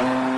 Alex 0.00 0.29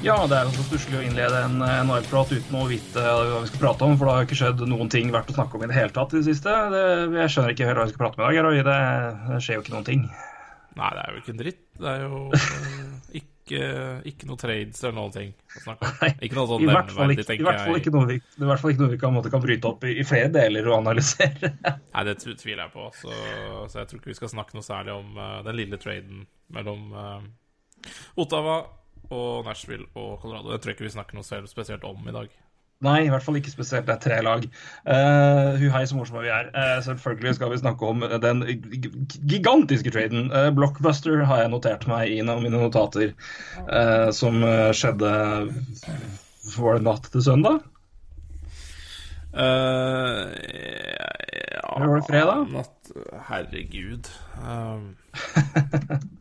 Ja, 0.00 0.14
det 0.24 0.32
er 0.32 0.46
ganske 0.48 0.62
stusslig 0.64 0.96
å 0.96 1.02
innlede 1.04 1.42
en 1.44 1.58
NHL-prat 1.60 2.30
uten 2.32 2.54
å 2.56 2.62
vite 2.70 3.02
hva 3.04 3.42
vi 3.42 3.48
skal 3.50 3.60
prate 3.60 3.84
om, 3.84 3.98
for 4.00 4.08
det 4.08 4.14
har 4.14 4.24
ikke 4.24 4.38
skjedd 4.38 4.62
noen 4.70 4.88
ting 4.92 5.10
verdt 5.12 5.28
å 5.28 5.34
snakke 5.36 5.58
om 5.58 5.64
i 5.66 5.68
det 5.68 5.76
hele 5.76 5.92
tatt 5.92 6.14
i 6.14 6.22
det 6.22 6.24
siste. 6.30 6.54
Det, 6.72 6.84
jeg 7.18 7.32
skjønner 7.34 7.52
ikke 7.52 7.66
hva 7.68 7.84
vi 7.84 7.92
skal 7.92 8.00
prate 8.06 8.16
om 8.16 8.24
i 8.24 8.30
dag, 8.30 8.38
Roy. 8.46 8.62
Det, 8.64 8.76
det 9.26 9.40
skjer 9.44 9.58
jo 9.58 9.64
ikke 9.66 9.74
noen 9.74 9.88
ting. 9.90 10.06
Nei, 10.80 10.88
det 10.96 11.02
er 11.02 11.12
jo 11.12 11.20
ikke 11.20 11.34
en 11.34 11.42
dritt. 11.42 11.60
Det 11.82 11.92
er 11.92 12.00
jo 12.06 12.22
eh, 12.38 13.20
ikke, 13.20 13.60
ikke 14.14 14.30
noe 14.30 14.40
trades 14.40 14.82
eller 14.86 14.96
noen 15.02 15.14
ting 15.18 15.36
å 15.36 15.62
snakke 15.66 15.92
om. 15.92 16.16
Ikke 16.16 16.40
noe 16.40 16.50
sånn 16.54 16.66
nevneverdig, 16.70 17.20
tenker 17.20 17.36
jeg. 17.36 17.44
i 17.44 17.50
hvert 17.50 17.62
fall 17.66 17.80
ikke 17.82 17.94
noe 17.98 18.08
vi, 18.14 18.18
ikke 18.24 18.74
noe 18.80 18.90
vi 18.96 19.02
kan, 19.04 19.22
kan 19.36 19.46
bryte 19.46 19.72
opp 19.74 19.84
i, 19.84 19.94
i 20.00 20.08
flere 20.08 20.32
deler 20.32 20.72
og 20.72 20.80
analysere. 20.80 21.54
Nei, 21.92 22.08
det 22.08 22.16
tviler 22.24 22.64
jeg 22.64 22.72
på. 22.72 22.88
Så, 23.04 23.12
så 23.68 23.82
jeg 23.82 23.92
tror 23.92 24.00
ikke 24.00 24.14
vi 24.16 24.20
skal 24.24 24.32
snakke 24.32 24.56
noe 24.56 24.64
særlig 24.64 24.96
om 24.96 25.12
uh, 25.20 25.40
den 25.44 25.60
lille 25.60 25.84
traden 25.84 26.24
mellom 26.56 26.92
uh, 26.96 27.18
Ottawa 28.16 28.62
og 29.10 29.48
Nashville 29.48 29.88
og 29.94 30.20
Colorado. 30.22 30.52
Det 30.52 30.60
tror 30.60 30.72
jeg 30.72 30.78
ikke 30.78 30.88
vi 30.88 30.94
snakker 30.94 31.18
noe 31.18 31.48
spesielt 31.50 31.84
om 31.86 32.08
i 32.08 32.14
dag. 32.14 32.30
Nei, 32.80 33.02
i 33.04 33.10
hvert 33.12 33.24
fall 33.24 33.36
ikke 33.36 33.52
spesielt. 33.52 33.84
Det 33.88 33.92
er 33.92 34.00
tre 34.00 34.18
lag. 34.24 34.44
Uh, 34.88 35.58
hu 35.60 35.66
hei, 35.74 35.82
så 35.84 35.98
morsomme 35.98 36.22
vi 36.24 36.30
er. 36.32 36.48
Uh, 36.54 36.78
selvfølgelig 36.86 37.34
skal 37.36 37.50
vi 37.52 37.58
snakke 37.60 37.90
om 37.92 38.04
den 38.22 38.40
gigantiske 39.28 39.92
traden. 39.92 40.30
Uh, 40.32 40.48
Blockbuster 40.56 41.20
har 41.28 41.42
jeg 41.42 41.52
notert 41.52 41.84
meg 41.90 42.08
i 42.08 42.22
en 42.22 42.32
av 42.32 42.40
mine 42.40 42.56
notater, 42.56 43.12
uh, 43.68 44.08
som 44.16 44.40
skjedde 44.72 45.12
Var 46.56 46.80
det 46.80 46.86
natt 46.86 47.10
til 47.12 47.26
søndag? 47.26 47.60
Uh, 49.30 50.24
ja 51.52 51.68
Eller 51.76 51.86
var 51.86 52.00
det 52.00 52.08
fredag? 52.08 52.48
Natt, 52.56 52.94
herregud. 53.28 54.08
Um, 54.40 54.96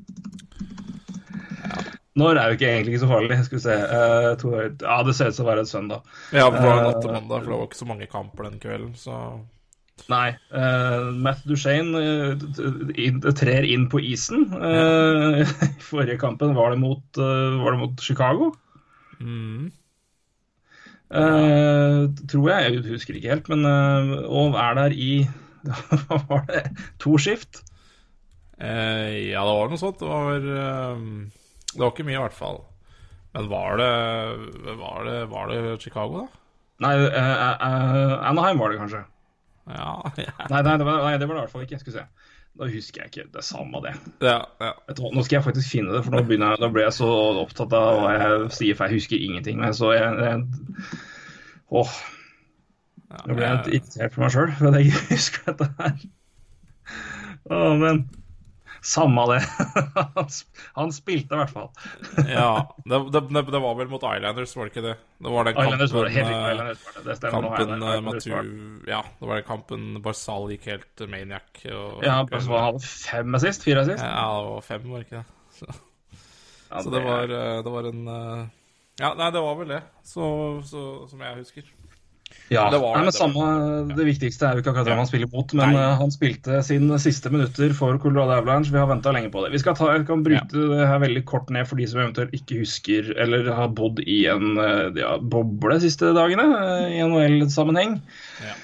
Når 2.20 2.40
er 2.40 2.50
jo 2.52 2.58
ikke 2.58 2.72
egentlig 2.72 2.96
ikke 2.96 3.04
så 3.06 3.12
farlig. 3.14 3.38
Skal 3.48 3.58
vi 3.60 3.64
se. 3.66 3.78
Uh, 3.92 4.32
to, 4.42 4.52
ja, 4.60 4.98
det 5.08 5.16
ser 5.18 5.32
ut 5.32 5.38
som 5.38 5.48
å 5.48 5.52
være 5.52 5.64
et 5.66 5.72
søndag. 5.72 6.12
ja, 6.36 6.50
det 6.50 6.66
var 6.66 6.76
Eh, 6.80 6.84
natt 6.88 7.00
til 7.04 7.16
mandag, 7.16 7.46
for 7.46 7.52
det 7.54 7.58
var 7.58 7.70
ikke 7.70 7.82
så 7.82 7.90
mange 7.90 8.10
kamper 8.12 8.50
den 8.50 8.60
kvelden, 8.64 8.94
så 9.00 9.22
Nei. 10.10 10.30
Uh, 10.48 11.10
Matt 11.20 11.42
Duchene 11.44 12.00
eh, 12.00 12.46
inn, 13.04 13.20
trer 13.36 13.66
inn 13.68 13.90
på 13.92 14.00
isen. 14.00 14.46
Eh, 14.56 15.42
I 15.68 15.84
forrige 15.84 16.16
kampen 16.22 16.56
var 16.56 16.72
det 16.72 16.80
mot, 16.80 17.04
eh, 17.20 17.58
var 17.60 17.76
det 17.76 17.82
mot 17.82 18.02
Chicago. 18.06 18.54
mm. 19.20 19.68
Eh, 21.10 22.04
tror 22.30 22.50
jeg. 22.52 22.74
Jeg 22.74 22.94
husker 22.94 23.18
ikke 23.18 23.32
helt. 23.34 23.48
Men 23.50 23.66
eh, 23.66 24.12
og 24.30 24.58
er 24.62 24.76
der 24.78 24.94
i 24.94 25.12
Hva 26.06 26.20
var 26.30 26.46
det? 26.48 26.64
To 27.04 27.18
skift? 27.20 27.64
Eh, 28.62 29.32
ja, 29.34 29.42
det 29.42 29.56
var 29.58 29.72
noe 29.72 29.82
sånt. 29.82 30.00
Det 30.00 30.08
var 30.08 30.46
Det 31.80 31.86
var 31.86 31.94
ikke 31.94 32.04
mye, 32.10 32.18
i 32.18 32.24
hvert 32.26 32.36
fall. 32.36 32.58
Men 33.38 33.48
var 33.48 33.78
det 33.80 33.94
Var 34.82 35.06
det, 35.08 35.18
var 35.32 35.54
det 35.54 35.82
Chicago, 35.82 36.26
da? 36.26 36.42
Nei, 36.84 36.96
uh, 36.96 37.14
uh, 37.16 38.14
Anaheim 38.30 38.60
var 38.60 38.72
det 38.72 38.80
kanskje. 38.80 39.02
Ja, 39.70 39.94
ja. 40.26 40.34
Nei, 40.50 40.62
nei, 40.64 40.76
det 40.80 40.86
var, 40.88 41.02
nei, 41.06 41.16
det 41.20 41.28
var 41.28 41.36
det 41.38 41.40
i 41.40 41.46
hvert 41.46 41.54
fall 41.56 41.66
ikke. 41.66 41.80
Skal 41.80 41.94
vi 41.94 41.98
se. 41.98 42.36
Da 42.60 42.68
husker 42.68 43.04
jeg 43.04 43.12
ikke. 43.12 43.26
Det 43.34 43.44
samme 43.46 43.80
samme 43.80 43.82
det. 43.86 43.96
ja, 44.28 44.40
ja. 44.60 44.72
Du 44.96 45.04
Nå 45.14 45.24
skal 45.24 45.38
jeg 45.38 45.46
faktisk 45.48 45.72
finne 45.72 45.96
det, 45.96 46.04
for 46.04 46.16
nå, 46.16 46.24
jeg, 46.28 46.60
nå 46.60 46.70
ble 46.76 46.84
jeg 46.84 46.96
så 46.98 47.10
opptatt 47.44 47.76
av 47.78 48.00
hva 48.04 48.14
jeg 48.16 48.54
sier, 48.58 48.76
for 48.76 48.90
jeg 48.90 49.00
husker 49.00 49.20
ingenting. 49.20 49.60
Men 49.64 49.76
så 49.76 49.94
jeg, 49.96 50.10
jeg 50.20 50.44
Åh, 51.70 51.98
nå 53.28 53.36
ble 53.38 53.46
jeg 53.46 53.76
irritert 53.78 54.16
på 54.16 54.24
meg 54.24 54.34
sjøl 54.34 54.56
for 54.58 54.72
at 54.72 54.80
jeg 54.80 54.90
ikke 54.90 55.06
husker 55.16 55.52
dette 55.52 55.70
her. 55.78 56.08
Å, 57.50 57.60
men 57.80 58.04
samme 58.82 59.24
det. 59.34 59.40
Han, 60.78 60.92
spilte 60.96 61.36
i 61.36 61.40
hvert 61.42 61.52
fall. 61.54 61.70
ja. 62.30 62.50
Det, 62.86 63.00
det, 63.14 63.22
det, 63.30 63.44
det 63.52 63.62
var 63.64 63.76
vel 63.80 63.90
mot 63.92 64.04
Islanders, 64.04 64.56
var 64.56 64.68
det 64.70 64.74
ikke 64.74 64.84
det? 64.88 64.96
Det 65.20 65.34
var 65.34 65.50
den 65.50 65.58
Islanders 65.64 65.94
var 65.96 66.08
det. 66.08 66.14
Helt 66.16 66.30
kampen, 66.30 66.36
riktig. 66.36 66.46
eh, 66.46 66.54
Islanders 66.54 66.86
var 66.86 66.94
det. 67.00 67.04
Det 67.10 67.18
stemmer. 67.20 67.42
nå 67.42 67.50
Kampen 67.50 67.68
det. 67.68 67.76
eh, 67.76 67.98
Islanders. 67.98 68.28
Matu 68.30 68.92
Ja, 68.94 69.02
det 69.20 69.30
var 69.32 69.36
den 69.42 69.48
kampen 69.50 69.90
Barzal 70.06 70.48
gikk 70.54 70.70
helt 70.72 71.06
maniac. 71.12 71.50
Og, 71.74 72.04
Ja, 72.08 72.18
Barzal 72.30 72.64
hadde 72.68 72.84
fem 72.86 73.36
assist, 73.40 73.66
fire 73.68 73.84
assist. 73.86 74.04
Ja, 74.06 74.30
det 74.40 74.54
var 74.56 74.66
fem, 74.70 74.88
var 74.94 75.04
det 75.04 75.10
ikke 75.10 75.22
det? 75.24 75.28
Så, 75.60 75.70
Ja, 76.70 76.82
så 76.86 76.92
det 76.94 77.04
var, 77.04 77.24
eh, 77.34 77.60
det 77.66 77.72
var 77.74 77.90
en 77.90 78.08
eh, 78.16 78.48
Ja, 79.02 79.14
nei, 79.18 79.30
det 79.34 79.42
var 79.42 79.56
vel 79.62 79.72
det, 79.76 79.84
så, 80.06 80.26
så, 80.68 80.86
som 81.10 81.22
jeg 81.24 81.38
husker. 81.42 81.70
Ja, 82.50 82.64
Det 82.74 82.80
var 82.82 82.96
Nei, 82.98 83.04
men 83.04 83.12
det, 83.12 83.14
samme, 83.14 83.48
det 83.94 84.06
viktigste 84.08 84.48
er 84.48 84.56
jo 84.58 84.62
ikke 84.64 84.72
akkurat 84.72 84.88
hvem 84.88 84.96
Ja. 84.98 85.02
han 85.04 85.10
spiller 85.10 85.30
mot, 85.30 85.52
men 85.54 85.74
Nei. 85.76 85.82
eh, 85.84 85.98
han 86.00 86.10
spilte 86.12 86.64
sine 86.66 86.98
siste 86.98 87.30
minutter 87.30 87.74
for 87.78 88.00
Colorado 88.02 88.34
Avalanche. 88.40 88.72
Vi 88.74 88.80
har 88.82 88.88
venta 88.90 89.12
lenge 89.14 89.30
på 89.30 89.44
det. 89.46 89.52
Vi 89.54 89.60
skal 89.62 89.76
ta, 89.78 89.92
jeg 89.94 90.08
kan 90.08 90.24
bryte 90.26 90.50
det 90.72 90.88
her 90.90 90.98
veldig 91.04 91.24
kort 91.30 91.52
ned 91.54 91.68
for 91.70 91.78
de 91.78 91.86
som 91.92 92.02
eventuelt 92.02 92.34
ikke 92.34 92.58
husker 92.64 93.12
eller 93.22 93.52
har 93.54 93.70
bodd 93.70 94.02
i 94.02 94.24
en 94.34 94.58
eh, 94.58 94.90
ja, 94.98 95.18
boble 95.22 95.78
de 95.78 95.86
siste 95.86 96.10
dagene 96.18 96.48
eh, 96.58 96.98
i 96.98 97.04
NHL-sammenheng. 97.06 98.00
Ja. 98.42 98.56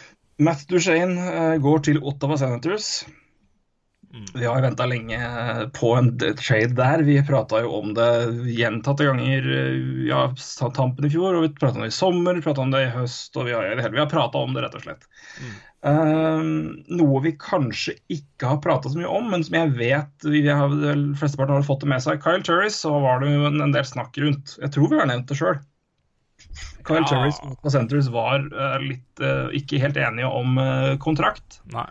Matt 0.49 0.65
Duchene 0.67 1.59
går 1.61 1.85
til 1.85 2.01
Ottawa 2.03 2.35
Senators. 2.41 3.05
Mm. 4.15 4.25
Vi 4.33 4.45
har 4.45 4.61
venta 4.61 4.85
lenge 4.85 5.15
eh, 5.15 5.67
på 5.69 5.91
en 5.95 6.17
trade 6.17 6.67
der. 6.67 7.01
Vi 7.03 7.17
prata 7.27 7.59
jo 7.61 7.73
om 7.81 7.93
det 7.93 8.07
gjentatte 8.47 9.03
ganger 9.09 9.47
eh, 9.57 9.79
ja, 10.07 10.21
tampen 10.75 11.07
i 11.07 11.11
fjor, 11.11 11.35
og 11.35 11.43
vi 11.43 11.51
prata 11.57 11.75
om 11.75 11.83
det 11.83 11.91
i 11.91 11.95
sommer, 11.97 12.37
vi 12.37 12.45
prata 12.45 12.63
om 12.63 12.71
det 12.71 12.85
i 12.85 12.93
høst, 12.93 13.35
og 13.35 13.49
vi 13.49 13.55
har, 13.57 13.67
vi 13.75 13.99
har 13.99 14.11
prata 14.11 14.39
om 14.39 14.55
det, 14.55 14.63
rett 14.63 14.77
og 14.79 14.85
slett. 14.85 15.03
Eh, 15.85 16.47
noe 17.01 17.21
vi 17.25 17.35
kanskje 17.41 17.97
ikke 18.15 18.53
har 18.53 18.63
prata 18.63 18.93
så 18.93 19.01
mye 19.01 19.11
om, 19.11 19.27
men 19.33 19.43
som 19.43 19.59
jeg 19.59 19.75
vet 19.81 20.29
vi 20.31 20.45
har, 20.47 20.71
flesteparten 21.19 21.59
har 21.59 21.67
fått 21.67 21.83
det 21.83 21.91
med 21.91 22.07
seg. 22.07 22.23
Kyle 22.23 22.45
Turris, 22.47 22.79
så 22.87 22.95
var 23.03 23.19
det 23.19 23.35
jo 23.35 23.49
en, 23.51 23.59
en 23.67 23.75
del 23.75 23.83
snakk 23.89 24.15
rundt. 24.23 24.55
Jeg 24.63 24.71
tror 24.77 24.93
vi 24.93 25.01
har 25.01 25.11
nevnt 25.11 25.27
det 25.27 25.41
sjøl. 25.41 25.59
Kyle 26.87 27.03
Ja. 27.03 27.11
Turris 27.11 27.43
og 27.43 27.71
Centres 27.73 28.07
var 28.13 28.47
uh, 28.53 28.79
litt 28.79 29.23
uh, 29.23 29.51
ikke 29.57 29.79
helt 29.81 29.97
enige 29.99 30.29
om 30.29 30.55
kontrakt. 31.03 31.59
Nei. 31.73 31.89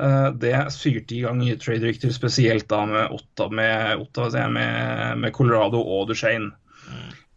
Eh, 0.00 0.28
det 0.40 0.54
fyrte 0.72 1.16
i 1.16 1.20
gang 1.26 1.42
trade-rykter, 1.60 2.12
spesielt 2.14 2.68
da 2.70 2.84
med 2.88 3.12
Otta, 3.12 3.48
med, 3.52 4.00
Otta 4.00 4.28
med, 4.48 5.18
med 5.18 5.34
Colorado 5.36 5.82
og 5.82 6.08
Duchene. 6.08 6.52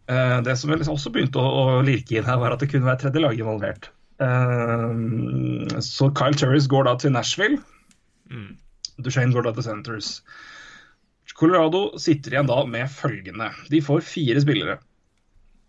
Eh, 0.06 0.38
det 0.46 0.56
som 0.56 0.72
også 0.72 1.12
begynte 1.12 1.42
å, 1.42 1.50
å 1.76 1.84
lirke 1.84 2.16
inn 2.16 2.28
her, 2.28 2.40
var 2.40 2.54
at 2.54 2.62
det 2.62 2.70
kunne 2.72 2.88
være 2.88 3.04
tredje 3.04 3.22
lag 3.24 3.36
involvert. 3.36 3.90
Eh, 4.22 5.80
så 5.84 6.10
Kyle 6.16 6.38
Turris 6.38 6.68
går 6.72 6.88
da 6.88 6.96
til 7.00 7.12
Nashville. 7.16 7.60
Mm. 8.32 8.54
Duchene 9.04 9.34
går 9.34 9.48
da 9.48 9.56
til 9.56 9.66
Centres. 9.66 10.20
Colorado 11.36 11.90
sitter 12.00 12.32
igjen 12.32 12.48
da 12.48 12.62
med 12.64 12.88
følgende. 12.88 13.50
De 13.68 13.82
får 13.84 14.06
fire 14.08 14.40
spillere. 14.40 14.78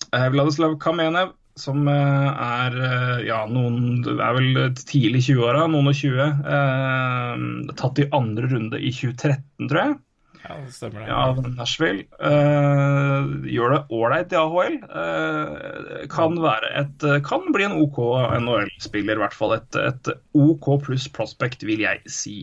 Vladislav 0.07 0.77
Kamenev, 0.79 1.33
som 1.59 1.87
eh, 1.91 2.41
er 2.47 2.75
eh, 2.87 3.13
ja, 3.27 3.43
noen 3.49 4.03
er 4.17 4.35
vel 4.37 4.75
tidlig 4.79 5.23
i 5.23 5.33
20-åra, 5.33 5.67
noen 5.71 5.91
og 5.91 5.97
20. 5.97 6.43
Eh, 6.55 7.71
tatt 7.79 8.03
i 8.03 8.09
andre 8.15 8.51
runde 8.51 8.81
i 8.81 8.91
2013, 8.93 9.69
tror 9.69 9.81
jeg 9.81 9.95
Ja, 10.43 10.57
det 10.63 10.75
stemmer 10.75 11.01
det. 11.01 11.07
Ja, 11.09 11.49
Nashville. 11.57 12.05
Eh, 12.31 13.31
gjør 13.55 13.75
det 13.75 13.81
ålreit 13.97 14.35
i 14.35 14.39
AHL. 14.41 14.77
Eh, 15.03 16.05
kan 16.13 16.37
være 16.43 16.71
et 16.83 17.09
Kan 17.27 17.49
bli 17.55 17.67
en 17.67 17.79
OK 17.81 17.99
NHL-spiller, 18.37 19.17
i 19.17 19.25
hvert 19.25 19.35
fall. 19.35 19.57
Et, 19.57 19.81
et 19.81 20.13
OK 20.37 20.71
pluss 20.85 21.09
prospect, 21.11 21.67
vil 21.67 21.83
jeg 21.83 22.05
si. 22.05 22.39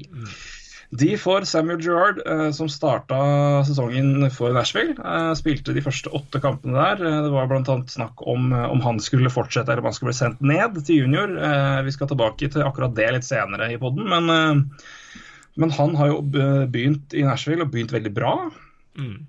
De 0.90 1.16
får 1.18 1.46
Samuel 1.48 1.80
Gerrard, 1.82 2.20
eh, 2.26 2.50
som 2.50 2.68
starta 2.68 3.18
sesongen 3.66 4.30
for 4.30 4.52
Nashville. 4.54 4.94
Eh, 4.98 5.32
spilte 5.38 5.74
de 5.74 5.82
første 5.84 6.12
åtte 6.14 6.40
kampene 6.42 6.76
der. 6.76 7.04
Eh, 7.04 7.20
det 7.26 7.32
var 7.34 7.48
bl.a. 7.50 7.76
snakk 7.88 8.22
om 8.22 8.52
om 8.54 8.80
han 8.84 9.00
skulle 9.00 9.32
fortsette 9.32 9.72
eller 9.72 9.82
om 9.82 9.90
han 9.90 9.96
skulle 9.96 10.12
bli 10.12 10.20
sendt 10.20 10.44
ned 10.44 10.78
til 10.84 11.04
junior. 11.04 11.34
Vi 11.84 11.92
skal 11.94 12.10
tilbake 12.10 12.50
til 12.52 12.64
akkurat 12.64 12.94
det 12.96 13.10
litt 13.14 13.26
senere 13.26 13.72
i 13.72 13.78
poden, 13.80 14.06
men, 14.10 14.70
men 15.60 15.74
han 15.78 15.94
har 15.98 16.12
jo 16.12 16.20
begynt 16.22 17.14
i 17.14 17.24
Nashville 17.26 17.66
og 17.66 17.72
begynt 17.72 17.94
veldig 17.94 18.12
bra. 18.14 18.34
Mm. 18.98 19.24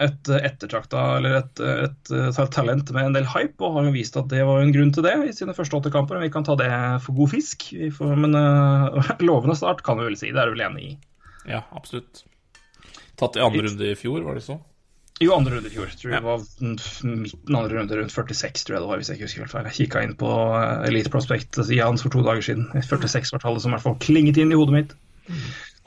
Et 0.00 0.30
eh, 0.32 0.46
ettertrakta 0.48 1.02
eller 1.18 1.36
et, 1.42 1.60
et, 1.60 2.12
et, 2.16 2.40
talent 2.54 2.92
med 2.96 3.10
en 3.10 3.18
del 3.18 3.28
hype, 3.28 3.60
og 3.60 3.76
har 3.76 3.90
vist 3.92 4.16
at 4.16 4.30
det 4.32 4.46
var 4.48 4.62
en 4.62 4.72
grunn 4.72 4.94
til 4.96 5.04
det 5.04 5.12
i 5.28 5.36
sine 5.36 5.54
første 5.56 5.76
åtte 5.76 5.92
kamper. 5.92 6.22
Vi 6.22 6.32
kan 6.32 6.46
ta 6.46 6.56
det 6.56 6.70
for 7.04 7.18
god 7.18 7.34
fisk, 7.34 7.68
får, 7.98 8.16
men 8.24 8.36
uh, 8.36 9.12
lovende 9.28 9.58
start 9.58 9.84
kan 9.86 10.00
vi 10.00 10.08
vel 10.08 10.18
si. 10.18 10.32
Det 10.32 10.40
er 10.40 10.50
du 10.50 10.56
vel 10.56 10.66
enig 10.70 10.88
i? 10.88 10.96
Ja, 11.50 11.64
absolutt. 11.76 12.24
Tatt 13.20 13.36
i 13.36 13.44
andre 13.44 13.66
runde 13.68 13.92
i 13.92 13.96
fjor, 13.98 14.22
var 14.24 14.38
det 14.38 14.46
så? 14.46 14.56
Jo, 15.20 15.34
andre 15.36 15.58
runde 15.58 15.68
i 15.68 15.74
fjor. 15.74 15.90
Tror 16.00 16.14
jeg 16.14 16.22
det 16.22 16.24
var 16.24 16.44
midten 17.04 17.56
andre 17.58 17.76
runde, 17.76 17.96
rundt 17.98 18.14
46, 18.14 18.62
tror 18.64 18.76
jeg 18.76 18.80
det 18.80 18.88
var, 18.88 19.00
hvis 19.00 19.10
jeg 19.10 19.18
ikke 19.18 19.26
husker 19.28 19.44
helt 19.44 19.52
feil. 19.52 19.66
Jeg 19.68 19.76
kikka 19.76 20.04
inn 20.06 20.14
på 20.20 20.30
eh, 20.56 20.86
Elite 20.88 21.12
Prospect-sida 21.12 21.88
hans 21.90 22.04
for 22.06 22.14
to 22.14 22.24
dager 22.24 22.46
siden. 22.46 22.70
46 22.72 23.34
var 23.34 23.42
tallet 23.44 23.64
som 23.64 23.74
i 23.74 23.76
hvert 23.76 23.84
fall 23.84 23.98
klinget 24.00 24.40
inn 24.40 24.54
i 24.54 24.56
hodet 24.56 24.78
mitt. 24.78 24.94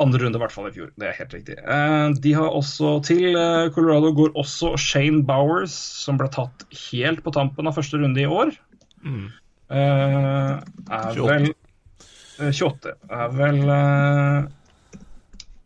Andre 0.01 0.23
runde, 0.23 0.39
i 0.39 0.41
hvert 0.41 0.51
fall 0.55 0.67
i 0.67 0.73
fjor. 0.73 0.89
Det 0.97 1.05
er 1.05 1.17
helt 1.19 1.33
riktig. 1.35 1.55
Eh, 1.61 2.13
De 2.23 2.31
har 2.33 2.49
også 2.57 2.95
til 3.05 3.35
eh, 3.37 3.69
Colorado 3.75 4.09
går 4.17 4.31
også 4.41 4.71
Shane 4.81 5.21
Bowers, 5.27 5.75
som 6.03 6.17
ble 6.17 6.27
tatt 6.33 6.65
helt 6.89 7.21
på 7.23 7.33
tampen 7.35 7.69
av 7.69 7.75
første 7.77 7.99
runde 8.01 8.23
i 8.23 8.25
år. 8.25 8.55
Mm. 9.05 9.27
Eh, 9.69 10.49
Er 10.89 11.13
28. 11.13 11.29
vel 11.29 11.47
eh, 11.53 12.49
28. 12.49 12.95
Er 13.13 13.37
vel 13.37 13.61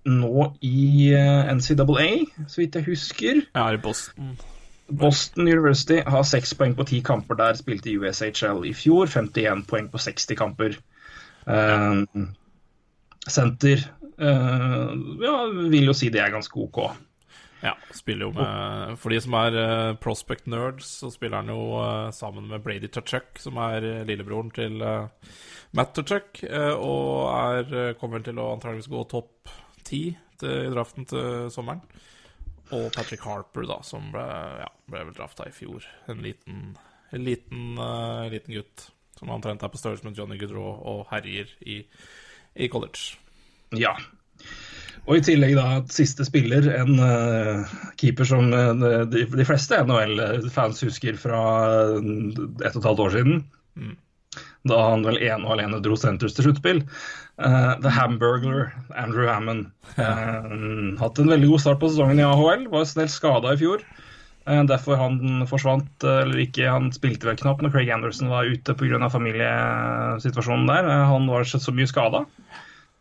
nå 0.07 0.43
i 0.63 1.09
NCAA, 1.51 2.09
så 2.47 2.61
vidt 2.61 2.75
jeg 2.79 2.85
husker. 2.87 3.41
Er 3.59 3.75
i 3.75 3.81
Boston. 3.83 4.35
Boston 4.87 5.47
University 5.49 5.97
har 6.07 6.23
seks 6.23 6.53
poeng 6.55 6.75
på 6.77 6.85
ti 6.87 7.01
kamper 7.03 7.35
der, 7.39 7.57
spilte 7.59 7.89
i 7.91 7.97
USHL 7.99 8.61
i 8.69 8.71
fjor. 8.75 9.07
51 9.11 9.65
poeng 9.67 9.89
på 9.91 9.99
60 9.99 10.37
kamper. 10.39 10.77
Senter 13.27 13.83
ja, 14.17 15.35
vil 15.69 15.91
jo 15.91 15.93
si 15.93 16.09
det 16.13 16.23
er 16.23 16.33
ganske 16.33 16.57
OK. 16.57 16.79
Ja, 17.61 17.73
spiller 17.95 18.27
jo 18.27 18.33
med 18.37 18.97
For 19.01 19.13
de 19.13 19.19
som 19.23 19.35
er 19.39 19.55
eh, 19.57 19.95
prospect 20.01 20.45
nerds, 20.49 20.89
så 21.01 21.09
spiller 21.13 21.41
han 21.41 21.49
jo 21.51 21.79
eh, 21.81 22.09
sammen 22.13 22.49
med 22.51 22.61
Brady 22.65 22.89
Tuchuk, 22.93 23.39
som 23.41 23.57
er 23.61 23.85
eh, 23.85 24.03
lillebroren 24.07 24.51
til 24.53 24.81
eh, 24.85 25.31
Matt 25.77 25.95
Tuchuk, 25.97 26.43
eh, 26.45 26.73
og 26.73 27.31
er, 27.33 27.73
eh, 27.73 27.95
kommer 27.97 28.21
til 28.25 28.37
å 28.41 28.51
antageligvis 28.53 28.91
gå 28.93 29.03
topp 29.09 29.53
ti 29.87 30.03
i 30.13 30.69
draften 30.69 31.07
til 31.09 31.47
sommeren. 31.49 31.81
Og 32.75 32.91
Patrick 32.93 33.23
Harper, 33.25 33.65
da, 33.65 33.79
som 33.81 34.11
ble, 34.13 34.25
ja, 34.61 34.67
ble 34.91 35.05
vel 35.07 35.15
drafta 35.17 35.47
i 35.49 35.55
fjor. 35.55 35.87
En 36.11 36.21
liten, 36.21 36.75
en 37.15 37.23
liten, 37.23 37.71
uh, 37.79 38.27
liten 38.29 38.53
gutt 38.53 38.89
som 39.17 39.31
omtrent 39.33 39.63
er 39.63 39.71
på 39.73 39.79
størrelse 39.79 40.05
med 40.05 40.19
Johnny 40.19 40.37
Goodrow 40.37 40.83
og 40.91 41.07
herjer 41.09 41.55
i, 41.63 41.79
i 42.59 42.67
college. 42.69 43.15
Ja. 43.75 43.95
Og 45.07 45.21
i 45.21 45.23
tillegg 45.23 45.55
da 45.55 45.81
siste 45.91 46.25
spiller, 46.27 46.65
en 46.75 46.97
uh, 46.99 47.75
keeper 47.99 48.27
som 48.27 48.51
uh, 48.51 48.73
de, 49.07 49.23
de 49.23 49.45
fleste 49.47 49.79
NHL-fans 49.87 50.83
husker 50.83 51.15
fra 51.19 51.43
uh, 51.95 52.09
ett 52.59 52.75
og 52.75 52.81
et 52.81 52.89
halvt 52.89 53.05
år 53.05 53.15
siden. 53.15 53.39
Da 54.67 54.81
han 54.89 55.05
vel 55.07 55.21
ene 55.21 55.45
og 55.45 55.55
alene 55.55 55.79
dro 55.83 55.95
Centers 55.99 56.35
til 56.35 56.49
sluttspill. 56.49 56.83
Uh, 57.39 57.77
The 57.79 57.93
Hamburglar, 57.93 58.73
Andrew 58.99 59.29
Hammond. 59.29 59.69
Eh, 59.95 60.51
hatt 60.99 61.21
en 61.21 61.31
veldig 61.31 61.53
god 61.53 61.63
start 61.63 61.79
på 61.79 61.91
sesongen 61.93 62.19
i 62.19 62.25
AHL. 62.27 62.67
Var 62.73 62.87
snelt 62.89 63.13
skada 63.13 63.53
i 63.53 63.61
fjor. 63.61 63.85
Derfor 64.47 64.95
han 64.95 65.43
forsvant, 65.49 66.03
eller 66.07 66.39
ikke, 66.39 66.69
han 66.71 66.85
spilte 66.95 67.27
vel 67.27 67.35
knapt 67.35 67.65
når 67.65 67.73
Craig 67.73 67.89
Anderson 67.91 68.29
var 68.31 68.47
ute 68.47 68.75
pga. 68.79 69.09
familiesituasjonen 69.11 70.69
der. 70.71 70.87
Han 71.09 71.27
var 71.27 71.43
så 71.43 71.73
mye 71.75 71.89
skada. 71.89 72.23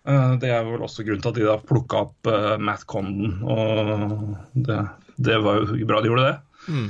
Eh, 0.07 0.37
Det 0.43 0.51
er 0.55 0.63
vel 0.69 0.85
også 0.87 1.03
grunnen 1.07 1.23
til 1.25 1.33
at 1.33 1.39
de 1.41 1.47
da 1.49 1.57
plukka 1.59 2.05
opp 2.07 2.31
eh, 2.31 2.53
Matt 2.63 2.87
Condon, 2.87 3.41
og 3.43 4.37
det, 4.55 4.79
det 5.19 5.41
var 5.43 5.65
jo 5.65 5.89
bra 5.89 6.03
de 6.05 6.13
gjorde 6.13 6.29
det. 6.29 6.37
Mm. 6.71 6.87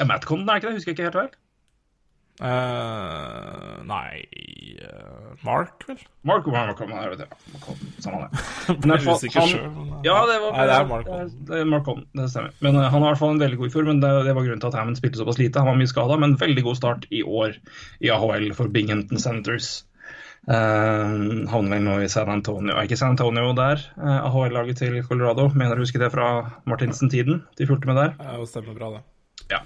Ja, 0.00 0.08
Matt 0.08 0.26
Condon 0.26 0.50
er 0.50 0.58
ikke 0.60 0.72
det, 0.72 0.80
husker 0.80 0.92
jeg 0.92 0.98
ikke 0.98 1.08
helt 1.10 1.20
vel. 1.22 1.32
Uh, 2.42 3.82
nei 3.86 4.22
uh, 4.80 5.34
Mark, 5.44 5.84
vel? 5.86 5.98
Mark 6.26 6.46
jeg 6.48 7.10
vet 7.12 7.20
det. 7.20 7.28
Samme 8.02 8.22
det. 8.24 8.40
Men 8.80 8.94
jeg 8.96 9.04
fall, 9.04 9.18
usikker 9.20 9.52
eh, 9.60 9.76
Ja, 10.08 10.16
det 10.26 10.38
var 10.40 10.56
Nei, 10.56 10.64
det 10.66 10.78
er 10.78 10.88
Mark 10.88 11.06
Condon. 11.06 11.28
er- 11.28 11.46
det 11.52 11.60
er 11.60 11.68
Mark 11.70 11.84
Condon, 11.86 12.06
det 12.18 12.26
stemmer. 12.32 12.56
Men 12.64 12.80
uh, 12.80 12.86
han 12.88 12.96
har 13.04 13.04
i 13.04 13.10
hvert 13.12 13.20
fall 13.20 13.34
en 13.36 13.42
veldig 13.44 13.60
god 13.60 13.68
i 13.70 13.74
fjor, 13.76 13.86
men 13.92 14.00
det, 14.02 14.10
det 14.26 14.34
var 14.34 14.48
grunnen 14.48 14.64
til 14.64 14.72
at 14.72 14.78
Hammond 14.80 14.98
spilte 14.98 15.20
såpass 15.20 15.38
lite. 15.38 15.60
Han 15.62 15.70
var 15.70 15.78
mye 15.78 15.92
skada, 15.92 16.18
men 16.24 16.34
veldig 16.40 16.64
god 16.66 16.80
start 16.80 17.06
i 17.14 17.22
år 17.22 17.54
i 18.02 18.10
AHL 18.16 18.48
for 18.58 18.72
Binghamton 18.74 19.20
Senators. 19.22 19.70
Uh, 20.42 21.46
havner 21.52 21.76
vel 21.76 21.84
nå 21.86 21.96
i 22.02 22.10
San 22.10 22.30
Antonio. 22.32 22.74
Er 22.74 22.88
ikke 22.88 22.98
San 22.98 23.14
Antonio 23.14 23.52
der? 23.54 23.82
Uh, 23.94 24.26
AHL-laget 24.26 24.80
til 24.82 24.98
Colorado. 25.06 25.48
Mener 25.54 25.78
du 25.78 25.84
husker 25.84 26.02
det 26.02 26.10
fra 26.14 26.28
Martinsen-tiden? 26.66 27.44
De 27.58 27.68
fulgte 27.68 27.90
med 27.90 28.00
der. 28.00 28.16
Ja, 28.18 28.38
det 28.40 28.50
stemmer 28.50 28.74
bra, 28.78 28.90
det. 28.96 29.02
Ja. 29.52 29.62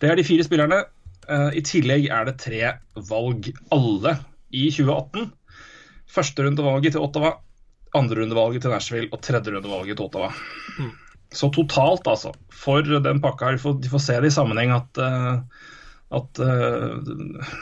Det 0.00 0.10
er 0.10 0.16
de 0.16 0.24
fire 0.24 0.46
spillerne. 0.46 0.84
Uh, 1.28 1.50
I 1.52 1.64
tillegg 1.66 2.08
er 2.08 2.28
det 2.28 2.38
tre 2.40 2.62
valg 3.10 3.50
alle 3.74 4.16
i 4.54 4.68
2018. 4.72 5.28
Førsterundevalget 6.16 6.96
til 6.96 7.04
Ottawa, 7.04 7.34
andrerundevalget 7.96 8.64
til 8.64 8.72
Nashville 8.72 9.12
og 9.12 9.20
tredjerundevalget 9.24 9.98
til 9.98 10.06
Ottawa. 10.06 10.30
Så 11.34 11.50
totalt, 11.52 12.06
altså, 12.06 12.32
for 12.52 12.86
den 12.86 13.20
pakka 13.20 13.50
her, 13.50 13.58
de 13.82 13.90
får, 13.90 14.02
se 14.02 14.20
det 14.22 14.30
i 14.30 14.36
sammenheng 14.36 14.72
at, 14.72 15.00
eh, 15.02 15.40
at 16.14 16.38
eh, 16.38 16.92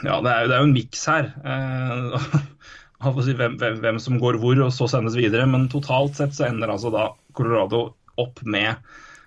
Ja, 0.05 0.19
det 0.21 0.31
er, 0.31 0.41
jo- 0.43 0.49
det 0.49 0.55
er 0.55 0.59
jo 0.61 0.67
en 0.69 0.75
miks 0.75 1.05
her. 1.09 1.31
eh, 1.45 2.27
si 3.25 3.33
hvem, 3.37 3.57
hvem, 3.61 3.79
hvem 3.81 3.99
som 3.99 4.19
går 4.21 4.37
hvor, 4.41 4.59
og 4.65 4.73
så 4.73 4.87
sendes 4.89 5.15
videre. 5.17 5.47
Men 5.49 5.69
totalt 5.69 6.15
sett 6.19 6.35
så 6.37 6.47
ender 6.49 6.69
altså 6.69 6.91
da 6.93 7.09
Colorado 7.33 7.95
opp 8.21 8.39
med 8.45 8.75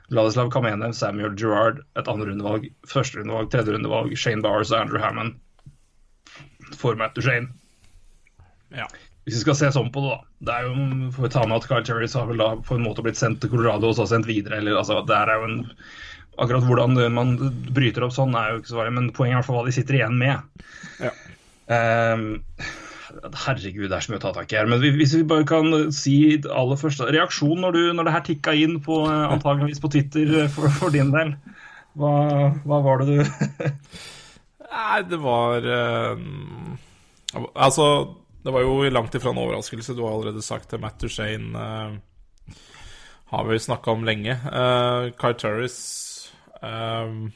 Vladislav 0.09 0.49
Kamenev, 0.51 0.95
Samuel 0.97 1.35
Gerrard, 1.37 1.83
et 1.99 2.09
andrerundevalg, 2.09 2.71
førsterundevalg, 2.89 3.51
tredjerundevalg, 3.53 4.15
Shane 4.17 4.41
Bowers 4.43 4.73
og 4.73 4.81
Andrew 4.81 5.03
Hammond. 5.03 5.35
For 6.79 6.97
Matt 6.97 7.19
Shane. 7.21 7.51
Ja. 8.73 8.87
Hvis 9.25 9.37
vi 9.37 9.43
skal 9.45 9.57
se 9.59 9.69
sånn 9.75 9.91
på 9.93 10.01
det, 10.05 10.15
da. 10.15 10.25
Det 10.49 10.55
er 10.55 10.67
jo, 10.69 11.11
får 11.13 11.27
vi 11.27 11.31
ta 11.35 11.43
med 11.45 11.59
at 11.59 11.67
Kyle 11.69 11.85
Turris 11.85 12.15
har 12.17 12.29
vel 12.31 12.41
da 12.41 12.49
på 12.65 12.79
en 12.79 12.85
måte 12.87 13.05
blitt 13.05 13.19
sendt 13.21 13.43
til 13.43 13.51
Colorado 13.53 13.91
og 13.91 13.97
så 13.99 14.07
sendt 14.09 14.29
videre. 14.29 14.63
eller 14.63 14.79
altså, 14.81 15.03
det 15.05 15.17
er 15.19 15.35
jo 15.35 15.49
en 15.51 15.59
Akkurat 16.39 16.67
hvordan 16.67 16.99
man 17.15 17.37
bryter 17.75 18.07
opp 18.07 18.15
sånn, 18.15 18.37
er 18.39 18.53
jo 18.53 18.61
ikke 18.63 18.73
så 18.73 18.81
farlig, 18.81 18.97
men 18.99 19.09
poenget 19.15 19.33
er 19.33 19.37
i 19.37 19.41
hvert 19.41 19.49
fall 19.49 19.59
hva 19.61 19.69
de 19.69 19.75
sitter 19.75 19.99
igjen 19.99 20.19
med. 20.21 20.67
Ja. 21.03 21.15
Um, 21.69 22.29
herregud, 23.45 23.89
det 23.89 23.97
er 23.97 24.05
så 24.05 24.13
mye 24.13 24.21
å 24.21 24.25
ta 24.27 24.33
tak 24.37 24.53
i 24.53 24.59
her. 24.59 24.69
Men 24.71 24.83
hvis 24.83 25.15
vi 25.17 25.25
bare 25.29 25.47
kan 25.49 25.73
si 25.95 26.17
aller 26.45 26.81
først 26.81 27.03
Reaksjon 27.09 27.63
når, 27.65 27.77
du, 27.77 27.83
når 27.97 28.09
det 28.09 28.15
her 28.15 28.27
tikka 28.27 28.55
inn 28.57 28.79
på 28.85 29.03
eh, 29.09 29.25
antageligvis 29.33 29.83
på 29.83 29.91
Twitter 29.93 30.35
eh, 30.45 30.51
for, 30.53 30.71
for 30.75 30.95
din 30.95 31.13
del. 31.15 31.35
Hva, 31.99 32.13
hva 32.69 32.81
var 32.85 33.03
det 33.03 33.17
du 33.17 33.23
Nei, 34.69 34.99
det 35.09 35.19
var 35.23 35.65
eh, 35.65 36.21
Altså, 37.57 37.87
det 38.45 38.53
var 38.55 38.63
jo 38.65 38.91
langt 38.93 39.17
ifra 39.17 39.33
en 39.33 39.41
overraskelse. 39.43 39.97
Du 39.97 40.05
har 40.05 40.15
allerede 40.15 40.45
sagt 40.45 40.71
det. 40.73 40.81
Matt 40.81 41.01
Duchene 41.03 41.53
uh, 41.53 42.55
har 43.35 43.49
vi 43.49 43.59
snakka 43.61 43.93
om 43.93 44.07
lenge. 44.09 44.39
Uh, 44.49 45.11
Kai 45.21 45.35
Turris 45.37 46.08
um, 46.63 47.29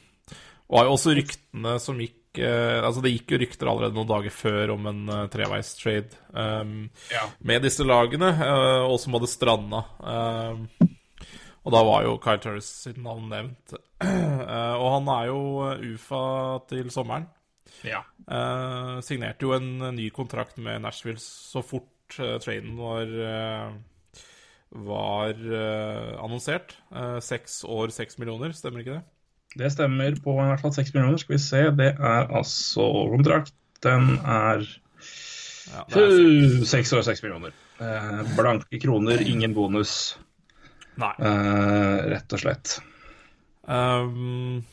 var 0.73 0.87
jo 0.87 0.95
også 0.95 1.13
ryktene 1.17 1.75
som 1.83 1.99
gikk 2.01 2.39
eh, 2.41 2.79
Altså, 2.81 3.03
det 3.03 3.11
gikk 3.13 3.33
jo 3.35 3.39
rykter 3.43 3.69
allerede 3.69 3.97
noen 3.97 4.09
dager 4.09 4.33
før 4.33 4.73
om 4.73 4.87
en 4.89 5.03
uh, 5.11 5.19
treveistrade 5.33 6.17
um, 6.33 6.89
Ja. 7.13 7.27
med 7.45 7.61
disse 7.67 7.85
lagene, 7.85 8.31
uh, 8.39 8.87
og 8.89 8.97
som 9.03 9.13
hadde 9.17 9.29
stranda. 9.29 9.83
Um, 10.01 10.65
og 11.63 11.71
da 11.71 11.83
var 11.87 12.03
jo 12.03 12.17
Kyle 12.23 12.41
Turris 12.43 12.67
sitt 12.87 12.97
navn 12.99 13.29
nevnt. 13.31 13.75
Uh, 14.03 14.73
og 14.81 14.87
han 14.97 15.11
er 15.13 15.29
jo 15.29 15.39
eh, 15.69 15.85
UFA 15.93 16.23
til 16.73 16.89
sommeren. 16.91 17.29
Ja. 17.87 18.01
Uh, 18.27 18.99
signerte 19.03 19.45
jo 19.47 19.53
en 19.55 19.69
eh, 19.81 19.93
ny 19.95 20.09
kontrakt 20.15 20.57
med 20.59 20.83
Nashville 20.83 21.21
så 21.23 21.63
fort 21.63 21.89
traden 22.13 22.75
var 22.77 23.07
eh, 23.29 23.71
var 24.83 25.31
eh, 25.39 26.11
annonsert. 26.19 26.75
Eh, 26.93 27.19
Seks 27.23 27.61
år, 27.63 27.93
seks 27.95 28.19
millioner, 28.21 28.53
stemmer 28.57 28.83
ikke 28.83 28.97
det? 28.99 29.03
Det 29.59 29.69
stemmer 29.73 30.15
på 30.23 30.33
i 30.37 30.47
hvert 30.49 30.63
fall 30.63 30.73
6 30.75 30.93
millioner. 30.95 31.19
Skal 31.21 31.35
vi 31.35 31.41
se, 31.43 31.63
det 31.77 31.91
er 31.93 32.31
altså 32.33 32.87
kontrakt. 33.13 33.53
Den 33.83 34.15
er 34.19 34.63
Ja, 35.73 35.83
er 35.95 36.01
øh, 36.01 36.61
år, 36.63 37.01
seks 37.05 37.23
millioner. 37.23 37.53
Eh, 37.81 38.21
blanke 38.37 38.79
kroner, 38.79 39.21
ingen 39.21 39.53
bonus, 39.55 40.17
Nei. 40.99 41.13
eh, 41.19 42.01
rett 42.11 42.35
og 42.35 42.41
slett. 42.43 42.77
Um, 43.63 44.63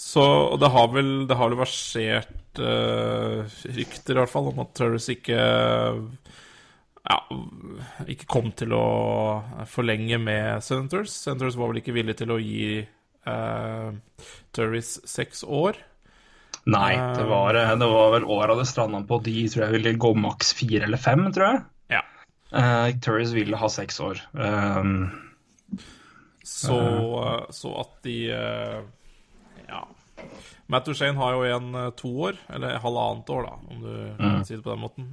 så 0.00 0.22
det 0.56 0.70
har 0.72 0.86
vel 0.94 1.10
Det 1.28 1.36
har 1.36 1.50
vel 1.50 1.58
versert 1.60 2.56
uh, 2.58 3.44
rykter, 3.76 4.14
i 4.14 4.18
hvert 4.22 4.32
fall, 4.32 4.48
om 4.48 4.62
at 4.64 4.72
Turris 4.74 5.10
ikke 5.12 5.36
ja, 7.10 7.18
ikke 8.08 8.28
kom 8.30 8.48
til 8.56 8.72
å 8.76 8.86
forlenge 9.68 10.18
med 10.20 10.64
Senators. 10.64 11.12
Senators 11.26 11.58
var 11.60 11.70
vel 11.70 11.82
ikke 11.82 11.94
villig 11.96 12.16
til 12.20 12.32
å 12.32 12.40
gi 12.40 12.80
uh, 13.30 14.26
Turris 14.56 14.96
seks 15.08 15.44
år. 15.44 15.78
Nei, 16.70 16.92
det 17.16 17.24
var, 17.24 17.54
eh, 17.56 17.70
det 17.78 17.86
var 17.88 18.10
vel 18.12 18.24
åra 18.24 18.54
det 18.58 18.66
stranda 18.68 19.00
på. 19.08 19.18
De 19.24 19.48
tror 19.48 19.64
jeg 19.64 19.76
ville 19.78 19.94
gå 20.02 20.10
maks 20.18 20.52
fire 20.58 20.84
eller 20.84 21.00
fem, 21.00 21.22
tror 21.32 21.46
jeg. 21.46 21.62
Ja. 21.94 22.02
Uh, 22.52 22.90
Turris 23.00 23.32
ville 23.32 23.56
ha 23.56 23.70
seks 23.72 24.00
år. 24.04 24.20
Um, 24.34 25.10
Så, 26.42 26.76
så 27.54 27.72
at 27.80 27.92
de 28.02 28.16
uh, 28.34 28.80
Ja. 29.68 29.84
Matt 30.70 30.86
Duchene 30.86 31.16
har 31.18 31.34
jo 31.34 31.44
igjen 31.46 31.76
to 31.96 32.10
år, 32.28 32.36
eller 32.52 32.78
halvannet 32.82 33.30
år, 33.32 33.46
da, 33.46 33.54
om 33.70 33.80
du 33.82 33.92
kan 34.18 34.44
si 34.44 34.54
det 34.56 34.62
på 34.62 34.74
den 34.74 34.82
måten. 34.82 35.06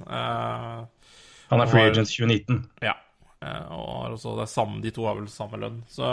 Han 1.48 1.62
er 1.62 1.70
free 1.70 1.88
agent 1.88 2.12
2019. 2.12 2.60
ja. 2.84 2.94
Og 3.40 3.88
har 4.02 4.14
også, 4.14 4.34
det 4.36 4.44
er 4.44 4.50
samme, 4.50 4.80
de 4.82 4.92
to 4.94 5.06
har 5.06 5.16
vel 5.18 5.28
samme 5.30 5.58
lønn, 5.62 5.80
så 5.90 6.08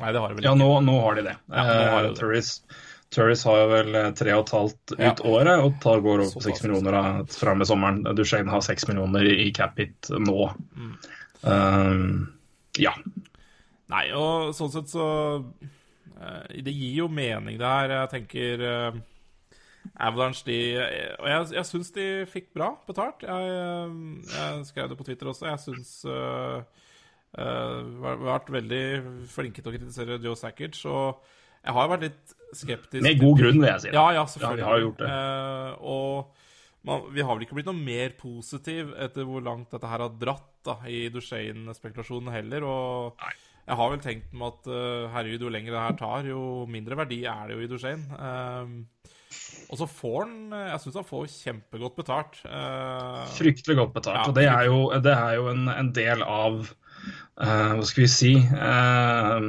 Nei, 0.00 0.10
det 0.12 0.18
har 0.20 0.28
de 0.28 0.38
vel 0.40 0.44
Ja, 0.48 0.54
nå, 0.58 0.68
nå 0.82 0.96
har 1.04 1.14
de 1.14 1.22
det. 1.28 1.36
Ja, 1.46 1.62
har 1.62 2.02
de 2.02 2.08
Eh, 2.08 2.12
det. 2.12 2.18
Turris, 2.18 2.62
Turris 3.14 3.44
har 3.46 3.60
jo 3.60 3.66
vel 3.70 3.94
eh, 3.94 4.10
tre 4.18 4.32
og 4.34 4.46
et 4.46 4.54
halvt 4.56 4.94
ut 4.94 4.98
Ja. 4.98 5.14
året, 5.30 5.62
og 5.62 5.76
tar 5.82 6.02
går 6.02 6.24
opp 6.26 6.42
seks 6.42 6.64
millioner 6.64 7.24
fra 7.30 7.54
med 7.54 7.66
sommeren. 7.70 8.02
Duchene 8.16 8.50
har 8.50 8.60
seks 8.60 8.88
millioner 8.88 9.24
i 9.24 9.52
Capit 9.52 9.54
cap 9.54 9.78
hit 9.78 10.26
nå. 10.26 10.50
Mm. 10.74 10.94
Eh, 11.44 12.82
ja. 12.82 12.94
Nei, 13.92 14.06
og 14.16 14.54
sånn 14.56 14.72
sett 14.72 14.88
så 14.88 15.44
Det 16.48 16.72
gir 16.72 16.94
jo 17.04 17.08
mening, 17.08 17.58
det 17.58 17.66
her. 17.68 17.90
Jeg 17.90 18.10
tenker 18.10 18.62
uh, 18.64 18.94
Avalanche, 20.00 20.44
de 20.46 20.58
Og 21.20 21.26
jeg, 21.28 21.48
jeg 21.52 21.66
syns 21.68 21.90
de 21.92 22.06
fikk 22.30 22.46
bra 22.54 22.70
betalt. 22.86 23.26
Jeg, 23.26 24.22
jeg 24.30 24.64
skrev 24.70 24.88
det 24.88 24.96
på 24.96 25.04
Twitter 25.04 25.28
også. 25.28 25.50
Jeg 25.50 25.60
syns 25.60 25.90
uh, 26.08 26.62
vært 27.34 28.50
veldig 28.54 28.84
flinke 29.30 29.62
til 29.62 29.72
å 29.72 29.74
kritisere 29.74 30.20
Joe 30.22 30.38
Sackage. 30.38 30.84
Og 30.86 31.24
jeg 31.64 31.76
har 31.76 31.92
vært 31.94 32.08
litt 32.08 32.34
skeptisk 32.54 33.04
Med 33.04 33.20
god 33.20 33.38
grunn, 33.40 33.60
vil 33.62 33.70
jeg 33.70 33.84
si. 33.86 33.92
Ja, 33.94 34.08
ja, 34.14 34.24
selvfølgelig. 34.28 34.60
Ja, 34.60 34.66
vi 34.66 34.72
har 34.72 34.82
gjort 34.84 35.00
det. 35.00 35.12
Eh, 35.14 35.70
og 35.94 36.42
man, 36.84 37.08
vi 37.14 37.24
har 37.24 37.32
vel 37.32 37.46
ikke 37.46 37.56
blitt 37.58 37.70
noe 37.70 37.86
mer 37.86 38.12
positiv 38.20 38.92
etter 39.00 39.26
hvor 39.28 39.44
langt 39.44 39.72
dette 39.72 39.88
her 39.88 40.04
har 40.04 40.20
dratt 40.20 40.50
da, 40.66 40.76
i 40.88 41.06
Duchene-spekulasjonen 41.12 42.32
heller. 42.34 42.68
Og 42.68 43.24
Nei. 43.24 43.32
jeg 43.70 43.80
har 43.80 43.94
vel 43.94 44.04
tenkt 44.04 44.36
meg 44.36 44.52
at 44.52 44.70
uh, 44.70 45.08
herregud, 45.16 45.46
jo 45.46 45.54
lenger 45.56 45.72
det 45.72 45.86
her 45.86 45.98
tar, 46.00 46.28
jo 46.28 46.42
mindre 46.70 47.00
verdi 47.00 47.22
er 47.30 47.48
det 47.48 47.56
jo 47.56 47.64
i 47.64 47.70
Duchene. 47.72 48.20
Eh, 48.28 49.10
og 49.72 49.78
så 49.80 49.86
får 49.90 50.18
han 50.20 50.34
Jeg 50.54 50.80
syns 50.82 50.96
han 51.00 51.06
får 51.08 51.24
kjempegodt 51.32 51.96
betalt. 51.96 52.36
Uh, 52.44 53.24
Fryktelig 53.34 53.80
godt 53.80 53.96
betalt. 53.96 54.20
Ja, 54.20 54.28
og 54.28 54.36
det 54.36 54.44
er 54.52 54.68
jo, 54.68 54.80
det 55.02 55.16
er 55.16 55.38
jo 55.40 55.48
en, 55.50 55.64
en 55.72 55.90
del 55.96 56.22
av 56.22 56.60
eh, 56.60 56.83
Hva 57.34 57.86
skal 57.86 58.04
vi 58.04 58.10
si 58.10 58.34
eh, 58.38 59.48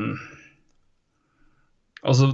Altså, 2.05 2.27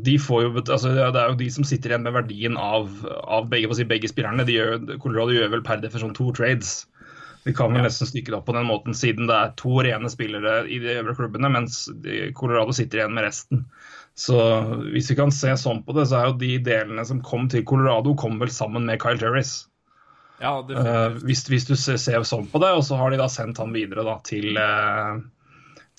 de 0.00 0.14
får 0.20 0.42
jo, 0.42 0.50
altså, 0.60 0.92
Det 0.96 1.20
er 1.20 1.32
jo 1.32 1.40
de 1.40 1.50
som 1.52 1.66
sitter 1.68 1.92
igjen 1.92 2.06
med 2.06 2.16
verdien 2.16 2.56
av, 2.56 2.88
av 3.28 3.50
begge, 3.52 3.68
si, 3.76 3.84
begge 3.84 4.08
spillerne. 4.08 4.46
De 4.48 4.56
gjør, 4.56 4.78
Colorado 5.02 5.34
gjør 5.36 5.52
vel 5.56 5.64
per 5.66 5.82
definisjon 5.82 6.14
to 6.16 6.30
trades. 6.36 6.70
Vi 7.44 7.52
kan 7.56 7.72
vel 7.72 7.84
nesten 7.84 8.08
stykke 8.08 8.32
det 8.32 8.36
opp 8.36 8.48
på 8.50 8.54
den 8.56 8.68
måten, 8.68 8.96
siden 8.96 9.28
det 9.28 9.36
er 9.36 9.52
to 9.60 9.78
rene 9.84 10.08
spillere 10.12 10.58
i 10.68 10.76
de 10.82 10.98
øvre 10.98 11.16
klubbene, 11.16 11.48
mens 11.52 11.86
Colorado 12.36 12.74
sitter 12.76 13.00
igjen 13.00 13.14
med 13.16 13.24
resten. 13.28 13.62
Så 14.20 14.36
hvis 14.92 15.08
vi 15.12 15.16
kan 15.16 15.32
se 15.32 15.54
sånn 15.56 15.80
på 15.86 15.96
det, 15.96 16.08
så 16.10 16.18
er 16.18 16.28
jo 16.28 16.40
de 16.40 16.54
delene 16.66 17.04
som 17.08 17.22
kom 17.24 17.48
til 17.48 17.64
Colorado, 17.68 18.12
kom 18.20 18.36
vel 18.42 18.52
sammen 18.52 18.84
med 18.88 19.00
Kyle 19.00 19.20
Terris. 19.20 19.69
Ja, 20.40 20.54
definitivt. 20.68 21.26
hvis, 21.28 21.44
hvis 21.52 21.68
du 21.68 21.74
ser, 21.76 22.00
ser 22.00 22.24
sånn 22.28 22.48
på 22.50 22.62
det, 22.62 22.72
og 22.76 22.86
så 22.86 22.96
har 23.00 23.12
de 23.12 23.20
da 23.20 23.28
sendt 23.32 23.60
han 23.60 23.74
videre 23.76 24.04
da, 24.06 24.16
til, 24.26 24.56
uh, 24.56 25.20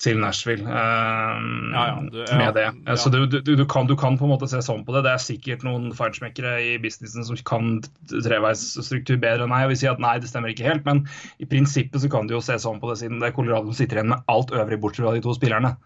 til 0.02 0.18
Nashville 0.18 0.66
uh, 0.66 1.42
ja, 1.72 1.84
du- 2.10 2.24
ja, 2.24 2.38
med 2.40 2.58
det. 2.58 2.66
Så 2.98 3.12
du, 3.14 3.20
du, 3.30 3.38
du, 3.46 3.64
kan, 3.70 3.86
du 3.86 3.94
kan 3.98 4.18
på 4.18 4.26
en 4.26 4.32
måte 4.34 4.48
se 4.50 4.58
sånn 4.66 4.82
på 4.86 4.96
det. 4.96 5.04
Det 5.06 5.12
er 5.14 5.22
sikkert 5.22 5.62
noen 5.66 5.92
feinschmeckere 5.94 6.56
i 6.58 6.72
businessen 6.82 7.26
som 7.28 7.38
kan 7.46 7.76
treveisstruktur 8.10 9.20
bedre 9.22 9.46
enn 9.46 9.52
meg, 9.54 9.68
og 9.68 9.74
vil 9.74 9.80
si 9.84 9.90
at 9.90 10.02
nei, 10.02 10.16
det 10.22 10.30
stemmer 10.32 10.50
ikke 10.54 10.66
helt, 10.66 10.82
men 10.88 11.04
i 11.38 11.46
prinsippet 11.46 12.02
så 12.02 12.10
kan 12.10 12.26
du 12.26 12.34
jo 12.36 12.42
se 12.42 12.58
sånn 12.62 12.82
på 12.82 12.90
det, 12.90 12.98
siden 13.04 13.22
det 13.22 13.30
er 13.30 13.36
Colorado 13.38 13.74
sitter 13.76 14.00
igjen 14.02 14.10
med 14.14 14.26
alt 14.32 14.50
øvrig 14.56 14.80
bortsett 14.82 15.06
fra 15.06 15.14
de 15.14 15.22
to 15.24 15.36
spillerne. 15.38 15.76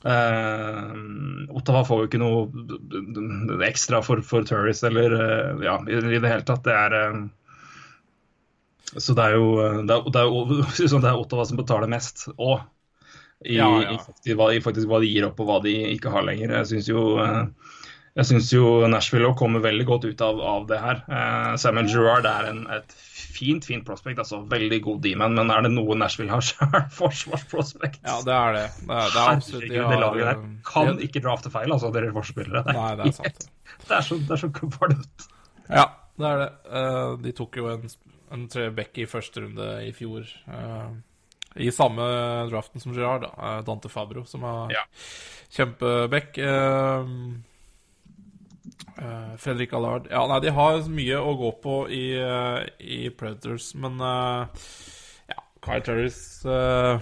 Uh, 0.00 1.44
Ottawa 1.52 1.82
får 1.84 1.98
jo 2.00 2.08
ikke 2.08 2.20
noe 2.22 3.66
ekstra 3.66 4.00
for, 4.00 4.22
for 4.24 4.46
tourist 4.48 4.86
eller 4.88 5.12
uh, 5.12 5.60
ja, 5.60 5.74
i, 5.84 5.98
det 6.16 6.24
hele 6.24 6.46
tatt. 6.48 6.64
Det 6.64 6.72
er 6.72 6.96
eh, 6.96 7.18
så 8.98 9.14
det 9.14 9.24
er 9.28 9.36
jo 9.38 9.48
det 9.86 9.94
er, 9.94 10.06
det 10.10 10.20
er, 10.24 10.88
sånn, 10.90 11.04
det 11.04 11.10
er 11.12 11.20
Ottawa 11.20 11.44
som 11.46 11.60
betaler 11.60 11.90
mest 11.90 12.26
òg. 12.36 12.62
I, 13.40 13.54
Ja, 13.56 13.68
ja. 13.80 13.94
i, 14.28 14.34
hva, 14.36 14.50
I 14.52 14.60
faktisk 14.60 14.90
hva 14.90 14.98
de 15.00 15.08
gir 15.08 15.24
opp 15.24 15.38
og 15.40 15.46
hva 15.48 15.60
de 15.64 15.72
ikke 15.94 16.10
har 16.12 16.26
lenger. 16.26 16.50
Jeg 16.58 16.66
syns 16.74 16.88
jo, 16.90 17.04
eh, 17.24 17.78
jeg 18.18 18.26
synes 18.28 18.50
jo 18.52 18.64
Nashville 18.90 19.30
kommer 19.38 19.62
veldig 19.64 19.86
godt 19.88 20.04
ut 20.10 20.20
av, 20.26 20.42
av 20.44 20.66
det 20.68 20.80
her. 20.82 21.00
Eh, 21.08 21.54
Samuel 21.62 21.88
Gerrard 21.88 22.28
er 22.28 22.50
en, 22.50 22.66
et 22.76 22.92
fint 23.30 23.64
fint 23.64 23.86
prospect, 23.86 24.18
altså 24.20 24.42
veldig 24.50 24.80
god 24.84 25.00
D-man. 25.06 25.38
Men 25.38 25.54
er 25.54 25.64
det 25.64 25.70
noe 25.72 25.96
Nashville 25.96 26.34
har, 26.34 26.44
sjøl? 26.50 26.82
forsvarsprospect. 26.98 28.02
Ja, 28.04 28.18
det 28.26 28.36
er 28.36 28.58
det. 28.58 28.66
Det 28.82 28.92
er, 28.98 29.08
det 29.14 29.22
er 29.22 29.32
absolutt 29.38 29.64
Herregud, 29.70 29.94
det 29.94 30.02
laget 30.04 30.28
der 30.28 30.44
kan 30.74 30.92
de- 30.98 31.08
ikke 31.08 31.24
drafte 31.24 31.54
feil, 31.54 31.72
altså, 31.72 31.92
dere 31.96 32.12
forsvarsspillere. 32.12 32.64
Det, 32.68 32.76
Nei, 32.76 32.92
det 33.00 33.08
er 33.08 33.16
sant. 33.22 33.48
det 33.88 33.96
er 34.02 34.06
så, 34.10 34.20
det 34.20 34.36
er 34.36 34.44
så. 34.44 34.52
Ja, 35.70 35.88
det 36.20 36.28
er 36.34 36.40
det. 36.44 36.50
Eh, 36.82 37.16
de 37.24 37.36
tok 37.40 37.56
jo 37.62 37.70
en, 37.72 37.88
en 38.30 38.48
tre 38.48 38.68
back 38.70 38.98
i 38.98 39.06
første 39.10 39.42
runde 39.44 39.68
i 39.86 39.92
fjor. 39.96 40.26
Uh, 40.48 40.92
I 41.58 41.70
samme 41.74 42.04
draften 42.50 42.80
som 42.82 42.92
Girard, 42.94 43.24
da. 43.26 43.30
eh, 43.58 43.62
Dante 43.66 43.88
Fabro, 43.90 44.22
som 44.24 44.44
er 44.46 44.70
Ja. 44.76 44.84
kjempebekk. 45.50 46.38
Uh, 46.38 47.40
Fredrik 49.40 49.72
Allard 49.72 50.06
Ja, 50.10 50.26
nei, 50.28 50.40
de 50.44 50.50
har 50.52 50.82
mye 50.92 51.16
å 51.18 51.32
gå 51.38 51.50
på 51.62 51.76
i, 51.90 52.12
eh, 52.20 52.66
i 52.80 52.98
Predators, 53.10 53.70
men 53.74 53.96
eh, 54.00 54.66
ja, 55.32 55.38
Kyle 55.64 55.80
Turris 55.86 56.18
eh, 56.44 57.00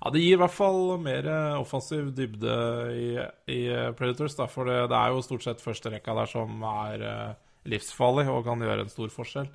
ja, 0.00 0.10
Det 0.14 0.22
gir 0.22 0.38
i 0.38 0.40
hvert 0.40 0.54
fall 0.56 0.96
mer 1.02 1.28
eh, 1.28 1.58
offensiv 1.60 2.08
dybde 2.16 2.56
i, 2.96 3.10
i 3.52 3.60
eh, 3.68 3.90
Predators. 3.98 4.34
Da, 4.38 4.46
for 4.48 4.64
det, 4.70 4.78
det 4.88 4.96
er 4.96 5.12
jo 5.12 5.20
stort 5.26 5.44
sett 5.44 5.60
førsterekka 5.64 6.16
der 6.22 6.30
som 6.32 6.62
er 6.64 7.04
eh, 7.04 7.30
livsfarlig 7.68 8.28
og 8.30 8.44
kan 8.46 8.62
gjøre 8.64 8.86
en 8.86 8.92
stor 8.92 9.12
forskjell. 9.12 9.50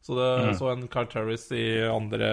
Så, 0.00 0.14
det, 0.16 0.56
så 0.56 0.70
en 0.72 0.86
Carl 0.88 1.10
Terris 1.12 1.44
i 1.52 1.64
andre 1.84 2.30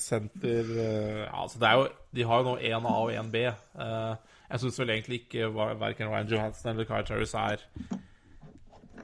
senter 0.00 0.70
eh, 0.80 1.18
ja, 1.26 1.42
altså 1.42 1.60
det 1.60 1.68
er 1.68 1.76
jo, 1.76 1.88
De 2.16 2.24
har 2.24 2.40
jo 2.40 2.46
nå 2.46 2.54
1A 2.56 2.92
og 3.02 3.10
1B. 3.12 3.42
Eh, 3.52 4.38
jeg 4.46 4.62
syns 4.62 4.80
vel 4.80 4.92
egentlig 4.94 5.18
ikke 5.26 5.50
verken 5.76 6.08
Ryan 6.08 6.30
Johansen 6.30 6.70
eller 6.72 6.88
Carl 6.88 7.04
Terris 7.04 7.34
er 7.36 7.66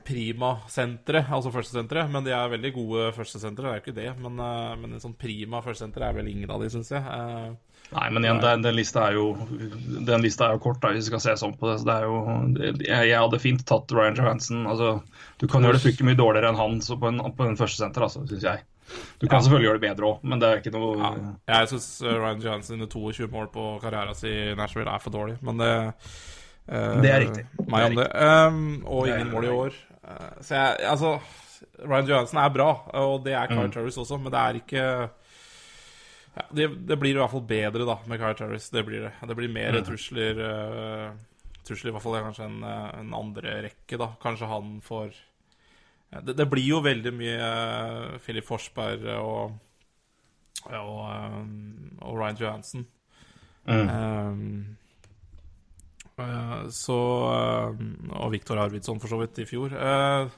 prima 0.06 0.54
sentre, 0.72 1.20
altså 1.28 1.52
førstesentre. 1.52 2.06
Men 2.08 2.24
de 2.24 2.32
er 2.32 2.54
veldig 2.54 2.72
gode 2.78 3.10
førstesentre, 3.18 3.66
det 3.66 3.74
er 3.74 3.76
jo 3.76 3.84
ikke 3.84 3.98
det. 4.00 4.08
Men, 4.24 4.40
eh, 4.40 4.72
men 4.80 4.96
en 4.96 5.04
sånn 5.04 5.18
prima 5.18 5.60
førstesentre 5.60 6.08
er 6.08 6.16
vel 6.16 6.32
ingen 6.32 6.50
av 6.50 6.64
de, 6.64 6.72
syns 6.72 6.94
jeg. 6.96 7.04
Eh, 7.92 7.98
Nei, 7.98 8.08
men 8.10 8.24
igjen, 8.24 8.40
den, 8.40 8.64
den, 8.64 8.76
lista 8.76 9.06
er 9.08 9.18
jo, 9.18 9.26
den 10.08 10.24
lista 10.24 10.48
er 10.48 10.56
jo 10.56 10.62
kort, 10.64 10.80
da, 10.82 10.92
hvis 10.94 11.06
vi 11.06 11.12
skal 11.12 11.24
se 11.26 11.36
sånn 11.44 11.56
på 11.60 11.68
det. 11.68 11.78
Så 11.82 11.88
det 11.88 11.96
er 11.98 12.08
jo, 12.08 12.18
jeg, 12.80 13.08
jeg 13.10 13.18
hadde 13.18 13.42
fint 13.42 13.64
tatt 13.68 13.92
Ryan 13.92 14.18
Johansen. 14.18 14.66
Altså, 14.70 14.94
du 15.40 15.48
kan 15.50 15.64
gjøre 15.64 15.78
det 15.78 15.84
fryktelig 15.84 16.12
mye 16.12 16.20
dårligere 16.20 16.52
enn 16.52 16.60
han 16.60 16.78
så 16.84 16.96
på 17.00 17.10
en, 17.12 17.20
på 17.36 17.48
en 17.48 17.58
første 17.60 17.82
senter, 17.84 18.06
altså, 18.08 18.24
syns 18.30 18.46
jeg. 18.48 18.64
Du 19.20 19.28
kan 19.28 19.40
selvfølgelig 19.40 19.68
gjøre 19.68 19.78
det 19.80 19.84
bedre 19.86 20.08
òg, 20.08 20.24
men 20.28 20.40
det 20.42 20.48
er 20.48 20.58
ikke 20.60 20.72
noe 20.74 20.96
ja, 21.00 21.12
jeg 21.48 21.70
syns 21.70 21.86
Ryan 22.04 22.42
Johansen 22.44 22.82
med 22.82 22.90
22 22.92 23.28
mål 23.32 23.46
på 23.54 23.68
karrieren 23.80 24.18
sin 24.18 24.34
i 24.52 24.56
Nashville 24.58 24.90
er 24.90 25.00
for 25.00 25.14
dårlig, 25.14 25.38
men 25.40 25.62
det 25.62 25.70
uh, 25.78 26.98
Det 27.00 27.12
er 27.12 27.22
riktig. 27.24 27.46
Meg 27.62 27.72
Det 27.72 27.78
er 27.78 27.86
om 27.86 28.00
det. 28.00 28.08
Um, 28.18 28.60
og 28.84 29.06
Det 29.06 29.14
ingen 29.14 29.32
mål 29.32 29.48
i 29.48 29.54
år. 29.54 29.78
Uh, 30.02 30.28
så 30.44 30.58
jeg 30.58 30.90
Altså, 30.90 31.14
Ryan 31.86 32.10
Johansen 32.10 32.42
er 32.42 32.52
bra, 32.52 32.70
og 33.00 33.24
det 33.24 33.36
er 33.38 33.48
Kyle 33.48 33.68
Mm. 33.70 33.72
Turris 33.72 33.96
også, 34.02 34.18
men 34.20 34.32
det 34.34 34.40
er 34.42 34.60
ikke 34.60 34.84
ja, 36.36 36.44
det, 36.50 36.68
det 36.88 36.96
blir 37.00 37.14
i 37.16 37.18
hvert 37.20 37.30
fall 37.34 37.44
bedre 37.48 37.84
da 37.88 37.98
med 38.08 38.20
Kyle 38.22 38.36
Turris. 38.38 38.70
Det 38.72 38.84
blir 38.86 39.04
det. 39.08 39.12
Det 39.28 39.36
blir 39.36 39.52
mer 39.52 39.72
Mm. 39.78 39.84
trusler. 39.84 40.38
Uh, 40.40 41.12
trusler 41.66 41.90
i 41.90 41.94
hvert 41.94 42.02
fall 42.02 42.16
kanskje 42.24 42.44
en, 42.48 42.62
eh, 42.64 42.88
en 43.00 43.12
andre 43.14 43.58
rekke, 43.68 43.98
da. 44.00 44.08
Kanskje 44.22 44.48
han 44.50 44.80
får 44.82 45.12
det, 46.26 46.34
det 46.36 46.46
blir 46.50 46.66
jo 46.66 46.80
veldig 46.84 47.12
mye 47.16 47.36
uh, 47.40 48.18
Philip 48.24 48.44
Forsberg 48.44 49.06
og 49.16 49.52
og, 50.62 50.98
um, 51.10 51.98
og 52.02 52.18
Ryan 52.20 52.36
Johansen. 52.38 52.84
Mm. 53.66 53.88
Um, 53.88 54.76
uh, 56.18 56.68
så 56.70 56.98
eh, 57.32 57.80
Og 58.18 58.32
Viktor 58.32 58.58
Arvidsson, 58.58 59.00
for 59.00 59.08
så 59.10 59.18
vidt, 59.20 59.38
i 59.42 59.46
fjor. 59.48 59.72
Eh, 59.74 60.28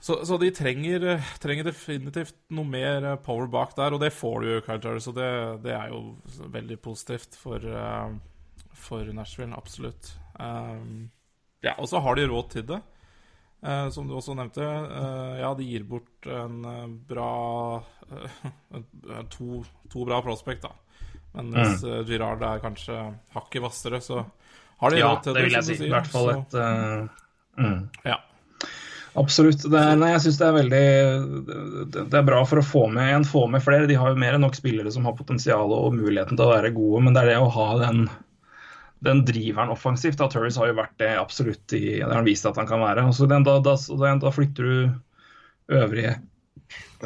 så, 0.00 0.26
så 0.26 0.38
de 0.38 0.50
trenger, 0.54 1.04
trenger 1.42 1.66
definitivt 1.66 2.36
noe 2.54 2.66
mer 2.70 3.02
eh, 3.02 3.16
power 3.22 3.48
bak 3.50 3.74
der, 3.78 3.94
og 3.96 4.02
det 4.02 4.12
får 4.14 4.44
du 4.44 4.50
Kyle 4.66 4.94
og 4.94 5.16
det, 5.16 5.30
det 5.64 5.74
er 5.74 5.90
jo 5.90 6.02
veldig 6.54 6.78
positivt 6.84 7.34
for, 7.38 7.58
eh, 7.58 8.12
for 8.78 9.10
Nashville, 9.14 9.56
absolutt. 9.58 10.12
Um, 10.38 11.10
ja, 11.66 11.74
og 11.82 11.90
så 11.90 11.98
har 12.04 12.14
de 12.14 12.28
råd 12.30 12.50
til 12.52 12.68
det. 12.68 12.78
uh, 13.66 13.88
som 13.90 14.06
du 14.06 14.14
også 14.14 14.36
nevnte, 14.38 14.62
Uh, 14.62 15.34
ja, 15.40 15.50
de 15.58 15.66
gir 15.66 15.82
bort 15.82 16.26
en 16.30 16.62
bra 17.08 17.32
uh, 18.78 19.24
to, 19.34 19.64
to 19.90 20.06
bra 20.06 20.22
prospect, 20.22 20.62
da. 20.62 20.70
Men 21.34 21.50
hvis 21.52 21.82
mm. 21.82 22.06
Girard 22.06 22.42
er 22.42 22.62
kanskje 22.62 22.94
hakket 23.34 23.62
hvassere, 23.62 24.00
så 24.00 24.22
har 24.78 24.94
de 24.94 25.02
Ja, 25.02 25.10
råd 25.10 25.26
til 25.26 25.34
det 25.34 25.42
Ja, 25.42 25.42
det. 25.42 25.50
vil 25.50 25.58
jeg 25.58 25.66
si. 25.66 25.84
I 25.84 25.90
hvert 25.92 26.08
fall 26.14 26.30
et 26.36 26.56
mm. 27.58 27.82
Ja. 28.06 28.16
Absolutt. 29.16 29.64
Er, 29.64 29.96
nei, 29.98 30.12
jeg 30.12 30.24
syns 30.26 30.38
det 30.40 30.46
er 30.46 30.56
veldig 30.56 30.84
det, 31.94 32.04
er 32.04 32.26
bra 32.26 32.42
for 32.46 32.60
å 32.60 32.66
få 32.66 32.84
med 32.92 33.14
en, 33.16 33.26
få 33.26 33.46
med 33.50 33.64
flere. 33.64 33.88
De 33.88 33.96
har 33.98 34.12
jo 34.12 34.20
mer 34.20 34.36
enn 34.36 34.44
nok 34.44 34.58
spillere 34.58 34.92
som 34.94 35.08
har 35.08 35.16
potensial 35.18 35.72
og 35.74 35.96
muligheten 35.96 36.36
til 36.36 36.46
å 36.46 36.52
være 36.52 36.74
gode, 36.76 37.02
men 37.06 37.16
det 37.16 37.24
er 37.24 37.32
det 37.32 37.38
å 37.42 37.50
ha 37.56 37.68
den, 37.82 38.06
den 39.06 39.24
driveren 39.28 39.72
offensivt. 39.74 40.20
Da. 40.20 40.28
Turris 40.30 40.58
har 40.60 40.70
jo 40.70 40.78
vært 40.78 40.96
det 41.00 41.14
absolutt 41.18 41.76
i 41.76 41.84
Det 41.98 42.06
har 42.06 42.18
han 42.20 42.28
vist 42.28 42.48
at 42.48 42.60
han 42.60 42.68
kan 42.70 42.84
være. 42.84 43.06
Og 43.08 43.32
den, 43.32 43.46
da, 43.48 43.58
da, 43.64 43.76
da, 43.76 44.16
da 44.26 44.34
flytter 44.34 44.68
du 44.68 45.78
øvrige 45.78 46.18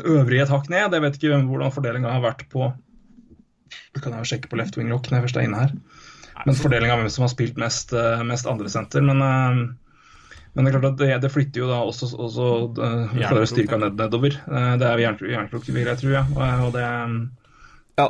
øvrige 0.03 0.47
et 0.47 0.53
hakk 0.53 0.71
ned. 0.73 0.95
Jeg 0.95 1.05
vet 1.05 1.19
ikke 1.19 1.33
hvem, 1.33 1.47
hvordan 1.51 1.75
fordelinga 1.75 2.15
har 2.15 2.25
vært 2.25 2.49
på 2.53 2.73
Det 3.93 4.03
kan 4.03 4.13
jeg 4.15 4.25
jo 4.25 4.31
sjekke 4.33 4.51
på 4.51 4.59
left 4.61 4.77
wing 4.77 4.91
lock 4.93 5.09
når 5.09 5.19
jeg 5.19 5.27
først 5.27 5.39
er 5.41 5.47
inne 5.47 5.61
her. 5.63 5.75
Men 6.47 6.59
fordelinga 6.59 6.97
av 6.97 7.03
hvem 7.03 7.13
som 7.13 7.25
har 7.27 7.33
spilt 7.33 7.61
mest, 7.61 7.93
mest 8.27 8.49
andre 8.51 8.71
senter. 8.73 9.05
Men, 9.05 9.23
eh, 9.23 9.63
men 10.53 10.67
det 10.67 10.73
er 10.73 10.79
klart 10.79 10.91
at 10.91 10.99
det, 11.01 11.13
det 11.25 11.31
flytter 11.33 11.63
jo 11.63 11.69
da 11.71 11.79
også, 11.89 12.11
også 12.21 12.49
uh, 12.77 13.15
klarer 13.15 13.49
styrka 13.49 13.79
ned, 13.81 13.95
nedover. 13.97 14.35
Eh, 14.37 14.73
det 14.81 14.89
er 14.89 15.05
jernklok, 15.07 15.65
vil 15.69 15.87
jeg 15.89 16.01
tror, 16.03 16.13
ja. 16.19 16.27
Og, 16.37 16.67
og 16.67 16.75
det 16.77 16.89
Ja, 17.97 18.09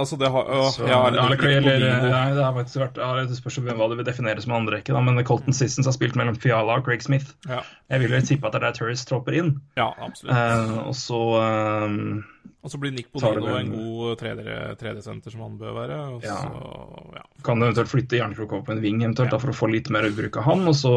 altså 0.00 0.16
det 0.20 0.30
har 0.32 0.48
øh, 0.48 0.70
så, 0.72 0.86
har 0.88 1.12
ja, 1.12 1.26
litt 1.28 1.44
eller, 1.44 1.84
nei, 2.08 2.24
det 2.36 2.44
har 2.44 2.54
faktisk 2.56 2.80
vært 2.80 3.00
ja, 3.02 3.08
Det 3.28 3.36
spørs 3.36 3.58
hvem 3.66 3.80
hva 3.80 3.88
du 3.90 3.96
vil 3.98 4.06
definere 4.06 4.40
som 4.40 4.56
andrerekke, 4.56 4.96
da. 4.96 5.02
Men 5.04 5.20
Colton 5.28 5.56
Sissons 5.56 5.90
har 5.90 5.96
spilt 5.96 6.16
mellom 6.16 6.38
Fiala 6.40 6.78
og 6.78 6.88
Craig 6.88 7.04
Smith. 7.04 7.34
Ja, 7.50 7.60
Jeg 7.92 8.04
vil 8.04 8.16
jo 8.16 8.22
tippe 8.32 8.48
at 8.48 8.56
det 8.56 8.62
er 8.62 8.68
der 8.70 8.78
Turris 8.78 9.04
tropper 9.08 9.36
inn. 9.36 9.56
ja 9.76 9.90
absolutt. 9.92 10.32
Eh, 10.36 10.78
og 10.88 10.96
så 10.96 11.20
eh, 11.42 12.00
Og 12.64 12.72
så 12.72 12.78
blir 12.80 12.94
Nick 12.96 13.10
Bonino 13.12 13.58
en 13.58 13.72
god 13.74 14.18
tredje- 14.22 14.76
tredjesenter 14.80 15.34
som 15.34 15.42
han 15.44 15.58
bør 15.60 15.74
være. 15.76 15.98
Og 16.14 16.22
Ja. 16.24 16.36
så, 16.40 17.14
ja. 17.18 17.22
kan 17.44 17.60
du 17.60 17.66
eventuelt 17.66 17.90
flytte 17.92 18.16
Jernkrok 18.16 18.54
opp 18.56 18.66
på 18.66 18.72
en 18.72 18.80
ving 18.80 19.02
eventuelt, 19.04 19.30
da, 19.30 19.38
for 19.38 19.52
å 19.52 19.58
få 19.58 19.68
litt 19.70 19.90
mer 19.92 20.08
bruk 20.16 20.38
av 20.40 20.44
han. 20.48 20.66
Og 20.66 20.74
så 20.74 20.94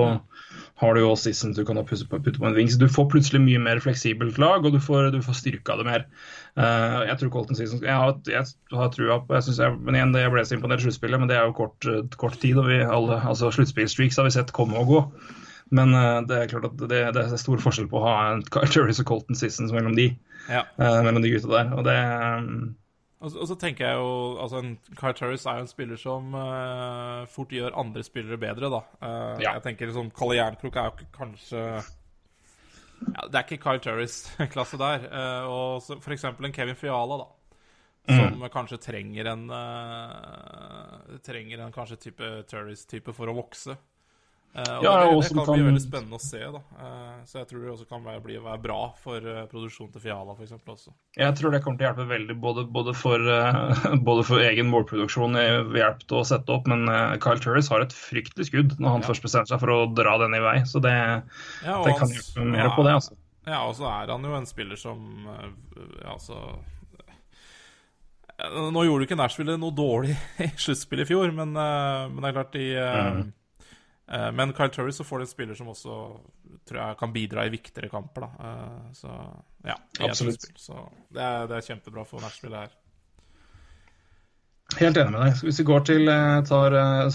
har 0.78 0.94
du 0.94 1.02
jo 1.02 1.10
også 1.12 1.34
Sissons 1.34 1.58
du 1.58 1.66
kan 1.66 1.76
putte 1.84 2.08
på, 2.08 2.22
putte 2.24 2.40
på 2.40 2.48
en 2.48 2.56
ving. 2.56 2.70
Så 2.72 2.80
du 2.80 2.88
får 2.88 3.10
plutselig 3.12 3.42
mye 3.44 3.60
mer 3.60 3.82
fleksibelt 3.84 4.38
lag, 4.40 4.64
og 4.64 4.72
du 4.72 4.80
får, 4.80 5.12
du 5.12 5.20
får 5.26 5.36
styrka 5.42 5.76
det 5.78 5.86
mer. 5.86 6.06
Uh, 6.58 7.04
jeg 7.06 7.18
tror 7.20 7.30
Colton 7.30 7.56
Sissons 7.56 7.84
Jeg 7.84 7.94
har, 7.94 8.16
jeg 8.26 8.46
har 8.74 8.90
trua 8.90 9.20
på 9.28 9.36
jeg 9.36 9.44
synes 9.46 9.58
jeg, 9.62 9.76
Men 9.78 9.94
igjen, 9.94 10.14
jeg 10.18 10.32
ble 10.32 10.42
så 10.42 10.56
imponert 10.58 10.80
i 10.80 10.88
sluttspillet, 10.88 11.20
men 11.20 11.28
det 11.30 11.36
er 11.38 11.46
jo 11.46 11.54
kort, 11.54 11.86
kort 12.18 12.40
tid. 12.40 12.58
og 12.58 12.66
vi 12.66 12.80
alle, 12.82 13.20
altså 13.22 13.52
Sluttspillstreaks 13.52 14.18
har 14.18 14.24
vi 14.26 14.32
sett 14.32 14.54
komme 14.56 14.80
og 14.80 14.88
gå. 14.88 15.04
Men 15.72 15.94
eh, 15.94 16.22
det 16.30 16.36
er 16.38 16.48
klart 16.52 16.66
at 16.70 16.78
det, 16.88 17.00
det 17.16 17.24
er 17.26 17.38
stor 17.42 17.60
forskjell 17.60 17.90
på 17.92 18.00
å 18.00 18.04
ha 18.06 18.16
en 18.32 18.44
Turris 18.48 19.02
og 19.04 19.08
Colton 19.10 19.36
Sissons 19.36 19.74
mellom 19.76 19.96
de, 19.98 20.10
Ja. 20.48 20.62
eh, 20.80 21.00
mellom 21.04 21.22
de 21.22 21.32
gutta 21.34 21.50
der. 21.52 21.74
Og 21.76 21.84
det 21.84 21.96
eh, 21.98 22.46
Og, 23.20 23.32
så- 23.34 23.40
og 23.42 23.48
så 23.50 23.56
tenker 23.60 23.88
jeg 23.88 23.96
jo 23.98 24.38
altså 24.40 24.60
en 24.62 24.78
Kai 24.96 25.12
Turris 25.18 25.46
er 25.50 25.58
jo 25.58 25.66
en 25.66 25.68
spiller 25.72 25.98
som 25.98 26.36
uh, 26.38 27.26
fort 27.34 27.50
gjør 27.50 27.74
andre 27.76 28.04
spillere 28.06 28.38
bedre, 28.38 28.70
da. 28.70 28.82
Uh, 29.02 29.42
Ja. 29.42 29.54
Jeg 29.58 29.64
tenker 29.66 29.90
sånn 29.96 30.12
Kalle 30.14 30.36
Jernkrok 30.38 30.76
er 30.78 30.86
jo 30.92 30.94
ikke 31.00 31.18
kanskje 31.18 31.64
ja, 33.08 33.26
Det 33.28 33.36
er 33.36 33.44
ikke 33.44 33.60
Kai 33.64 33.78
Turris-klasse 33.80 34.78
der. 34.78 35.08
Uh, 35.10 35.50
og 35.50 35.82
så 35.82 35.98
for 36.02 36.14
eksempel 36.14 36.46
en 36.46 36.54
Kevin 36.54 36.76
Fiala, 36.78 37.18
da. 37.26 37.28
Som 38.08 38.40
kanskje 38.54 38.78
trenger 38.80 39.28
en 39.34 39.50
Trenger 41.26 41.60
en 41.66 41.74
kanskje 41.76 41.98
type 42.08 42.30
Turris-type 42.48 43.14
for 43.16 43.28
å 43.28 43.36
vokse. 43.36 43.76
Eh, 44.58 44.78
og 44.80 44.86
Ja, 44.88 44.94
det, 45.06 45.10
det 45.22 45.36
kan 45.38 45.52
bli 45.54 45.66
veldig 45.68 45.82
spennende 45.84 46.18
å 46.18 46.24
se, 46.24 46.40
da. 46.42 46.62
Eh, 46.82 47.18
så 47.30 47.42
jeg 47.44 47.50
tror 47.52 47.62
det 47.62 47.74
også 47.76 47.86
kan 47.92 48.02
være, 48.06 48.22
bli, 48.26 48.38
være 48.42 48.62
bra 48.64 48.80
for 48.98 49.22
uh, 49.22 49.44
produksjonen 49.52 49.92
til 49.94 50.02
Fiala, 50.08 50.34
f.eks. 50.34 50.56
også. 50.58 50.94
Jeg 51.20 51.36
tror 51.38 51.54
det 51.54 51.60
kommer 51.66 51.78
til 51.78 51.86
å 51.86 51.92
hjelpe 51.92 52.08
veldig 52.10 52.38
både, 52.42 52.64
både, 52.74 52.96
for, 52.98 53.22
eh, 53.22 53.86
både 54.10 54.26
for 54.26 54.42
egen 54.42 54.72
målproduksjon 54.74 55.38
ved 55.38 55.78
hjelp 55.78 56.02
til 56.08 56.22
å 56.22 56.26
sette 56.32 56.56
opp, 56.56 56.66
men 56.72 56.90
eh, 56.90 57.14
Kyle 57.22 57.44
Turris 57.44 57.70
har 57.74 57.86
et 57.86 57.94
fryktelig 57.94 58.50
skudd 58.50 58.76
når 58.82 58.98
han 58.98 59.06
først 59.06 59.28
bestemmer 59.28 59.52
seg 59.52 59.62
for 59.62 59.76
å 59.76 59.80
dra 59.94 60.18
den 60.24 60.34
i 60.40 60.42
vei. 60.42 60.58
Så 60.66 60.82
det, 60.82 60.96
Ja, 61.62 61.78
det 61.86 61.94
kan 62.02 62.10
hjelpe 62.18 62.50
mer 62.50 62.66
ja, 62.66 62.74
på 62.74 62.88
det. 62.88 62.98
altså. 62.98 63.18
Ja, 63.48 63.62
og 63.64 63.78
så 63.78 63.86
er 63.88 64.10
han 64.12 64.26
jo 64.28 64.34
en 64.36 64.50
spiller 64.50 64.80
som 64.80 65.30
eh, 65.38 65.48
Ja, 66.02 66.18
altså 66.18 66.42
eh, 67.06 68.58
Nå 68.74 68.84
gjorde 68.84 69.06
du 69.06 69.08
ikke 69.08 69.22
Nashville 69.22 69.56
noe 69.62 69.76
dårlig 69.76 70.18
i 70.46 70.50
sluttspillet 70.58 71.06
i 71.06 71.12
fjor, 71.14 71.30
men, 71.36 71.54
eh, 71.54 72.08
men 72.10 72.24
det 72.26 72.32
er 72.34 72.40
klart 72.42 72.58
de 72.58 72.72
eh, 72.74 73.12
Mm. 73.22 73.28
Eh, 74.12 74.32
Men 74.32 74.54
Kyle 74.58 74.70
Turry 74.74 74.92
så 74.96 75.04
får 75.08 75.20
du 75.20 75.28
en 75.28 75.32
spiller 75.36 75.56
som 75.60 75.68
også 75.74 75.98
tror 76.68 76.82
jeg 76.82 76.98
kan 77.00 77.14
bidra 77.16 77.46
i 77.48 77.54
viktigere 77.54 77.90
kamper, 77.92 78.28
da. 78.28 78.50
Eh, 78.50 78.92
så 78.94 79.14
ja. 79.68 79.78
Absolutt. 80.04 80.42
Spill, 80.42 80.60
Så 80.60 80.90
det 81.14 81.24
er, 81.24 81.48
det 81.48 81.58
er 81.62 81.68
kjempebra 81.72 82.04
for 82.08 82.24
Nashville 82.24 82.66
her. 82.66 82.76
Helt 84.78 84.98
enig 85.00 85.14
med 85.14 85.22
deg. 85.24 85.38
Hvis 85.48 85.62
vi 85.62 85.66
går 85.70 85.84
til 85.88 86.10
eh, 86.12 86.42
tar 86.46 86.74
uh, 86.76 87.08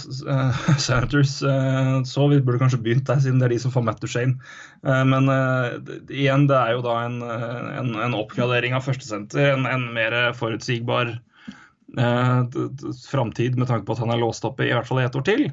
Senators, 0.81 1.35
eh, 1.53 1.91
så 2.09 2.25
vi 2.33 2.39
burde 2.41 2.63
kanskje 2.63 2.81
begynt 2.83 3.05
der, 3.11 3.21
siden 3.21 3.43
det 3.43 3.51
er 3.51 3.53
de 3.53 3.59
som 3.61 3.75
får 3.75 3.85
Matt 3.87 4.01
Duchene. 4.03 4.39
Uh, 4.81 5.03
men 5.07 5.29
uh, 5.29 5.77
det- 5.85 6.01
igjen, 6.17 6.47
det 6.49 6.57
er 6.57 6.73
jo 6.79 6.81
da 6.87 6.95
en, 7.05 7.19
en, 7.23 7.93
en 8.09 8.17
oppgradering 8.17 8.73
av 8.79 8.87
førstesenter. 8.89 9.53
En, 9.53 9.69
en 9.69 9.85
mer 9.95 10.17
forutsigbar 10.39 11.13
d- 11.93 12.95
framtid 13.05 13.59
med 13.61 13.69
tanke 13.69 13.85
på 13.85 13.93
at 13.99 14.01
han 14.01 14.15
er 14.15 14.23
låst 14.25 14.47
oppe 14.49 14.65
i 14.65 14.73
hvert 14.73 14.89
fall 14.89 15.03
i 15.03 15.05
ett 15.05 15.19
år 15.21 15.27
til. 15.29 15.45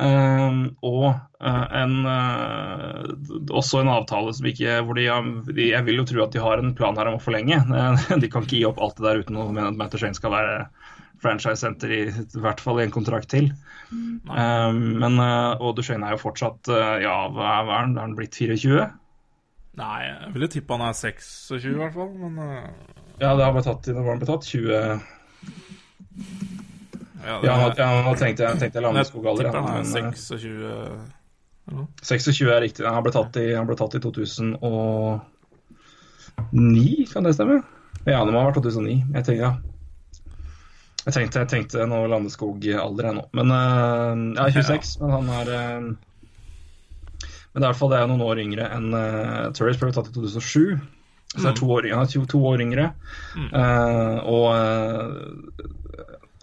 Eh, 0.00 0.52
og 0.88 1.02
eh, 1.44 1.64
en, 1.82 1.98
eh, 2.08 3.10
også 3.52 3.82
en 3.82 3.90
avtale 3.92 4.32
som 4.32 4.46
ikke 4.48 4.78
hvor 4.86 4.96
de, 4.96 5.04
de, 5.52 5.66
Jeg 5.68 5.84
vil 5.84 6.00
jo 6.00 6.06
tro 6.08 6.22
at 6.24 6.32
de 6.32 6.40
har 6.40 6.62
en 6.62 6.72
plan 6.78 6.96
her 6.96 7.10
om 7.10 7.18
å 7.18 7.22
forlenge. 7.22 7.60
Eh, 7.60 8.16
de 8.22 8.32
kan 8.32 8.46
ikke 8.46 8.60
gi 8.60 8.68
opp 8.68 8.80
alt 8.82 9.00
det 9.00 9.08
der 9.08 9.22
uten 9.24 9.40
å 9.40 9.50
mene 9.50 9.72
at 9.72 9.78
Matt 9.78 9.96
Duchene 9.96 10.16
skal 10.16 10.34
være 10.34 10.56
franchise-senter 11.22 11.92
i, 11.94 12.00
i 12.10 12.40
hvert 12.42 12.58
fall 12.58 12.80
i 12.80 12.86
en 12.86 12.94
kontrakt 12.94 13.30
til. 13.30 13.52
Um, 13.92 14.80
men, 14.98 15.20
uh, 15.20 15.60
og 15.60 15.76
Duchene 15.78 16.08
er 16.08 16.16
jo 16.16 16.22
fortsatt 16.24 16.70
Ja, 17.04 17.28
hva 17.30 17.60
er, 17.60 17.68
han? 17.68 17.94
Er 17.94 18.08
han 18.08 18.16
blitt 18.18 18.34
24? 18.40 18.88
Nei, 19.78 20.00
jeg 20.04 20.32
ville 20.34 20.48
tippe 20.52 20.76
han 20.76 20.82
er 20.84 20.96
26 20.96 21.70
i 21.70 21.78
hvert 21.78 21.94
fall, 21.96 22.10
men 22.20 22.34
eh, 22.44 22.64
Ja, 23.22 23.30
det 23.38 23.46
har 23.46 23.54
blitt 23.54 23.68
tatt, 23.68 23.86
når 23.88 24.04
var 24.04 24.12
han 24.12 24.20
blitt 24.20 24.32
tatt? 24.32 24.48
20 24.50 24.60
Ja, 27.22 27.38
ja, 27.38 27.40
det, 27.42 27.48
nå, 27.48 27.66
ja, 27.78 27.90
nå 28.06 28.12
tenkte 28.18 28.46
jeg, 28.46 28.58
tenkte 28.58 28.78
jeg 28.78 28.82
jeg 28.82 28.86
Landeskog 28.88 29.26
aldri 29.30 29.50
han 29.52 29.68
er 29.70 29.84
Men, 29.86 30.08
uh, 30.10 30.14
26 30.18 30.54
eller 30.66 31.20
26 32.02 32.50
er 32.50 32.60
riktig. 32.64 32.86
Han 32.86 33.04
ble 33.04 33.12
tatt 33.14 33.36
i, 33.38 33.54
han 33.54 33.66
ble 33.68 33.76
tatt 33.78 33.94
i 33.94 34.00
2009, 34.02 35.20
kan 37.12 37.22
det 37.26 37.34
stemme? 37.36 37.62
Ja, 38.02 38.24
det 38.26 38.32
må 38.32 38.40
ha 38.40 38.48
vært 38.48 38.58
2009. 38.58 38.96
Jeg 39.14 39.26
tenkte, 39.28 39.36
ja. 39.38 39.52
Jeg 41.02 41.12
tenkte, 41.16 41.42
jeg 41.42 41.50
tenkte 41.50 41.86
nå 41.90 41.98
Landeskog-alder 42.10 43.08
jeg 43.08 43.16
nå. 43.18 43.24
Men 43.38 43.46
uh, 43.54 44.14
ja, 44.38 44.48
26. 44.54 44.96
Men 45.02 45.10
han 45.16 45.26
er 45.40 45.46
uh, 45.50 45.82
Men 47.52 47.58
det 47.58 47.62
er 47.62 47.66
i 47.66 47.68
hvert 47.68 47.80
fall 47.80 47.92
det 47.92 48.00
er 48.00 48.10
noen 48.10 48.26
år 48.26 48.42
yngre 48.42 48.64
enn 48.74 48.88
uh, 48.94 49.50
Turris 49.56 49.78
ble 49.80 49.92
tatt 49.94 50.10
i 50.10 50.14
2007. 50.14 50.78
Så 51.32 51.40
det 51.40 51.48
er 51.48 51.56
to 51.56 51.68
år, 51.72 51.82
han 51.88 52.04
er 52.04 52.10
to, 52.12 52.26
to 52.28 52.38
år 52.44 52.60
yngre. 52.60 52.86
Uh, 53.38 54.18
og 54.28 54.46
uh, 54.52 55.16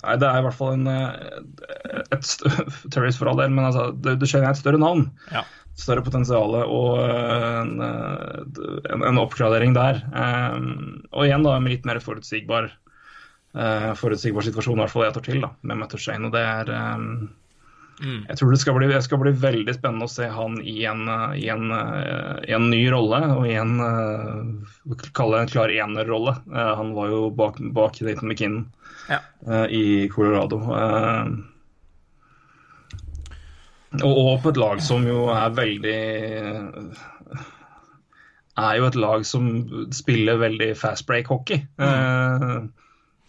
Nei, 0.04 0.16
det 0.22 0.28
er 0.30 0.40
i 0.40 0.44
hvert 0.46 0.56
fall 0.56 0.76
en 0.78 0.88
uh, 0.88 2.04
et 2.16 2.28
stø- 2.28 2.52
for 3.20 3.32
all 3.32 3.42
del, 3.42 3.52
men 3.52 3.68
altså, 3.68 3.90
det, 3.96 4.18
det 4.22 4.30
skjer 4.32 4.48
et 4.48 4.60
større 4.60 4.80
navn 4.82 5.10
Ja. 5.34 5.44
større 5.80 6.04
potensial 6.04 6.56
og 6.60 7.00
eh, 7.00 7.60
en, 7.62 7.74
eh, 7.86 8.80
en, 8.92 9.04
en 9.08 9.20
oppgradering 9.22 9.72
der. 9.78 10.02
Um, 10.12 11.02
og 11.14 11.24
igjen 11.24 11.46
da 11.46 11.54
med 11.60 11.72
litt 11.72 11.86
mer 11.88 12.02
forutsigbar 12.04 12.68
eh, 13.56 13.92
forutsigbar 13.96 14.44
situasjon, 14.44 14.76
i 14.76 14.84
hvert 14.84 14.92
fall 14.92 15.08
et 15.08 15.20
år 15.22 15.24
til, 15.30 15.40
da, 15.46 15.54
med 15.64 15.80
Matt 15.80 15.96
Duchene. 15.96 16.28
Og 16.28 16.36
det 16.36 16.44
er 16.44 16.74
um, 16.76 17.30
Mm. 18.00 18.22
Jeg 18.30 18.38
tror 18.40 18.54
det 18.54 18.60
skal, 18.62 18.78
bli, 18.78 18.88
skal 19.04 19.20
bli 19.20 19.32
veldig 19.36 19.74
spennende 19.76 20.06
å 20.08 20.12
se 20.12 20.28
han 20.32 20.54
i 20.64 20.86
en, 20.88 21.02
eh, 21.12 21.34
i 21.44 21.50
en, 21.52 21.66
eh, 21.76 22.38
i 22.48 22.54
en 22.56 22.70
ny 22.72 22.80
rolle, 22.94 23.20
og 23.36 23.44
i 23.50 23.58
en 23.60 23.74
uh, 23.84 25.02
kalle 25.12 25.36
det 25.36 25.42
en 25.44 25.52
klar 25.52 25.74
enerrolle. 25.74 26.38
Uh, 26.48 26.76
han 26.80 26.94
var 26.96 27.12
jo 27.12 27.26
bak, 27.36 27.60
bak 27.76 28.00
Dayton 28.00 28.30
McKinnon 28.32 28.64
Ja. 29.10 29.20
eh, 29.48 29.66
i 29.74 30.10
Colorado. 30.14 30.60
Eh, 30.78 31.32
og, 34.06 34.42
på 34.44 34.52
et 34.52 34.60
lag 34.62 34.82
som 34.86 35.08
jo 35.08 35.24
er 35.34 35.56
veldig 35.58 36.02
Er 38.60 38.76
jo 38.78 38.86
et 38.86 38.98
lag 39.00 39.24
som 39.26 39.48
spiller 39.96 40.38
veldig 40.38 40.76
fast 40.78 41.08
break-hockey. 41.10 41.64
Eh, 41.80 42.60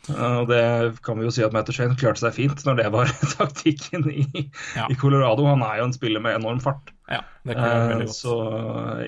og 0.09 0.49
det 0.49 1.03
kan 1.05 1.19
vi 1.21 1.27
jo 1.27 1.31
si 1.35 1.43
at 1.45 1.53
Matt 1.53 1.69
Shane 1.77 1.95
klarte 2.01 2.23
seg 2.23 2.33
fint 2.35 2.63
når 2.67 2.79
det 2.81 2.87
var 2.95 3.11
taktikken 3.37 4.07
i, 4.11 4.25
Ja. 4.77 4.87
i 4.91 4.97
Colorado. 4.99 5.45
Han 5.47 5.63
er 5.63 5.77
jo 5.83 5.85
en 5.91 5.93
spiller 5.93 6.21
med 6.25 6.39
enorm 6.41 6.61
fart. 6.65 6.91
Ja, 7.11 7.21
det 7.45 7.55
kan 7.59 7.65
være 7.69 7.93
Eh, 7.93 7.99
godt. 8.07 8.15
så 8.17 8.35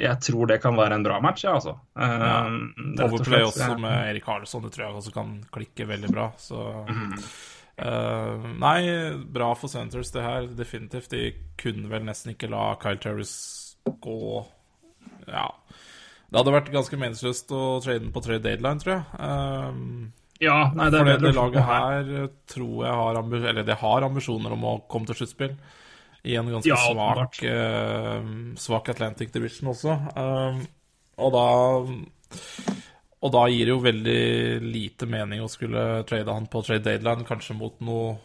jeg 0.03 0.21
tror 0.27 0.47
det 0.51 0.61
kan 0.63 0.77
være 0.77 0.95
en 0.99 1.05
bra 1.07 1.21
match, 1.25 1.45
ja, 1.45 1.55
altså. 1.57 1.77
Eh, 1.97 2.19
Ja. 2.27 2.37
og 3.05 3.11
Overplay 3.13 3.43
også 3.47 3.79
med 3.81 4.11
Erik 4.11 4.25
Karlsson, 4.27 4.63
det 4.63 4.73
tror 4.73 4.87
jeg 4.89 4.95
også 5.01 5.13
kan 5.15 5.33
klikke 5.55 5.87
veldig 5.89 6.11
bra. 6.13 6.29
Så 6.37 6.61
eh, 7.79 8.47
Nei, 8.61 8.81
bra 9.33 9.53
for 9.55 9.69
Centers, 9.73 10.11
det 10.13 10.23
her. 10.23 10.47
Definitivt. 10.59 11.09
De 11.11 11.33
kunne 11.59 11.89
vel 11.91 12.05
nesten 12.05 12.35
ikke 12.35 12.51
la 12.53 12.75
Kyle 12.83 12.99
Terris 13.01 13.77
gå 14.03 14.45
Ja. 15.27 15.49
Det 16.33 16.39
hadde 16.41 16.53
vært 16.55 16.73
ganske 16.73 16.97
meningsløst 16.97 17.51
å 17.53 17.83
trade 17.85 18.01
den 18.07 18.13
på 18.15 18.23
trade 18.25 18.43
deadline, 18.43 18.81
tror 18.81 18.95
jeg. 18.95 19.05
Um, 19.21 20.13
Ja, 20.43 20.57
nei, 20.75 20.89
det 20.91 20.99
for 20.99 21.07
det, 21.11 21.17
det 21.23 21.35
laget 21.37 21.65
her. 21.69 22.11
eh, 22.25 22.29
tror 22.51 22.85
jeg 22.85 22.95
har, 22.99 23.21
eller 23.53 23.63
det 23.69 23.77
har 23.79 24.03
ambisjoner 24.09 24.53
om 24.57 24.65
å 24.67 24.75
komme 24.91 25.07
til 25.07 25.21
sluttspill. 25.23 25.55
I 26.25 26.37
en 26.39 26.51
ganske 26.51 26.69
Ja, 26.71 26.77
svak, 26.77 27.39
eh, 27.43 28.23
svak 28.59 28.89
Atlantic 28.93 29.31
Division 29.35 29.71
også. 29.73 29.95
Uh, 30.17 30.61
og 31.19 31.33
da 31.35 31.47
Og 33.23 33.31
da 33.31 33.45
gir 33.47 33.67
det 33.69 33.71
jo 33.71 33.79
veldig 33.85 34.63
lite 34.67 35.07
mening 35.07 35.41
å 35.45 35.49
skulle 35.51 36.03
trade 36.09 36.27
han 36.33 36.47
på 36.51 36.63
trade 36.67 36.83
deadline, 36.83 37.25
kanskje 37.29 37.55
mot 37.55 37.79
noe 37.81 38.17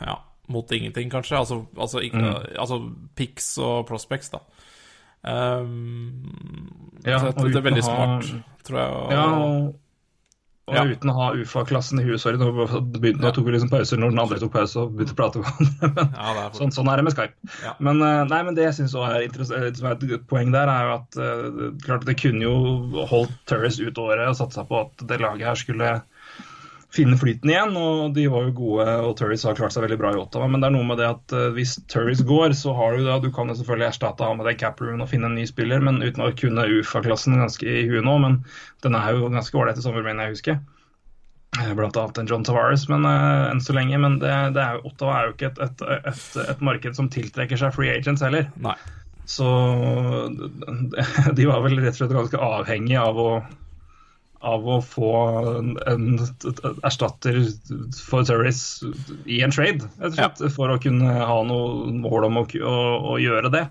Ja, 0.00 0.16
mot 0.48 0.66
ingenting, 0.72 1.10
kanskje. 1.12 1.38
Altså, 1.38 1.66
altså, 1.76 2.00
ikke, 2.02 2.18
Mm. 2.18 2.56
altså 2.58 2.80
picks 3.14 3.52
og 3.58 3.86
prospects, 3.86 4.30
da. 4.30 4.40
Um, 5.22 6.70
Ja, 7.04 7.18
så 7.18 7.28
og 7.28 7.44
det, 7.44 7.52
det 7.54 7.56
er 7.60 7.68
veldig 7.70 7.84
ha- 7.84 7.90
smart, 8.20 8.42
tror 8.64 8.78
jeg. 8.80 8.90
Og, 8.90 9.12
Ja, 9.12 9.24
og, 9.44 9.74
og 10.70 10.76
Ja. 10.78 10.84
uten 10.86 11.10
å 11.10 11.14
ha 11.16 11.26
UFA-klassen 11.34 12.00
i 12.00 12.04
huet. 12.06 12.20
Sorry, 12.22 12.38
nå, 12.40 12.50
begynte, 12.94 13.20
nå 13.24 13.32
tok 13.34 13.46
vi 13.48 13.54
liksom 13.56 13.70
pauser 13.72 13.98
når 14.00 14.14
den 14.14 14.22
andre 14.22 14.38
tok 14.42 14.52
pause 14.54 14.76
og 14.84 14.94
begynte 14.94 15.16
å 15.16 15.18
prate 15.18 15.40
om 15.40 15.46
hverandre. 15.48 15.90
Men 15.98 16.14
ja, 16.14 16.34
er 16.46 16.56
sånn, 16.60 16.72
sånn 16.78 16.90
er 16.92 17.00
det 17.02 17.06
med 17.08 17.16
Skype. 17.16 17.50
Ja. 17.64 17.74
Men, 17.80 18.02
eh, 18.06 18.22
nei, 18.30 18.40
men 18.46 18.54
det 18.58 18.68
jeg 18.68 18.76
er, 19.10 19.26
interess- 19.26 19.50
eh, 19.56 19.68
som 19.74 19.90
er 19.90 19.98
et 19.98 20.26
poeng 20.30 20.52
der, 20.54 20.70
er 20.70 20.86
jo 20.86 20.94
at 21.00 21.20
eh, 21.20 21.74
klart 21.84 22.06
det 22.06 22.16
kunne 22.22 22.46
jo 22.46 23.04
holdt 23.10 23.34
Turris 23.50 23.80
ut 23.82 23.98
året 23.98 24.28
og 24.30 24.38
satsa 24.38 24.64
på 24.68 24.80
at 24.86 25.06
det 25.10 25.20
laget 25.20 25.46
her 25.50 25.58
skulle 25.58 25.90
finne 26.94 27.18
flyten 27.18 27.50
igjen. 27.50 27.76
Og 27.78 28.14
de 28.16 28.26
var 28.32 28.48
jo 28.48 28.56
gode, 28.56 28.86
og 29.06 29.14
Turris 29.18 29.44
har 29.46 29.58
klart 29.58 29.74
seg 29.74 29.84
veldig 29.86 30.00
bra 30.00 30.12
i 30.14 30.20
Ottawa. 30.20 30.48
Men 30.50 30.62
det 30.62 30.70
er 30.70 30.76
noe 30.76 30.88
med 30.88 31.00
det 31.00 31.08
at 31.10 31.36
eh, 31.36 31.52
hvis 31.56 31.76
Turris 31.92 32.24
går, 32.26 32.54
så 32.58 32.74
har 32.76 32.96
du 32.96 33.06
da 33.06 33.20
Du 33.22 33.30
kan 33.34 33.50
jo 33.50 33.56
selvfølgelig 33.58 33.90
erstatte 33.90 34.26
ham 34.26 34.40
med 34.40 34.50
den 34.50 34.60
cap-room 34.60 35.04
og 35.04 35.10
finne 35.12 35.30
en 35.30 35.38
ny 35.38 35.46
spiller, 35.48 35.82
men 35.84 36.02
uten 36.02 36.26
å 36.26 36.32
kunne 36.36 36.68
UFA-klassen 36.80 37.38
ganske 37.40 37.66
i 37.66 37.86
huet 37.90 38.06
nå. 38.06 38.18
Men 38.22 38.42
den 38.86 38.98
er 38.98 39.14
jo 39.14 39.32
ganske 39.32 39.56
ålreit 39.56 39.80
i 39.80 39.86
sommer, 39.86 40.06
mener 40.06 40.28
jeg 40.28 40.38
husker. 40.38 40.60
Eh, 41.58 41.74
Blant 41.74 41.98
annet 41.98 42.22
en 42.22 42.30
John 42.30 42.46
Tavares, 42.46 42.86
men 42.90 43.06
uh, 43.06 43.50
enn 43.50 43.62
så 43.62 43.74
lenge. 43.76 43.98
Men 44.02 44.20
det, 44.22 44.34
det 44.56 44.64
er 44.64 44.82
Ottawa 44.86 45.18
er 45.18 45.28
jo 45.28 45.36
ikke 45.36 45.52
et, 45.52 45.62
et, 45.66 45.86
et, 46.12 46.24
et 46.46 46.64
marked 46.64 46.98
som 46.98 47.10
tiltrekker 47.12 47.60
seg 47.60 47.74
free 47.76 47.92
agents 47.94 48.22
heller. 48.26 48.50
Nei. 48.62 48.76
Så 49.30 49.46
de 51.38 51.46
var 51.46 51.62
vel 51.62 51.78
rett 51.78 51.94
og 51.94 52.00
slett 52.00 52.14
ganske 52.16 52.38
avhengig 52.42 52.96
av 52.98 53.18
å, 53.18 53.30
av 54.40 54.64
å 54.68 54.78
få 54.80 55.08
en, 55.58 55.74
en 55.86 56.04
erstatter 56.86 57.42
for 58.00 58.24
Turris 58.24 58.80
i 59.28 59.42
en 59.44 59.52
trade, 59.52 59.84
rett 60.00 60.14
og 60.14 60.16
slett, 60.16 60.42
for 60.54 60.72
å 60.72 60.78
kunne 60.80 61.12
ha 61.12 61.38
noe 61.44 61.90
mål 61.92 62.28
om 62.30 62.40
å, 62.40 62.44
å, 62.64 62.76
å 63.12 63.18
gjøre 63.20 63.52
det. 63.52 63.66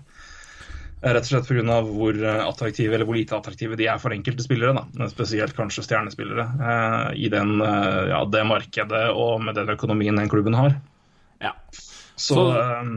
Rett 1.00 1.24
og 1.24 1.30
slett 1.30 1.48
pga. 1.48 1.78
hvor 1.88 2.16
attraktive 2.28 2.94
eller 2.94 3.08
hvor 3.08 3.16
lite 3.16 3.32
attraktive 3.38 3.76
de 3.80 3.86
er 3.88 3.98
for 4.02 4.12
enkelte 4.12 4.44
spillere. 4.44 4.74
Da. 4.76 5.08
Spesielt 5.08 5.56
kanskje 5.56 5.86
stjernespillere 5.86 6.44
eh, 6.60 7.06
i 7.24 7.30
den, 7.32 7.54
eh, 7.64 8.10
ja, 8.12 8.20
det 8.28 8.42
markedet 8.44 9.06
og 9.14 9.40
med 9.42 9.56
den 9.56 9.72
økonomien 9.72 10.20
den 10.20 10.28
klubben 10.28 10.54
har. 10.58 10.76
Ja. 11.40 11.54
Så, 11.72 12.34
Så- 12.36 12.52
eh, 12.60 12.92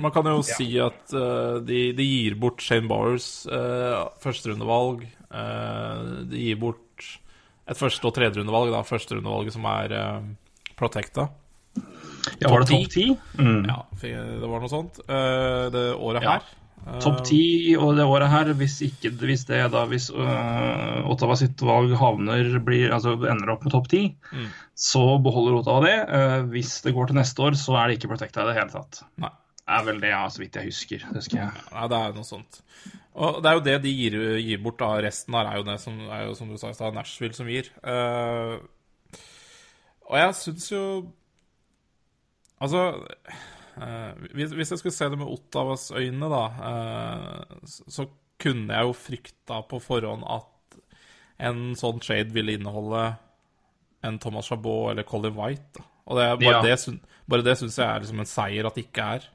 Man 0.00 0.10
kan 0.12 0.24
jo 0.24 0.38
Ja. 0.40 0.42
si 0.42 0.66
at 0.80 1.12
uh, 1.12 1.60
de, 1.60 1.92
de 1.92 2.02
gir 2.02 2.34
bort 2.40 2.62
Shane 2.64 2.88
Bowers 2.88 3.46
uh, 3.52 4.08
førsterundevalg. 4.22 5.02
Uh, 5.30 6.24
de 6.24 6.40
gir 6.48 6.56
bort 6.56 6.89
et 7.68 7.76
første- 7.78 8.06
og 8.08 8.14
tredjerundevalg. 8.16 8.74
Førsterundevalget 8.88 9.52
som 9.52 9.64
er 9.64 9.92
uh, 9.92 10.22
protecta. 10.76 11.28
ja, 12.40 12.48
var 12.50 12.60
det 12.64 12.68
topp 12.72 12.88
ti? 12.92 13.04
Mm. 13.38 13.66
Ja, 13.68 13.82
det 14.00 14.48
var 14.48 14.60
noe 14.60 14.68
sånt. 14.72 15.00
Uh, 15.08 15.68
det 15.74 15.84
året 15.96 16.22
Ja. 16.22 16.38
her. 16.38 16.56
Topp 17.04 17.18
ti 17.28 17.76
og 17.76 17.90
det 17.98 18.06
året 18.08 18.30
her, 18.32 18.48
hvis, 18.56 18.78
ikke, 18.86 19.10
hvis 19.20 19.42
det 19.44 19.58
da 19.70 19.82
hvis 19.84 20.06
uh, 20.16 21.04
Ottawa 21.12 21.36
sitt 21.36 21.60
valg 21.60 21.92
havner, 22.00 22.54
blir, 22.64 22.88
altså 22.96 23.12
ender 23.20 23.50
opp 23.52 23.66
med 23.66 23.72
topp 23.74 23.88
ti, 23.92 24.16
Mm. 24.32 24.46
så 24.74 25.02
beholder 25.22 25.58
Ottawa 25.60 25.82
det. 25.84 25.98
Eh, 26.08 26.42
hvis 26.54 26.80
det 26.82 26.94
går 26.96 27.08
til 27.10 27.16
neste 27.20 27.38
år, 27.44 27.52
så 27.60 27.76
er 27.76 27.88
det 27.92 27.98
ikke 27.98 28.08
protecta 28.14 28.40
i 28.42 28.48
det 28.48 28.56
hele 28.56 28.72
tatt. 28.72 29.02
Nei. 29.20 29.28
Er 29.70 29.84
vel 29.86 30.00
det, 30.02 30.10
ja, 30.10 30.24
så 30.32 30.42
vidt 30.42 30.56
jeg 30.58 30.70
husker. 30.70 31.04
Det 31.14 31.22
skal 31.26 31.44
jeg. 31.44 31.64
Nei, 31.74 31.86
det 31.92 31.98
er 32.00 32.16
noe 32.16 32.26
sånt. 32.26 32.60
Og 33.20 33.40
det 33.42 33.50
er 33.50 33.56
jo 33.58 33.64
det 33.66 33.76
de 33.84 33.92
gir, 33.94 34.16
gir 34.42 34.60
bort, 34.64 34.80
da. 34.80 34.90
Resten 35.04 35.36
her 35.36 35.50
er 35.50 35.60
jo 35.60 35.66
det 35.68 35.76
som, 35.82 35.98
er 36.10 36.24
jo, 36.26 36.36
som 36.38 36.50
du 36.50 36.58
sa 36.58 36.72
i 36.72 36.76
stad, 36.78 36.96
Nashville 36.96 37.36
som 37.36 37.50
gir. 37.50 37.70
Uh, 37.84 38.58
og 40.10 40.16
jeg 40.18 40.36
syns 40.40 40.70
jo 40.72 40.84
Altså 42.60 42.80
uh, 43.00 44.12
hvis, 44.34 44.50
hvis 44.52 44.72
jeg 44.74 44.80
skulle 44.80 44.92
se 44.92 45.06
det 45.08 45.16
med 45.16 45.30
Ottawas 45.32 45.86
øyne, 45.96 46.28
da, 46.28 46.42
uh, 46.60 47.60
så, 47.64 47.86
så 47.88 48.06
kunne 48.40 48.74
jeg 48.74 48.88
jo 48.88 48.96
frykta 48.96 49.62
på 49.70 49.80
forhånd 49.80 50.26
at 50.28 50.76
en 51.40 51.70
sånn 51.78 52.02
trade 52.04 52.34
ville 52.36 52.58
inneholde 52.58 53.06
en 54.04 54.18
Thomas 54.20 54.48
Chabot 54.48 54.90
eller 54.92 55.06
Colin 55.08 55.36
White. 55.36 55.72
Da. 55.78 55.86
Og 56.10 56.18
det, 56.18 56.26
bare, 56.42 56.60
Ja. 56.68 56.76
det, 56.76 57.00
bare 57.30 57.46
det 57.46 57.56
syns 57.60 57.78
jeg 57.78 57.86
er 57.86 58.02
liksom 58.04 58.20
en 58.20 58.28
seier 58.28 58.68
at 58.68 58.76
det 58.76 58.86
ikke 58.88 59.08
er. 59.16 59.28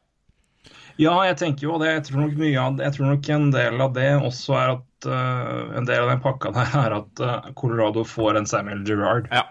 Ja, 1.02 1.16
jeg 1.28 1.38
tenker 1.42 1.68
jo 1.68 1.80
det. 1.82 1.92
Jeg 1.92 2.06
tror 2.08 2.24
nok 2.24 2.38
mye 2.40 2.62
av 2.62 2.80
Jeg 2.84 2.96
tror 2.96 3.12
nok 3.12 3.30
en 3.36 3.50
del 3.54 3.84
av 3.84 3.96
det 3.98 4.12
også 4.16 4.56
er 4.60 4.74
at 4.78 5.10
uh, 5.10 5.76
En 5.76 5.90
del 5.90 6.06
av 6.06 6.14
den 6.14 6.24
pakka 6.24 6.54
der 6.56 6.78
er 6.86 6.98
at 7.02 7.24
uh, 7.24 7.52
Colorado 7.60 8.06
får 8.08 8.40
en 8.40 8.50
Samuel 8.50 8.86
Girard. 8.88 9.30
Ja. 9.34 9.44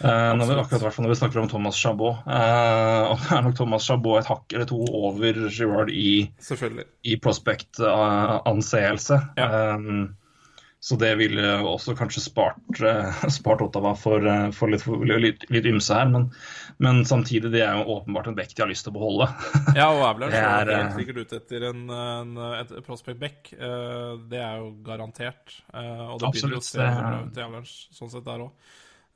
Uh, 0.00 0.32
når 0.32 0.48
vi, 0.48 0.54
akkurat 0.62 0.84
hvert 0.86 1.02
når 1.04 1.12
vi 1.12 1.18
snakker 1.20 1.42
om 1.42 1.50
Thomas 1.50 1.80
Chabot. 1.80 2.22
Uh, 2.24 3.12
og 3.12 3.20
det 3.20 3.34
er 3.36 3.44
nok 3.44 3.58
Thomas 3.58 3.88
Chabot 3.88 4.20
et 4.20 4.30
hakk 4.30 4.56
eller 4.56 4.68
to 4.68 4.80
over 4.96 5.42
Girard 5.48 5.92
i 5.92 6.30
i 7.04 7.18
prospect-anseelse. 7.20 9.20
Ja. 9.40 9.50
Um, 9.76 10.08
så 10.80 10.96
det 10.96 11.10
ville 11.20 11.44
også 11.68 11.92
kanskje 11.92 12.22
spart, 12.24 12.80
eh, 12.80 13.24
spart 13.38 13.60
Ottawa 13.60 13.92
for, 14.00 14.24
eh, 14.24 14.46
for 14.56 14.72
litt, 14.72 14.86
litt, 15.20 15.42
litt 15.52 15.66
ymse 15.68 15.92
her. 15.92 16.08
Men, 16.08 16.30
men 16.80 17.02
samtidig, 17.08 17.50
det 17.52 17.60
er 17.66 17.76
jo 17.76 17.98
åpenbart 17.98 18.30
en 18.30 18.38
bekk 18.38 18.54
de 18.54 18.64
har 18.64 18.70
lyst 18.70 18.86
til 18.86 18.94
å 18.94 18.96
beholde. 18.96 19.28
Ja, 19.80 19.90
og 19.92 20.06
Avalanche 20.08 20.40
er, 20.40 20.64
er, 20.64 20.70
helt 20.72 20.94
eh, 20.94 21.00
sikkert 21.02 21.26
ute 21.26 21.40
etter 21.42 21.66
en, 21.68 21.82
en, 21.92 22.30
et 22.56 22.72
prospect 22.86 23.20
back. 23.20 23.50
Eh, 23.52 24.14
det 24.32 24.40
er 24.40 24.62
jo 24.62 24.70
garantert. 24.86 25.58
Eh, 25.74 26.06
og 26.06 26.22
det 26.22 26.30
begynner 26.36 26.62
å 26.62 26.64
se 26.64 26.80
det- 26.80 26.94
bra 26.96 27.18
ut 27.26 27.42
i 27.42 27.44
Avalanche 27.44 27.98
sånn 27.98 28.12
sett 28.14 28.24
der 28.30 28.46
òg. 28.46 28.70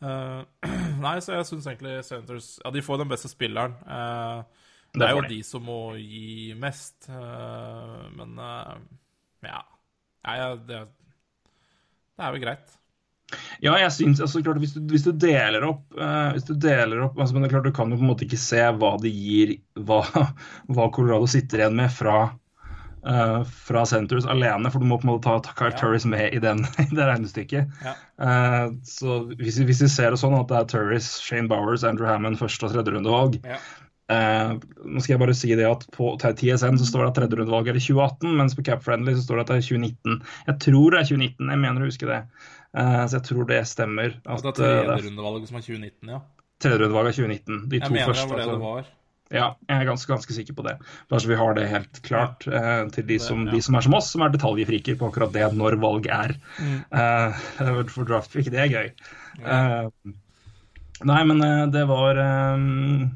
nei, 1.04 1.14
så 1.24 1.32
jeg 1.38 1.46
syns 1.48 1.64
egentlig 1.70 1.94
Senators 2.04 2.48
Ja, 2.60 2.68
de 2.74 2.82
får 2.84 2.98
den 3.00 3.08
beste 3.08 3.30
spilleren. 3.30 3.78
Eh, 3.88 4.66
det 4.94 5.06
er 5.08 5.16
jo 5.16 5.22
de. 5.30 5.38
som 5.46 5.64
må 5.64 5.78
gi 5.96 6.52
mest, 6.60 7.08
eh, 7.08 8.04
men 8.18 8.36
eh, 8.36 8.76
ja. 9.48 9.62
Nei, 10.24 10.36
det, 10.68 10.82
det 12.18 12.24
er 12.28 12.32
vel 12.36 12.42
greit. 12.44 12.72
Ja, 13.64 13.72
jeg 13.80 13.90
synes, 13.96 14.20
altså, 14.20 14.42
klart, 14.44 14.58
hvis, 14.62 14.74
du, 14.76 14.82
hvis 14.92 15.02
du 15.06 15.10
deler 15.16 15.64
opp, 15.66 15.84
uh, 15.96 16.30
hvis 16.36 16.44
du 16.46 16.52
deler 16.60 17.00
opp 17.06 17.16
altså, 17.18 17.34
men 17.34 17.42
det 17.42 17.48
er 17.48 17.54
klart, 17.56 17.64
Du 17.66 17.72
kan 17.74 17.90
jo 17.90 17.96
på 17.98 18.04
en 18.04 18.10
måte 18.12 18.26
ikke 18.28 18.38
se 18.38 18.60
hva 18.78 18.90
det 19.02 19.10
gir, 19.14 19.54
hva, 19.80 20.02
hva 20.74 20.88
Colorado 20.94 21.26
sitter 21.32 21.62
igjen 21.64 21.78
med 21.80 21.90
fra, 21.90 22.18
uh, 23.08 23.40
fra 23.64 23.84
Centers 23.88 24.28
alene, 24.30 24.70
for 24.70 24.78
du 24.84 24.86
må 24.90 25.00
på 25.00 25.08
en 25.08 25.14
måte 25.14 25.24
ta, 25.26 25.38
ta 25.48 25.54
Kyle 25.58 25.72
Ja. 25.72 25.80
Turris 25.80 26.04
med 26.06 26.36
i, 26.36 26.42
den, 26.44 26.62
i 26.84 26.90
det 26.92 27.08
regnestykket. 27.08 27.72
Ja. 27.88 27.96
Uh, 28.20 28.76
så 28.86 29.22
hvis, 29.40 29.58
vi- 29.58 29.66
hvis 29.72 29.82
vi 29.86 29.90
ser 29.96 30.12
det 30.14 30.20
sånn 30.22 30.36
at 30.38 30.52
det 30.52 30.60
er 30.60 30.70
Turris, 30.76 31.14
Shane 31.24 31.48
Bowers, 31.50 31.82
Andrew 31.88 32.06
Hammond 32.10 32.38
første- 32.42 32.68
og 32.68 32.76
tredjerundevalg 32.76 33.40
Ja. 33.42 33.58
Eh, 34.12 34.54
Nå 34.84 35.02
skal 35.02 35.14
jeg 35.14 35.22
bare 35.22 35.36
si 35.38 35.52
det 35.54 35.68
at 35.68 35.86
på 35.94 36.14
TSN 36.20 36.80
så 36.80 36.88
står 36.88 37.04
det 37.04 37.10
at 37.12 37.18
tredjerundevalget 37.20 37.74
er 37.74 37.80
i 37.80 37.84
2018, 37.84 38.34
mens 38.40 38.58
på 38.58 38.66
Capfriendly 38.66 39.16
så 39.16 39.24
står 39.26 39.40
det 39.40 39.46
at 39.46 39.52
det 39.52 39.60
er 39.60 39.68
2019. 39.68 40.20
Jeg 40.50 40.60
tror 40.66 40.94
det 40.94 41.00
er 41.00 41.10
2019, 41.12 41.54
jeg 41.54 41.62
mener 41.66 41.84
å 41.84 41.90
huske 41.90 42.10
det. 42.10 42.20
Eh, 42.74 43.00
så 43.06 43.20
jeg 43.20 43.28
tror 43.30 43.48
det 43.50 43.62
stemmer. 43.70 44.18
At 44.24 44.44
det 44.44 44.52
eh, 44.54 44.58
det 44.58 44.72
er 44.74 44.90
tredjerundevalget 44.90 45.52
som 45.52 45.60
er 45.60 45.66
2019, 45.68 46.12
ja. 46.16 46.20
Tredjerundevalget 46.64 47.14
er 47.14 47.22
2019. 47.22 47.64
De 47.70 47.80
Jeg 47.80 47.88
to 47.88 47.96
mener 47.96 48.12
første. 48.12 48.28
det 48.28 48.30
var 48.30 48.38
det 48.38 48.44
altså. 48.44 48.60
det 48.60 48.68
var. 48.68 48.92
Ja, 49.32 49.46
jeg 49.66 49.80
er 49.80 49.86
ganske, 49.88 50.10
ganske 50.12 50.34
sikker 50.36 50.54
på 50.54 50.64
det. 50.66 50.74
Bare 51.08 51.22
så 51.22 51.30
vi 51.30 51.38
har 51.38 51.56
det 51.56 51.64
helt 51.70 52.00
klart 52.04 52.44
eh, 52.46 52.84
til 52.92 53.06
de 53.08 53.16
som, 53.22 53.46
ja. 53.48 53.54
de 53.54 53.62
som 53.64 53.78
er 53.78 53.86
som 53.86 53.96
oss, 53.96 54.10
som 54.12 54.22
er 54.22 54.34
detaljfriker 54.34 54.98
på 55.00 55.08
akkurat 55.08 55.32
det 55.34 55.48
når 55.56 55.78
valg 55.82 56.06
er. 56.12 56.36
Mm. 56.60 56.76
Eh, 57.00 57.40
for 57.94 58.08
draftpick, 58.08 58.52
det 58.52 58.60
er 58.66 58.70
gøy. 58.74 58.92
Eh, 59.40 60.12
nei, 61.08 61.22
men 61.30 61.42
eh, 61.46 61.64
det 61.74 61.86
var 61.90 62.20
eh, 62.20 62.58
eh, 62.60 63.06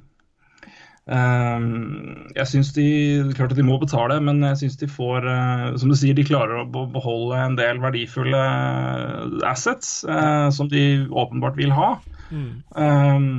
Jeg 1.09 2.49
syns 2.51 2.73
de 2.77 2.89
Klart 3.37 3.55
at 3.55 3.59
de 3.59 3.65
må 3.65 3.79
betale, 3.81 4.19
men 4.25 4.43
jeg 4.45 4.59
syns 4.63 4.77
de 4.81 4.89
får 4.93 5.25
eh, 5.25 5.63
Som 5.81 5.93
du 5.93 5.97
sier, 5.97 6.17
de 6.17 6.27
klarer 6.29 6.61
å 6.61 6.85
beholde 6.93 7.39
en 7.41 7.57
del 7.57 7.81
verdifulle 7.81 8.43
eh, 8.43 9.39
assets 9.49 10.03
eh, 10.05 10.49
som 10.55 10.69
de 10.69 10.83
åpenbart 11.09 11.57
vil 11.57 11.73
ha. 11.73 11.95
Mm. 12.29 12.51
Um, 12.77 13.31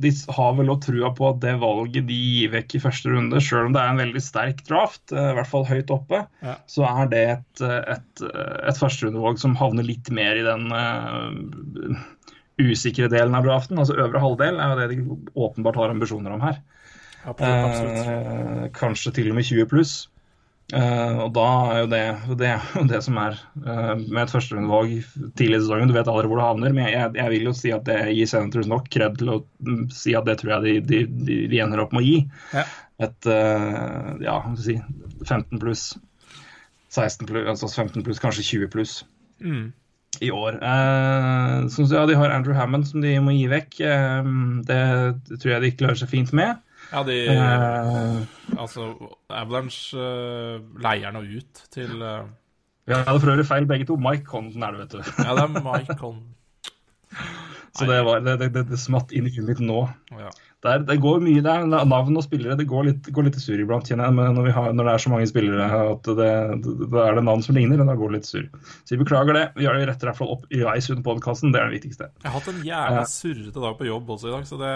de 0.00 0.12
har 0.36 0.52
vel 0.58 0.70
òg 0.72 0.82
trua 0.84 1.10
på 1.16 1.26
at 1.30 1.40
det 1.42 1.54
valget 1.60 2.06
de 2.08 2.16
gir 2.16 2.52
vekk 2.52 2.76
i 2.76 2.82
første 2.84 3.10
runde, 3.10 3.40
sjøl 3.42 3.70
om 3.70 3.74
det 3.74 3.80
er 3.82 3.90
en 3.94 4.00
veldig 4.00 4.22
sterk 4.22 4.60
draft, 4.68 5.02
i 5.10 5.32
hvert 5.36 5.50
fall 5.50 5.66
høyt 5.68 5.90
oppe, 5.92 6.22
Ja. 6.46 6.54
så 6.70 6.84
er 6.88 7.10
det 7.10 7.24
et, 7.32 7.62
et, 7.66 8.22
et 8.22 8.80
førsterundevalg 8.80 9.40
som 9.42 9.56
havner 9.58 9.84
litt 9.88 10.12
mer 10.14 10.38
i 10.38 10.46
den 10.46 10.70
usikre 12.60 13.10
delen 13.12 13.34
av 13.36 13.48
draften. 13.48 13.80
Altså 13.82 13.98
øvre 13.98 14.22
halvdel 14.22 14.60
er 14.60 14.72
jo 14.72 14.78
det 14.78 14.88
de 14.92 15.18
åpenbart 15.48 15.80
har 15.80 15.92
ambisjoner 15.96 16.36
om 16.36 16.44
her. 16.44 16.60
Absolutt. 17.24 17.66
absolutt. 17.68 18.06
Eh, 18.06 18.64
kanskje 18.76 19.12
til 19.18 19.28
og 19.30 19.36
med 19.36 19.44
20 19.48 19.66
pluss. 19.70 19.94
Eh, 20.70 21.16
og 21.24 21.32
da 21.34 21.44
er 21.72 21.78
jo 21.80 21.86
det 21.90 22.02
det, 22.38 22.50
det 22.92 23.00
som 23.02 23.16
er 23.18 23.34
eh, 23.66 23.94
med 24.06 24.20
et 24.22 24.30
førsterundevalg 24.30 24.92
tidlig 25.38 25.58
i 25.58 25.62
sesongen. 25.64 25.90
Du 25.90 25.96
vet 25.96 26.06
aldri 26.08 26.30
hvor 26.30 26.38
det 26.38 26.46
havner, 26.46 26.76
men 26.76 26.86
jeg, 26.92 27.08
jeg 27.18 27.32
vil 27.34 27.48
jo 27.48 27.54
si 27.58 27.72
at 27.74 27.82
det 27.88 27.96
gir 28.14 28.30
Senators 28.30 28.68
nok 28.70 28.86
kred 28.94 29.18
til 29.18 29.32
å 29.34 29.40
mm, 29.66 29.88
si 29.94 30.14
at 30.14 30.28
det 30.30 30.38
tror 30.40 30.54
jeg 30.54 30.62
de, 30.68 30.76
de, 30.86 31.00
de, 31.26 31.40
de 31.50 31.60
ender 31.64 31.82
opp 31.82 31.92
med 31.96 32.04
å 32.04 32.06
gi. 32.06 32.20
Ja. 32.54 32.64
Et 33.02 33.30
eh, 33.34 34.06
ja, 34.28 34.36
hva 34.46 34.54
skal 34.54 34.76
jeg 34.76 34.84
si 34.84 35.26
15 35.26 35.60
pluss, 35.62 35.84
16 36.94 37.26
pluss, 37.28 37.46
altså 37.50 37.68
15 37.74 38.06
pluss, 38.06 38.22
kanskje 38.22 38.46
20 38.54 38.72
pluss 38.72 38.96
Mm. 39.40 39.70
i 40.20 40.28
år. 40.30 40.58
Eh, 40.60 41.66
så, 41.72 41.86
ja, 41.88 42.02
de 42.06 42.16
har 42.18 42.30
Andrew 42.34 42.52
Hammond 42.54 42.84
som 42.90 43.00
de 43.00 43.14
må 43.24 43.32
gi 43.32 43.46
vekk. 43.48 43.78
Eh, 43.88 44.26
det 44.68 44.80
tror 45.40 45.54
jeg 45.54 45.62
de 45.64 45.70
klarer 45.80 45.96
seg 45.96 46.10
fint 46.12 46.30
med. 46.36 46.60
Ja, 46.90 47.04
de 47.06 47.16
uh, 47.30 48.58
Altså, 48.58 48.90
Avalanche 49.30 49.96
uh, 49.96 50.58
leier 50.82 51.14
nå 51.14 51.22
ut 51.22 51.64
til 51.70 52.02
uh, 52.02 52.26
vi 52.90 52.96
hadde 52.96 53.20
for 53.20 53.30
øvrig 53.30 53.46
feil 53.46 53.66
begge 53.66 53.84
to. 53.86 53.96
Mike 53.96 54.24
Condon 54.26 54.62
er 54.62 54.70
det, 54.70 54.80
vet 54.80 54.92
du. 54.92 55.02
Ja, 55.18 55.34
det 55.34 55.42
er 55.42 55.76
Mike 55.76 55.94
Con... 55.94 56.22
Så 57.76 57.86
det, 57.86 58.00
var, 58.06 58.22
det, 58.26 58.38
det, 58.42 58.64
det 58.66 58.78
smatt 58.80 59.12
inn 59.14 59.28
i 59.28 59.34
huet 59.34 59.46
mitt 59.46 59.60
nå. 59.62 59.84
Ja. 60.18 60.30
Det, 60.60 60.68
er, 60.68 60.82
det 60.84 60.96
går 61.00 61.22
mye 61.24 61.40
der. 61.44 61.62
Navn 61.70 62.18
og 62.18 62.24
spillere 62.26 62.56
det 62.58 62.66
går 62.68 62.88
litt, 62.90 63.06
går 63.16 63.28
litt 63.28 63.38
sur 63.40 63.56
iblant, 63.56 63.86
kjenner 63.88 64.10
jeg. 64.10 64.16
Men 64.18 64.34
når, 64.36 64.48
vi 64.48 64.54
har, 64.56 64.72
når 64.76 64.88
det 64.88 64.92
er 64.92 65.04
så 65.04 65.12
mange 65.12 65.28
spillere 65.30 65.68
at 65.78 66.10
det, 66.18 66.26
er 66.26 67.16
det 67.16 67.24
navn 67.24 67.44
som 67.46 67.56
ligner, 67.56 67.80
og 67.80 67.88
da 67.88 67.96
går 67.96 68.12
det 68.12 68.18
litt 68.18 68.28
sur. 68.28 68.48
Så 68.84 68.96
vi 68.96 69.00
beklager 69.00 69.38
det. 69.38 69.44
Vi 69.56 69.64
gjør 69.64 69.78
det 69.78 69.86
i 69.86 69.88
hvert 70.10 70.18
fall 70.18 70.34
opp 70.34 70.44
i 70.52 70.60
veis 70.66 70.90
under 70.92 71.06
podkasten. 71.06 71.54
Det 71.54 71.62
er 71.62 71.70
det 71.70 71.78
viktigste. 71.78 72.10
Jeg 72.20 72.28
har 72.28 72.36
hatt 72.36 72.50
en 72.52 72.60
jævla 72.66 73.06
surrete 73.08 73.64
dag 73.64 73.78
på 73.78 73.88
jobb 73.88 74.12
også 74.16 74.28
i 74.28 74.34
dag, 74.34 74.48
så 74.50 74.60
det, 74.60 74.74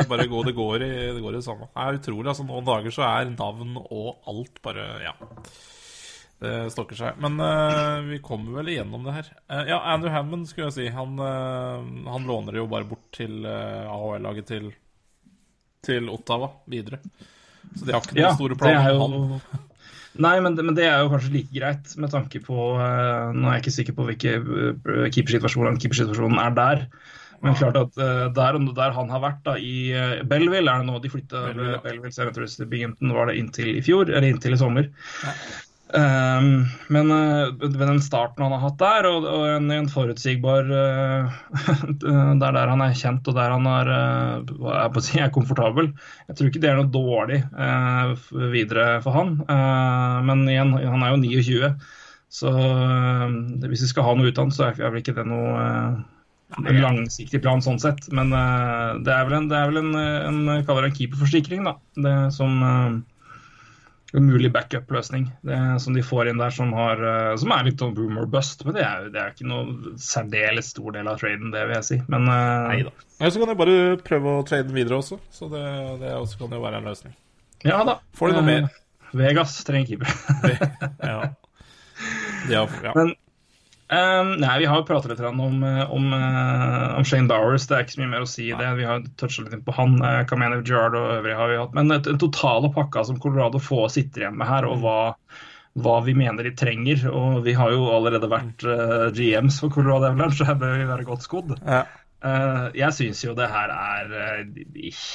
det 0.00 0.08
bare 0.10 0.28
går, 0.32 0.48
det 0.48 0.56
går, 0.58 0.86
i, 0.88 0.92
det 1.12 1.22
går 1.22 1.36
i 1.36 1.38
det 1.38 1.46
samme. 1.46 1.70
Det 1.70 1.84
er 1.84 2.00
utrolig. 2.00 2.32
altså 2.32 2.48
Noen 2.48 2.66
dager 2.72 2.96
så 2.98 3.06
er 3.12 3.30
navn 3.36 3.78
og 3.84 4.32
alt 4.32 4.58
bare 4.64 4.88
Ja. 5.04 5.14
Det 6.42 6.54
stokker 6.74 6.98
seg. 6.98 7.18
Men 7.22 7.38
uh, 7.38 8.02
vi 8.08 8.18
kommer 8.24 8.58
vel 8.58 8.72
igjennom 8.74 9.04
det 9.06 9.14
her. 9.14 9.28
Uh, 9.46 9.62
ja, 9.70 9.78
Andrew 9.94 10.10
Hammond, 10.10 10.48
skulle 10.50 10.70
jeg 10.70 10.78
si. 10.78 10.86
Han, 10.94 11.14
uh, 11.20 11.82
han 12.10 12.26
låner 12.26 12.58
jo 12.58 12.68
bare 12.70 12.88
bort 12.88 13.06
til 13.14 13.46
AHL-laget 13.46 14.50
til, 14.50 14.72
til 15.86 16.10
Ottawa 16.10 16.50
videre. 16.70 16.98
Så 17.76 17.86
de 17.86 17.94
har 17.94 18.02
ikke 18.02 18.16
noen 18.16 18.24
Ja, 18.24 18.32
store 18.34 18.58
planer 18.58 18.90
er 18.90 18.98
om 18.98 19.14
jo 19.14 19.22
han. 19.36 19.68
Nei, 20.26 20.34
men 20.44 20.58
det, 20.58 20.64
men 20.66 20.76
det 20.76 20.84
er 20.84 20.98
jo 21.00 21.12
kanskje 21.14 21.30
like 21.32 21.54
greit, 21.54 21.94
med 21.96 22.10
tanke 22.12 22.42
på 22.44 22.52
Nå 22.52 23.46
er 23.46 23.54
jeg 23.54 23.62
ikke 23.62 23.72
sikker 23.78 23.94
på 23.96 24.04
hvilken 24.10 24.50
uh, 24.84 25.06
keepersituasjonen 25.14 26.42
er 26.42 26.58
der. 26.58 26.86
Men 27.42 27.56
klart 27.58 27.74
at 27.74 27.96
der, 28.36 28.58
der 28.76 28.92
han 28.94 29.08
har 29.10 29.22
vært, 29.22 29.40
da, 29.46 29.56
i 29.58 29.90
Belleville 30.30 30.70
er 30.70 30.82
det 30.82 30.86
nå 30.86 31.00
de 31.02 31.10
flytta 31.10 31.40
Belleville, 31.48 31.72
ja. 31.74 31.80
Belleville 31.82 32.14
Senators 32.14 32.54
til 32.54 32.68
Binghamton, 32.70 33.14
var 33.16 33.30
det 33.30 33.40
inntil 33.40 33.72
i 33.72 33.82
fjor, 33.82 34.10
eller 34.10 34.28
inntil 34.28 34.54
i 34.54 34.60
sommer. 34.60 34.86
Um, 35.92 36.64
men 36.88 37.10
uh, 37.12 37.52
den 37.68 37.98
starten 38.00 38.40
han 38.40 38.54
har 38.54 38.62
hatt 38.62 38.78
der, 38.80 39.08
og, 39.10 39.26
og 39.28 39.42
en, 39.58 39.66
en 39.74 39.90
forutsigbar 39.92 40.70
uh, 40.72 41.34
Det 42.00 42.08
er 42.08 42.54
der 42.56 42.70
han 42.72 42.80
er 42.80 42.94
kjent 42.96 43.28
og 43.28 43.36
der 43.36 43.52
han 43.52 43.68
er, 43.68 43.90
uh, 43.92 44.70
er, 44.72 44.86
på 44.94 45.02
å 45.02 45.04
si, 45.04 45.20
er 45.20 45.34
komfortabel. 45.34 45.90
Jeg 46.30 46.38
tror 46.38 46.48
ikke 46.48 46.62
det 46.64 46.70
er 46.70 46.80
noe 46.80 46.92
dårlig 46.94 47.42
uh, 47.52 48.14
videre 48.54 49.02
for 49.04 49.18
han. 49.18 49.36
Men 50.24 50.46
igjen, 50.48 50.72
han 50.80 51.04
er 51.04 51.12
jo 51.12 51.20
29, 51.26 51.72
så 52.32 52.54
hvis 53.68 53.84
vi 53.84 53.90
skal 53.90 54.06
ha 54.08 54.16
noe 54.16 54.32
ut 54.32 54.38
av 54.38 54.46
han, 54.46 54.56
så 54.56 54.70
er, 54.70 54.80
er 54.80 54.94
vel 54.94 55.02
ikke 55.02 55.18
det 55.18 55.28
noe 55.28 55.62
en 56.56 56.80
langsiktig 56.80 57.42
plan 57.44 57.60
sånn 57.64 57.80
sett. 57.82 58.08
Men 58.16 58.32
det 58.32 59.12
er 59.12 59.28
vel 59.28 59.42
en, 59.42 59.52
det 59.52 59.60
er 59.60 59.68
vel 59.68 59.82
en, 59.82 59.94
en, 60.00 60.42
en 60.56 60.96
keeperforsikring, 60.96 61.68
da. 61.68 61.76
Det 62.00 62.16
som 62.32 62.64
en 64.12 64.26
mulig 64.28 64.50
backup-løsning 64.52 65.22
som 65.80 65.94
de 65.96 66.02
får 66.04 66.28
inn 66.28 66.40
der, 66.42 66.52
som, 66.52 66.72
har, 66.76 67.00
eh, 67.00 67.30
som 67.40 67.52
er 67.56 67.64
litt 67.64 67.80
sånn 67.80 67.94
boomer 67.96 68.26
bust. 68.28 68.64
Men 68.66 68.76
det 68.76 68.82
er, 68.84 69.06
det 69.14 69.20
er 69.22 69.30
ikke 69.32 69.48
noe 69.48 69.94
særdeles 70.00 70.68
stor 70.74 70.92
del 70.98 71.08
av 71.08 71.16
traden, 71.22 71.48
det 71.54 71.62
vil 71.68 71.76
jeg 71.78 71.88
si. 71.88 71.98
Men 72.12 72.28
eh, 72.28 72.66
Nei 72.68 72.82
da. 72.88 72.92
Så 73.30 73.40
kan 73.40 73.52
jeg 73.54 73.60
bare 73.62 73.78
prøve 74.04 74.36
å 74.36 74.44
trade 74.44 74.68
den 74.68 74.76
videre 74.76 74.98
også. 75.00 75.16
Så 75.32 75.48
det, 75.52 75.64
det 76.02 76.12
også 76.18 76.42
kan 76.42 76.52
jo 76.58 76.60
være 76.64 76.82
en 76.82 76.90
løsning. 76.90 77.16
ja 77.64 77.80
da. 77.88 77.98
Får 78.18 78.32
de 78.34 78.40
noe 78.40 78.44
Eh, 78.44 78.50
mer? 78.52 78.78
Vegas 79.16 79.58
trenger 79.68 79.86
keeper. 79.92 80.12
Ja. 81.04 81.18
Ja, 82.50 82.62
ja. 82.82 82.92
Men 82.96 83.12
eh, 83.92 84.32
nei, 84.42 84.56
vi 84.62 84.66
har 84.70 84.80
jo 84.80 84.86
pratet 84.88 85.12
litt 85.12 85.22
om, 85.26 85.62
eh, 85.66 85.84
om, 85.92 86.08
eh, 86.16 86.96
om 86.98 87.06
Shane 87.06 87.28
Bowers. 87.30 87.66
Det 87.68 87.76
er 87.76 87.86
ikke 87.86 87.96
så 87.96 88.02
mye 88.02 88.12
mer 88.14 88.26
å 88.26 88.30
si 88.30 88.48
i 88.48 88.58
det. 88.58 88.74
Vi 88.80 88.88
har 88.88 89.06
toucha 89.20 89.44
litt 89.44 89.56
inn 89.56 89.64
på 89.66 89.76
han. 89.76 89.96
Uh, 90.02 90.24
Kamenev 90.28 90.64
Gerard 90.66 90.98
og 90.98 91.16
øvrige 91.18 91.38
har 91.38 91.52
vi 91.52 91.60
hatt. 91.60 91.74
Men 91.78 91.94
den 91.94 92.20
totale 92.22 92.72
pakka 92.74 93.06
som 93.08 93.20
Colorado 93.22 93.62
får 93.62 93.90
sitter 93.96 94.26
igjen 94.26 94.38
med 94.40 94.50
her, 94.50 94.68
og 94.68 94.82
hva, 94.82 94.98
hva 95.84 95.96
vi 96.06 96.16
mener 96.18 96.48
de 96.48 96.54
trenger. 96.58 97.06
Og 97.12 97.42
vi 97.46 97.56
har 97.58 97.74
jo 97.74 97.90
allerede 97.94 98.30
vært 98.32 98.66
uh, 98.66 99.08
GMs 99.14 99.62
for 99.62 99.74
Colorado 99.74 100.10
Avalanche, 100.10 100.40
så 100.40 100.50
her 100.50 100.60
bør 100.60 100.78
vi 100.80 100.88
være 100.90 101.08
godt 101.08 101.28
skodd. 101.28 101.56
Ja. 101.62 101.84
Uh, 102.22 102.68
jeg 102.78 102.94
syns 102.94 103.24
jo 103.24 103.32
det 103.34 103.48
her 103.50 103.72
er 103.74 104.12
uh, 104.14 104.60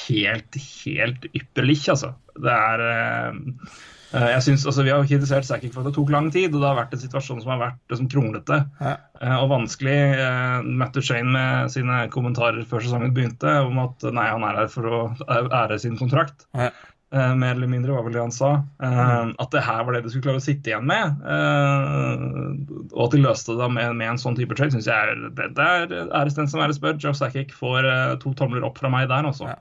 helt, 0.08 0.58
helt 0.84 1.30
ypperlig, 1.32 1.78
altså. 1.88 2.12
Det 2.38 2.54
er 2.54 2.82
eh, 2.84 3.28
eh, 3.30 3.86
jeg 4.12 4.42
synes, 4.42 4.62
altså, 4.66 4.82
Vi 4.86 4.90
har 4.90 5.02
kritisert 5.04 5.44
Sakic 5.44 5.74
for 5.74 5.82
at 5.82 5.90
det 5.90 5.94
tok 5.98 6.10
lang 6.14 6.30
tid, 6.32 6.54
og 6.54 6.62
det 6.62 6.68
har 6.70 6.78
vært 6.78 6.94
en 6.96 7.02
situasjon 7.02 7.42
som 7.42 7.50
har 7.52 7.58
vært 7.60 7.80
liksom, 7.92 8.08
kronglete 8.08 8.60
Ja. 8.80 8.96
eh, 9.20 9.36
og 9.42 9.50
vanskelig. 9.52 9.96
Eh, 10.16 10.62
Matt 10.80 10.94
Duchene 10.96 11.28
med 11.32 11.70
sine 11.74 12.06
kommentarer 12.14 12.64
før 12.64 12.80
sesongen 12.84 13.12
begynte 13.12 13.58
om 13.66 13.78
at 13.84 14.06
nei, 14.12 14.28
han 14.32 14.44
er 14.48 14.62
her 14.62 14.68
for 14.72 14.82
å 14.88 15.00
ære 15.28 15.78
sin 15.82 15.98
kontrakt. 16.00 16.46
Ja. 16.56 16.70
Eh, 17.10 17.34
mer 17.40 17.54
eller 17.56 17.70
mindre 17.72 17.94
var 17.96 18.02
vel 18.04 18.12
det 18.12 18.20
han 18.20 18.32
sa. 18.32 18.50
Eh, 18.84 19.30
at 19.40 19.50
det 19.54 19.62
her 19.64 19.84
var 19.84 19.92
det 19.96 20.02
de 20.04 20.10
skulle 20.12 20.26
klare 20.26 20.40
å 20.40 20.44
sitte 20.44 20.68
igjen 20.72 20.84
med. 20.88 21.20
eh, 21.24 22.92
og 22.92 23.04
at 23.06 23.14
de 23.14 23.22
løste 23.22 23.56
det 23.56 23.70
med, 23.72 23.94
med 23.96 24.08
en 24.12 24.20
sånn 24.20 24.36
type 24.36 24.56
trade, 24.58 24.72
syns 24.76 24.88
jeg 24.88 24.96
er 25.12 25.28
det, 25.36 25.50
det 25.56 25.68
er 25.68 26.12
æres 26.20 26.36
den 26.36 26.48
som 26.48 26.60
æres 26.64 26.80
bør. 26.82 26.96
Joe 27.00 27.12
Sakic 27.16 27.52
får 27.56 27.88
eh, 27.88 28.16
to 28.22 28.32
tomler 28.36 28.64
opp 28.68 28.78
fra 28.80 28.90
meg 28.92 29.08
der, 29.08 29.24
altså. 29.28 29.48
Ja. 29.52 29.56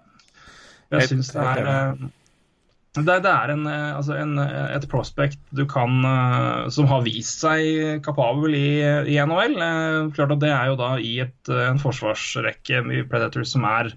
Jeg 0.92 1.10
syns 1.12 1.34
det 1.36 1.44
er 1.44 1.68
eh, 1.68 2.08
det, 3.06 3.20
det 3.26 3.32
er 3.32 3.54
en, 3.54 3.68
eh, 3.70 3.92
altså 3.98 4.16
en, 4.18 4.34
eh, 4.42 4.72
et 4.76 4.88
prospect 4.90 5.40
du 5.56 5.66
kan 5.70 6.00
eh, 6.08 6.68
som 6.74 6.90
har 6.90 7.06
vist 7.06 7.44
seg 7.44 8.02
kapabel 8.06 8.56
i, 8.58 8.70
i 9.14 9.20
NHL. 9.22 9.58
Klart 10.16 10.36
at 10.38 10.44
Det 10.44 10.52
er 10.54 10.72
jo 10.72 10.80
da 10.80 10.92
i 10.98 11.18
et, 11.26 11.38
en 11.52 11.82
forsvarsrekke 11.82 12.84
med 12.88 13.08
Predators 13.12 13.54
som 13.54 13.68
er 13.70 13.94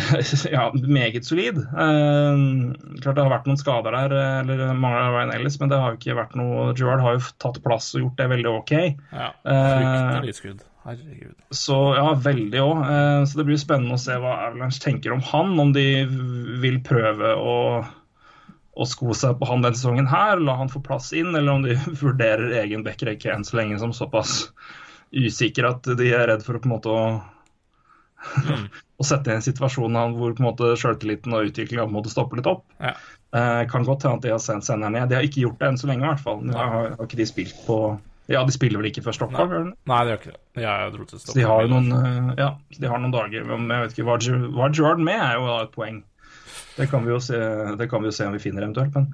ja, 0.54 0.68
meget 0.86 1.26
solid. 1.26 1.58
Klart 1.66 3.16
det 3.18 3.24
har 3.24 3.32
vært 3.32 3.50
noen 3.50 3.58
skader 3.60 3.96
der, 3.96 4.14
eller 4.44 4.70
mangler 4.70 5.10
Ryan 5.16 5.34
Ellis, 5.34 5.58
men 5.60 5.72
det 5.72 5.80
har 5.82 5.92
jo 5.92 6.00
ikke 6.00 6.16
vært 6.20 6.38
noe 6.38 6.70
Gerard 6.78 7.02
har 7.04 7.18
jo 7.18 7.26
tatt 7.42 7.58
plass 7.64 7.90
og 7.96 8.06
gjort 8.06 8.22
det 8.22 8.30
veldig 8.36 8.52
OK. 8.62 8.74
ja. 9.10 9.30
Fryktelig 9.42 10.38
skudd. 10.38 10.66
Herregud. 10.84 11.36
Så 11.52 11.76
ja, 11.96 12.06
veldig 12.24 12.60
òg. 12.64 12.78
Så 13.28 13.40
det 13.40 13.46
blir 13.48 13.60
spennende 13.60 13.98
å 13.98 14.00
se 14.00 14.16
hva 14.20 14.36
Avalanche 14.46 14.80
tenker 14.82 15.12
om 15.12 15.22
han. 15.28 15.52
Om 15.60 15.74
de 15.76 15.86
vil 16.62 16.78
prøve 16.86 17.34
å, 17.36 17.56
å 18.72 18.88
sko 18.88 19.16
seg 19.16 19.36
på 19.40 19.48
han 19.50 19.64
denne 19.64 19.76
sesongen 19.76 20.08
her, 20.10 20.40
la 20.40 20.56
han 20.60 20.72
få 20.72 20.82
plass 20.84 21.12
inn, 21.12 21.34
eller 21.34 21.52
om 21.52 21.66
de 21.66 21.76
vurderer 22.02 22.62
egen 22.62 22.86
backrekke 22.86 23.34
enn 23.34 23.44
så 23.44 23.60
lenge 23.60 23.80
som 23.82 23.92
såpass 23.96 24.46
usikker 25.10 25.66
at 25.66 25.92
de 25.98 26.12
er 26.14 26.28
redd 26.30 26.44
for 26.46 26.56
å 26.56 26.62
på 26.62 26.70
en 26.70 26.74
måte 26.76 26.94
å, 26.94 27.04
å 29.02 29.06
sette 29.06 29.32
i 29.32 29.36
en 29.36 29.44
situasjon 29.44 29.98
hvor 30.16 30.36
på 30.36 30.44
en 30.44 30.48
måte 30.52 30.74
selvtilliten 30.80 31.34
og 31.34 31.50
utviklinga 31.50 32.04
stopper 32.08 32.40
litt 32.40 32.48
opp. 32.50 32.64
Ja. 32.80 32.94
Eh, 33.36 33.64
kan 33.70 33.84
godt 33.86 34.06
hende 34.06 34.18
at 34.18 34.24
de 34.24 34.32
har 34.32 34.40
sendt 34.42 34.66
senderen 34.66 34.96
ned. 34.96 35.10
De 35.10 35.18
har 35.18 35.26
ikke 35.26 35.44
gjort 35.44 35.60
det 35.60 35.68
enn 35.68 35.78
så 35.78 35.90
lenge, 35.90 36.06
i 36.06 36.10
hvert 36.10 36.24
fall. 36.24 36.40
Nå 36.46 36.56
har, 36.56 36.94
har 36.96 37.04
ikke 37.06 37.20
de 37.20 37.28
spilt 37.28 37.60
på 37.66 37.82
Ja, 38.30 38.44
de 38.46 38.54
spiller 38.54 38.78
vel 38.78 38.90
ikke 38.92 39.02
før 39.02 39.16
Stockholm? 39.16 39.72
Nei? 39.72 39.74
Nei, 39.90 40.00
det 40.06 40.12
gjør 40.12 40.20
ikke 40.20 40.34
det. 40.34 40.62
Jeg 40.62 40.92
dro 40.94 41.06
til 41.10 41.22
Så 41.22 41.34
de 41.34 41.46
har 41.48 41.64
jo 41.64 41.72
noen, 41.72 41.88
eh, 41.98 42.28
ja, 42.38 42.50
de 42.78 42.92
har 42.92 43.02
noen 43.02 43.14
dager 43.14 43.48
men 43.48 43.66
jeg 43.74 43.82
vet 43.82 43.96
ikke, 43.96 44.06
var 44.06 44.74
Gerard 44.76 45.02
med, 45.02 45.18
er 45.18 45.34
jo 45.40 45.48
da 45.48 45.56
et 45.64 45.74
poeng. 45.74 45.98
Det 46.80 46.88
kan, 46.90 47.04
vi 47.04 47.12
jo 47.12 47.20
se, 47.22 47.38
det 47.76 47.86
kan 47.92 48.02
vi 48.02 48.08
jo 48.08 48.14
se 48.16 48.26
om 48.26 48.34
vi 48.34 48.40
finner 48.42 48.64
eventuelt. 48.64 48.94
Men, 48.96 49.10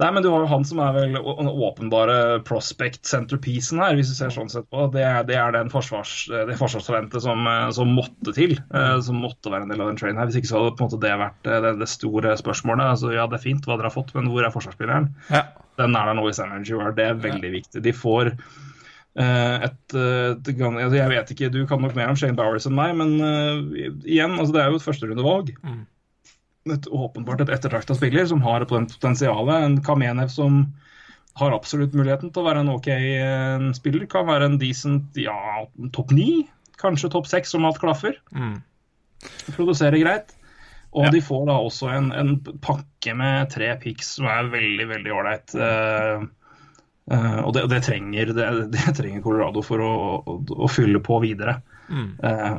nei, 0.00 0.10
men 0.16 0.24
du 0.24 0.30
har 0.32 0.42
jo 0.46 0.50
han 0.50 0.64
som 0.66 0.80
er 0.82 0.96
vel 0.96 1.14
den 1.18 1.50
åpenbare 1.52 2.16
prospect 2.48 3.04
centerpiecen 3.08 3.82
her, 3.84 3.94
hvis 3.98 4.10
du 4.10 4.16
ser 4.16 4.32
sånn 4.34 4.50
sett 4.52 4.66
på. 4.72 4.88
Det 4.94 5.04
det 5.28 5.36
er 5.38 5.52
den 5.54 5.70
forsvars, 5.72 6.14
det 6.32 6.56
forsvarstalentet 6.58 7.22
som, 7.24 7.46
som 7.76 7.92
måtte 7.94 8.32
til. 8.36 8.56
eh, 8.74 8.96
Som 9.04 9.20
måtte 9.22 9.52
være 9.52 9.66
en 9.68 9.74
del 9.74 9.84
av 9.84 9.92
den 9.92 10.00
trainen 10.00 10.18
her. 10.22 10.30
Hvis 10.30 10.40
ikke 10.40 10.50
så 10.50 10.58
hadde 10.62 10.74
på 10.78 10.86
en 10.86 10.90
måte 10.90 11.02
det 11.04 11.12
vært 11.20 11.50
eh, 11.52 11.60
det, 11.66 11.72
det 11.84 11.88
store 11.92 12.34
spørsmålet. 12.40 12.94
Altså, 12.96 13.12
ja, 13.14 13.28
det 13.28 13.38
er 13.38 13.44
fint 13.44 13.68
hva 13.68 13.76
dere 13.76 13.90
har 13.90 13.94
fått, 13.94 14.14
men 14.16 14.32
hvor 14.32 14.42
er 14.46 14.54
forsvarsspilleren? 14.54 15.10
Ja. 15.30 15.44
Den 15.80 15.96
er 15.96 16.10
der 16.10 16.18
nå 16.18 16.26
i 16.28 16.34
San 16.36 16.64
Gerard. 16.66 16.96
Det 16.98 17.06
er 17.10 17.20
veldig 17.22 17.50
viktig. 17.54 17.82
De 17.84 17.92
får 17.96 18.32
eh, 18.32 19.66
et, 19.68 19.94
et 19.94 20.50
altså, 20.52 20.96
Jeg 20.96 21.12
vet 21.12 21.32
ikke, 21.34 21.52
du 21.54 21.62
kan 21.68 21.80
nok 21.84 21.96
mer 21.98 22.12
om 22.12 22.18
Shane 22.18 22.36
Bowers 22.38 22.66
enn 22.68 22.76
meg, 22.76 22.94
men 22.98 23.14
uh, 23.20 23.80
igjen, 24.04 24.36
altså, 24.38 24.52
det 24.56 24.62
er 24.62 24.70
jo 24.72 24.80
et 24.80 24.86
førsterundevalg. 24.86 25.54
Mm. 25.64 25.82
Et, 26.70 26.86
åpenbart 26.86 27.40
et 27.42 27.50
ettertrakta 27.56 27.94
spiller 27.98 28.26
som 28.30 28.42
har 28.44 28.62
et 28.62 28.70
potensial. 28.70 29.48
En 29.50 29.80
Kamenev 29.82 30.28
som 30.30 30.60
har 31.40 31.54
absolutt 31.56 31.94
muligheten 31.96 32.30
til 32.30 32.42
å 32.42 32.46
være 32.46 32.62
en 32.62 32.70
OK 32.74 32.86
eh, 32.92 33.64
spiller. 33.74 34.04
Kan 34.10 34.28
være 34.28 34.50
en 34.50 34.60
decent 34.60 35.16
ja, 35.18 35.34
topp 35.96 36.12
ni, 36.14 36.44
kanskje 36.78 37.10
topp 37.14 37.26
seks 37.30 37.56
om 37.58 37.66
alt 37.66 37.80
klaffer. 37.82 38.20
Mm. 38.36 38.60
Produserer 39.56 39.98
greit. 40.02 40.36
Og 40.92 41.06
Ja. 41.06 41.10
de 41.14 41.22
får 41.24 41.46
da 41.48 41.54
også 41.56 41.88
en, 41.88 42.10
en 42.12 42.34
pakke 42.60 43.14
med 43.16 43.48
tre 43.50 43.70
picks 43.80 44.10
som 44.18 44.26
er 44.28 44.50
veldig, 44.52 44.86
veldig 44.90 45.12
ålreit. 45.16 45.54
Uh, 45.56 46.26
og 47.42 47.54
det, 47.56 47.62
det, 47.72 47.80
trenger, 47.86 48.34
det, 48.36 48.48
det 48.74 48.92
trenger 48.98 49.24
Colorado 49.24 49.62
for 49.64 49.80
å, 49.82 49.92
å, 50.20 50.36
å 50.52 50.68
fylle 50.70 51.00
på 51.02 51.16
videre. 51.24 51.56
Mm. 51.88 52.10
Eh, 52.24 52.58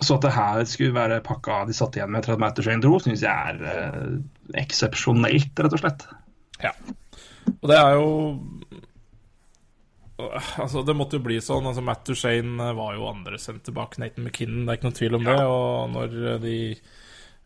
så 0.00 0.18
at 0.18 0.26
det 0.26 0.34
her 0.36 0.62
skulle 0.68 0.96
være 0.96 1.22
pakka 1.24 1.62
de 1.68 1.76
satt 1.76 1.96
igjen 1.96 2.10
med 2.12 2.20
etter 2.20 2.34
at 2.34 2.42
Matt 2.42 2.58
Duchene 2.58 2.84
dro, 2.84 2.98
syns 3.00 3.24
jeg 3.24 3.32
er 3.32 3.62
eh, 3.70 4.10
eksepsjonelt, 4.60 5.56
rett 5.64 5.76
og 5.76 5.82
slett. 5.82 6.04
Ja. 6.62 6.74
Og 7.56 7.70
det 7.70 7.78
er 7.80 7.96
jo 7.98 8.10
Altså, 10.16 10.80
det 10.80 10.94
måtte 10.96 11.18
jo 11.18 11.26
bli 11.26 11.36
sånn. 11.44 11.66
Altså, 11.68 11.82
Matt 11.84 12.06
Duchene 12.08 12.70
var 12.76 12.94
jo 12.96 13.08
andre 13.10 13.36
sendt 13.40 13.66
tilbake 13.68 14.00
Nathan 14.00 14.24
McKinnon, 14.24 14.62
det 14.64 14.72
er 14.72 14.78
ikke 14.78 14.88
noen 14.88 14.96
tvil 14.96 15.18
om 15.18 15.26
det. 15.28 15.40
Og 15.44 15.90
når 15.92 16.16
de 16.44 16.60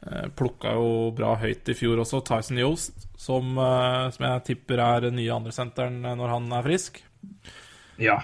Uh, 0.01 0.31
Plukka 0.33 0.71
jo 0.73 1.11
bra 1.13 1.35
høyt 1.37 1.69
i 1.69 1.75
fjor 1.77 2.01
også, 2.01 2.23
Tyson 2.25 2.57
Yost, 2.57 3.03
som, 3.21 3.51
uh, 3.61 4.09
som 4.09 4.25
jeg 4.25 4.45
tipper 4.47 4.81
er 4.81 5.11
nye 5.13 5.35
andresenteren 5.35 5.99
når 6.01 6.33
han 6.33 6.47
er 6.57 6.65
frisk. 6.65 7.03
Ja. 8.01 8.15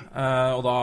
Og 0.56 0.62
da 0.64 0.76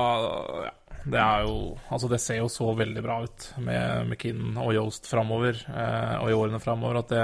ja, 0.68 0.74
Det 1.04 1.20
jo 1.44 1.56
Altså, 1.92 2.08
det 2.12 2.22
ser 2.24 2.40
jo 2.40 2.50
så 2.52 2.70
veldig 2.78 3.04
bra 3.04 3.20
ut 3.26 3.48
med 3.60 4.08
McKinnon 4.08 4.60
og 4.64 4.74
Yost 4.78 5.10
framover, 5.12 5.60
og 5.68 6.30
i 6.32 6.38
årene 6.38 6.62
framover, 6.64 7.02
at 7.04 7.14
det 7.14 7.24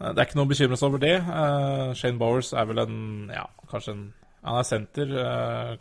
det 0.00 0.16
er 0.16 0.24
ikke 0.24 0.38
noe 0.38 0.48
å 0.48 0.48
bekymre 0.48 0.76
seg 0.80 0.86
over 0.88 1.00
det. 1.02 1.16
Shane 2.00 2.16
Bowers 2.16 2.54
er 2.56 2.64
vel 2.70 2.80
en 2.80 3.00
Ja, 3.34 3.42
kanskje 3.68 3.92
en 3.92 4.06
han 4.40 4.56
er 4.56 4.64
senter. 4.64 5.10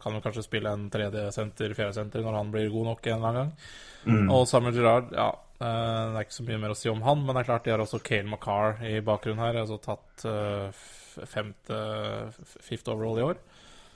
Kan 0.02 0.18
jo 0.18 0.24
kanskje 0.24 0.44
spille 0.44 0.72
en 0.76 0.90
tredje 0.92 1.30
senter, 1.32 1.76
fjerde 1.78 1.96
senter 1.96 2.26
når 2.26 2.36
han 2.36 2.50
blir 2.52 2.72
god 2.74 2.90
nok 2.92 3.08
en 3.08 3.16
eller 3.16 3.30
annen 3.30 3.40
gang. 3.40 3.70
Mm. 4.04 4.32
Og 4.36 4.44
Samuel 4.48 4.76
Girard, 4.76 5.14
ja 5.16 5.30
Det 5.60 5.70
er 5.70 6.26
ikke 6.26 6.38
så 6.38 6.46
mye 6.48 6.60
mer 6.62 6.74
å 6.74 6.78
si 6.80 6.92
om 6.92 7.02
han, 7.04 7.24
men 7.24 7.36
det 7.36 7.42
er 7.42 7.50
klart 7.50 7.66
de 7.68 7.74
har 7.74 7.84
også 7.84 8.02
Kale 8.04 8.28
McCarr 8.28 8.84
i 8.88 9.00
bakgrunnen 9.06 9.44
her. 9.44 9.62
Altså 9.64 9.80
tatt 9.84 10.26
femte 11.30 11.80
Fifth 12.64 12.92
overall 12.92 13.20
i 13.20 13.28
år. 13.32 13.40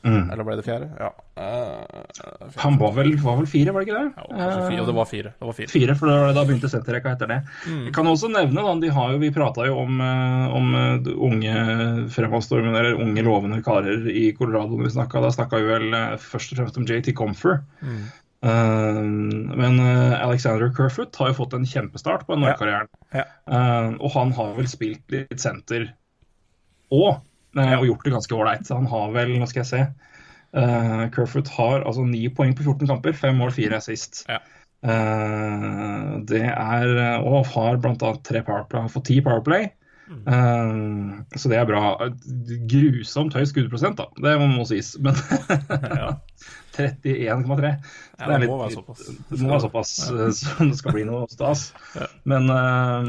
Mm. 0.03 0.31
Eller 0.33 0.43
ble 0.43 0.55
det 0.59 0.65
fjerde? 0.65 0.89
Ja. 0.99 1.09
Uh, 1.39 2.49
han 2.59 2.75
var 2.79 2.91
vel, 2.97 3.13
var 3.23 3.37
vel, 3.39 3.47
fire, 3.47 3.71
var 3.71 3.83
det 3.83 3.87
ikke 3.87 4.01
det? 4.01 4.25
Ja, 4.35 4.47
fire, 4.67 4.81
og 4.81 4.89
det 4.89 4.95
var 4.97 5.07
fire. 5.07 5.31
Det 5.39 5.47
var 5.47 5.55
fire. 5.55 5.71
fire 5.71 5.95
for 5.99 6.11
da, 6.11 6.33
da 6.35 6.43
begynte 6.43 6.71
senterrekka 6.71 7.13
etter 7.15 7.31
det. 7.31 7.37
Mm. 7.63 7.85
Jeg 7.87 7.93
kan 7.95 8.09
også 8.11 8.31
nevne, 8.33 8.65
da, 8.67 8.73
de 8.83 8.91
har 8.97 9.13
jo, 9.13 9.21
Vi 9.23 9.31
prata 9.35 9.69
jo 9.69 9.77
om, 9.79 10.03
eh, 10.03 10.57
om 10.59 10.75
eh, 10.75 11.09
unge 11.29 11.55
fremadstormende, 12.11 12.81
eller 12.81 12.99
unge 12.99 13.23
lovende 13.23 13.61
karer 13.63 14.09
i 14.11 14.27
Colorado 14.35 14.75
når 14.75 14.89
vi 14.89 14.93
snakka. 14.97 15.23
Da 15.23 15.31
snakka 15.37 15.63
vi 15.63 15.71
vel 15.71 15.97
først 16.19 16.51
og 16.51 16.59
fremst 16.59 16.81
om 16.81 16.87
JT 16.89 17.15
Comfer. 17.15 17.61
Mm. 17.79 18.03
Uh, 18.43 18.99
men 19.55 19.79
Alexander 19.79 20.67
Kerfoot 20.75 21.15
har 21.15 21.31
jo 21.31 21.37
fått 21.37 21.53
en 21.55 21.63
kjempestart 21.63 22.27
på 22.27 22.35
NHL-karrieren. 22.35 22.91
Ja. 23.15 23.23
Ja. 23.23 23.27
Uh, 23.47 23.93
og 24.03 24.17
han 24.17 24.35
har 24.35 24.57
vel 24.59 24.67
spilt 24.67 25.15
litt 25.15 25.39
senter 25.39 25.93
òg. 26.91 27.23
Og 27.53 27.85
gjort 27.85 28.07
det 28.07 28.15
ganske 28.15 28.35
ålreit. 28.35 28.73
Han 28.73 28.89
har 28.89 29.13
vel, 29.13 29.35
nå 29.37 29.47
skal 29.49 29.63
jeg 29.63 29.71
se 29.71 29.83
uh, 30.57 31.05
Kerfoot 31.13 31.51
har 31.57 31.83
altså 31.83 32.05
ni 32.07 32.25
poeng 32.33 32.55
på 32.57 32.65
14 32.65 32.89
kamper. 32.89 33.15
Fem 33.17 33.39
mål, 33.39 33.53
fire 33.55 33.81
sist. 33.83 34.23
Ja. 34.29 34.41
Uh, 34.83 36.19
det 36.27 36.43
er 36.49 37.21
Og 37.23 37.47
har 37.53 37.79
bl.a. 37.79 37.95
tre 38.25 38.43
powerplay. 38.43 38.81
Han 38.81 38.89
har 38.89 38.93
fått 38.93 39.09
ti 39.11 39.21
powerplay. 39.23 39.69
Mm. 40.03 40.23
Uh, 40.27 41.37
så 41.39 41.49
det 41.49 41.57
er 41.57 41.69
bra. 41.69 41.95
Grusomt 42.69 43.35
høy 43.37 43.45
skuddprosent, 43.49 44.01
da. 44.01 44.09
Det 44.19 44.37
må 44.41 44.67
sies. 44.69 44.95
Men 45.01 45.17
31,3. 46.73 47.73
Ja, 48.19 48.27
det, 48.27 48.39
det 48.41 48.49
må 48.49 48.57
være 48.59 48.73
såpass. 48.73 49.09
Det 49.29 49.41
må 49.41 49.51
være 49.51 49.65
såpass 49.67 49.97
som 50.41 50.69
det 50.71 50.79
skal 50.79 50.95
bli 50.97 51.05
noe 51.09 51.27
stas. 51.31 51.71
Ja. 51.97 52.09
Men 52.29 52.49
uh, 52.49 53.03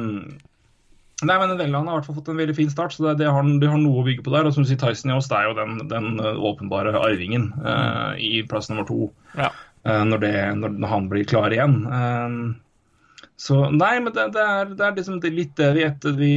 Nei, 1.22 1.36
men 1.38 1.54
Velland 1.56 1.86
har 1.86 1.94
i 1.94 2.00
hvert 2.00 2.08
fall 2.08 2.16
fått 2.18 2.32
en 2.32 2.40
veldig 2.40 2.56
fin 2.56 2.70
start, 2.72 2.92
så 2.92 3.04
det, 3.06 3.18
det 3.22 3.30
har, 3.30 3.46
de 3.46 3.68
har 3.70 3.78
noe 3.78 4.02
å 4.02 4.06
bygge 4.06 4.24
på 4.26 4.32
der. 4.34 4.48
Og 4.48 4.56
som 4.56 4.64
du 4.64 4.70
sier, 4.70 4.80
Tyson 4.80 5.12
Jones 5.12 5.30
er 5.30 5.46
jo 5.46 5.54
den, 5.60 5.76
den 5.92 6.18
eh, 6.18 6.42
åpenbare 6.50 6.96
arvingen 6.98 7.52
uh, 7.62 8.18
i 8.18 8.42
plass 8.50 8.68
nummer 8.70 8.88
to 8.88 9.06
ja. 9.38 9.52
uh, 9.86 10.02
når, 10.10 10.24
det, 10.24 10.34
når, 10.58 10.74
han 10.90 11.06
blir 11.12 11.28
klar 11.30 11.54
igjen. 11.54 11.78
Uh, 11.86 13.30
så 13.38 13.60
nei, 13.70 13.94
men 14.02 14.10
det, 14.14 14.26
det, 14.34 14.42
er, 14.42 14.74
det 14.74 14.84
er, 14.88 14.98
liksom 14.98 15.22
litt 15.22 15.54
det 15.58 15.70
vi 15.78 15.86
etter 15.86 16.18
vi, 16.18 16.34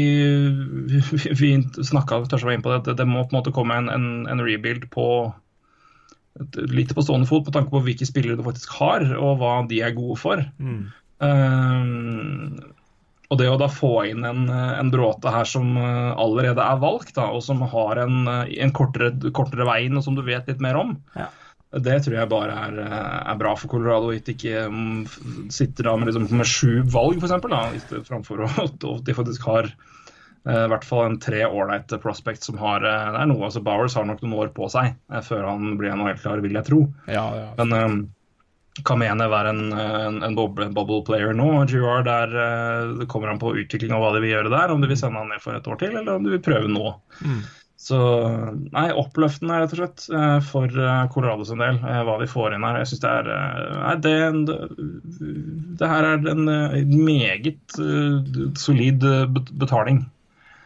vi, 0.93 1.01
vi 1.41 1.51
snakka 1.89 2.21
inn 2.53 2.63
på 2.65 2.77
det. 2.77 2.95
Det 3.01 3.09
må 3.09 3.25
på 3.25 3.33
en 3.33 3.39
måte 3.41 3.53
komme 3.55 3.81
en, 3.81 3.89
en, 3.93 4.07
en 4.29 4.45
rebuild 4.45 4.89
på 4.93 5.09
litt 6.69 6.93
på 6.93 7.01
stående 7.01 7.25
fot, 7.25 7.45
på 7.47 7.53
tanke 7.53 7.73
på 7.73 7.81
hvilke 7.81 8.05
spillere 8.05 8.37
du 8.37 8.45
faktisk 8.45 8.77
har, 8.77 9.01
og 9.17 9.39
hva 9.41 9.53
de 9.69 9.81
er 9.81 9.95
gode 9.97 10.19
for. 10.21 10.43
Mm. 10.61 10.91
Og 13.27 13.39
det 13.41 13.49
å 13.51 13.57
da 13.59 13.67
få 13.71 13.91
inn 14.07 14.23
en, 14.27 14.45
en 14.49 14.91
bråte 14.91 15.31
her 15.33 15.47
som 15.49 15.73
eh, 15.79 16.13
allerede 16.15 16.63
er 16.63 16.79
valgt, 16.79 17.15
da, 17.17 17.27
og 17.35 17.43
som 17.43 17.59
har 17.73 17.99
en, 18.05 18.21
eh, 18.31 18.53
en 18.63 18.71
kortere, 18.75 19.11
kortere, 19.35 19.67
vei 19.67 19.81
inn, 19.87 19.99
og 19.99 20.05
som 20.05 20.15
du 20.15 20.23
vet 20.23 20.47
litt 20.47 20.63
mer 20.63 20.79
om, 20.79 20.95
ja. 21.17 21.27
det 21.75 21.99
tror 22.05 22.15
jeg 22.21 22.31
bare 22.31 22.55
er, 22.69 22.79
eh, 22.85 23.19
er 23.33 23.41
bra 23.41 23.53
for 23.59 23.73
Colorado. 23.73 24.13
At 24.15 24.29
de 24.29 24.37
ikke 24.37 24.63
sitter 25.53 25.89
da 25.89 25.97
med, 25.99 26.13
liksom, 26.13 26.29
med 26.39 26.47
sju 26.47 26.79
valg, 26.93 27.19
f.eks., 27.19 28.07
framfor 28.07 28.47
at 28.67 28.89
de 29.03 29.19
faktisk 29.19 29.47
har 29.51 29.71
i 30.47 30.67
hvert 30.71 30.85
fall 30.87 31.01
en 31.03 31.17
tre 31.19 31.41
ålreite 31.43 31.97
prospect 31.99 32.45
som 32.45 32.55
har 32.61 32.79
det 32.79 32.91
er 32.95 33.25
noe, 33.27 33.49
altså 33.49 33.59
Bowers 33.59 33.97
har 33.99 34.05
nok 34.07 34.21
noen 34.21 34.37
år 34.45 34.53
på 34.55 34.69
seg 34.71 34.93
før 35.27 35.43
han 35.43 35.73
blir 35.75 35.91
helt 35.91 36.21
klar, 36.21 36.39
vil 36.39 36.55
jeg 36.55 36.67
tro. 36.69 36.77
Ja, 37.11 37.25
ja. 37.35 37.49
Men 37.59 38.05
Kamene 38.85 39.27
være 39.31 39.51
en, 39.53 39.61
en, 39.73 40.17
en 40.25 40.35
bubble 40.37 41.01
player 41.07 41.35
nå. 41.35 41.49
Girard 41.69 42.07
der, 42.07 42.33
det 42.33 43.05
eh, 43.05 43.11
kommer 43.11 43.31
an 43.31 43.41
på 43.41 43.55
utvikling 43.57 43.95
av 43.95 44.03
hva 44.03 44.15
de 44.15 44.23
vil 44.23 44.35
gjøre 44.35 44.51
der. 44.53 44.73
Om 44.73 44.83
de 44.83 44.89
vil 44.91 44.99
sende 44.99 45.21
han 45.21 45.31
ned 45.33 45.43
for 45.43 45.57
et 45.57 45.69
år 45.69 45.79
til, 45.81 45.95
eller 45.95 46.17
om 46.17 46.27
de 46.27 46.35
vil 46.35 46.43
prøve 46.43 46.69
nå. 46.71 46.91
Mm. 47.21 47.39
Så 47.87 47.97
nei, 48.73 48.87
oppløftende 48.97 49.59
rett 49.61 49.75
og 49.75 49.79
slett 49.79 50.07
eh, 50.09 50.39
for 50.45 50.81
eh, 50.81 51.03
Colorado 51.13 51.45
sin 51.47 51.61
del, 51.61 51.77
hva 51.79 52.17
vi 52.21 52.29
får 52.29 52.57
inn 52.57 52.65
her. 52.67 52.81
Jeg 52.81 52.91
syns 52.91 53.03
det 53.05 53.13
er 53.13 53.31
nei, 53.77 53.95
det, 54.03 54.15
det, 54.49 54.57
det, 55.79 55.91
her 55.93 56.09
er 56.09 56.29
en 56.33 56.51
meget 57.05 57.79
solid 58.59 59.07
betaling. 59.61 60.03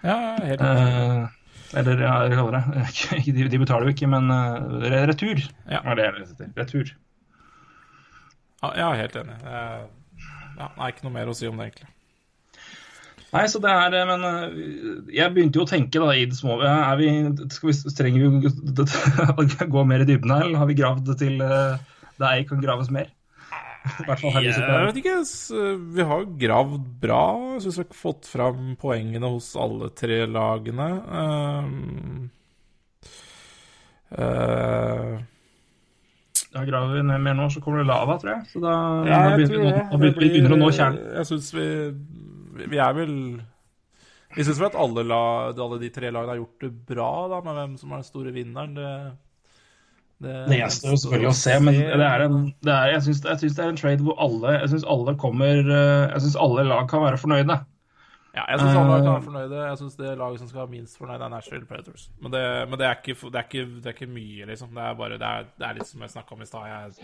Ja, 0.02 0.18
helt 0.42 0.64
uh, 0.66 1.28
Eller 1.78 2.00
ja, 2.02 2.16
hva 2.26 2.40
kaller 2.40 2.56
det 2.58 3.26
de, 3.38 3.46
de, 3.54 3.60
betaler 3.62 3.86
jo 3.86 3.94
ikke, 3.94 4.10
men 4.10 4.34
retur 4.82 5.44
ja. 5.70 5.84
er 5.84 6.00
det 6.00 6.08
jeg. 6.08 6.50
Retur. 6.58 6.96
Ja, 8.62 8.92
helt 8.94 9.16
enig. 9.18 9.40
Det 9.42 10.68
er 10.70 10.92
ikke 10.94 11.08
noe 11.08 11.16
mer 11.16 11.32
å 11.32 11.36
si 11.36 11.50
om 11.50 11.58
det, 11.58 11.72
egentlig. 11.72 11.90
Nei, 13.32 13.46
så 13.48 13.62
det 13.64 13.72
er 13.72 13.94
Men 14.10 14.26
eh, 14.28 14.58
jeg 15.16 15.32
begynte 15.32 15.62
jo 15.62 15.64
å 15.64 15.70
tenke 15.70 16.02
da 16.04 16.12
i 16.16 16.28
det 16.28 16.36
små 16.36 16.58
er 16.68 17.00
vi, 17.00 17.08
vi, 17.64 17.76
Trenger 17.96 18.20
vi 18.28 18.28
å 19.32 19.68
gå 19.78 19.86
mer 19.88 20.04
i 20.04 20.10
dybden 20.10 20.34
her, 20.36 20.46
eller 20.50 20.60
har 20.60 20.70
vi 20.70 20.80
gravd 20.80 21.14
til 21.22 21.40
uh, 21.40 21.80
det 22.20 22.28
ei 22.28 22.46
kan 22.50 22.64
graves 22.64 22.92
mer? 22.94 23.08
Nei, 24.06 24.16
Jeg 24.46 24.60
vet 24.62 25.00
ikke. 25.00 25.16
Vi 25.96 26.04
har 26.06 26.28
gravd 26.44 26.84
bra. 27.02 27.24
Jeg 27.56 27.64
syns 27.64 27.80
vi 27.80 27.86
har 27.88 27.98
fått 27.98 28.28
fram 28.30 28.76
poengene 28.82 29.32
hos 29.34 29.48
alle 29.58 29.90
tre 29.98 30.20
lagene. 30.30 30.90
Uh, 31.10 32.28
da 34.12 34.91
graver 36.68 37.06
ned 37.06 37.24
mer 37.24 37.38
nå, 37.38 37.48
så 37.54 37.62
kommer 37.64 37.82
det 37.82 37.90
lava, 37.90 38.18
tror 38.22 38.36
jeg. 38.36 38.50
Så 38.54 38.62
da, 38.64 38.76
ja, 39.08 39.22
jeg 39.32 39.48
begynner, 39.48 39.80
nå, 39.88 40.02
vi 40.02 40.12
begynner 40.18 40.56
å 40.56 40.60
nå 40.60 40.70
kjernen. 40.76 41.10
Jeg 41.20 41.30
syns 41.32 41.50
vi, 41.56 41.66
vi 42.62 42.80
er 42.82 42.94
vel 42.98 43.16
Vi 44.36 44.46
syns 44.48 44.62
vel 44.62 44.70
at 44.70 44.78
alle, 44.80 45.04
la, 45.08 45.24
alle, 45.52 45.82
de 45.82 45.90
tre 45.94 46.12
lagene 46.12 46.36
har 46.36 46.40
gjort 46.40 46.66
det 46.68 46.72
bra, 46.94 47.12
da, 47.34 47.42
med 47.46 47.60
hvem 47.60 47.76
som 47.82 47.92
er 47.92 48.02
den 48.02 48.08
store 48.08 48.34
vinneren. 48.36 48.78
Det, 48.78 48.94
det, 50.22 50.38
det 50.52 50.62
gjenstår 50.62 50.94
jo 50.94 51.02
selvfølgelig 51.04 51.32
å 51.32 51.38
se, 51.42 51.58
men 51.66 51.80
det 51.82 52.08
er 52.08 52.26
en, 52.28 52.40
det 52.62 52.74
er, 52.76 52.94
jeg 52.96 53.06
syns 53.10 53.24
det 53.26 53.52
er 53.66 53.72
en 53.72 53.80
trade 53.80 54.06
hvor 54.06 54.20
alle 54.22 54.56
jeg 54.60 54.74
synes 54.76 54.88
alle 54.94 55.16
kommer 55.18 55.62
eh, 55.66 56.12
Jeg 56.12 56.26
syns 56.28 56.38
alle 56.46 56.66
lag 56.70 56.90
kan 56.92 57.02
være 57.08 57.20
fornøyde. 57.22 57.58
Ja, 58.32 58.46
jeg 58.48 58.62
syns 58.62 58.78
alle 58.80 59.00
kan 59.02 59.10
være 59.10 59.24
fornøyde. 59.26 59.58
Jeg 59.68 59.80
syns 59.82 59.98
det 60.00 60.14
laget 60.16 60.40
som 60.40 60.48
skal 60.48 60.62
være 60.62 60.72
minst 60.72 61.00
fornøyd, 61.00 61.20
er 61.20 61.34
Nashville 61.34 61.68
Predators. 61.68 62.06
Men, 62.22 62.32
det, 62.32 62.44
men 62.70 62.80
det, 62.80 62.88
er 62.88 63.02
ikke, 63.02 63.18
det, 63.28 63.36
er 63.36 63.48
ikke, 63.50 63.66
det, 63.74 63.90
er 63.90 63.98
ikke, 63.98 64.08
mye, 64.14 64.48
liksom. 64.48 64.72
Det 64.78 64.86
er 64.86 64.96
bare 65.02 65.20
Det 65.20 65.28
er, 65.28 65.52
det 65.60 65.68
er 65.68 65.78
litt 65.78 65.90
som 65.90 66.06
jeg 66.06 66.14
snakka 66.14 66.38
om 66.38 66.46
i 66.46 66.48
stad. 66.48 67.04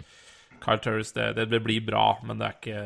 Kyle 0.63 0.80
Turris, 0.82 1.12
det, 1.12 1.62
blir 1.66 1.84
bra, 1.86 2.08
men 2.24 2.40
det 2.40 2.48
er 2.48 2.58
ikke 2.62 2.82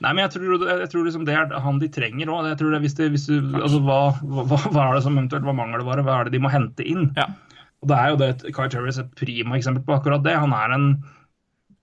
Nei, 0.00 0.14
men 0.14 0.22
jeg 0.22 0.32
tror, 0.32 0.62
jeg 0.64 0.88
tror 0.88 1.02
liksom 1.04 1.24
det 1.28 1.34
er 1.36 1.50
han 1.60 1.80
de 1.80 1.90
trenger 1.92 2.30
òg. 2.32 2.46
Hvis, 2.80 2.94
hvis 2.96 3.26
du, 3.28 3.34
altså, 3.58 3.82
hva, 3.84 3.98
hva, 4.22 4.44
hva, 4.48 4.84
er 4.86 4.96
det 4.96 5.02
som 5.04 5.18
eventuelt 5.18 5.44
var 5.44 5.58
mangelvare? 5.58 6.04
Hva 6.06 6.20
er 6.20 6.28
det 6.28 6.38
de 6.38 6.40
må 6.40 6.52
hente 6.52 6.86
inn? 6.88 7.10
Ja. 7.18 7.26
Og 7.82 7.90
det 7.90 7.98
er 7.98 8.08
jo 8.08 8.20
det 8.22 8.30
Kyle 8.46 8.70
Turris 8.72 9.00
et 9.00 9.10
prima 9.18 9.58
eksempel 9.58 9.84
på 9.84 9.98
akkurat 9.98 10.24
det. 10.24 10.38
Han 10.40 10.56
er 10.56 10.76
en 10.76 10.88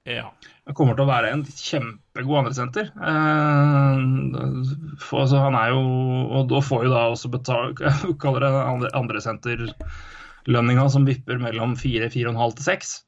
ja. 0.06 0.32
Han 0.66 0.78
kommer 0.78 0.98
til 0.98 1.06
å 1.06 1.12
være 1.12 1.32
en 1.34 1.46
kjempegod 2.16 2.40
andresenter. 2.40 2.90
Eh, 2.96 3.98
for, 5.00 5.22
altså, 5.26 5.38
han 5.44 5.56
er 5.56 5.74
jo 5.74 5.82
Og 6.40 6.50
da 6.50 6.62
får 6.64 6.86
jo 6.86 6.94
da 6.94 7.04
også 7.12 7.32
betalt 7.34 7.82
Kaller 8.24 8.46
det 8.46 8.52
andre, 8.56 8.90
andresenterlønninga 8.96 10.90
som 10.90 11.06
vipper 11.06 11.38
mellom 11.42 11.76
4, 11.76 12.10
4,5 12.10 12.56
til 12.56 12.66
6. 12.72 13.06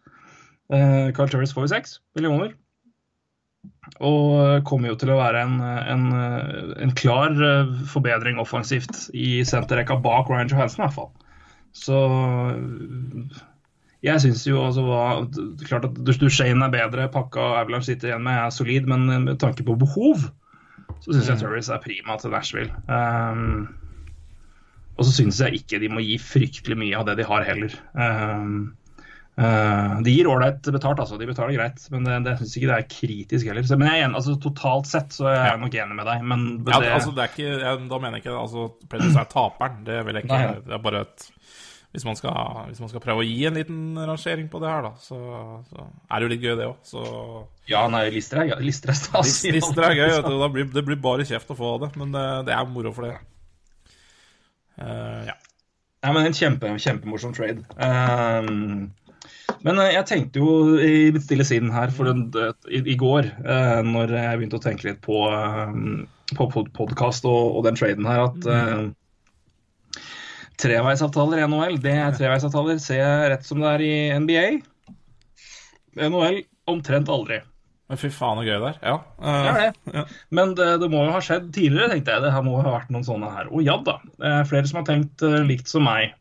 Eh, 0.74 1.12
Carl 1.16 1.30
Turris 1.32 1.54
får 1.56 1.68
jo 1.68 1.74
6 1.76 2.00
millioner. 2.18 2.56
Og 4.04 4.64
kommer 4.68 4.92
jo 4.92 4.98
til 5.00 5.14
å 5.14 5.20
være 5.22 5.46
en, 5.48 5.62
en, 5.64 6.04
en 6.84 6.92
klar 6.98 7.32
eh, 7.32 7.72
forbedring 7.88 8.40
offensivt 8.40 9.08
i 9.16 9.44
senterrekka 9.48 9.98
bak 10.04 10.30
Ryan 10.30 10.52
Johansen, 10.52 10.84
i 10.84 10.86
hvert 10.86 10.98
fall. 10.98 11.14
Så 11.78 11.98
jeg 14.06 14.22
syns 14.22 14.44
jo 14.46 14.60
altså 14.62 14.84
Klart 15.66 15.88
at 15.90 15.98
Duchene 16.06 16.68
er 16.68 16.74
bedre, 16.74 17.10
pakka 17.14 17.54
Avalanche 17.64 17.94
sitter 17.94 18.12
igjen 18.12 18.26
med 18.28 18.38
er 18.44 18.54
solid, 18.54 18.90
men 18.90 19.08
med 19.26 19.40
tanke 19.42 19.66
på 19.66 19.78
behov, 19.80 20.28
så 21.02 21.14
syns 21.14 21.30
jeg 21.32 21.38
mm. 21.40 21.44
Turris 21.44 21.70
er 21.74 21.84
prima 21.84 22.18
til 22.22 22.34
Nashville. 22.34 22.74
Um, 22.88 23.70
og 24.98 25.06
så 25.06 25.14
syns 25.20 25.40
jeg 25.42 25.62
ikke 25.62 25.82
de 25.82 25.92
må 25.94 26.02
gi 26.06 26.18
fryktelig 26.22 26.78
mye 26.80 26.98
av 26.98 27.08
det 27.10 27.20
de 27.20 27.26
har 27.28 27.46
heller. 27.46 27.74
Um, 27.94 28.76
uh, 29.38 29.98
de 30.06 30.14
gir 30.14 30.30
ålreit 30.30 30.66
betalt, 30.74 31.02
altså. 31.04 31.20
De 31.22 31.30
betaler 31.30 31.58
greit. 31.58 31.84
Men 31.94 32.08
det, 32.08 32.18
det 32.26 32.36
syns 32.40 32.56
ikke 32.58 32.72
det 32.72 32.78
er 32.78 32.90
kritisk 32.94 33.50
heller. 33.50 33.66
Så, 33.70 33.78
men 33.78 33.92
jeg 33.92 34.06
er 34.06 34.18
altså, 34.18 34.38
totalt 34.42 34.90
sett 34.90 35.18
så 35.18 35.30
er 35.30 35.42
jeg 35.44 35.64
nok 35.64 35.78
enig 35.78 36.00
med 36.00 36.10
deg. 36.10 36.26
Men 36.34 36.46
Ja, 36.66 36.82
det, 36.82 36.94
altså, 37.00 37.14
det 37.18 37.26
er 37.26 37.34
ikke, 37.34 37.50
jeg, 37.62 37.82
da 37.94 38.02
mener 38.02 38.18
jeg 38.18 38.26
ikke 38.26 38.38
altså, 38.42 38.70
Predators 38.90 39.22
er 39.22 39.34
taperen. 39.34 39.82
Det 39.90 40.00
vil 40.08 40.18
jeg 40.18 40.30
ikke. 40.30 40.42
Nei. 40.42 40.62
Det 40.66 40.78
er 40.80 40.86
bare 40.90 41.06
et 41.06 41.30
hvis 41.96 42.04
man, 42.06 42.18
skal, 42.20 42.34
hvis 42.68 42.82
man 42.84 42.90
skal 42.92 43.02
prøve 43.02 43.24
å 43.24 43.26
gi 43.26 43.38
en 43.48 43.56
liten 43.58 43.98
rangering 43.98 44.50
på 44.52 44.60
det 44.62 44.70
her, 44.70 44.84
da, 44.86 44.92
så, 45.02 45.18
så 45.72 45.86
er 45.88 46.20
det 46.20 46.28
jo 46.28 46.32
litt 46.34 46.44
gøy, 46.44 46.54
det 46.60 46.68
òg. 46.68 46.76
Så 46.86 47.04
ja, 47.72 47.86
nei, 47.90 48.04
lister 48.14 48.44
er, 48.44 48.52
lister 48.62 48.92
er 48.94 49.00
stas. 49.00 49.32
List- 49.32 49.48
Lister 49.56 49.88
er 49.88 49.96
gøy, 49.98 50.12
vet 50.18 50.28
du. 50.28 50.36
Blir, 50.54 50.68
det 50.76 50.84
blir 50.86 51.00
bare 51.02 51.26
kjeft 51.26 51.50
å 51.54 51.58
få 51.58 51.72
av 51.78 51.86
det. 51.88 51.90
Men 51.98 52.14
det, 52.14 52.26
det 52.50 52.54
er 52.58 52.70
moro 52.70 52.92
for 52.94 53.08
det. 53.08 53.16
Uh, 54.78 55.24
ja. 55.32 55.36
Nei, 56.06 56.12
men 56.14 56.28
En 56.30 56.36
kjempe, 56.38 56.70
kjempemorsom 56.84 57.34
trade. 57.34 57.64
Um, 57.82 58.92
men 59.66 59.80
eh, 59.82 59.94
jeg 59.96 60.06
tenkte 60.12 60.44
jo 60.44 60.78
i 60.78 61.08
mitt 61.16 61.26
stille 61.26 61.46
sinn 61.48 61.72
her 61.74 61.90
for 61.96 62.12
en, 62.12 62.28
i, 62.70 62.84
i 62.94 62.96
går, 63.00 63.32
uh, 63.42 63.80
når 63.88 64.14
jeg 64.20 64.38
begynte 64.44 64.60
å 64.60 64.64
tenke 64.64 64.86
litt 64.92 65.02
på, 65.04 65.24
um, 65.34 66.04
på 66.38 66.48
podkast 66.78 67.26
og, 67.28 67.58
og 67.58 67.66
den 67.66 67.80
traden 67.80 68.06
her, 68.08 68.28
at 68.30 68.48
uh, 68.52 68.86
treveisavtaler 70.62 71.42
i 71.42 71.48
NHL, 71.50 71.78
det 71.84 71.94
er 71.94 72.16
treveisavtaler 72.18 72.80
ser 72.82 73.04
jeg 73.04 73.30
rett 73.34 73.46
som 73.48 73.62
det 73.62 73.70
er 73.76 73.86
i 73.86 73.94
NBA. 74.24 74.48
NHL 76.08 76.42
omtrent 76.70 77.10
aldri. 77.14 77.42
Men 77.88 78.00
fy 78.02 78.10
faen, 78.12 78.42
så 78.42 78.44
gøy 78.44 78.58
det 78.60 78.70
er. 78.74 78.80
Ja. 78.84 78.96
Det 79.22 79.34
eh, 79.34 79.50
er 79.50 79.60
det. 79.62 79.96
ja. 79.96 80.04
Men 80.36 80.54
det, 80.60 80.68
det 80.82 80.90
må 80.92 81.06
jo 81.06 81.14
ha 81.16 81.22
skjedd 81.24 81.52
tidligere, 81.56 81.94
tenkte 81.94 82.16
jeg. 82.18 82.26
Det 82.26 82.34
her 82.36 82.44
må 82.44 82.58
ha 82.60 82.74
vært 82.74 82.92
noen 82.92 83.06
sånne 83.08 83.30
her. 83.32 83.52
Og 83.54 83.64
ja 83.64 83.78
da, 83.86 84.00
det 84.20 84.32
er 84.34 84.50
flere 84.50 84.68
som 84.68 84.82
har 84.82 84.90
tenkt 84.90 85.24
uh, 85.24 85.40
likt 85.48 85.72
som 85.72 85.88
meg. 85.88 86.18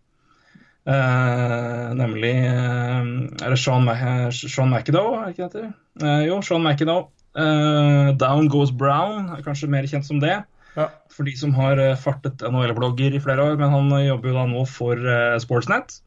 Uh, 0.86 1.90
nemlig 1.98 2.30
eh, 2.46 3.06
Er 3.42 3.50
det 3.50 3.56
Sean, 3.58 3.82
Ma 3.82 3.96
Sean 4.30 4.70
McAdoe, 4.70 5.16
er 5.18 5.24
det 5.24 5.32
ikke 5.32 5.48
det 5.48 5.48
heter? 5.48 5.72
Eh, 5.98 6.20
jo, 6.28 6.36
Sean 6.46 6.62
McAdoe. 6.62 7.08
Eh, 7.36 8.12
Down 8.16 8.46
Goes 8.48 8.70
Brown, 8.70 9.32
er 9.34 9.42
kanskje 9.44 9.68
mer 9.68 9.88
kjent 9.90 10.06
som 10.06 10.22
det. 10.22 10.38
Ja. 10.76 10.90
For 11.12 11.26
de 11.28 11.32
som 11.38 11.54
har 11.56 11.80
eh, 11.80 11.96
fartet 11.98 12.44
NHL-blogger 12.44 13.16
i 13.16 13.22
flere 13.22 13.44
år. 13.50 13.56
Men 13.60 13.72
han 13.72 13.94
eh, 13.96 14.08
jobber 14.10 14.32
jo 14.32 14.36
da 14.36 14.44
nå 14.50 14.66
for 14.70 15.00
eh, 15.00 15.38
Sportsnet. 15.42 16.00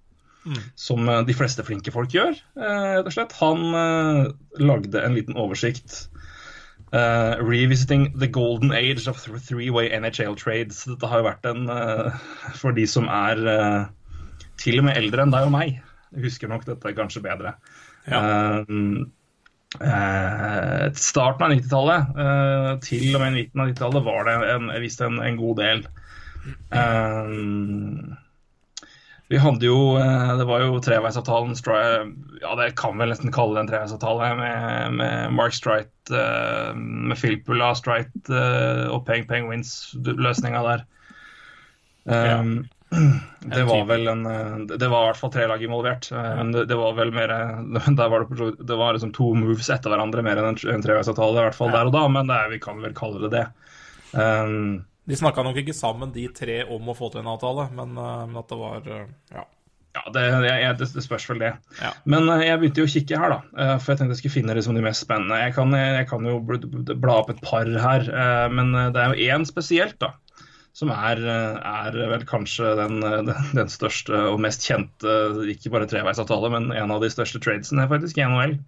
Som 0.79 1.09
eh, 1.09 1.23
de 1.27 1.35
fleste 1.37 1.65
flinke 1.67 1.91
folk 1.93 2.13
gjør, 2.15 2.37
rett 2.57 3.05
og 3.05 3.13
slett. 3.13 3.35
Han 3.41 3.65
lagde 4.57 5.03
en 5.03 5.17
liten 5.17 5.37
oversikt. 5.37 6.05
Uh, 6.89 7.37
revisiting 7.45 8.17
the 8.17 8.25
golden 8.25 8.71
age 8.73 9.05
of 9.07 9.19
three-way 9.45 9.91
NHL 9.93 10.33
trades. 10.35 10.87
Dette 10.89 11.05
har 11.05 11.21
jo 11.21 11.27
vært 11.27 11.45
en 11.45 11.67
uh, 11.69 12.15
For 12.57 12.73
de 12.73 12.87
som 12.89 13.05
er 13.13 13.43
uh, 13.45 13.83
til 14.57 14.81
og 14.81 14.87
med 14.87 14.97
eldre 14.97 15.21
enn 15.21 15.35
deg 15.35 15.51
og 15.51 15.53
meg, 15.53 15.75
husker 16.17 16.49
nok 16.49 16.65
dette 16.65 16.95
kanskje 16.97 17.21
bedre. 17.27 17.53
Ja. 18.09 18.23
Eh, 19.77 20.85
starten 20.97 21.45
av 21.45 21.51
90-tallet 21.53 22.15
eh, 22.23 22.71
til 22.81 23.11
og 23.13 23.21
med 23.21 23.35
midten 23.37 23.61
av 23.61 23.69
90-tallet 23.69 24.07
var 24.07 24.25
det 24.25 24.37
en, 24.55 24.71
visst 24.81 25.03
en, 25.05 25.19
en 25.21 25.37
god 25.37 25.61
del. 25.61 25.83
Eh, 26.73 28.17
vi 29.29 29.37
hadde 29.37 29.67
jo 29.67 29.97
eh, 29.99 30.31
Det 30.39 30.45
var 30.49 30.63
jo 30.63 30.79
treveisavtalen 30.81 31.53
Ja, 32.41 32.55
det 32.57 32.71
kan 32.79 32.95
vi 32.95 33.03
vel 33.03 33.11
nesten 33.13 33.33
kalle 33.35 33.57
det 33.57 33.65
en 33.65 33.69
treveisavtale 33.69 34.31
med, 34.39 34.95
med 34.97 35.35
Mark 35.37 35.53
Strite, 35.53 36.09
eh, 36.09 36.73
med 36.73 37.17
Filpula, 37.19 37.75
Strite 37.77 38.33
eh, 38.33 38.87
og 38.89 39.05
Peng 39.05 39.27
Peng 39.29 39.51
Wins-løsninga 39.51 40.63
der. 40.65 40.85
Um, 42.09 42.63
det 42.89 43.63
var 43.69 43.83
vel 43.85 44.07
en 44.09 44.25
eh, 44.25 44.55
Det 44.77 44.87
var 44.89 45.03
i 45.03 45.07
hvert 45.11 45.19
fall 45.21 45.31
tre 45.33 45.45
lag 45.47 45.61
involvert. 45.63 46.07
eh, 46.11 46.29
Men 46.39 46.51
det, 46.55 46.63
det 46.71 46.77
var 46.79 46.95
vel 46.97 47.11
mer 47.13 47.29
eh, 47.35 47.83
Der 47.99 48.09
var 48.09 48.25
det, 48.25 48.49
det 48.65 48.77
var 48.79 48.95
liksom 48.97 49.11
to 49.15 49.31
moves 49.37 49.69
etter 49.69 49.93
hverandre 49.93 50.23
mer 50.25 50.41
enn 50.41 50.51
en, 50.55 50.59
en 50.73 50.85
treveisavtale, 50.85 51.37
i 51.37 51.45
hvert 51.47 51.57
fall 51.59 51.71
der 51.75 51.91
og 51.91 51.93
da, 51.95 52.07
men 52.09 52.27
det 52.31 52.39
er, 52.39 52.49
vi 52.55 52.59
kan 52.63 52.81
vel 52.81 52.95
kalle 52.97 53.21
det 53.27 53.31
det. 53.37 53.45
Um, 54.17 54.85
De 55.09 55.17
snakka 55.17 55.43
nok 55.45 55.57
ikke 55.61 55.73
sammen, 55.77 56.11
de 56.13 56.25
tre, 56.33 56.63
om 56.69 56.89
å 56.89 56.97
få 56.97 57.11
til 57.13 57.21
en 57.23 57.29
avtale, 57.31 57.69
men, 57.77 57.93
men 57.95 58.37
at 58.41 58.49
det 58.51 58.57
var 58.59 58.89
Ja. 58.89 59.45
Ja, 59.97 60.03
det, 60.13 60.21
det, 60.45 60.49
det, 60.77 60.85
det 60.93 61.01
spørs 61.01 61.23
vel 61.31 61.39
det. 61.41 61.47
Ja. 61.81 61.89
Men 62.05 62.27
jeg 62.45 62.59
begynte 62.61 62.83
jo 62.83 62.85
å 62.85 62.91
kikke 62.93 63.17
her, 63.17 63.31
da. 63.33 63.77
For 63.81 63.89
jeg 63.91 63.97
tenkte 63.99 64.13
jeg 64.13 64.19
skulle 64.19 64.35
finne 64.35 64.53
liksom 64.55 64.77
de 64.77 64.83
mest 64.85 65.01
spennende. 65.01 65.39
Jeg 65.41 65.55
kan, 65.55 65.73
jeg 65.73 66.05
kan 66.11 66.27
jo 66.29 66.35
bl- 66.45 66.61
bl- 66.61 66.93
bla 67.01 67.15
opp 67.23 67.31
et 67.33 67.41
par 67.41 67.65
her, 67.65 68.05
men 68.53 68.69
det 68.93 69.01
er 69.01 69.15
jo 69.15 69.33
én 69.33 69.47
spesielt, 69.49 69.97
da. 70.03 70.11
Som 70.77 70.91
er, 70.93 71.19
eh, 71.19 71.57
er 71.89 71.97
vel 72.11 72.25
kanskje 72.29 72.75
den, 72.79 73.01
eh, 73.03 73.21
den, 73.27 73.49
den 73.57 73.71
største 73.71 74.15
og 74.31 74.39
mest 74.43 74.65
kjente, 74.67 75.15
ikke 75.51 75.73
bare 75.73 75.89
treveisavtale, 75.89 76.51
men 76.53 76.71
en 76.75 76.93
av 76.93 77.03
de 77.03 77.09
største 77.11 77.41
tradesene 77.43 77.89
faktisk 77.89 78.19
i 78.19 78.27
NHL. 78.27 78.59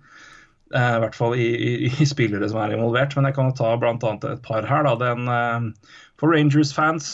Eh, 0.71 0.93
I 0.95 1.01
hvert 1.03 1.17
fall 1.17 1.35
i, 1.35 1.49
i, 1.51 1.91
i 1.91 2.07
spillere 2.07 2.47
som 2.49 2.61
er 2.63 2.73
involvert. 2.75 3.13
Men 3.15 3.29
jeg 3.29 3.37
kan 3.37 3.53
ta 3.55 3.75
annet 3.75 4.25
et 4.27 4.41
par 4.45 4.67
her. 4.67 4.87
da, 4.87 4.95
den 4.99 5.75
For 6.21 6.33
Rangers-fans 6.33 7.07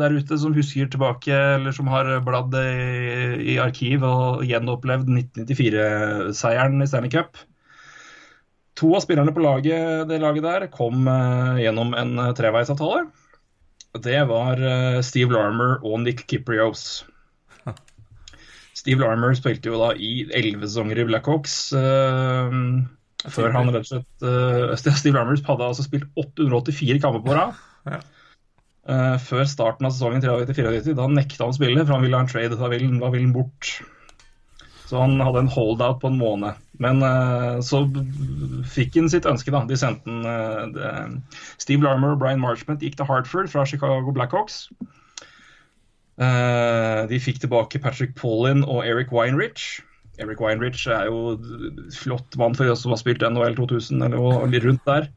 der 0.00 0.14
ute 0.18 0.38
som 0.40 0.54
husker 0.56 0.88
tilbake, 0.90 1.32
eller 1.32 1.72
som 1.72 1.88
har 1.92 2.08
bladd 2.26 2.54
i, 2.58 3.54
i 3.54 3.58
arkiv 3.62 4.04
og 4.08 4.44
gjenopplevd 4.48 5.10
1994-seieren 5.14 6.80
i 6.82 6.88
Stanley 6.90 7.12
Cup. 7.12 7.36
To 8.80 8.94
av 8.96 9.04
spillerne 9.04 9.34
på 9.34 9.44
laget, 9.44 10.08
det 10.10 10.18
laget 10.18 10.42
der 10.42 10.70
kom 10.74 11.06
gjennom 11.60 11.94
en 11.94 12.16
treveisavtale. 12.34 13.04
Det 14.02 14.20
var 14.26 14.58
eh, 14.58 15.00
Steve 15.06 15.34
Larmer 15.36 15.78
og 15.86 16.00
Nick 16.02 16.24
Kiprios. 16.30 17.04
Steve 18.74 19.00
Larmer 19.00 19.36
spilte 19.38 19.70
jo 19.70 19.78
da 19.80 19.92
i 19.94 20.26
elleve 20.34 20.66
sesonger 20.66 20.98
i 21.00 21.06
Blackhawks. 21.08 21.54
Uh, 21.72 22.82
før 23.32 23.54
han 23.54 23.70
rett 23.72 23.86
og 23.86 23.92
slett 23.92 24.26
uh, 24.28 24.96
Steve 24.98 25.14
Larmer 25.16 25.38
hadde 25.46 25.70
altså 25.70 25.86
spilt 25.86 26.10
884 26.20 26.98
kamper 27.00 27.22
på 27.24 27.38
rad. 27.38 27.62
Ja. 27.88 28.02
Uh, 28.84 29.14
før 29.22 29.46
starten 29.48 29.88
av 29.88 29.94
sesongen 29.94 30.20
93-94. 30.20 30.96
Da 30.98 31.06
nekta 31.08 31.46
han 31.46 31.54
å 31.54 31.56
spille, 31.56 31.84
for 31.84 31.96
han 31.96 32.04
ville 32.04 32.18
ha 32.18 32.26
en 32.26 32.32
trade. 32.34 32.58
Da 32.60 32.72
ville, 32.72 32.90
da 33.00 33.12
ville 33.14 33.28
han 33.28 33.36
bort. 33.36 33.76
Så 34.84 35.00
han 35.00 35.16
hadde 35.22 35.46
en 35.46 35.54
holdout 35.54 36.02
på 36.02 36.10
en 36.10 36.20
måned. 36.20 36.63
Men 36.82 37.02
eh, 37.06 37.60
så 37.62 37.84
fikk 38.74 38.96
han 38.98 39.10
sitt 39.12 39.28
ønske, 39.28 39.52
da. 39.54 39.62
De 39.68 39.78
sendte 39.78 40.10
han 40.10 40.74
eh, 40.74 41.38
Steve 41.62 41.84
Larmer 41.86 42.16
og 42.16 42.20
Brian 42.22 42.42
Marchment 42.42 42.82
gikk 42.82 42.98
til 42.98 43.08
Hartford 43.08 43.50
fra 43.52 43.64
Chicago 43.68 44.14
Blackhawks. 44.14 44.64
Eh, 46.18 47.00
de 47.10 47.20
fikk 47.22 47.42
tilbake 47.42 47.82
Patrick 47.82 48.16
Paulin 48.18 48.64
og 48.66 48.86
Eric 48.86 49.14
Weinrich. 49.14 49.82
Eric 50.22 50.42
Weinrich 50.42 50.86
er 50.86 51.08
jo 51.10 51.38
flott 51.94 52.36
mann 52.38 52.54
for 52.54 52.70
oss 52.70 52.84
som 52.84 52.94
har 52.94 53.00
spilt 53.02 53.22
NHL 53.26 53.56
2000 53.58 54.04
eller 54.06 54.46
litt 54.50 54.66
rundt 54.66 54.84
der. 54.86 55.08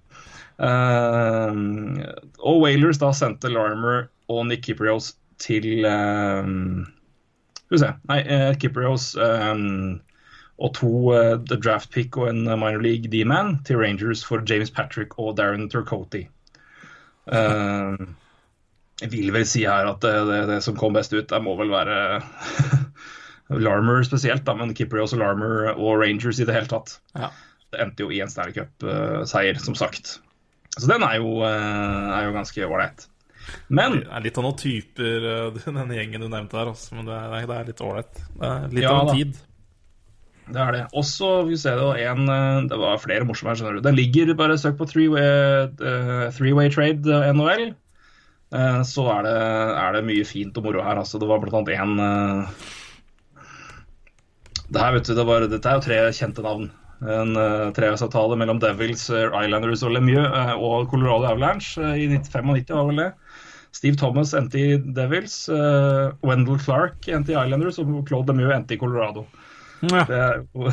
Og 2.41 2.55
Wailers 2.63 2.97
da 2.97 3.11
sendte 3.13 3.51
Larmer 3.53 4.07
og 4.33 4.47
Nick 4.49 4.65
Kiprios 4.65 5.11
til 5.37 5.85
Skal 5.85 7.75
vi 7.75 7.81
se 7.83 7.91
Nei, 8.09 8.19
Kiprios 8.57 9.11
eh, 9.21 9.53
og 10.57 10.73
to 10.73 10.91
uh, 11.13 11.35
the 11.37 11.57
draft 11.61 11.91
pick 11.93 12.17
og 12.17 12.31
en 12.31 12.45
minor 12.47 12.81
league 12.81 13.11
D-man 13.13 13.59
til 13.67 13.77
Rangers 13.77 14.23
for 14.25 14.41
James 14.49 14.71
Patrick 14.73 15.17
og 15.21 15.35
Darren 15.37 15.69
Turcoty. 15.69 16.25
Uh, 17.27 17.93
jeg 19.01 19.11
vil 19.13 19.33
vel 19.35 19.45
si 19.45 19.65
her 19.67 19.85
at 19.85 20.01
det, 20.01 20.13
det, 20.29 20.39
det 20.49 20.61
som 20.65 20.77
kom 20.79 20.95
best 20.97 21.13
ut, 21.13 21.27
det 21.29 21.41
må 21.45 21.53
vel 21.59 21.69
være 21.69 21.97
Larmer 23.67 24.01
spesielt, 24.03 24.45
da, 24.47 24.55
men 24.57 24.73
Kipper 24.75 25.03
også 25.03 25.19
Larmer 25.19 25.75
og 25.75 26.01
Rangers 26.01 26.41
i 26.41 26.47
det 26.47 26.55
hele 26.55 26.71
tatt. 26.71 26.97
Ja. 27.15 27.29
Det 27.71 27.83
endte 27.83 28.07
jo 28.07 28.11
i 28.11 28.21
en 28.23 28.31
Stanley 28.31 28.55
Cup-seier, 28.55 29.59
som 29.61 29.75
sagt. 29.77 30.17
Så 30.77 30.89
den 30.89 31.03
er 31.03 31.17
jo, 31.19 31.39
eh, 31.45 32.09
er 32.17 32.27
jo 32.27 32.35
ganske 32.35 32.67
ålreit. 32.67 33.07
Men 33.71 34.01
Det 34.01 34.11
er 34.11 34.23
litt 34.25 34.37
av 34.39 34.43
noen 34.43 34.59
typer, 34.59 35.27
eh, 35.31 35.61
den 35.79 35.93
gjengen 35.95 36.25
du 36.25 36.27
nevnte 36.27 36.59
her, 36.59 36.71
altså, 36.73 36.97
men 36.97 37.07
det 37.07 37.17
er, 37.17 37.67
litt 37.69 37.83
ålreit. 37.83 38.23
Litt 38.71 38.83
Ja, 38.83 38.95
av 38.95 39.09
en 39.09 39.15
tid. 39.15 39.39
Det 40.53 40.61
er 40.63 40.71
det. 40.75 40.83
Også, 40.95 41.29
vi 41.47 41.57
ser 41.59 41.79
det, 41.79 42.05
en, 42.07 42.29
eh, 42.31 42.61
det 42.71 42.79
var 42.79 43.01
flere 43.03 43.27
morsomme 43.27 43.51
her, 43.51 43.59
skjønner 43.59 43.79
du. 43.79 43.83
Den 43.87 43.97
ligger 43.99 44.33
bare 44.39 44.57
søk 44.59 44.77
på 44.79 44.87
three-way 44.87 45.67
uh, 45.81 46.31
three-way 46.35 46.71
trade 46.73 47.07
eh, 47.11 47.29
NHL. 47.35 47.69
Uh, 48.55 48.81
så 48.87 49.03
er 49.17 49.27
det, 49.27 49.37
er 49.83 49.97
det 49.97 50.05
mye 50.07 50.27
fint 50.27 50.57
og 50.57 50.69
moro 50.69 50.83
her. 50.85 51.01
Altså, 51.01 51.19
det 51.19 51.27
var 51.27 51.41
blant 51.43 51.57
annet 51.59 51.75
en 51.83 51.99
uh, 51.99 52.75
det 54.67 54.83
her, 54.83 54.93
vet 54.97 55.07
du, 55.07 55.15
det 55.15 55.25
var, 55.27 55.45
Dette 55.47 55.69
er 55.71 55.79
jo 55.79 55.83
tre 55.85 55.97
kjente 56.15 56.43
navn. 56.43 56.67
En 57.07 57.35
uh, 57.37 57.69
treårsavtale 57.77 58.35
mellom 58.41 58.59
Devils, 58.59 59.05
eh, 59.13 59.29
Islanders 59.29 59.83
og 59.85 59.93
Lemieux 59.93 60.25
eh, 60.25 60.53
og 60.57 60.89
Colorado 60.91 61.27
Avalanche 61.29 61.77
eh, 61.77 61.99
i 62.03 62.07
1995 62.09 62.73
var 62.73 62.87
vel 62.89 63.01
det. 63.03 63.11
Steve 63.77 63.99
Thomas 64.01 64.33
endte 64.35 64.57
i 64.57 64.79
Devils. 64.97 65.35
eh, 65.53 66.07
Wendell 66.25 66.57
Clark 66.59 67.07
endte 67.13 67.35
i 67.35 67.37
Islanders, 67.37 67.77
og 67.83 68.01
Claude 68.09 68.33
Lemieux 68.33 68.55
endte 68.55 68.73
i 68.75 68.81
Colorado. 68.81 69.27
Ja. 69.85 70.03
Det 70.09 70.17
er 70.17 70.39
jo 70.41 70.71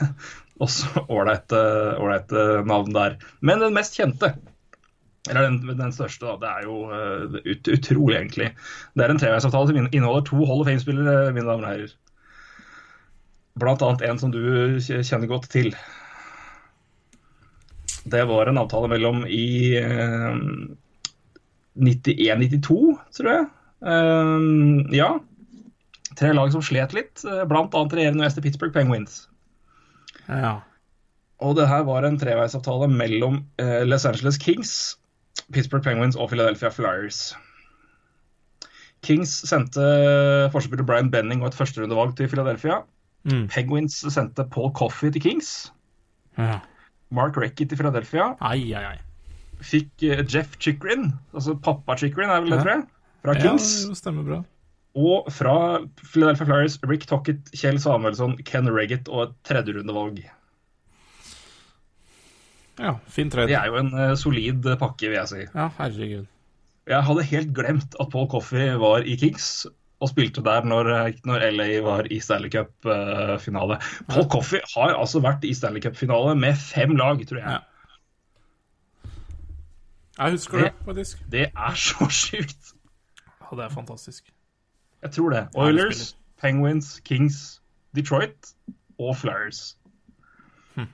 også 0.64 1.04
ålreite 1.12 1.62
ålreite 2.00 2.44
navn 2.68 2.94
der. 2.96 3.18
Men 3.44 3.60
den 3.60 3.76
mest 3.76 3.98
kjente, 3.98 4.32
eller 5.28 5.48
den, 5.48 5.60
den 5.78 5.92
største, 5.92 6.24
da, 6.26 6.36
det 6.40 6.52
er 6.52 6.66
jo 6.68 6.78
eh, 6.94 7.38
ut, 7.52 7.68
utrolig, 7.74 8.16
egentlig. 8.20 8.50
Det 8.94 9.04
er 9.04 9.12
en 9.12 9.20
treveisavtale 9.20 9.70
som 9.72 9.80
inneholder 9.90 10.26
to 10.28 10.40
Hall 10.46 10.62
of 10.62 10.70
Fame-spillere, 10.70 11.32
mine 11.34 11.48
damer 11.48 11.66
og 11.66 11.70
herrer. 11.72 11.94
Blant 13.56 13.82
annet 13.82 14.04
en 14.06 14.20
som 14.20 14.32
du 14.34 14.42
kjenner 14.80 15.30
godt 15.30 15.48
til. 15.52 15.72
Det 18.06 18.22
var 18.28 18.46
en 18.46 18.60
avtale 18.60 18.90
mellom 18.92 19.24
i 19.26 19.74
eh, 19.80 20.42
91-92, 21.76 22.76
tror 23.18 23.32
jeg. 23.32 23.48
Eh, 23.92 24.44
ja. 24.96 25.10
Tre 26.16 26.30
lag 26.32 26.52
som 26.52 26.62
slet 26.64 26.94
litt, 26.96 27.24
eh, 27.28 27.44
blant 27.48 27.74
annet 27.76 27.92
regjerende 27.98 28.24
mester 28.24 28.42
Pittsburgh 28.44 28.72
Penguins. 28.72 29.26
Ja. 30.28 30.60
Og 31.44 31.56
det 31.58 31.66
her 31.68 31.82
var 31.84 32.06
en 32.08 32.16
treveisavtale 32.18 32.88
mellom 32.88 33.42
eh, 33.60 33.82
Los 33.84 34.06
Angeles 34.08 34.38
Kings, 34.40 34.96
Pittsburgh 35.52 35.84
Penguins 35.84 36.16
og 36.16 36.30
Philadelphia 36.32 36.70
Flyers. 36.72 37.34
Kings 39.04 39.30
sendte 39.46 39.82
forspiller 40.54 40.86
Brian 40.88 41.10
Benning 41.12 41.42
og 41.44 41.52
et 41.52 41.58
førsterundevalg 41.58 42.16
til 42.18 42.30
Philadelphia. 42.32 42.80
Mm. 43.28 43.44
Penguins 43.52 44.00
sendte 44.14 44.46
Paul 44.50 44.72
Coffey 44.74 45.10
til 45.12 45.22
Kings. 45.22 45.72
ja. 46.38 46.60
Mark 47.14 47.36
Recchi 47.38 47.64
til 47.70 47.78
Philadelphia. 47.78 48.32
Ai, 48.42 48.72
ai, 48.74 48.80
ai. 48.96 48.96
Fikk 49.62 50.02
eh, 50.08 50.24
Jeff 50.26 50.56
Chikrin, 50.58 51.12
altså 51.32 51.54
pappa 51.62 51.94
Chikrin 51.96 52.32
er 52.34 52.40
vel 52.42 52.50
det, 52.50 52.56
Ja. 52.58 52.62
tror 52.64 52.72
jeg, 52.72 52.82
fra 53.22 53.34
Ja, 53.36 53.40
Kings. 53.44 53.68
det 53.86 53.96
stemmer 54.00 54.24
bra. 54.26 54.40
Og 54.96 55.28
fra 55.32 55.56
Philadelphia 56.00 56.48
Flyers, 56.48 56.78
Rick 56.88 57.04
Tocket, 57.10 57.50
Kjell 57.52 57.78
Samuelsson, 57.82 58.38
Ken 58.48 58.70
Reggett 58.72 59.10
og 59.12 59.26
et 59.26 59.34
tredjerundevalg. 59.48 60.22
Ja, 62.80 62.96
fin 63.12 63.32
tredje. 63.32 63.52
Det 63.52 63.58
er 63.58 63.72
jo 63.72 63.80
en 63.80 63.92
uh, 63.96 64.14
solid 64.16 64.64
pakke, 64.80 65.08
vil 65.08 65.18
jeg 65.18 65.32
si. 65.32 65.42
Ja, 65.52 65.68
herregud. 65.78 66.26
Jeg 66.86 67.02
hadde 67.02 67.26
helt 67.32 67.52
glemt 67.56 67.96
at 68.00 68.12
Paul 68.12 68.28
Coffey 68.30 68.70
var 68.78 69.04
i 69.04 69.16
Kings 69.18 69.66
og 70.04 70.10
spilte 70.12 70.42
der 70.44 70.66
når, 70.68 70.90
når 71.26 71.44
LA 71.56 71.68
var 71.84 72.08
i 72.12 72.20
Stanley 72.20 72.52
Cup-finale. 72.52 73.78
Paul 74.12 74.28
Coffey 74.32 74.60
har 74.74 74.92
altså 74.94 75.22
vært 75.24 75.44
i 75.48 75.54
Stanley 75.56 75.80
Cup-finale 75.82 76.36
med 76.38 76.54
fem 76.60 76.92
lag, 77.00 77.22
tror 77.28 77.40
jeg. 77.40 77.56
Ja. 77.56 79.12
Jeg 80.16 80.36
husker 80.36 80.62
det, 80.66 80.72
faktisk. 80.84 81.24
Det 81.32 81.46
er 81.48 81.80
så 81.80 82.08
sjukt. 82.22 82.72
Ja, 83.40 83.56
det 83.56 83.64
er 83.66 83.72
fantastisk. 83.72 84.28
Jeg 85.06 85.14
tror 85.14 85.30
det. 85.30 85.46
Oilers. 85.54 86.16
Penguins, 86.42 87.00
Kings, 87.06 87.62
Detroit 87.94 88.52
og 88.98 89.14
Flyers. 89.16 89.76
Hm. 90.74 90.88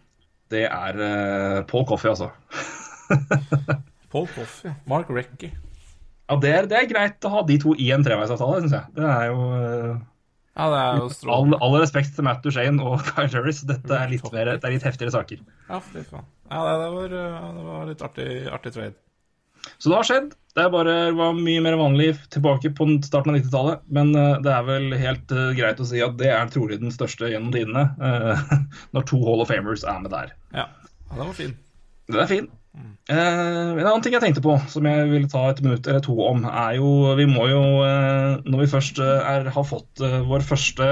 Det 0.52 0.66
er 0.68 0.98
uh, 1.00 1.64
Paul 1.66 1.86
Coffey, 1.88 2.12
altså. 2.12 2.28
Paul 4.12 4.28
Coffey. 4.28 4.70
Mark 4.86 5.10
Recky. 5.10 5.50
Ja, 6.28 6.36
det 6.42 6.52
er, 6.52 6.68
det 6.68 6.78
er 6.78 6.88
greit 6.90 7.24
å 7.24 7.32
ha 7.32 7.42
de 7.48 7.58
to 7.62 7.74
i 7.80 7.88
en 7.94 8.04
treveisavtale, 8.04 8.60
syns 8.62 8.76
jeg. 8.76 8.94
Det 9.00 9.08
er 9.08 9.30
jo 9.32 9.48
uh, 9.48 9.96
Ja, 10.52 10.68
det 10.68 10.82
er 10.82 11.00
jo 11.00 11.32
all, 11.32 11.56
all 11.56 11.78
respekt 11.80 12.12
til 12.16 12.28
Matt 12.28 12.44
Duchene 12.44 12.84
og 12.84 13.00
Kyle 13.08 13.32
Harris. 13.32 13.64
Dette 13.68 13.96
er 13.96 14.12
litt, 14.12 14.28
mer, 14.34 14.52
det 14.52 14.68
er 14.68 14.76
litt 14.76 14.86
heftigere 14.86 15.16
saker. 15.16 15.40
Ja, 15.70 15.80
fy 15.88 16.04
faen. 16.04 16.28
Ja, 16.52 16.62
det, 16.68 16.92
var, 16.98 17.16
uh, 17.16 17.48
det 17.56 17.66
var 17.70 17.88
litt 17.88 18.04
artig, 18.04 18.28
artig 18.52 18.76
trade. 18.76 18.98
Så 19.78 19.90
det 19.90 19.98
har 19.98 20.08
skjedd. 20.08 20.32
Det 20.52 20.66
er 20.66 20.72
bare, 20.72 20.94
var 21.16 21.36
mye 21.36 21.60
mer 21.64 21.78
vanlig 21.80 22.10
tilbake 22.32 22.74
på 22.76 22.86
starten 23.06 23.32
av 23.32 23.38
90-tallet. 23.40 23.84
Men 23.96 24.12
eh, 24.18 24.38
det 24.44 24.52
er 24.52 24.66
vel 24.68 24.96
helt 25.00 25.32
eh, 25.32 25.52
greit 25.56 25.80
å 25.80 25.88
si 25.88 26.02
at 26.04 26.18
det 26.20 26.28
er 26.32 26.50
trolig 26.52 26.82
den 26.82 26.92
største 26.92 27.30
gjennom 27.32 27.54
tidene. 27.54 27.86
eh, 27.96 28.56
når 28.96 29.06
to 29.08 29.22
Hall 29.24 29.44
of 29.44 29.52
Famers 29.52 29.86
er 29.88 30.02
med 30.02 30.12
der. 30.12 30.34
Ja, 30.52 30.68
ja 31.08 31.14
den 31.14 31.24
var 31.24 31.38
fin. 31.38 31.56
Den 32.12 32.20
er 32.20 32.28
fin. 32.28 32.50
Eh, 33.08 33.16
en 33.16 33.80
annen 33.80 34.04
ting 34.04 34.14
jeg 34.14 34.22
tenkte 34.22 34.44
på, 34.44 34.54
som 34.72 34.86
jeg 34.88 35.08
ville 35.08 35.28
ta 35.32 35.46
et 35.48 35.64
minutt 35.64 35.88
eller 35.88 36.04
to 36.04 36.14
om, 36.24 36.44
er 36.48 36.76
jo 36.78 37.16
Vi 37.18 37.26
må 37.28 37.48
jo, 37.50 37.64
når 38.44 38.62
vi 38.62 38.70
først 38.76 39.00
er, 39.02 39.48
har 39.56 39.66
fått 39.68 40.00
vår 40.00 40.44
første 40.46 40.86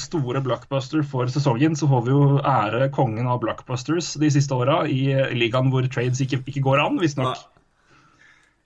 store 0.00 0.44
blockbuster 0.44 1.04
for 1.04 1.32
sesongen, 1.32 1.76
så 1.76 1.88
får 1.90 2.04
vi 2.06 2.14
jo 2.14 2.40
ære 2.44 2.92
kongen 2.96 3.28
av 3.28 3.40
blockbusters 3.44 4.14
de 4.20 4.32
siste 4.36 4.56
åra 4.56 4.82
i 4.88 5.14
ligaen 5.36 5.72
hvor 5.72 5.88
trades 5.88 6.20
ikke, 6.24 6.44
ikke 6.44 6.64
går 6.68 6.84
an, 6.84 7.00
visstnok. 7.00 7.48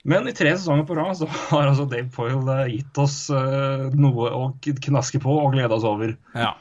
Men 0.03 0.27
i 0.27 0.33
tre 0.35 0.51
sesonger 0.57 0.83
på 0.89 0.95
rad 0.99 1.15
så 1.15 1.27
har 1.31 1.69
altså 1.69 1.85
Dave 1.87 2.09
Poyle 2.11 2.57
eh, 2.65 2.71
gitt 2.77 2.97
oss 2.99 3.29
eh, 3.31 3.85
noe 3.95 4.31
å 4.35 4.47
knaske 4.61 5.21
på 5.23 5.35
og 5.45 5.53
glede 5.55 5.71
oss 5.77 5.85
over. 5.87 6.15
Ja. 6.35 6.53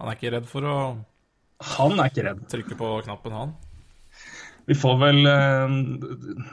Han 0.00 0.10
er 0.10 0.16
ikke 0.18 0.32
redd 0.34 0.48
for 0.50 0.66
å 0.66 0.76
Han 1.76 2.00
er 2.02 2.10
ikke 2.10 2.24
redd. 2.26 2.40
trykke 2.50 2.78
på 2.80 2.88
knappen, 3.06 3.36
han. 3.38 3.52
Vi 4.66 4.74
får 4.78 4.98
vel 4.98 5.20
eh, 5.26 5.72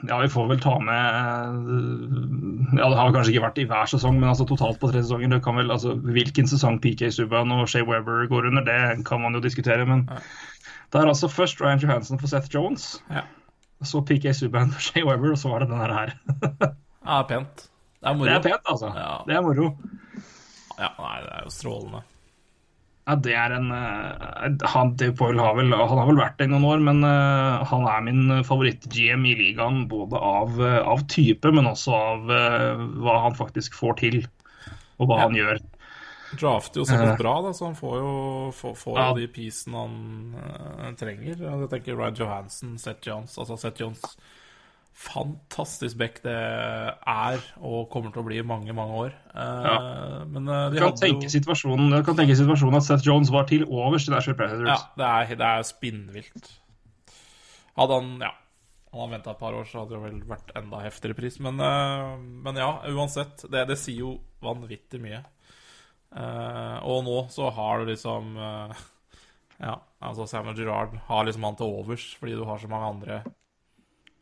Ja, 0.09 0.19
vi 0.21 0.30
får 0.34 0.47
vel 0.49 0.61
ta 0.61 0.75
med 0.82 2.77
Ja, 2.77 2.88
det 2.89 2.97
har 2.97 3.11
kanskje 3.13 3.34
ikke 3.36 3.43
vært 3.47 3.59
i 3.61 3.65
hver 3.69 3.89
sesong, 3.89 4.17
men 4.21 4.30
altså 4.32 4.45
totalt 4.49 4.80
på 4.82 4.89
tre 4.91 5.01
sesonger. 5.03 5.30
Det 5.34 5.41
kan 5.45 5.57
vel, 5.57 5.69
altså 5.73 5.93
Hvilken 6.13 6.49
sesong 6.49 6.80
PK 6.84 7.09
Subhaan 7.13 7.53
og 7.57 7.65
Shea 7.69 7.86
Weber 7.89 8.25
går 8.32 8.49
under, 8.51 8.65
det 8.69 9.05
kan 9.09 9.21
man 9.25 9.38
jo 9.38 9.41
diskutere. 9.45 9.86
Men 9.89 10.05
det 10.09 11.01
er 11.01 11.09
altså 11.09 11.30
først 11.30 11.61
Ryan 11.61 11.82
Johansen 11.82 12.21
for 12.21 12.30
Seth 12.30 12.49
Jones, 12.53 12.99
Ja. 13.13 13.25
Så 13.88 14.01
PK 14.05 14.34
Subhaan 14.36 14.71
for 14.75 14.84
Shea 14.84 15.05
Weber, 15.07 15.32
og 15.34 15.39
så 15.39 15.51
var 15.53 15.63
det 15.63 15.69
den 15.71 15.80
her. 15.84 16.13
Ja, 17.09 17.23
pent. 17.30 17.65
Det 17.99 18.09
er 18.11 18.15
moro. 18.15 18.27
Det 18.27 18.36
er 18.38 18.43
pent, 18.45 18.67
altså. 18.71 18.89
Ja. 18.95 19.11
Det 19.27 19.36
er 19.38 19.43
moro. 19.45 19.69
Ja, 20.80 20.89
nei, 20.99 21.17
det 21.25 21.32
er 21.36 21.45
jo 21.45 21.53
strålende. 21.53 22.01
Ja, 23.09 23.15
det 23.25 23.34
er 23.34 23.53
en 23.55 23.71
eh, 23.73 24.67
han, 24.69 24.91
Poyle 25.17 25.41
har 25.41 25.55
vel, 25.57 25.71
han 25.73 25.97
har 25.97 26.09
vel 26.11 26.19
vært 26.21 26.38
det 26.38 26.45
i 26.45 26.51
noen 26.51 26.67
år, 26.69 26.84
men 26.86 26.99
uh, 27.01 27.63
han 27.71 27.88
er 27.89 28.03
min 28.05 28.43
favoritt-GM 28.45 29.25
i 29.25 29.34
ligaen. 29.39 29.88
Både 29.89 30.19
av, 30.21 30.59
eh, 30.61 30.77
av 30.84 31.01
type, 31.09 31.49
men 31.55 31.71
også 31.71 31.95
av 31.97 32.30
uh, 32.30 32.84
hva 33.01 33.15
han 33.25 33.38
faktisk 33.39 33.80
får 33.80 33.97
til, 34.03 34.19
og 34.99 35.09
hva 35.09 35.17
Ja. 35.17 35.25
han 35.25 35.39
gjør. 35.39 35.63
Drafter 36.38 36.82
jo 36.82 36.86
såpass 36.86 37.17
bra, 37.17 37.36
da, 37.41 37.53
så 37.57 37.65
han 37.65 37.77
får 37.80 37.95
jo, 37.97 38.09
får, 38.53 38.75
får 38.77 38.99
jo 39.01 39.15
de 39.17 39.27
piecene 39.34 39.80
han 39.82 39.95
uh, 40.36 40.91
trenger. 40.99 41.39
Jeg 41.41 41.69
tenker 41.71 41.97
Ryan 41.97 42.19
Johansen, 42.19 42.75
Seth 42.77 43.07
Jones 43.07 43.38
Altså 43.41 43.57
Seth 43.57 43.82
Jones 43.82 44.03
Fantastisk 44.99 45.95
back 45.97 46.17
det 46.25 46.34
er 46.36 47.43
og 47.63 47.86
kommer 47.93 48.11
til 48.11 48.19
å 48.19 48.25
bli 48.27 48.41
i 48.41 48.43
mange, 48.43 48.73
mange 48.75 48.97
år. 49.05 49.13
Eh, 49.32 50.25
Men 50.27 50.49
eh, 50.51 50.65
Du 50.73 50.75
de 50.75 50.82
kan 50.82 50.89
hadde 50.89 50.99
tenke 51.05 51.30
jo 51.30 51.32
situasjonen, 51.38 51.93
du 51.93 52.03
kan 52.03 52.17
tenke 52.19 52.36
situasjonen 52.36 52.82
at 52.82 52.88
Seth 52.89 53.07
Jones 53.07 53.32
var 53.32 53.47
til 53.47 53.63
overs 53.63 54.09
i 54.09 54.11
Nashville 54.11 54.36
Ja, 54.36 54.41
Predators. 54.41 54.84
det 54.99 55.07
er, 55.07 55.32
det 55.39 55.47
er 55.53 55.63
spinnvilt. 55.69 56.51
Hadde 57.80 58.01
han 58.01 58.11
Ja. 58.27 58.34
Han 58.91 59.03
hadde 59.05 59.13
venta 59.19 59.32
et 59.32 59.39
par 59.39 59.53
år, 59.55 59.67
så 59.69 59.84
hadde 59.86 59.93
det 59.95 60.03
vel 60.03 60.19
vært 60.34 60.51
enda 60.57 60.80
heftigere 60.84 61.15
pris. 61.15 61.36
Men, 61.45 61.61
men 62.43 62.57
ja, 62.57 62.69
uansett. 62.89 63.43
Det, 63.47 63.67
det 63.69 63.75
sier 63.77 63.99
jo 64.01 64.15
vanvittig 64.43 64.99
mye. 65.03 65.19
Eh, 66.10 66.78
og 66.89 67.03
nå 67.05 67.18
så 67.30 67.51
har 67.53 67.82
du 67.82 67.91
liksom 67.91 68.32
uh, 68.34 68.74
Ja, 69.62 69.76
altså 70.01 70.26
Samuel 70.26 70.57
Girard 70.57 70.95
har 71.05 71.28
liksom 71.28 71.45
han 71.45 71.57
til 71.60 71.70
overs 71.70 72.05
fordi 72.18 72.38
du 72.39 72.45
har 72.47 72.57
så 72.62 72.70
mange 72.72 72.89
andre. 72.95 73.20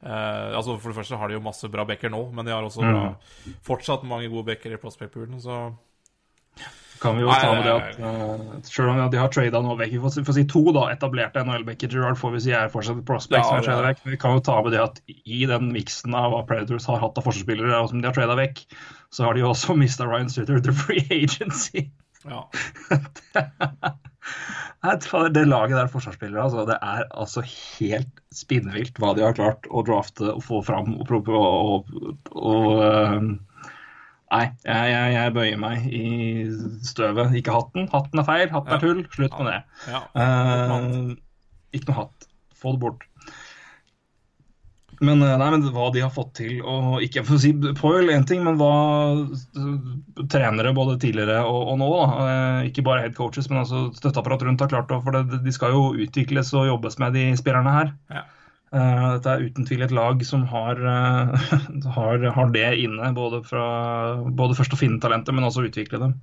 Uh, 0.02 0.54
altså 0.58 0.76
For 0.78 0.92
det 0.92 0.98
første 0.98 1.18
har 1.18 1.30
de 1.30 1.38
jo 1.38 1.46
masse 1.46 1.70
bra 1.72 1.86
backer 1.88 2.12
nå, 2.14 2.24
men 2.34 2.46
de 2.46 2.54
har 2.54 2.66
også 2.66 2.84
bra, 2.84 3.04
fortsatt 3.66 4.06
mange 4.06 4.30
gode 4.34 4.50
backer 4.52 4.74
i 4.74 4.82
prospect-poolen, 4.82 5.40
så 5.42 5.68
Kan 7.02 7.18
vi 7.18 7.24
jo 7.26 7.32
ta 7.32 7.52
med 7.54 7.66
det 7.68 7.74
at 7.74 8.00
uh, 8.02 8.58
selv 8.66 8.92
om 8.94 9.02
de 9.12 9.20
har 9.22 9.32
trada 9.34 9.62
nå 9.64 9.76
vekk 9.80 9.94
Vi 9.96 10.02
får 10.04 10.26
får 10.28 10.38
si 10.38 10.46
to 10.50 10.64
da, 10.76 10.88
etablerte 10.94 11.44
NHL-backer. 11.44 11.92
Gerard 11.94 12.20
får 12.20 12.34
vi 12.36 12.44
si 12.48 12.56
er 12.56 12.72
fortsatt 12.74 13.04
prospects, 13.08 13.52
Ja, 13.54 13.78
er 13.78 13.88
vekk. 13.92 14.04
Vi 14.08 14.20
kan 14.22 14.38
jo 14.38 14.44
ta 14.48 14.58
med 14.66 14.76
det 14.76 14.82
at 14.84 15.02
i 15.08 15.44
den 15.50 15.72
miksen 15.76 16.16
av 16.18 16.34
hva 16.34 16.44
Predators 16.50 16.88
har 16.90 17.02
hatt 17.04 17.20
av 17.20 17.28
forsvarsspillere, 17.28 17.80
og 17.82 17.92
som 17.92 18.02
de 18.02 18.10
har 18.10 18.18
trada 18.18 18.38
vekk, 18.40 18.66
så 19.14 19.28
har 19.28 19.38
de 19.38 19.46
jo 19.46 19.54
også 19.54 19.78
mista 19.84 20.08
Ryan 20.10 20.32
Sutter 20.34 20.62
the 20.64 20.76
free 20.76 21.06
agency. 21.12 21.90
ja. 22.28 22.44
det, 24.88 25.30
Det 25.34 25.46
laget 25.48 25.78
der 25.78 25.88
forsvarsspillere, 25.92 26.44
altså, 26.44 26.66
det 26.66 26.78
er 26.82 27.04
altså 27.12 27.44
helt 27.48 28.24
spinnvilt 28.34 29.00
hva 29.00 29.14
de 29.18 29.26
har 29.26 29.38
klart 29.38 29.68
å 29.70 29.84
drafte 29.88 30.34
og 30.34 30.44
få 30.46 30.62
fram 30.66 30.98
og 31.02 31.12
og, 31.12 31.30
og, 31.34 32.18
og 32.36 32.84
eh, 32.84 33.30
Nei, 34.28 34.46
jeg, 34.68 34.88
jeg, 34.92 35.12
jeg 35.16 35.34
bøyer 35.38 35.60
meg 35.62 35.86
i 35.88 36.08
støvet. 36.84 37.36
Ikke 37.40 37.56
hatten. 37.56 37.88
Hatten 37.94 38.22
er 38.22 38.28
feil, 38.28 38.50
hatten 38.52 38.76
er 38.76 38.84
tull. 38.84 39.06
Slutt 39.14 39.38
med 39.40 39.54
det. 39.54 39.60
ja. 39.88 40.02
Uh, 40.18 41.14
ikke 41.76 41.92
noe 41.92 42.02
hatt. 42.02 42.28
Få 42.58 42.74
det 42.76 42.82
bort. 42.84 43.06
Men, 45.00 45.22
eh, 45.22 45.36
nei, 45.38 45.50
men 45.54 45.66
hva 45.74 45.90
de 45.94 46.02
har 46.02 46.10
fått 46.14 46.32
til 46.40 46.62
og 46.66 47.04
ikke 47.06 47.22
for 47.28 47.38
å 47.38 47.42
si 47.42 47.52
Poil 47.78 48.10
én 48.10 48.26
ting, 48.26 48.42
men 48.46 48.58
hva 48.58 48.72
trenere 50.34 50.74
både 50.74 50.96
tidligere 51.04 51.44
og, 51.46 51.60
og 51.74 51.78
nå, 51.84 51.90
da, 51.94 52.08
eh, 52.24 52.70
ikke 52.72 52.86
bare 52.88 53.04
head 53.06 53.14
coaches, 53.18 53.50
men 53.52 53.62
altså 53.62 53.88
støtteapparat 53.98 54.48
rundt 54.48 54.64
har 54.64 54.72
klart 54.72 54.94
å 54.94 55.00
For 55.06 55.14
det, 55.14 55.44
de 55.46 55.54
skal 55.54 55.76
jo 55.76 55.92
utvikles 56.08 56.50
og 56.58 56.66
jobbes 56.72 56.98
med, 57.04 57.14
de 57.14 57.28
spillerne 57.38 57.76
her. 57.76 57.94
Ja. 58.10 58.26
Eh, 58.76 59.06
dette 59.16 59.32
er 59.32 59.46
uten 59.48 59.68
tvil 59.68 59.86
et 59.86 59.94
lag 59.96 60.24
som 60.28 60.44
har, 60.52 60.80
eh, 60.82 61.52
har, 61.98 62.26
har 62.36 62.50
det 62.52 62.68
inne, 62.84 63.14
både, 63.16 63.42
fra, 63.48 63.68
både 64.28 64.58
først 64.58 64.76
å 64.76 64.80
finne 64.80 65.00
talentet, 65.04 65.36
men 65.36 65.48
også 65.48 65.68
utvikle 65.70 66.02
dem. 66.04 66.20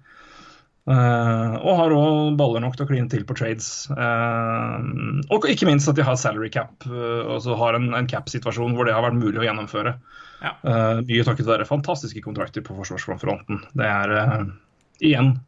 Uh, 0.84 1.54
og 1.64 1.78
har 1.78 1.92
òg 1.96 2.34
baller 2.36 2.60
nok 2.60 2.74
til 2.76 2.84
å 2.84 2.88
kline 2.90 3.08
til 3.08 3.22
på 3.24 3.32
trades. 3.38 3.86
Uh, 3.88 4.84
og 5.32 5.46
ikke 5.48 5.64
minst 5.64 5.88
at 5.88 5.96
de 5.96 6.04
har 6.04 6.18
salary 6.20 6.50
cap, 6.52 6.74
og 6.90 7.30
altså 7.38 7.56
har 7.56 7.78
en, 7.78 7.86
en 7.96 8.08
cap-situasjon 8.10 8.76
hvor 8.76 8.84
det 8.84 8.92
har 8.92 9.06
vært 9.06 9.16
mulig 9.16 9.40
å 9.40 9.46
gjennomføre. 9.46 9.94
Ja. 10.44 10.52
Mye 11.08 11.24
takket 11.24 11.48
være 11.48 11.64
fantastiske 11.64 12.20
kontrakter 12.20 12.60
på 12.66 12.76
forsvarsfronten. 12.76 13.62
Det 13.72 13.88
er 13.88 14.12
igjen 15.00 15.38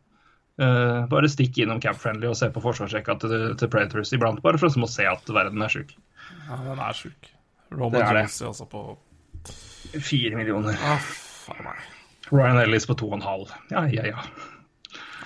Eh, 0.57 1.07
bare 1.13 1.29
stikk 1.29 1.59
innom 1.61 1.81
Camp 1.85 1.99
Friendly 2.01 2.31
og 2.31 2.37
se 2.39 2.49
på 2.55 2.63
forsvarsrekka 2.65 3.19
til, 3.21 3.35
til 3.61 3.69
Predators 3.73 4.13
iblant, 4.17 4.41
bare 4.45 4.57
for 4.61 4.73
å 4.73 4.89
se 4.89 5.05
at 5.11 5.29
verden 5.29 5.61
er 5.63 5.69
sjuk. 5.75 5.91
Ja, 6.49 6.57
den 6.65 6.81
er 6.81 6.97
sjuk. 6.97 7.29
Roman 7.75 7.99
er. 8.01 8.07
Jonesy 8.15 8.45
altså 8.49 8.65
på 8.71 8.85
Fire 10.01 10.37
millioner. 10.39 10.79
ah, 10.83 11.03
Faen 11.47 11.65
meg. 11.67 11.83
Ryan 12.33 12.59
Ellis 12.65 12.87
på 12.89 12.97
to 12.99 13.07
og 13.11 13.19
en 13.21 13.23
halv. 13.27 13.53
Ja, 13.71 13.85
ja, 13.93 14.07
ja. 14.09 14.25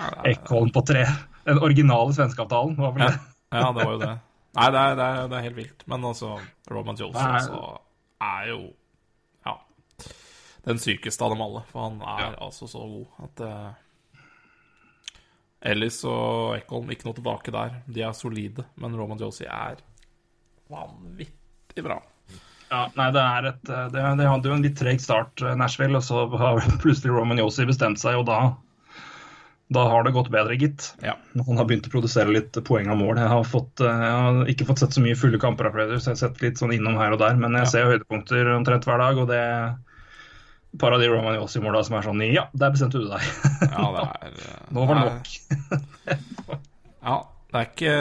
Ja, 0.01 0.09
Ekholm 0.29 0.73
på 0.75 0.83
tre. 0.89 1.05
Den 1.47 1.61
originale 1.65 2.13
svenskeavtalen 2.17 2.75
var 2.77 2.93
vel 2.97 3.07
Ja, 3.07 3.13
det. 3.15 3.21
ja, 3.55 3.71
det 3.77 3.85
var 3.87 3.93
jo 3.95 4.01
det. 4.03 4.11
Nei, 4.59 4.67
det 4.75 4.81
er, 4.83 4.95
det 4.99 5.07
er, 5.07 5.29
det 5.31 5.39
er 5.39 5.45
helt 5.47 5.57
vilt. 5.57 5.85
Men 5.89 6.05
altså, 6.11 6.35
Roman 6.71 6.99
Jones 6.99 7.17
er... 7.21 7.37
altså, 7.39 7.61
er 8.21 8.49
jo 8.51 8.59
ja, 9.47 9.55
den 10.67 10.81
sykeste 10.83 11.25
av 11.25 11.33
dem 11.37 11.45
alle. 11.47 11.63
For 11.71 11.87
han 11.87 12.01
er 12.03 12.25
Ja. 12.27 12.31
altså 12.49 12.69
så 12.69 12.83
god 12.83 13.25
at 13.29 13.45
eh, 13.47 13.71
Ellis 15.63 15.99
og 16.09 16.55
Ekholm, 16.57 16.89
ikke 16.95 17.05
noe 17.09 17.17
tilbake 17.19 17.53
der. 17.53 17.75
De 17.87 18.03
er 18.07 18.15
solide, 18.17 18.65
men 18.81 18.95
Roman 18.97 19.21
Josie 19.21 19.49
er 19.51 19.77
vanvittig 20.71 21.85
bra. 21.85 21.99
Ja, 22.71 22.85
nei, 22.95 23.09
det 23.11 23.21
er 23.27 23.47
et 23.51 23.63
Det, 23.67 24.03
det 24.21 24.27
hadde 24.31 24.47
jo 24.47 24.55
en 24.55 24.63
litt 24.63 24.77
treg 24.79 25.01
start, 25.03 25.43
eh, 25.43 25.57
Nashville, 25.59 25.99
og 25.99 26.07
så 26.07 26.25
har 26.39 26.61
plutselig 26.85 27.13
Roman 27.17 27.41
Josie 27.43 27.67
bestemt 27.69 28.01
seg, 28.03 28.21
og 28.23 28.29
da 28.31 28.41
da 29.71 29.85
har 29.87 30.03
det 30.03 30.11
gått 30.17 30.33
bedre, 30.35 30.57
gitt. 30.59 30.89
Ja. 30.99 31.13
Han 31.47 31.55
har 31.61 31.67
begynt 31.69 31.85
å 31.87 31.93
produsere 31.93 32.33
litt 32.35 32.57
poeng 32.67 32.89
av 32.91 32.97
mål. 32.99 33.21
Jeg 33.23 33.31
har, 33.31 33.45
fått, 33.47 33.79
eh, 33.87 34.01
jeg 34.03 34.17
har 34.17 34.49
ikke 34.51 34.67
fått 34.67 34.81
sett 34.83 34.97
så 34.97 35.03
mye 35.05 35.15
fulle 35.15 35.39
kamper 35.39 35.69
av 35.69 35.77
Predators, 35.77 36.09
jeg 36.09 36.17
har 36.17 36.19
sett 36.25 36.41
litt 36.43 36.59
sånn 36.59 36.73
innom 36.75 36.97
her 36.99 37.15
og 37.15 37.21
der, 37.23 37.37
men 37.39 37.55
jeg 37.55 37.69
Ja. 37.69 37.71
ser 37.71 37.87
høydepunkter 37.87 38.51
omtrent 38.57 38.89
hver 38.89 38.99
dag, 38.99 39.21
og 39.23 39.29
det 39.31 39.39
et 39.39 39.77
par 40.79 40.95
av 40.95 41.01
de 41.03 41.09
Roman 41.11 41.35
Yossi-måla 41.39 41.83
som 41.87 41.97
er 41.99 42.07
sånn 42.07 42.23
Ja, 42.31 42.45
der 42.55 42.71
bestemte 42.75 43.01
du 43.03 43.09
deg. 43.11 43.25
Ja, 43.67 43.87
det 43.97 44.03
er 44.07 44.35
eh, 44.47 44.67
Nå 44.77 44.85
var 44.87 45.01
det 45.01 45.07
nok. 45.11 45.31
Ja, 47.01 47.17
det 47.51 47.57
er 47.63 47.67
ikke 47.71 47.95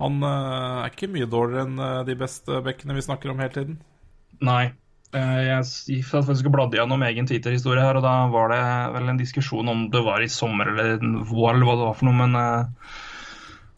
Han 0.00 0.16
eh, 0.26 0.80
er 0.82 0.90
ikke 0.90 1.10
mye 1.12 1.28
dårligere 1.30 1.66
enn 1.68 1.78
eh, 1.78 2.00
de 2.08 2.16
beste 2.18 2.58
bekkene 2.66 2.96
vi 2.96 3.04
snakker 3.06 3.32
om 3.32 3.40
hele 3.44 3.54
tiden. 3.54 3.78
Nei. 4.44 4.64
Eh, 5.16 5.40
Jeg 5.46 6.02
satt 6.04 6.26
faktisk 6.26 6.50
og 6.50 6.56
bladde 6.56 6.76
gjennom 6.80 7.04
egen 7.06 7.28
Twitter-historie 7.30 7.84
her, 7.84 7.96
og 8.00 8.04
da 8.04 8.16
var 8.32 8.50
det 8.52 8.62
vel 8.96 9.12
en 9.12 9.20
diskusjon 9.20 9.70
om 9.72 9.86
det 9.92 10.02
var 10.04 10.24
i 10.24 10.28
sommer 10.32 10.72
eller 10.74 10.98
vår, 11.00 11.54
eller 11.54 11.68
hva 11.68 11.76
det 11.78 11.86
var 11.86 11.96
for 12.00 12.08
noe, 12.10 12.18
men 12.24 12.36
eh, 12.40 12.96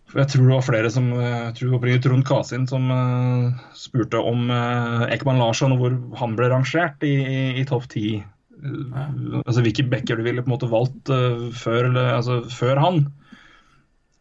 for 0.08 0.22
jeg 0.22 0.30
tror 0.32 0.46
det 0.46 0.54
var 0.56 0.64
flere 0.64 0.90
som 0.92 1.10
eh, 1.12 1.50
Jeg 1.50 1.54
tror 1.58 2.00
Trond 2.04 2.24
Kasin 2.26 2.64
som 2.70 2.88
uh, 2.88 3.52
spurte 3.76 4.20
om 4.24 4.48
uh, 4.48 5.04
Ekman 5.12 5.40
Larsson 5.40 5.74
og 5.74 5.82
hvor 5.82 5.96
han 6.20 6.36
ble 6.38 6.48
rangert 6.52 7.04
i, 7.04 7.14
i, 7.20 7.40
i 7.60 7.64
topp 7.68 7.90
ti. 7.92 8.16
Eh, 8.16 9.16
Altså 9.44 9.64
hvilke 9.64 9.84
bekker 9.92 10.18
du 10.18 10.24
ville 10.24 10.44
på 10.44 10.48
en 10.48 10.54
måte 10.56 10.70
valgt 10.70 11.12
før, 11.54 11.90
eller, 11.90 12.14
altså, 12.16 12.40
før 12.50 12.80
han. 12.82 13.02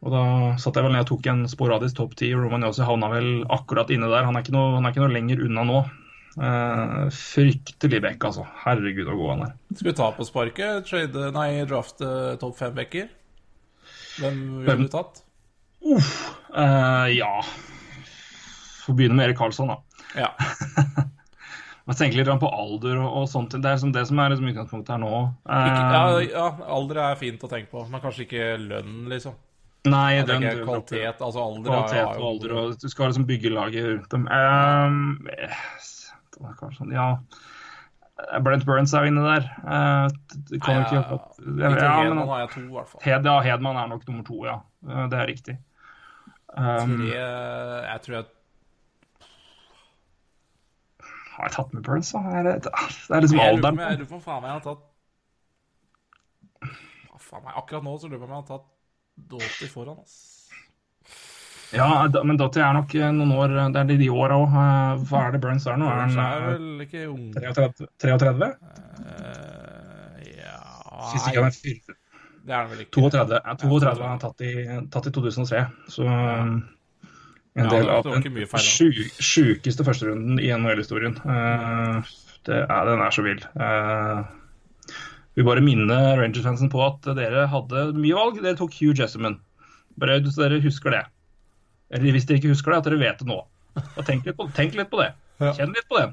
Og 0.05 0.13
da 0.13 0.23
satt 0.61 0.77
jeg 0.77 0.85
vel 0.85 0.93
ned 0.93 1.07
og 1.07 1.09
tok 1.09 1.29
en 1.31 1.47
sporadisk 1.49 1.97
topp 1.97 2.17
ti. 2.19 2.29
Roman 2.35 2.67
Yossi 2.67 2.85
havna 2.85 3.09
vel 3.11 3.31
akkurat 3.51 3.89
inne 3.91 4.11
der. 4.11 4.27
Han 4.27 4.37
er 4.37 4.45
ikke 4.45 4.53
noe, 4.53 4.75
han 4.75 4.85
er 4.85 4.93
ikke 4.93 5.01
noe 5.01 5.15
lenger 5.15 5.41
unna 5.47 5.63
nå. 5.67 5.79
Fryktelig 7.17 8.03
back, 8.05 8.27
altså. 8.29 8.45
Herregud, 8.61 9.07
så 9.09 9.17
god 9.17 9.31
han 9.33 9.45
er. 9.47 9.55
Skal 9.73 9.89
vi 9.89 9.95
ta 9.97 10.11
på 10.13 10.27
sparket? 10.27 10.85
Trade, 10.85 11.31
nei, 11.33 11.47
drafte 11.65 12.11
topp 12.43 12.59
fem 12.61 12.77
bekker? 12.77 13.09
Hvem 14.21 14.43
ville 14.61 14.85
du 14.85 14.93
tatt? 14.93 15.23
Eh, 16.57 17.07
ja 17.17 17.43
Får 18.85 18.93
begynne 18.93 19.15
med 19.15 19.27
Erik 19.27 19.37
Karlsson, 19.37 19.67
da. 19.67 19.81
Ja. 20.15 20.31
Jeg 21.87 21.95
tenker 21.95 22.19
litt 22.19 22.29
på 22.41 22.49
alder 22.51 22.97
og, 22.99 23.09
og 23.21 23.25
sånt. 23.31 23.53
Det 23.55 23.63
er 23.63 23.77
liksom 23.77 23.93
det 23.95 24.03
som 24.09 24.19
er 24.19 24.33
liksom 24.33 24.47
utgangspunktet 24.51 24.91
her 24.91 24.99
nå. 24.99 25.11
Ikke, 25.47 25.83
Eh, 25.87 25.91
ja, 25.93 26.23
ja, 26.33 26.47
alder 26.75 26.99
er 27.05 27.19
fint 27.19 27.43
å 27.43 27.49
tenke 27.51 27.71
på, 27.71 27.83
men 27.87 28.03
kanskje 28.03 28.25
ikke 28.25 28.47
lønn, 28.59 29.05
liksom. 29.11 29.37
nei, 29.87 30.17
den, 30.19 30.43
tenker 30.43 30.65
kvalitet, 30.65 31.21
altså 31.23 31.45
alder 31.45 31.71
kvalitet 31.71 32.01
er 32.01 32.17
og 32.17 32.25
alder, 32.31 32.55
og 32.59 32.81
du 32.81 32.89
skal 32.91 33.07
liksom 33.07 33.27
bygge 33.29 33.53
laget 33.55 33.87
rundt 33.87 34.09
dem. 34.11 34.27
Um, 34.27 35.29
Karlsson, 36.59 36.91
ja 36.91 37.13
Brent 38.43 38.65
Burns 38.65 38.93
er 38.97 39.05
jo 39.05 39.13
inne 39.13 39.23
der. 39.23 39.47
Uh, 39.61 40.07
det 40.49 40.57
Nei, 40.57 40.75
ikke 40.81 40.95
ja, 40.97 41.03
ja, 41.05 41.17
Ikke 41.37 41.85
ja, 41.85 41.91
Hedman 42.01 42.17
men, 42.17 42.29
har 42.31 42.43
jeg 42.43 42.51
to, 42.55 42.63
i 42.65 42.73
hvert 42.73 42.91
fall. 42.91 43.01
Hed, 43.05 43.29
ja, 43.29 43.35
Hedman 43.45 43.79
er 43.79 43.91
nok 43.93 44.07
nummer 44.09 44.25
to, 44.27 44.37
ja. 44.47 44.57
Det 45.11 45.19
er 45.21 45.29
riktig. 45.29 45.57
Um, 46.55 46.93
Tre 47.01 47.17
Jeg 47.17 48.01
tror 48.05 48.17
at 48.23 48.33
har 51.37 51.43
jeg 51.45 51.53
tatt 51.53 51.73
med 51.75 51.83
Burns, 51.85 52.11
da? 52.15 52.19
Er 52.33 52.43
det, 52.47 52.53
det 52.65 52.71
er 53.13 53.21
liksom 53.21 53.39
alderen. 53.43 53.77
jeg- 53.77 53.97
lurer 53.99 54.07
på 54.09 54.15
om 54.17 54.21
faen 54.25 54.41
meg 54.41 54.49
jeg 54.49 54.55
har 54.57 54.65
tatt 54.71 54.83
faen 57.27 57.43
meg, 57.43 57.53
Akkurat 57.59 57.83
nå 57.83 57.93
så 57.99 58.07
lurer 58.09 58.17
jeg 58.17 58.21
på 58.23 58.25
om 58.25 58.33
jeg 58.33 58.41
har 58.41 58.49
tatt 58.57 58.65
Dotty 59.29 59.67
foran, 59.69 59.99
ass. 60.01 60.15
Ja, 61.73 62.07
da- 62.07 62.23
men 62.23 62.37
Dotty 62.37 62.59
er 62.63 62.73
nok 62.73 62.95
eh, 62.95 63.11
noen 63.11 63.31
år 63.35 63.53
Det 63.73 63.79
er 63.81 63.83
de, 63.89 63.97
i 64.05 64.09
åra 64.09 64.37
òg. 64.39 64.49
Hva 65.09 65.27
er 65.27 65.31
det 65.35 65.41
Burns 65.41 65.65
er 65.67 65.75
nå? 65.77 65.85
Burns 65.89 66.15
er 66.15 66.21
eh, 66.21 66.47
vel 66.53 66.81
ikke 66.87 67.05
ung 67.11 67.33
33? 67.33 67.87
33? 67.99 68.49
Uh, 69.03 70.13
Ja 70.37 70.57
Syns 71.11 71.27
ikke 71.27 71.43
han 71.43 71.51
fyr- 71.51 71.97
det 72.47 72.55
er 72.55 72.63
han 72.63 72.71
vel 72.71 72.85
ikke. 72.85 72.93
32. 72.95 73.39
Ja, 73.43 73.55
32 73.59 73.91
har 73.91 74.07
han 74.07 74.21
tatt 74.23 74.43
i, 74.47 74.53
tatt 74.93 75.09
i 75.09 75.13
2003. 75.17 75.63
Så 75.91 76.05
um, 76.07 76.53
en 77.57 77.65
Ja, 77.65 77.73
del 77.73 77.89
av 77.91 78.07
den 78.07 78.23
sjukeste 78.63 79.83
førsterunden 79.83 80.39
i 80.39 80.47
NHL-historien. 80.55 81.17
Uh, 81.25 81.99
det 82.47 82.61
er, 82.63 82.87
den 82.87 83.03
er 83.03 83.15
så 83.15 83.25
vill. 83.25 83.43
Uh, 83.59 84.23
vi 85.35 85.45
bare 85.45 85.61
minne 85.65 85.97
Rangers-fansen 86.17 86.71
på 86.73 86.79
at 86.85 87.11
dere 87.19 87.49
hadde 87.51 87.89
mye 87.99 88.15
valg. 88.15 88.39
Dere 88.39 88.57
tok 88.57 88.79
Hugh 88.79 88.95
Jesseman. 88.95 89.41
Bare 89.99 90.21
så 90.25 90.45
dere 90.45 90.61
husker 90.63 90.95
det. 90.95 91.03
Eller 91.91 92.15
hvis 92.15 92.29
dere 92.29 92.39
ikke 92.39 92.53
husker 92.53 92.73
det, 92.73 92.79
at 92.79 92.87
dere 92.87 93.01
vet 93.01 93.19
det 93.21 93.27
nå. 93.27 93.41
Og 93.77 94.07
tenk 94.07 94.25
litt 94.25 94.39
på, 94.39 94.47
tenk 94.55 94.79
litt 94.79 94.89
på 94.93 95.01
det. 95.03 95.11
Ja. 95.43 95.51
Kjenn 95.59 95.75
litt 95.75 95.85
på 95.91 95.99
det. 95.99 96.07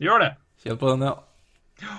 Gjør 0.00 0.22
det. 0.24 0.30
Kjenn 0.62 0.78
på 0.80 0.94
den, 0.94 1.04
ja. 1.10 1.98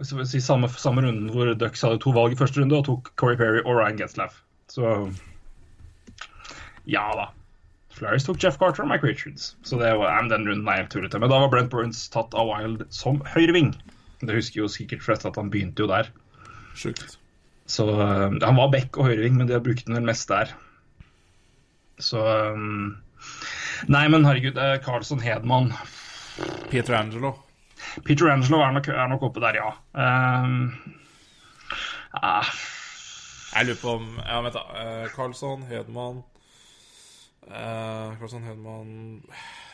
Si 0.00 0.40
samme, 0.40 0.70
samme 0.72 1.02
runden 1.04 1.28
hvor 1.30 1.52
Ducks 1.54 1.84
hadde 1.84 2.00
to 2.00 2.14
valg 2.16 2.32
i 2.32 2.38
første 2.38 2.62
runde 2.62 2.78
og 2.80 2.86
tok 2.88 3.12
Corey 3.20 3.36
Perry 3.36 3.60
og 3.60 3.76
Ryan 3.76 4.00
Getzlaff. 4.00 4.40
Så 4.72 4.88
ja 6.88 7.04
da. 7.18 7.28
Flyers 7.92 8.24
tok 8.24 8.40
Jeff 8.40 8.56
Carter 8.58 8.86
og 8.86 8.88
Mike 8.88 9.06
Richards. 9.06 9.52
Så 9.62 9.76
det 9.76 9.92
var, 10.00 10.08
ja, 10.08 10.22
den 10.32 10.48
runden 10.48 10.68
jeg 10.68 10.88
tullete. 10.90 11.20
Men 11.20 11.30
da 11.30 11.42
var 11.42 11.52
Brent 11.52 11.70
Burns 11.70 12.06
tatt 12.12 12.32
av 12.32 12.48
Wild 12.48 12.86
som 12.94 13.20
høyreving. 13.34 13.74
Det 14.22 14.38
husker 14.38 14.62
jo 14.62 14.70
sikkert 14.70 15.04
flest 15.04 15.28
at 15.28 15.36
han 15.36 15.50
begynte 15.52 15.84
jo 15.84 15.90
der. 15.90 16.08
Sjukt. 16.78 17.18
Så 17.68 17.84
øh, 17.92 18.38
Han 18.42 18.58
var 18.58 18.72
back 18.72 18.96
og 18.96 19.10
høyreving, 19.10 19.36
men 19.36 19.48
de 19.48 19.58
har 19.58 19.64
brukt 19.64 19.86
den 19.86 19.98
vel 19.98 20.08
mest 20.08 20.28
der. 20.32 20.54
Så 22.00 22.22
um, 22.56 22.96
Nei, 23.92 24.06
men 24.08 24.24
herregud. 24.24 24.58
Carlson 24.82 25.20
Hedman 25.20 25.72
Peter 26.70 26.96
Angelo. 26.96 27.36
Peter 28.04 28.30
Angelo 28.32 28.60
er 28.64 28.70
nok, 28.76 28.88
er 28.88 29.06
nok 29.12 29.22
oppe 29.22 29.40
der, 29.40 29.54
ja. 29.60 29.70
Um, 30.44 30.72
ah, 32.22 32.44
Jeg 33.56 33.66
lurer 33.66 33.80
på 33.82 33.94
om 33.98 34.06
Ja, 34.26 34.40
vent, 34.44 34.54
da. 34.54 34.60
Karlsson, 34.62 35.08
Carlsson, 35.16 35.62
Hedman 35.70 36.22
uh, 37.48 38.18
Carlsson, 38.18 38.42
Hedman 38.46 39.22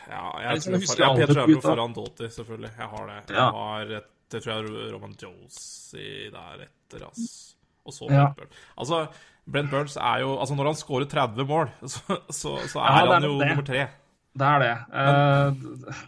Ja, 0.09 0.23
jeg, 0.41 0.63
Jeg 0.65 0.73
jeg 0.73 0.99
ja, 0.99 1.09
alle 1.09 1.27
Peter 1.27 1.41
Angelo 1.43 1.61
foran 1.61 1.93
Doty, 1.93 2.29
selvfølgelig. 2.33 2.71
Jeg 2.79 2.87
har 2.87 3.05
det. 3.05 3.17
Jeg 3.29 3.37
Ja. 3.37 3.49
har 3.51 3.81
et, 3.99 4.07
det 4.31 4.43
tror 4.43 4.53
jeg 4.53 4.63
er 4.65 4.93
Roman 4.93 5.15
Josie 5.21 6.31
der 6.33 6.65
etter, 6.65 7.05
ass. 7.07 7.55
Og 7.85 7.93
så 7.93 8.07
Ja. 8.09 8.25
Brent 8.25 8.37
Burns. 8.37 8.57
Altså, 8.77 9.07
Brent 9.51 9.69
Burns 9.71 9.95
er 9.97 10.19
jo 10.21 10.39
Altså, 10.39 10.55
når 10.55 10.65
han 10.65 10.75
scorer 10.75 11.05
30 11.05 11.45
mål, 11.45 11.69
så, 11.93 11.99
så, 12.29 12.57
så 12.67 12.79
Ja, 12.79 12.99
er 12.99 13.05
det 13.05 13.09
er 13.09 13.13
han 13.13 13.23
jo 13.23 13.39
det. 13.39 13.47
nummer 13.47 13.63
tre. 13.65 13.87
Det 14.37 14.45
er 14.45 14.59
det. 14.61 14.73
Eh, 14.93 15.47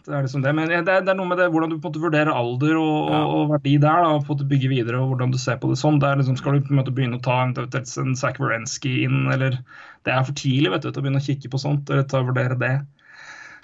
det 0.06 0.14
er 0.14 0.22
liksom 0.24 0.44
det. 0.44 0.52
Men 0.54 0.70
det 0.70 0.76
er, 0.78 1.02
det 1.04 1.10
er 1.10 1.16
noe 1.18 1.26
med 1.28 1.40
det 1.42 1.48
hvordan 1.52 1.72
du 1.72 1.74
på 1.76 1.88
en 1.88 1.90
måte 1.90 2.02
vurderer 2.04 2.30
alder 2.32 2.76
og, 2.78 3.10
Ja. 3.10 3.18
og, 3.26 3.32
og 3.34 3.50
verdi 3.56 3.72
der, 3.82 3.98
da, 4.04 4.12
og 4.14 4.22
på 4.22 4.30
en 4.32 4.36
måte 4.38 4.46
bygge 4.52 4.70
videre, 4.70 5.00
og 5.02 5.10
hvordan 5.12 5.34
du 5.34 5.38
ser 5.42 5.58
på 5.60 5.68
det 5.72 5.78
sånn. 5.80 5.98
Det 6.00 6.08
er 6.08 6.20
liksom, 6.22 6.38
skal 6.38 6.56
du 6.56 6.64
på 6.68 6.72
en 6.72 6.80
måte 6.80 6.94
begynne 6.94 7.18
å 7.18 7.24
ta 7.24 7.40
eventuelt 7.42 7.74
en 8.04 8.14
Zach 8.16 8.38
Wierenski 8.40 9.02
inn, 9.08 9.26
eller 9.34 9.58
Det 10.06 10.10
er 10.14 10.24
for 10.26 10.34
tidlig 10.38 10.70
vet 10.72 10.82
du, 10.86 10.90
til 10.90 11.02
å 11.02 11.04
begynne 11.04 11.20
å 11.22 11.26
kikke 11.26 11.50
på 11.52 11.60
sånt, 11.62 11.90
eller 11.90 12.06
til 12.10 12.22
å 12.22 12.28
vurdere 12.30 12.56
det. 12.58 12.72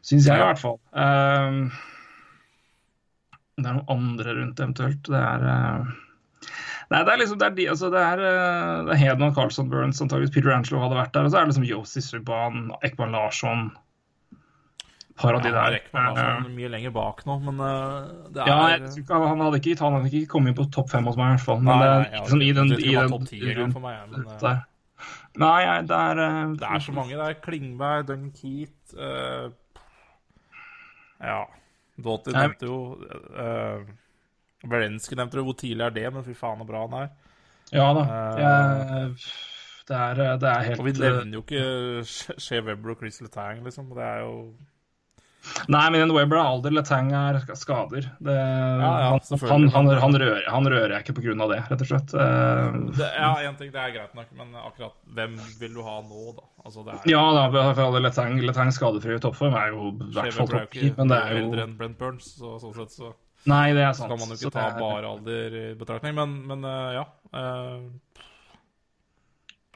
Syns 0.06 0.26
jeg 0.28 0.36
i 0.38 0.44
hvert 0.44 0.60
fall. 0.60 0.76
Eh, 0.94 1.56
det 3.58 3.66
er 3.66 3.74
noen 3.80 3.88
andre 3.90 4.36
rundt 4.36 4.60
eventuelt. 4.62 5.02
Det 5.08 5.18
er 5.22 5.48
eh, 5.54 5.96
Nei, 6.88 7.02
det 7.04 7.12
er 7.12 7.18
liksom, 7.20 7.36
det 7.40 7.46
er, 7.50 7.56
de, 7.56 7.64
altså 7.68 7.90
det 7.92 8.00
er, 8.00 8.20
eh, 8.24 8.76
det 8.86 8.92
er 8.94 9.00
Hedman, 9.02 9.34
Carlson, 9.36 9.66
Burns, 9.68 9.98
antakeligvis 10.00 10.32
Peter 10.36 10.54
Angelo 10.54 10.78
hadde 10.84 10.96
vært 10.96 11.12
der. 11.16 11.26
Og 11.26 11.32
så 11.34 11.40
er 11.40 11.44
det 11.44 11.50
liksom 11.52 11.66
Josi 11.68 12.00
Subhaan, 12.04 12.70
Ekman 12.86 13.12
Larsson 13.12 13.66
par 15.20 15.34
av 15.36 15.42
de 15.44 15.50
Ja, 15.50 15.54
der. 15.58 15.76
Rekman 15.78 16.16
er 16.18 16.30
Eh, 16.38 16.48
mye 16.56 16.70
lenger 16.72 16.92
bak 16.94 17.22
nå, 17.26 17.36
men 17.44 17.60
eh, 17.66 18.08
det 18.34 18.42
er 18.44 18.50
ja, 18.50 18.56
jeg 18.72 18.80
tror 18.86 19.02
ikke, 19.02 19.20
han, 19.28 19.40
hadde 19.46 19.60
ikke, 19.62 19.76
han 19.84 19.96
hadde 19.98 20.10
ikke 20.12 20.32
kommet 20.34 20.52
inn 20.52 20.58
på 20.60 20.66
topp 20.78 20.90
fem 20.94 21.06
hos 21.10 21.16
meg, 21.20 21.26
i 21.32 21.36
hvert 21.36 21.46
fall. 21.46 21.60
Men 21.62 21.70
Nei, 21.72 21.78
det 21.78 21.92
er 21.92 22.10
jeg 22.16 22.24
liksom 22.24 22.42
i 22.42 22.50
den, 22.58 22.72
i 22.78 22.96
den 22.96 23.14
topp 23.14 23.28
10 23.28 23.46
engang 23.52 23.72
for 23.76 23.86
meg, 23.86 24.00
men, 24.14 24.26
der. 24.42 24.60
Nei, 25.38 25.62
det 25.86 25.96
er 26.02 26.20
eh, 26.24 26.42
Det 26.58 26.68
er 26.74 26.84
så 26.88 26.92
mange. 26.96 27.14
Det 27.18 27.26
er 27.28 27.38
Klingberg, 27.44 28.06
Duncan 28.08 28.32
Keat 28.34 28.98
uh, 28.98 29.50
Ja. 31.22 31.40
Doughty 31.98 32.30
nevnte 32.34 32.66
jo 32.70 32.78
uh, 33.34 33.82
Berensky 34.70 35.16
nevnte 35.18 35.38
jo 35.40 35.44
hvor 35.48 35.56
tidlig 35.58 35.82
er 35.86 35.94
det, 35.94 36.06
men 36.14 36.24
fy 36.26 36.34
faen 36.38 36.58
så 36.62 36.66
bra 36.66 36.82
han 36.86 36.96
er. 37.02 37.08
Ja 37.74 37.88
da. 37.94 38.02
Jeg, 38.38 39.12
det, 39.88 39.96
er, 39.98 40.20
det 40.40 40.48
er 40.50 40.62
helt 40.70 40.80
Og 40.80 40.86
vi 40.86 40.92
nevner 40.98 41.34
jo 41.38 41.42
ikke 41.44 42.04
Shea- 42.40 42.62
Webber 42.64 42.94
og 42.94 43.02
Chris 43.02 43.20
Letang, 43.22 43.62
liksom. 43.66 43.90
Det 43.96 44.04
er 44.04 44.22
jo 44.24 44.32
Nei, 45.68 45.84
men 45.92 46.02
en 46.04 46.12
Webber 46.14 46.38
er 46.38 46.44
alder, 46.48 46.72
Letang 46.76 47.10
er 47.16 47.38
skader. 47.58 48.08
Det, 48.24 48.34
ja, 48.34 48.90
han, 49.10 49.20
han, 49.50 49.66
han, 49.74 49.90
han, 50.02 50.16
rører, 50.22 50.42
han 50.48 50.68
rører 50.70 50.94
jeg 50.96 51.06
ikke 51.06 51.16
pga. 51.20 51.48
det, 51.52 51.60
rett 51.70 51.84
og 51.84 51.90
slett. 51.90 52.14
Eh, 52.14 52.78
det, 52.98 53.08
Ja, 53.18 53.30
én 53.48 53.56
ting, 53.58 53.72
det 53.74 53.80
er 53.82 53.94
greit 53.96 54.14
nok, 54.18 54.28
men 54.38 54.54
akkurat 54.62 54.96
hvem 55.16 55.36
vil 55.60 55.74
du 55.76 55.82
ha 55.86 55.98
nå, 56.02 56.34
da? 56.36 56.44
Altså, 56.64 56.84
det 56.86 56.96
er 56.96 57.12
Ja 57.12 57.22
da, 57.36 57.46
for 57.72 57.84
alle 57.86 58.02
Letang, 58.04 58.36
Letang 58.44 58.72
skadefri 58.74 59.16
i 59.16 59.22
toppform 59.22 59.56
er 59.58 59.72
jo 59.74 59.88
i 59.94 60.12
hvert 60.16 60.36
fall 60.36 60.52
topp 60.52 60.74
ti, 60.76 60.90
men 60.98 61.12
det 61.12 61.18
er 61.22 61.40
eldre 61.42 61.62
jo 61.62 61.66
enn 61.68 61.76
Brent 61.78 61.98
Burns, 62.00 62.34
så 62.38 62.56
sånn 62.62 62.76
sett 62.76 62.94
så 62.98 63.14
Nei, 63.48 63.70
det 63.72 63.84
er 63.86 63.92
sant. 63.94 64.10
Så 64.10 64.16
kan 64.16 64.18
man 64.18 64.34
jo 64.34 64.36
ikke 64.40 64.50
ta 64.56 64.64
er- 64.66 64.80
bare 64.82 65.06
alder 65.14 65.54
i 65.54 65.66
betraktning, 65.78 66.16
men, 66.18 66.32
men 66.50 66.64
eh, 66.66 66.96
ja. 66.98 67.04
eh, 67.38 68.24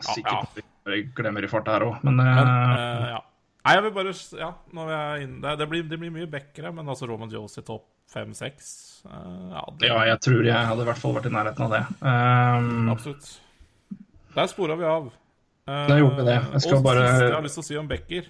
Sikkert 0.03 0.63
jeg 0.91 1.13
glemmer 1.15 1.45
i 1.47 1.51
farta 1.51 1.77
her 1.77 1.85
òg, 1.87 2.01
men, 2.03 2.17
men 2.19 2.49
eh, 2.49 3.05
ja. 3.13 3.21
Nei, 3.63 3.75
jeg 3.77 3.83
vil 3.85 3.93
bare 3.95 4.13
Ja, 4.41 4.49
når 4.75 4.89
vi 4.91 4.95
er 4.99 5.25
inne 5.27 5.53
det, 5.61 5.67
blir, 5.71 5.83
det 5.87 5.99
blir 6.03 6.11
mye 6.15 6.27
backere, 6.31 6.73
men 6.75 6.89
altså 6.91 7.07
Roman 7.11 7.31
Josie 7.31 7.63
topp 7.63 7.85
fem-seks 8.13 8.71
Ja, 9.07 9.63
det, 9.79 9.89
ja, 9.89 10.01
jeg 10.11 10.19
tror 10.27 10.43
jeg 10.45 10.67
hadde 10.69 10.83
i 10.85 10.89
hvert 10.91 10.99
fall 11.01 11.15
vært 11.17 11.29
i 11.31 11.33
nærheten 11.33 11.65
av 11.69 11.73
det. 11.77 11.83
Um, 12.03 12.91
absolutt. 12.93 13.29
Der 14.35 14.51
spora 14.51 14.77
vi 14.79 14.85
av. 14.89 15.07
Eh, 15.67 15.87
Der 15.89 15.99
gjorde 16.03 16.19
vi 16.21 16.27
det. 16.29 16.37
Jeg 16.57 16.65
skal 16.67 16.77
og 16.81 16.85
bare- 16.87 17.07
siste 17.09 17.25
jeg 17.29 17.35
har 17.37 17.47
lyst 17.47 17.59
til 17.59 17.63
å 17.65 17.69
si 17.71 17.79
om 17.81 17.89
Becker, 17.91 18.29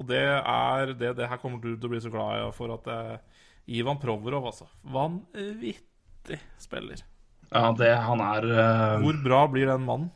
og 0.00 0.06
det 0.08 0.22
er 0.28 0.92
det, 0.92 1.10
det 1.18 1.28
her 1.28 1.40
kommer 1.42 1.60
du 1.60 1.70
til 1.76 1.88
å 1.88 1.92
bli 1.92 2.00
så 2.04 2.12
glad 2.12 2.38
i 2.40 2.52
for 2.56 2.72
at 2.76 2.86
eh, 2.92 3.42
Ivan 3.80 4.00
Provorov, 4.02 4.46
altså. 4.52 4.68
Vanvittig 4.84 6.38
spiller. 6.60 7.02
ja, 7.52 7.72
det 7.76 7.92
han 8.06 8.20
er 8.24 8.46
uh... 8.50 9.00
Hvor 9.04 9.20
bra 9.24 9.42
blir 9.52 9.66
den 9.72 9.84
mannen? 9.88 10.10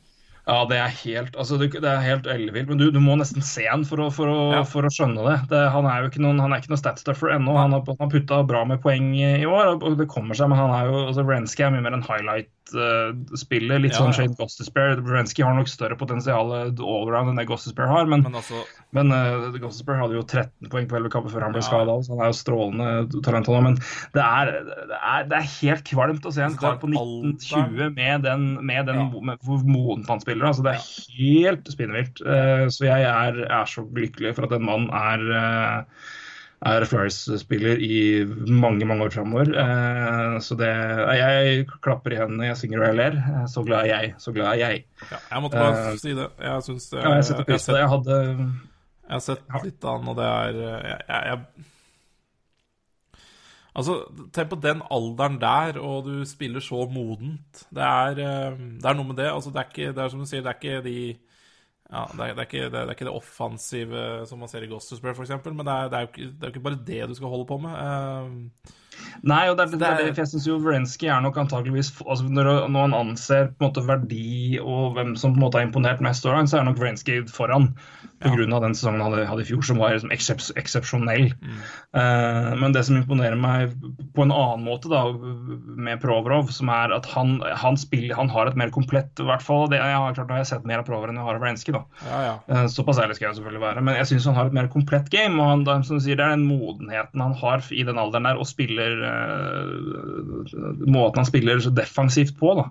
Ja, 0.44 0.58
det 0.68 0.76
er 0.76 0.90
helt 0.92 1.36
altså, 1.40 1.56
det, 1.60 1.70
det 1.80 1.88
er 1.88 2.02
helt 2.04 2.26
ellevilt. 2.28 2.68
Men 2.68 2.80
du, 2.80 2.90
du 2.92 3.00
må 3.00 3.16
nesten 3.16 3.44
se 3.44 3.64
han 3.64 3.84
for 3.88 4.02
å, 4.04 4.10
for 4.12 4.28
å, 4.28 4.38
Ja. 4.52 4.62
for 4.68 4.84
å 4.84 4.92
skjønne 4.92 5.24
det. 5.24 5.36
det. 5.52 5.62
Han 5.72 5.88
er 5.88 6.02
jo 6.04 6.10
ikke 6.10 6.20
noen, 6.24 6.42
han 6.42 6.52
er 6.52 6.60
ikke 6.60 6.74
noen 6.74 6.82
statstuffer 6.82 7.32
ennå. 7.38 7.54
Han 7.56 7.72
har, 7.72 7.86
han 8.00 8.12
putta 8.12 8.42
bra 8.44 8.64
med 8.68 8.82
poeng 8.84 9.14
i 9.16 9.46
år, 9.48 9.78
og 9.80 9.96
det 10.00 10.08
kommer 10.12 10.36
seg. 10.36 10.52
Men 10.52 10.60
han 10.60 10.74
er 10.76 10.90
jo, 10.90 11.00
altså 11.08 11.24
Renski 11.24 11.64
er 11.64 11.72
mye 11.72 11.84
mer 11.86 11.96
en 11.96 12.04
highlight-spiller. 12.04 13.80
litt 13.80 13.96
Ja, 13.96 14.02
sånn 14.02 14.12
ja. 14.12 14.28
Shane 14.28 15.00
Renski 15.14 15.46
har 15.46 15.56
nok 15.56 15.70
større 15.72 15.96
potensial 15.96 16.52
allround 16.52 17.32
enn 17.32 17.40
det 17.40 17.48
Gostisbehere 17.48 17.88
har. 17.88 18.10
Men, 18.12 18.26
Men 18.28 18.36
altså 18.42 18.60
men 18.94 19.10
uh, 19.10 19.48
hadde 19.50 20.14
jo 20.14 20.22
13 20.22 20.68
poeng 20.70 20.84
på 20.86 20.96
11 21.00 21.10
kamper 21.10 21.32
før 21.32 21.48
han 21.48 21.56
ble 21.56 21.64
Ja. 21.64 21.66
skada, 21.66 21.96
så 22.04 22.14
han 22.14 22.20
er 22.22 22.30
jo 22.30 22.36
strålende 22.38 23.22
talent. 23.24 23.48
Men 23.64 23.74
det 24.14 24.22
er, 24.22 24.52
det, 24.92 25.00
er, 25.00 25.26
det 25.32 25.40
er 25.40 25.48
helt 25.56 25.88
kvalmt 25.88 26.28
å 26.28 26.34
se 26.36 26.44
en 26.44 26.54
kar 26.60 26.76
på 26.78 26.92
1920 26.92 27.96
med 27.96 28.22
den, 28.28 28.46
med 28.60 28.86
den 28.86 29.08
med 29.24 29.40
hvor 29.42 29.64
moden 29.66 30.04
han 30.06 30.20
spiller. 30.22 30.33
Altså, 30.42 30.64
det 30.66 30.74
er 30.74 30.90
helt 31.20 31.70
spinnvilt. 31.70 32.20
Eh, 32.26 32.66
så 32.74 32.88
jeg 32.88 33.06
er, 33.06 33.40
er 33.46 33.70
så 33.70 33.86
lykkelig 33.94 34.34
for 34.34 34.48
at 34.48 34.56
en 34.56 34.66
mann 34.66 34.90
er 34.90 35.26
uh, 35.30 36.04
er 36.64 36.84
Flyers-spiller 36.88 37.80
i 37.84 37.98
mange 38.48 38.86
mange 38.88 39.04
år 39.04 39.12
framover. 39.12 39.50
Eh, 39.52 40.36
så 40.40 40.56
det 40.56 40.70
Jeg 41.18 41.66
klapper 41.84 42.14
i 42.14 42.20
hendene, 42.20 42.46
jeg 42.48 42.56
synger 42.56 42.80
og 42.80 42.86
jeg 42.86 42.96
ler. 43.00 43.18
Eh, 43.20 43.46
Så 43.52 43.64
glad 43.64 43.84
er 43.84 43.90
jeg. 43.92 44.14
Så 44.18 44.32
glad 44.32 44.46
er 44.54 44.54
jeg. 44.62 44.84
ja, 45.10 45.16
Jeg 45.30 45.42
måtte 45.42 45.60
bare 45.60 45.92
uh, 45.92 45.98
si 46.00 46.14
det. 46.16 46.28
Jeg 46.40 46.62
syns 46.62 46.88
det 46.90 47.02
Ja, 47.02 47.14
jeg 47.14 47.24
setter 47.24 47.42
har 47.42 47.44
pris 47.44 47.60
på 47.60 47.64
sett, 47.66 47.74
det. 47.74 47.80
Jeg 47.80 47.88
hadde 47.88 48.20
jeg 49.04 49.12
har 49.12 49.20
sett 49.20 49.64
litt 49.64 49.84
av 49.84 50.08
og 50.08 50.16
det 50.16 50.24
er 50.24 50.58
eh, 50.64 50.84
jeg, 50.88 51.00
jeg, 51.08 51.24
jeg 51.28 51.64
Altså, 53.74 53.98
tenk 54.34 54.52
på 54.52 54.60
den 54.62 54.82
alderen 54.94 55.40
der, 55.42 55.80
og 55.82 56.06
du 56.06 56.24
spiller 56.28 56.62
så 56.62 56.84
modent. 56.90 57.64
Det 57.74 57.82
er, 57.82 58.20
eh, 58.22 58.58
det 58.78 58.90
er 58.90 58.98
noe 58.98 59.10
med 59.10 59.18
det. 59.18 59.30
Altså, 59.32 59.50
det 59.50 59.62
er 59.62 59.70
ikke 59.70 59.94
Det 59.94 60.04
er 60.04 60.12
som 60.12 60.22
du 60.22 60.28
sier, 60.30 60.44
det 60.44 60.52
er 60.52 60.60
ikke 60.60 60.84
de 60.84 60.98
ja, 61.92 62.06
det, 62.10 62.20
er, 62.20 62.30
det, 62.32 62.38
er 62.38 62.46
ikke, 62.48 62.62
det, 62.62 62.78
er, 62.78 62.86
det 62.86 62.92
er 62.92 62.96
ikke 62.96 63.06
det 63.06 63.18
offensive 63.18 64.04
som 64.26 64.40
man 64.40 64.50
ser 64.50 64.64
i 64.64 64.70
Ghostersburg, 64.70 65.18
f.eks., 65.18 65.34
men 65.44 65.66
det 65.66 65.74
er, 65.74 65.90
det, 65.92 65.98
er 65.98 66.06
jo 66.06 66.10
ikke, 66.10 66.30
det 66.30 66.46
er 66.46 66.54
ikke 66.54 66.64
bare 66.64 66.80
det 66.86 67.08
du 67.10 67.14
skal 67.18 67.30
holde 67.34 67.46
på 67.50 67.58
med. 67.60 67.74
Uh, 67.76 68.72
Nei, 69.26 69.42
og 69.50 69.58
det 69.58 69.66
er, 69.66 69.76
det 69.78 69.90
er 69.90 70.10
jeg 70.22 70.30
syns 70.30 70.46
jo 70.48 70.56
Wrenski 70.62 71.08
er 71.10 71.22
nok 71.22 71.36
antakeligvis 71.42 71.90
altså 72.02 72.28
når, 72.30 72.68
når 72.70 72.86
han 72.86 72.96
anser 72.98 73.48
på 73.50 73.64
en 73.64 73.68
måte 73.68 73.84
verdi 73.88 74.58
og 74.62 74.94
hvem 74.94 75.14
som 75.18 75.34
på 75.34 75.40
en 75.40 75.44
måte 75.44 75.60
har 75.60 75.66
imponert 75.66 76.02
mest, 76.04 76.24
så 76.24 76.34
er 76.34 76.66
nok 76.66 76.80
Wrenski 76.82 77.20
foran. 77.30 77.72
På 78.24 78.32
Ja. 78.32 78.60
den 78.64 78.74
sesongen 78.74 79.02
han 79.04 79.14
hadde, 79.14 79.42
i 79.42 79.48
fjor, 79.48 79.62
som 79.66 79.78
var 79.78 79.92
liksom 79.94 80.12
eksep 80.14 80.40
eksepsjonell. 80.56 81.26
Mm. 81.42 81.58
Uh, 81.94 82.50
men 82.60 82.72
det 82.72 82.84
som 82.88 82.96
imponerer 82.96 83.36
meg 83.36 83.74
på 84.16 84.24
en 84.24 84.32
annen 84.32 84.64
måte 84.64 84.88
da, 84.88 85.02
med 85.12 86.00
Provorov, 86.02 86.48
som 86.54 86.70
er 86.72 86.94
at 86.96 87.06
han, 87.12 87.36
han, 87.44 87.76
spiller, 87.80 88.16
han 88.16 88.32
har 88.32 88.48
et 88.50 88.56
mer 88.56 88.72
komplett 88.74 89.20
i 89.20 89.26
hvert 89.28 89.44
fall, 89.44 89.68
det, 89.70 89.80
jeg 89.82 90.00
har 90.00 90.16
klart 90.16 90.32
har 90.32 90.42
jeg 90.42 90.50
sett 90.54 90.68
mer 90.68 90.80
av 90.80 90.88
Provorov 90.88 91.12
enn 91.12 91.20
jeg 91.20 91.28
har 91.28 91.38
av 91.38 91.44
Wrenski. 91.44 91.74
da. 91.76 91.84
ja, 92.08 92.22
ja. 92.28 92.36
uh, 92.48 92.66
Såpass 92.72 93.00
ærlig 93.02 93.18
skal 93.18 93.28
jeg 93.30 93.40
selvfølgelig 93.40 93.64
være, 93.66 93.84
men 93.84 93.98
jeg 94.00 94.10
syns 94.12 94.30
han 94.30 94.38
har 94.38 94.50
et 94.50 94.56
mer 94.56 94.70
komplett 94.72 95.10
game. 95.12 95.36
og 95.40 95.50
han, 95.50 95.66
det, 95.68 95.78
som 95.88 96.00
du 96.00 96.04
sier, 96.06 96.18
det 96.18 96.24
er 96.26 96.36
den 96.38 96.48
modenheten 96.48 97.20
han 97.22 97.36
har 97.38 97.64
i 97.70 97.84
den 97.86 98.00
alderen 98.00 98.30
der, 98.30 98.40
og 98.40 98.48
spiller 98.48 98.98
uh, 99.04 99.74
Måten 100.84 101.20
han 101.20 101.28
spiller 101.28 101.60
så 101.62 101.70
defensivt 101.74 102.36
på, 102.38 102.54
da. 102.58 102.68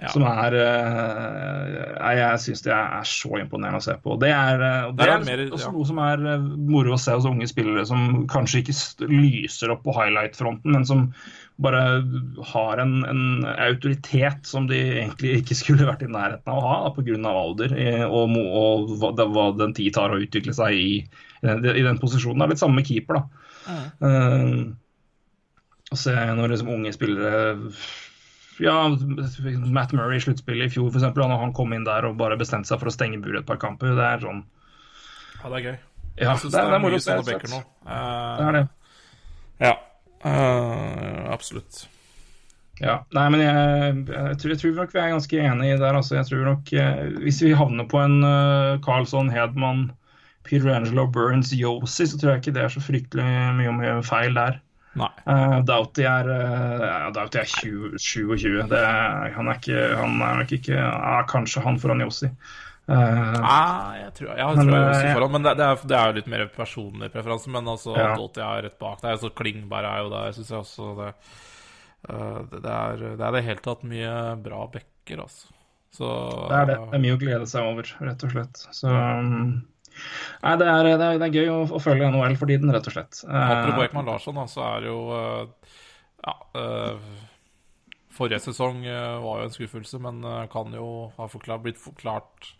Ja. 0.00 0.08
Som 0.14 0.22
er 0.24 0.54
eh, 0.56 2.14
Jeg 2.16 2.40
syns 2.44 2.62
det 2.64 2.72
er 2.72 3.04
så 3.08 3.40
imponerende 3.40 3.80
å 3.82 3.84
se 3.84 3.96
på. 4.00 4.14
Det 4.22 4.30
er, 4.32 4.62
eh, 4.64 4.86
det 4.96 5.04
er 5.04 5.12
er 5.12 5.20
det 5.24 5.28
mer- 5.28 5.42
også 5.52 5.66
ja. 5.68 5.72
noe 5.74 5.88
som 5.90 6.00
er 6.04 6.24
eh, 6.34 6.46
moro 6.70 6.94
å 6.94 7.00
se 7.00 7.16
hos 7.18 7.28
unge 7.28 7.48
spillere 7.50 7.84
som 7.88 8.24
kanskje 8.30 8.62
ikke 8.62 9.10
lyser 9.10 9.74
opp 9.74 9.82
på 9.84 9.96
highlight-fronten, 9.98 10.72
men 10.72 10.86
som 10.88 11.08
bare 11.60 11.82
har 12.54 12.80
en, 12.80 12.94
en 13.04 13.24
autoritet 13.50 14.46
som 14.48 14.64
de 14.70 14.78
egentlig 15.02 15.42
ikke 15.42 15.58
skulle 15.58 15.88
vært 15.90 16.06
i 16.06 16.08
nærheten 16.08 16.48
av 16.48 16.56
å 16.62 16.70
ha 16.70 16.92
pga. 16.96 17.18
alder 17.28 17.74
og, 18.06 18.36
og, 18.40 18.94
og 18.96 19.26
hva, 19.34 19.50
den 19.58 19.74
tid 19.76 19.92
tar 19.98 20.14
å 20.14 20.20
utvikle 20.22 20.56
seg 20.56 20.78
i, 20.78 20.92
i, 21.04 21.44
den, 21.44 21.66
i 21.76 21.84
den 21.84 22.00
posisjonen. 22.00 22.40
Det 22.40 22.46
er 22.46 22.54
litt 22.54 22.62
samme 22.62 22.80
med 22.80 22.88
keeper. 22.88 23.20
da. 23.20 23.50
Eh, 24.08 24.54
å 25.90 25.98
se 25.98 26.14
når 26.14 26.54
liksom 26.54 26.70
unge 26.72 26.94
spillere 26.94 27.56
ja, 28.60 28.76
Matt 29.72 29.92
Murray 29.96 30.20
i 30.20 30.24
sluttspillet 30.24 30.68
i 30.70 30.74
fjor, 30.74 30.92
når 30.94 31.38
han 31.40 31.54
kom 31.56 31.72
inn 31.76 31.86
der 31.88 32.06
og 32.08 32.18
bare 32.20 32.38
bestemte 32.40 32.68
seg 32.70 32.80
for 32.82 32.90
å 32.90 32.94
stenge 32.94 33.20
buret 33.24 33.42
et 33.42 33.48
par 33.48 33.60
kamper. 33.62 33.94
Det 33.98 34.08
er 34.08 34.24
sånn 34.26 34.42
ja, 35.40 35.48
det 35.48 35.56
er 35.56 35.64
gøy. 35.64 35.78
Ja, 36.20 36.32
jeg 36.34 36.40
syns 36.42 36.52
det 36.52 36.60
det, 36.60 36.74
er- 36.74 36.82
mye 36.84 36.90
det, 36.92 37.00
sånne 37.04 37.22
nå. 37.22 37.24
slett. 37.24 37.70
Eh, 37.86 38.34
Det 38.36 38.46
er 38.48 38.58
det. 38.58 38.66
Ja. 39.60 39.72
Uh, 40.20 41.32
absolutt. 41.32 41.86
Ja, 42.80 42.98
nei, 43.12 43.26
men 43.32 43.40
jeg, 43.44 43.96
jeg, 44.08 44.36
tror, 44.40 44.52
jeg 44.54 44.58
tror 44.60 44.74
nok 44.76 44.92
vi 44.94 45.00
er 45.00 45.10
ganske 45.14 45.40
enige 45.44 45.78
der. 45.80 45.96
Altså. 45.96 46.16
Jeg 46.16 46.28
tror 46.30 46.44
nok, 46.48 46.72
eh, 46.72 47.00
Hvis 47.24 47.40
vi 47.44 47.52
havner 47.56 47.88
på 47.88 48.00
en 48.00 48.18
uh, 48.24 48.78
Carlsson, 48.84 49.28
Hedman, 49.32 49.90
Peter 50.44 50.72
Angelo, 50.72 51.06
Burns, 51.12 51.52
Yosi, 51.56 52.06
så 52.08 52.18
tror 52.20 52.34
jeg 52.34 52.42
ikke 52.42 52.54
det 52.56 52.64
er 52.64 52.72
så 52.72 52.80
fryktelig 52.84 53.26
mye 53.56 53.72
om 53.72 54.04
feil 54.04 54.36
der. 54.36 54.60
Uh, 54.98 55.60
Doughty 55.62 56.02
er, 56.02 56.26
uh, 56.26 57.10
Doughty 57.14 57.38
er 57.38 57.46
20, 57.46 57.98
27. 58.02 58.56
Det 58.70 58.80
han, 59.36 59.50
er 59.52 59.60
ikke, 59.60 59.84
han 60.00 60.16
er 60.26 60.40
nok 60.42 60.54
ikke 60.56 60.74
ja, 60.74 61.20
Kanskje 61.30 61.62
han 61.62 61.78
foran 61.82 62.02
Yosi. 62.02 62.30
Uh, 62.90 63.36
Nei, 63.38 64.00
jeg 64.00 64.14
tror 64.16 64.32
jeg, 64.32 64.56
Men, 64.58 64.66
tror 64.66 64.74
jeg 64.74 64.88
også 64.88 65.12
foran, 65.14 65.32
men 65.36 65.46
det, 65.46 65.52
det, 65.60 65.68
er, 65.68 65.84
det 65.92 65.96
er 66.00 66.10
jo 66.10 66.16
litt 66.18 66.32
mer 66.32 66.44
personlig 66.56 67.12
preferanse. 67.14 67.52
Men 67.54 67.70
altså, 67.70 67.94
Ja. 67.94 68.10
Doughty 68.18 68.42
er 68.42 68.66
rett 68.66 68.80
bak 68.82 69.04
der. 69.04 69.20
Så 69.22 69.30
Klingberg 69.30 69.86
er 69.92 70.02
jo 70.02 70.10
der, 70.16 70.34
syns 70.34 70.50
jeg 70.50 70.64
også. 70.64 70.90
Det, 70.98 71.14
det, 72.50 72.58
det, 72.58 72.74
er, 72.74 73.06
det 73.14 73.24
er 73.28 73.38
det 73.38 73.46
hele 73.46 73.64
tatt 73.64 73.86
mye 73.86 74.12
bra 74.42 74.66
backer, 74.74 75.22
altså. 75.28 75.54
Så 75.90 76.06
det 76.50 76.56
er 76.56 76.68
det. 76.70 76.78
Det 76.90 76.98
er 76.98 77.02
mye 77.02 77.14
å 77.16 77.20
glede 77.20 77.46
seg 77.50 77.66
over, 77.66 77.88
rett 77.98 78.24
og 78.26 78.34
slett. 78.34 78.60
Så 78.74 78.90
um, 78.90 79.40
Nei, 80.42 80.54
det 80.60 80.68
er, 80.72 80.84
det 80.90 81.06
er, 81.06 81.18
det 81.20 81.26
er 81.28 81.34
gøy 81.40 81.50
å, 81.52 81.58
å 81.76 81.80
følge 81.82 82.10
NHL 82.12 82.36
for 82.40 82.50
tiden, 82.52 82.72
rett 82.74 82.86
og 82.90 82.94
slett. 82.96 83.20
Apropos 83.26 83.84
Ekman 83.88 84.08
Larsson, 84.08 84.38
da, 84.40 84.46
så 84.50 84.62
er 84.68 84.86
det 84.86 84.92
jo 84.92 85.00
eh, 85.16 85.74
Ja. 86.26 86.34
eh, 86.60 87.18
forrige 88.16 88.40
sesong 88.44 88.84
eh, 88.86 89.18
var 89.24 89.42
jo 89.42 89.48
en 89.48 89.54
skuffelse, 89.58 90.00
men 90.02 90.22
eh, 90.24 90.46
kan 90.52 90.72
jo 90.76 90.88
ha 91.16 91.28
forklart, 91.32 91.62
blitt 91.66 91.80
forklart 91.80 92.54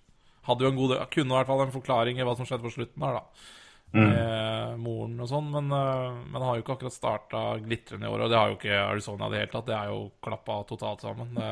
Hadde 0.49 0.64
jo 0.64 0.70
en 0.72 0.76
god 0.78 0.93
del, 0.95 1.01
Kunne 1.12 1.35
i 1.35 1.37
hvert 1.37 1.49
fall 1.51 1.61
en 1.66 1.74
forklaring 1.74 2.16
i 2.18 2.24
hva 2.24 2.33
som 2.39 2.47
skjedde 2.49 2.64
på 2.64 2.70
slutten 2.72 3.03
her, 3.05 3.18
da. 3.20 3.49
Med 3.93 4.78
moren 4.81 5.18
og 5.20 5.26
sånn, 5.28 5.49
men, 5.53 5.66
eh, 5.74 6.18
men 6.33 6.45
har 6.47 6.57
jo 6.57 6.62
ikke 6.62 6.76
akkurat 6.78 6.95
starta 6.95 7.41
glitrende 7.61 8.07
i 8.07 8.11
år. 8.12 8.22
Og 8.24 8.31
det 8.33 8.39
har 8.39 8.49
jo 8.53 8.57
ikke 8.57 8.76
Arizona 8.87 9.26
i 9.28 9.35
det 9.35 9.41
hele 9.43 9.53
tatt. 9.53 9.66
Det 9.68 9.74
er 9.76 9.91
jo 9.91 9.99
klappa 10.24 10.61
totalt 10.68 11.03
sammen. 11.05 11.35
Det 11.37 11.51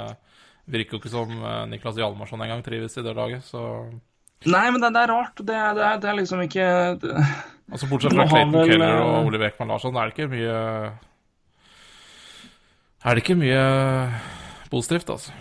virker 0.73 0.97
jo 0.97 1.01
ikke 1.03 1.13
som 1.13 1.35
eh, 1.37 1.65
Niklas 1.75 1.99
Hjalmarsson 2.01 2.45
engang 2.47 2.63
trives 2.65 2.97
i 2.97 3.05
det 3.05 3.15
laget, 3.19 3.45
så 3.45 3.65
Nei, 4.47 4.71
men 4.71 4.81
det, 4.81 4.93
det 4.95 5.01
er 5.03 5.11
rart. 5.11 5.41
Det, 5.43 5.59
det, 5.79 5.87
det 6.03 6.09
er 6.11 6.19
liksom 6.21 6.41
ikke 6.45 6.67
det, 7.03 7.15
Altså 7.69 7.89
Bortsett 7.91 8.15
fra 8.15 8.25
Clayton 8.31 8.55
vel, 8.55 8.71
Keller 8.71 8.95
eh, 8.95 9.03
og 9.03 9.27
Oliver 9.29 9.51
Ekman 9.51 9.69
Larsson, 9.75 9.97
er 9.99 10.09
det 10.09 10.15
ikke 10.15 10.29
mye 10.33 10.55
Er 13.03 13.11
det 13.19 13.25
ikke 13.25 13.37
mye 13.41 13.63
positivt, 14.73 15.11
altså. 15.13 15.35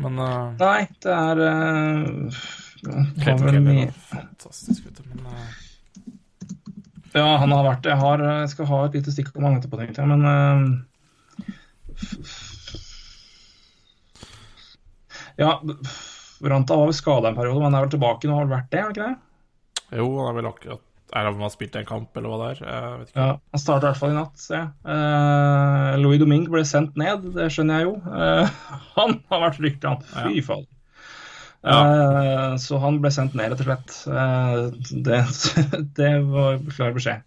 Men 0.00 0.18
uh, 0.20 0.52
Nei, 0.60 0.86
det 1.04 1.12
er 1.12 1.36
uh, 1.42 2.40
Clayton 2.86 3.44
Keller 3.44 3.60
mye- 3.66 3.86
er 3.88 3.94
fantastisk, 4.12 4.86
vet 4.86 4.98
du. 5.00 5.04
Men 5.10 5.20
uh... 5.26 5.46
Ja, 7.16 7.28
han 7.40 7.52
har 7.52 7.64
vært 7.64 7.86
Jeg, 7.88 7.96
har, 7.96 8.20
jeg 8.20 8.48
skal 8.52 8.68
ha 8.70 8.78
et 8.86 8.96
lite 8.98 9.12
stikk 9.14 9.30
om 9.36 9.46
han 9.48 9.56
etterpå, 9.58 9.80
tenkte 9.80 10.04
jeg, 10.04 10.08
men 10.12 10.22
Ja, 15.36 15.58
Ranta 16.42 16.76
var 16.76 16.90
vel 16.90 16.96
skada 16.96 17.30
en 17.30 17.38
periode, 17.38 17.60
men 17.60 17.70
han 17.70 17.78
er 17.78 17.86
vel 17.86 17.94
tilbake 17.96 18.28
nå, 18.28 18.36
har 18.36 18.48
det 18.48 18.56
vært 18.56 18.68
det? 18.72 18.82
har 18.82 18.90
han 18.90 18.96
ikke 18.96 19.06
det? 19.06 19.96
Jo, 20.00 20.06
han 20.18 20.28
er 20.28 20.36
vel 20.40 20.48
akkurat 20.50 20.82
Er 21.14 21.28
han 21.28 21.42
har 21.44 21.52
spilt 21.54 21.76
en 21.78 21.88
kamp, 21.88 22.16
eller 22.18 22.32
hva 22.32 22.38
det 22.40 22.48
er? 22.50 22.62
Ikke. 23.04 23.12
Ja, 23.14 23.26
Han 23.54 23.62
starta 23.62 23.86
i 23.86 23.88
hvert 23.90 24.00
fall 24.02 24.14
i 24.14 24.16
natt, 24.16 24.40
ser 24.42 24.56
jeg. 24.58 24.70
Uh, 24.84 25.92
Louis 26.02 26.18
Domingue 26.20 26.52
ble 26.52 26.64
sendt 26.66 26.98
ned, 26.98 27.28
det 27.36 27.46
skjønner 27.54 27.82
jeg 27.82 27.88
jo. 27.88 27.98
Uh, 28.10 28.56
han 28.98 29.20
har 29.30 29.44
vært 29.46 29.62
ryktet, 29.62 29.92
han. 29.92 30.32
Fy 30.32 30.42
faen. 30.44 30.66
Eh, 31.66 32.56
så 32.62 32.78
han 32.78 33.00
ble 33.02 33.10
sendt 33.14 33.34
ned, 33.38 33.50
rett 33.50 33.62
og 33.62 33.66
slett. 33.66 33.94
Eh, 34.06 34.58
det, 35.06 35.20
det 35.98 36.12
var 36.30 36.60
klar 36.70 36.94
beskjed. 36.96 37.24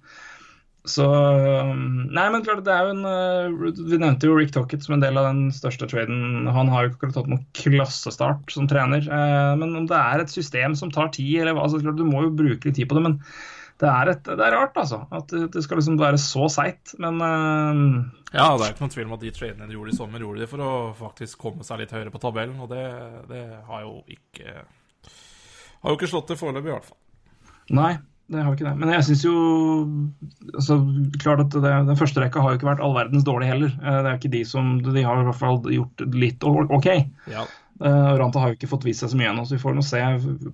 Så 0.89 1.05
um, 1.05 2.09
Nei, 2.09 2.25
men 2.33 2.43
klart, 2.45 2.63
det 2.65 2.73
er 2.73 2.87
jo 2.87 2.95
en 2.95 3.05
uh, 3.05 3.77
Vi 3.77 3.99
nevnte 3.99 4.29
jo 4.29 4.37
Rick 4.37 4.53
Tocket 4.55 4.83
som 4.85 4.95
en 4.95 5.03
del 5.03 5.19
av 5.19 5.29
den 5.29 5.53
største 5.55 5.87
traden. 5.89 6.49
Han 6.49 6.71
har 6.73 6.85
jo 6.85 6.93
ikke 6.95 7.11
tatt 7.13 7.29
noen 7.29 7.45
klassestart 7.57 8.49
som 8.53 8.67
trener. 8.69 9.05
Uh, 9.05 9.53
men 9.59 9.77
om 9.77 9.87
det 9.89 9.99
er 9.99 10.23
et 10.23 10.33
system 10.33 10.75
som 10.79 10.93
tar 10.93 11.11
tid, 11.15 11.43
eller 11.43 11.57
hva 11.57 11.67
altså, 11.67 11.81
klart, 11.83 11.99
Du 11.99 12.07
må 12.07 12.25
jo 12.25 12.35
bruke 12.41 12.69
litt 12.69 12.79
tid 12.79 12.89
på 12.89 12.97
det. 12.97 13.05
Men 13.05 13.17
det 13.79 13.87
er, 13.87 14.11
et, 14.11 14.25
det 14.27 14.43
er 14.43 14.55
rart, 14.57 14.75
altså. 14.81 15.03
At 15.15 15.31
det, 15.31 15.63
skal 15.63 15.79
liksom 15.79 15.99
være 16.01 16.19
så 16.21 16.49
seigt. 16.51 16.95
Men 17.01 17.21
uh, 17.21 17.83
Ja, 18.33 18.49
det 18.57 18.65
er 18.65 18.73
ikke 18.73 18.87
noen 18.87 18.95
tvil 18.97 19.09
om 19.09 19.17
at 19.19 19.25
de 19.25 19.33
tradene 19.35 19.69
de 19.69 19.77
gjorde 19.77 19.93
i 19.93 19.99
sommer, 19.99 20.25
gjorde 20.25 20.43
de 20.43 20.51
for 20.51 20.65
å 20.65 20.71
faktisk 20.97 21.43
komme 21.45 21.67
seg 21.67 21.83
litt 21.83 21.93
høyere 21.95 22.13
på 22.15 22.23
tabellen. 22.23 22.57
Og 22.63 22.71
det, 22.73 22.85
det 23.29 23.45
har 23.69 23.85
jo 23.85 23.99
ikke 24.09 24.57
Har 25.79 25.93
jo 25.93 25.99
ikke 25.99 26.09
slått 26.11 26.31
til 26.33 26.39
foreløpig, 26.41 26.71
i 26.71 26.75
hvert 26.77 26.89
fall. 26.89 26.99
Nei, 27.69 27.93
det 28.29 28.43
har 28.45 28.53
ikke 28.53 28.67
det. 28.67 28.75
Men 28.77 28.91
jeg 28.93 29.05
syns 29.07 29.23
jo 29.25 29.35
altså, 30.53 30.75
klart 31.21 31.41
at 31.47 31.55
det, 31.55 31.71
Den 31.87 31.97
første 31.97 32.21
rekka 32.21 32.43
har 32.43 32.53
jo 32.53 32.59
ikke 32.59 32.67
vært 32.69 32.83
all 32.85 32.93
verdens 32.93 33.25
dårlig 33.25 33.47
heller. 33.49 33.71
Eh, 33.81 33.97
Det 34.05 34.11
er 34.11 34.19
ikke 34.19 34.31
de 34.35 34.43
som 34.45 34.75
De 34.85 35.01
har 35.05 35.21
i 35.21 35.25
hvert 35.25 35.39
fall 35.39 35.57
gjort 35.73 36.03
litt 36.13 36.45
OK. 36.45 36.89
Ja. 37.31 37.47
Uh, 37.79 38.11
Ranta 38.19 38.41
har 38.43 38.51
jo 38.51 38.57
ikke 38.57 38.67
fått 38.67 38.83
vist 38.83 38.99
seg 39.01 39.13
så 39.13 39.17
mye 39.17 39.29
ennå, 39.31 39.45
så 39.47 39.55
vi 39.55 39.61
får 39.61 39.77
nå 39.77 39.83
se 39.87 40.01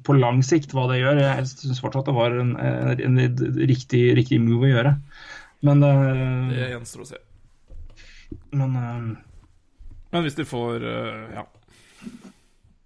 på 0.05 0.13
lang 0.13 0.43
sikt 0.45 0.75
hva 0.77 0.85
det 0.91 0.99
gjør. 1.01 1.23
Jeg 1.23 1.47
syns 1.49 1.81
fortsatt 1.81 2.05
det 2.05 2.13
var 2.13 2.35
en, 2.37 2.51
en, 2.61 2.91
en 3.01 3.17
riktig, 3.65 4.03
riktig 4.19 4.37
move 4.43 4.69
å 4.69 4.73
gjøre. 4.75 4.91
Men, 5.65 5.81
uh, 5.81 6.51
Det 6.53 6.69
gjenstår 6.75 7.01
å 7.01 7.09
se. 7.09 7.21
men 8.53 8.77
uh, 8.77 9.15
Men 10.13 10.23
hvis 10.27 10.37
de 10.37 10.45
får 10.47 10.85
uh, 10.85 11.25
Ja. 11.33 11.47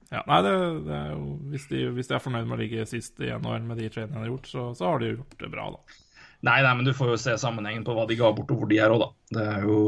Ja 0.10 0.24
nei, 0.26 0.40
det, 0.46 0.54
det 0.88 0.96
er 0.98 1.10
jo 1.14 1.24
hvis 1.52 1.68
de, 1.70 1.84
hvis 1.96 2.10
de 2.10 2.16
er 2.18 2.24
fornøyd 2.24 2.48
med 2.50 2.58
å 2.58 2.62
ligge 2.64 2.88
sist 2.90 3.20
i 3.22 3.30
NHL 3.30 3.68
med 3.68 3.78
de 3.82 3.90
tradene 3.94 4.18
de 4.18 4.24
har 4.24 4.32
gjort, 4.32 4.50
så, 4.50 4.70
så 4.78 4.88
har 4.90 5.04
de 5.04 5.14
gjort 5.14 5.38
det 5.44 5.52
bra, 5.54 5.68
da. 5.76 6.00
Nei, 6.48 6.62
nei, 6.64 6.74
men 6.80 6.88
du 6.88 6.96
får 6.96 7.14
jo 7.14 7.20
se 7.20 7.36
sammenhengen 7.42 7.84
på 7.86 7.94
hva 7.98 8.08
de 8.10 8.18
ga 8.20 8.32
bort 8.36 8.52
og 8.54 8.62
hvor 8.62 8.70
de 8.72 8.80
er 8.80 8.96
òg, 8.96 9.04
da. 9.04 9.10
Det 9.36 9.46
er 9.54 9.68
jo 9.68 9.80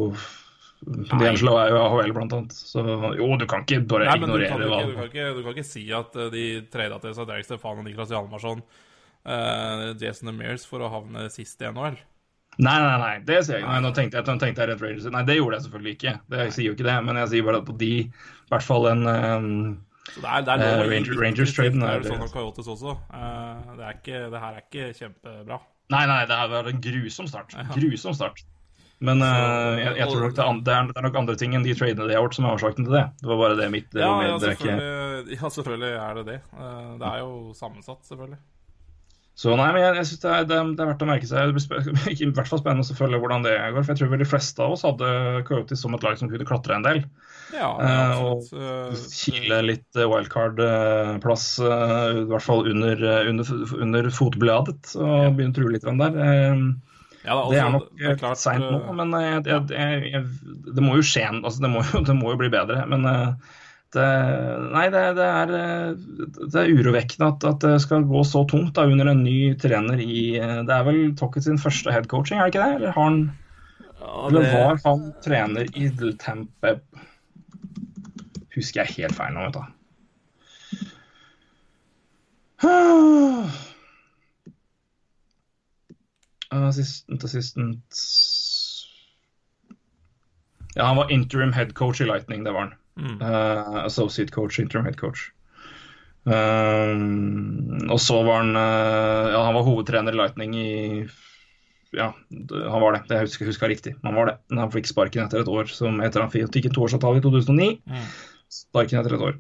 D'Angelo 0.82 1.58
er 1.62 1.70
jo 1.70 1.82
AHL, 1.84 2.14
blant 2.16 2.32
annet. 2.34 2.56
Så 2.58 2.82
jo, 2.82 3.28
du 3.38 3.46
kan 3.50 3.62
ikke 3.62 3.84
bare 3.90 4.08
Nei, 4.10 4.16
men 4.24 4.32
du 4.32 4.38
kan, 4.42 4.64
ikke, 4.66 4.86
du, 4.88 4.96
kan 4.98 5.10
ikke, 5.12 5.28
du 5.38 5.42
kan 5.46 5.54
ikke 5.54 5.68
si 5.68 5.84
at 5.94 6.16
eh, 6.18 6.32
de 6.34 6.46
trada 6.74 6.98
til 7.04 7.14
seg 7.18 7.28
Derek 7.30 7.46
Stefan 7.46 7.84
og 7.84 7.86
Niklas 7.86 8.14
Hjalmarsson, 8.14 8.64
uh, 9.30 9.84
Jason 10.02 10.34
Mears 10.34 10.66
for 10.66 10.82
å 10.82 10.90
havne 10.90 11.28
sist 11.34 11.62
i 11.62 11.70
NHL. 11.70 12.00
Nei, 12.60 12.78
nei, 12.84 12.98
nei, 13.00 13.14
det 13.24 13.44
sier 13.46 13.60
jeg 13.60 13.64
ikke. 13.64 13.76
Nei, 13.76 13.84
nå 13.86 13.94
tenkte 13.96 14.20
jeg, 14.20 14.28
nå 14.28 14.42
tenkte 14.42 14.66
jeg 14.66 14.72
Red 14.72 14.82
Raiders. 14.84 15.08
Nei, 15.14 15.24
det 15.30 15.38
gjorde 15.38 15.58
jeg 15.60 15.66
selvfølgelig 15.68 15.94
ikke. 15.96 16.16
Det, 16.26 16.42
jeg 16.42 16.56
sier 16.58 16.68
jo 16.68 16.76
ikke 16.76 16.90
det, 16.90 16.98
men 17.08 17.22
jeg 17.22 17.32
sier 17.32 17.48
bare 17.48 17.62
at 17.62 17.70
på 17.70 17.78
de, 17.80 17.94
i 18.10 18.52
hvert 18.52 18.68
fall 18.68 18.90
en 18.90 19.06
um, 19.08 19.54
Så 20.12 20.22
det 20.24 20.30
er, 20.30 20.46
det 20.46 20.54
er 20.54 20.64
Eh, 20.68 20.88
Ranger- 20.92 21.20
Rangers-traden 21.22 21.84
er 21.88 22.06
sånn 22.06 22.24
av 22.26 22.32
Coyotes 22.34 22.68
også. 22.68 22.96
Uh, 23.12 23.76
det, 23.80 23.92
ikke, 24.00 24.24
det 24.34 24.42
her 24.44 24.58
er 24.58 24.66
ikke 24.66 24.88
kjempebra. 24.98 25.60
Nei, 25.92 26.06
nei, 26.08 26.22
det 26.28 26.40
vært 26.52 26.72
en 26.72 26.82
grusom 26.84 27.28
start. 27.28 27.56
Grusom 27.76 28.16
start. 28.16 28.44
Men 29.02 29.24
uh, 29.26 29.80
jeg, 29.80 29.96
jeg 29.98 30.08
tror 30.12 30.28
nok 30.28 30.36
det 30.38 30.48
det, 30.68 30.74
er, 30.78 31.06
nok 31.08 31.16
andre 31.24 31.36
ting 31.40 31.56
enn 31.58 31.66
de 31.66 31.74
tradene 31.74 32.06
de 32.06 32.14
har 32.14 32.22
gjort, 32.22 32.38
som 32.38 32.46
er 32.46 32.54
årsaken 32.54 32.86
til 32.86 32.98
det. 33.00 33.06
Det 33.24 33.30
var 33.32 33.40
bare 33.42 33.58
det 33.58 33.70
mitt 33.74 33.90
det 33.96 34.04
Ja, 34.04 34.12
var 34.14 34.28
ja, 34.28 34.36
ikke... 34.38 34.56
selvfølgelig, 34.56 35.38
ja, 35.40 35.54
selvfølgelig 35.58 35.94
er 36.04 36.20
det 36.20 36.26
det. 36.28 36.40
Det 37.02 37.14
er 37.14 37.24
jo 37.24 37.32
sammensatt, 37.58 38.04
selvfølgelig. 38.06 38.42
Så 39.40 39.56
nei, 39.58 39.70
men 39.74 39.82
jeg, 39.82 39.96
jeg 39.98 40.08
synes 40.10 40.22
det 40.22 40.32
er, 40.32 40.48
det, 40.50 40.58
det 40.78 40.84
er 40.84 40.90
verdt 40.92 41.04
å 41.06 41.08
merke 41.10 41.28
seg. 41.30 41.54
Det 41.56 41.56
blir 41.56 42.22
i 42.28 42.30
hvert 42.36 42.50
fall 42.52 42.62
spennende 42.62 42.86
å 42.86 42.98
følge 42.98 43.22
hvordan 43.24 43.46
det 43.48 43.56
går. 43.58 43.80
For 43.82 43.94
jeg 43.94 44.02
tror 44.02 44.12
vel 44.12 44.22
de 44.22 44.30
fleste 44.30 44.62
av 44.66 44.76
oss 44.76 44.86
hadde 44.86 45.12
Coyotes 45.48 45.82
som 45.82 45.96
et 45.98 46.06
lag 46.06 46.20
som 46.20 46.30
kunne 46.32 46.48
klatre 46.48 46.78
en 46.78 46.86
del. 46.86 47.04
Ja, 47.56 47.72
Eh, 47.82 48.12
absolutt. 48.12 48.54
Eh, 48.54 49.08
Kile 49.12 49.58
litt 49.66 49.98
eh, 50.00 50.08
wildcard-plass, 50.08 51.48
i 51.64 52.22
hvert 52.30 52.46
fall 52.46 52.70
under, 52.70 53.02
eh, 53.02 53.28
under, 53.32 53.52
under 53.82 54.08
fotbladet, 54.16 54.94
og 55.00 55.36
begynne 55.36 55.56
å 55.56 55.58
true 55.58 55.74
litt 55.74 55.88
hvem 55.88 56.00
der. 56.00 56.22
Eh, 56.28 56.64
ja, 57.22 57.36
Det 57.50 57.58
er 57.58 57.66
altså, 57.68 57.72
nok 57.76 57.90
det 58.02 58.30
er 58.30 58.38
seint 58.40 58.64
nå, 58.66 58.78
eh, 58.82 58.94
men 58.98 59.12
jeg, 59.22 59.66
jeg, 59.70 60.22
det 60.74 60.84
må 60.84 60.96
jo 60.98 61.06
skje 61.06 61.28
altså 61.30 61.62
det, 61.62 61.70
må 61.70 61.84
jo, 61.86 62.02
det 62.10 62.16
må 62.18 62.34
jo 62.34 62.40
bli 62.42 62.50
bedre. 62.54 62.86
Men 62.90 63.06
eh, 63.10 63.52
nei, 64.00 64.86
det, 64.94 65.02
det, 65.18 65.26
er, 65.28 65.50
eh, 65.58 65.90
det 66.40 66.60
er 66.62 66.72
urovekkende 66.72 67.28
at, 67.34 67.44
at 67.50 67.60
det 67.66 67.82
skal 67.84 68.06
gå 68.08 68.22
så 68.28 68.46
tungt 68.48 68.76
da, 68.78 68.86
under 68.88 69.12
en 69.12 69.24
ny 69.26 69.52
trener 69.60 70.00
i 70.00 70.38
eh, 70.40 70.62
Det 70.68 70.76
er 70.76 70.86
vel 70.88 71.02
Tocket 71.20 71.44
sin 71.44 71.60
første 71.60 71.92
headcoaching, 71.92 72.40
er 72.40 72.48
det 72.48 72.54
ikke 72.54 72.64
det? 72.64 72.76
Eller, 72.80 72.92
har 72.96 73.04
han, 73.10 73.20
ja, 73.90 74.14
eller 74.30 74.42
var 74.54 74.80
han 74.86 75.02
trener 75.26 75.66
i 75.76 75.92
Tempe 76.22 76.70
Husker 78.56 78.84
jeg 78.84 78.96
helt 79.02 79.16
feil 79.16 79.34
nå, 79.36 79.42
vet 79.48 79.56
du. 79.60 79.64
Assistant, 86.52 87.24
assistant 87.24 88.00
Ja, 90.76 90.84
han 90.86 91.00
var 91.00 91.12
interim 91.12 91.54
headcoach 91.56 92.02
i 92.04 92.08
Lightning, 92.08 92.44
det 92.44 92.54
var 92.56 92.68
han. 92.68 92.76
Mm. 93.02 93.22
Eh, 93.22 93.78
associate 93.86 94.32
coach, 94.32 94.60
interim 94.60 94.86
head 94.86 94.98
coach. 95.00 95.32
Um, 96.24 97.88
og 97.90 97.98
så 97.98 98.20
var 98.22 98.44
han 98.44 98.52
uh, 98.54 99.32
Ja, 99.34 99.40
han 99.42 99.56
var 99.58 99.64
hovedtrener 99.66 100.14
i 100.14 100.20
Lightning 100.20 100.52
i 100.54 100.74
Ja, 101.98 102.12
han 102.12 102.84
var 102.84 102.94
det. 102.94 103.02
Det 103.10 103.24
husker 103.24 103.46
jeg 103.46 103.56
husker 103.56 103.72
riktig. 103.72 103.96
Han 104.06 104.16
var 104.16 104.30
det. 104.30 104.36
Men 104.52 104.62
han 104.66 104.74
fikk 104.74 104.92
sparken 104.92 105.26
etter 105.26 105.42
et 105.42 105.50
år 105.50 105.72
som 105.74 105.98
etter 106.06 106.22
han 106.24 106.32
fikk 106.32 106.70
en 106.70 106.76
toårsavtale 106.78 107.20
i 107.20 107.24
2009. 107.26 107.72
Mm. 107.90 108.06
Sparken 108.54 109.02
etter 109.02 109.18
et 109.18 109.26
år. 109.32 109.40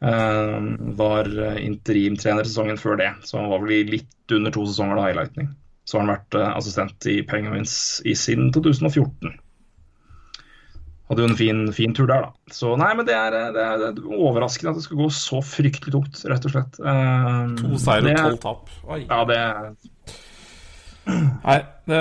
Um, 0.00 0.68
var 0.98 1.28
interimtrener 1.60 2.48
sesongen 2.48 2.80
før 2.80 2.96
det, 3.00 3.10
så 3.28 3.36
han 3.36 3.50
var 3.52 3.62
vel 3.62 3.90
litt 3.92 4.34
under 4.34 4.52
to 4.52 4.64
sesonger 4.66 4.98
da 4.98 5.08
i 5.10 5.16
Lightning. 5.16 5.54
Så 5.86 5.96
har 5.96 6.04
han 6.04 6.14
vært 6.16 6.38
assistent 6.50 7.08
i 7.08 7.20
Penguins 7.28 7.74
i 8.08 8.16
siden 8.18 8.50
2014. 8.56 9.38
Hadde 11.10 11.24
jo 11.24 11.28
en 11.32 11.34
fin, 11.38 11.60
fin 11.74 11.94
tur 11.96 12.06
der, 12.06 12.28
da. 12.28 12.54
Så 12.54 12.76
nei, 12.78 12.92
men 12.94 13.06
det 13.08 13.16
er, 13.18 13.34
eh, 13.34 13.48
det 13.56 13.62
er, 13.66 13.80
det 13.82 13.88
er 14.04 14.12
overraskende 14.14 14.70
at 14.70 14.78
det 14.78 14.84
skal 14.86 15.00
gå 15.00 15.08
så 15.10 15.40
fryktelig 15.42 15.90
tungt, 15.96 16.20
rett 16.30 16.46
og 16.46 16.52
slett. 16.54 16.78
Um, 16.78 17.56
To 17.58 17.80
seier 17.82 18.06
og 18.12 18.20
tolv 18.20 18.38
tap. 18.44 18.70
Oi. 18.94 19.00
Ja, 19.08 19.24
det 19.26 19.40
Nei, 21.10 21.56
det, 21.90 22.00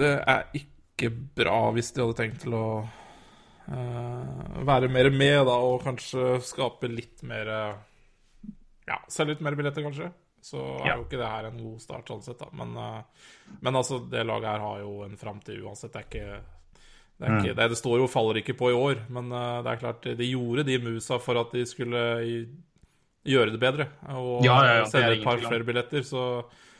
det 0.00 0.10
er 0.28 0.42
ikke 0.60 1.08
bra 1.40 1.60
hvis 1.72 1.92
de 1.96 2.02
hadde 2.04 2.16
tenkt 2.18 2.42
til 2.44 2.56
å 2.58 2.64
uh, 3.70 4.58
være 4.68 4.90
mer 4.92 5.08
med, 5.14 5.38
da, 5.48 5.56
og 5.64 5.80
kanskje 5.86 6.34
skape 6.44 6.90
litt 6.92 7.22
mer 7.24 7.48
Ja, 8.90 8.98
selge 9.08 9.36
litt 9.38 9.44
mer 9.46 9.56
billetter, 9.56 9.86
kanskje. 9.86 10.10
Så 10.44 10.60
er 10.82 10.86
Ja. 10.88 10.94
jo 10.98 11.04
ikke 11.06 11.20
det 11.20 11.28
her 11.32 11.48
en 11.50 11.58
god 11.60 11.80
start, 11.84 12.08
sånn 12.08 12.22
sett, 12.24 12.40
da. 12.40 12.48
Men, 12.56 12.76
uh, 12.76 13.56
men 13.60 13.76
altså, 13.76 14.00
det 14.10 14.26
laget 14.26 14.50
her 14.52 14.64
har 14.64 14.80
jo 14.84 14.94
en 15.06 15.16
framtid 15.20 15.60
uansett. 15.64 15.92
Det 15.92 16.00
er 16.00 16.08
ikke 16.10 16.40
det, 17.20 17.26
er 17.28 17.30
Mm. 17.34 17.38
ikke, 17.44 17.54
det, 17.58 17.68
det 17.74 17.78
står 17.78 17.98
jo 18.00 18.06
faller 18.08 18.40
ikke 18.40 18.56
på 18.56 18.70
i 18.72 18.76
år, 18.76 19.02
men 19.12 19.30
eh, 19.30 19.62
det 19.62 19.72
er 19.74 19.80
klart 19.82 20.06
de 20.16 20.28
gjorde 20.30 20.64
de 20.64 20.78
musa 20.80 21.18
for 21.20 21.36
at 21.40 21.52
de 21.52 21.66
skulle 21.68 22.04
gjøre 23.28 23.52
det 23.52 23.60
bedre. 23.60 23.86
Og 24.16 24.40
Ja, 24.46 24.56
ja, 24.64 24.74
ja, 24.80 24.84
selge 24.88 25.18
et 25.18 25.24
par 25.26 25.36
flere 25.44 25.66
billetter. 25.68 26.00
Så, 26.06 26.22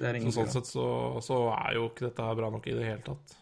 så 0.01 0.33
sånn 0.33 0.49
sett 0.49 0.67
så, 0.71 0.87
så 1.21 1.43
er 1.53 1.77
jo 1.77 1.91
ikke 1.91 2.09
dette 2.09 2.31
bra 2.41 2.49
nok 2.51 2.67
i 2.73 2.77
det 2.79 2.87
hele 2.89 3.05
tatt. 3.05 3.37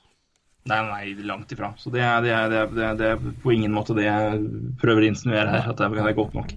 Nei, 0.69 0.79
nei, 0.85 1.15
langt 1.25 1.53
ifra. 1.55 1.71
Så 1.81 1.89
det 1.95 2.03
er, 2.05 2.19
det, 2.21 2.33
er, 2.35 2.51
det, 2.51 2.83
er, 2.85 2.97
det, 2.99 3.07
er, 3.15 3.37
på 3.41 3.53
ingen 3.55 3.73
måte 3.73 3.95
det 3.97 4.05
jeg 4.05 4.41
prøver 4.83 5.07
å 5.07 5.09
insinuere 5.09 5.49
her. 5.55 5.71
At 5.71 5.79
det 5.81 5.87
er, 5.87 6.13
godt 6.19 6.35
nok. 6.37 6.53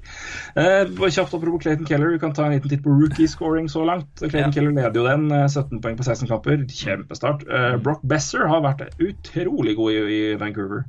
Eh, 0.60 0.90
kjapt 1.16 1.36
apropos 1.38 1.62
Clayton 1.64 1.88
Keller, 1.88 2.12
vi 2.12 2.20
kan 2.20 2.34
ta 2.36 2.48
en 2.48 2.56
liten 2.58 2.74
titt 2.74 2.84
på 2.84 2.92
rookie-scoring 2.92 3.70
så 3.72 3.86
langt. 3.88 4.10
Clayton 4.20 4.50
Ja. 4.50 4.52
Keller 4.58 4.76
leder 4.76 5.00
jo 5.00 5.08
den. 5.08 5.32
eh, 5.32 5.48
17 5.48 5.80
poeng 5.80 5.96
på 5.96 6.04
16 6.04 6.28
kamper. 6.28 6.66
Kjempestart. 6.68 7.48
Eh, 7.48 7.78
Brock 7.80 8.04
Besser 8.04 8.48
har 8.52 8.66
vært 8.66 8.84
utrolig 9.00 9.78
god 9.80 9.96
i, 9.96 10.04
i 10.18 10.22
Vancouver. 10.42 10.84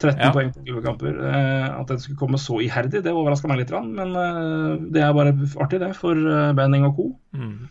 13 0.00 0.20
Ja. 0.24 0.32
poeng 0.32 0.52
på 0.54 0.64
11 0.64 0.82
kamper. 0.88 1.20
Eh, 1.20 1.68
at 1.80 1.86
den 1.92 2.00
skulle 2.00 2.18
komme 2.18 2.40
så 2.40 2.62
iherdig, 2.64 3.02
det 3.04 3.12
overraska 3.12 3.50
meg 3.50 3.60
litt. 3.60 3.76
Men 3.76 4.16
eh, 4.16 4.76
det 4.94 5.04
er 5.04 5.12
bare 5.12 5.36
artig, 5.60 5.80
det, 5.84 5.92
for 6.00 6.16
eh, 6.16 6.52
Benning 6.56 6.88
og 6.88 6.96
co. 6.96 7.10
Mm. 7.36 7.68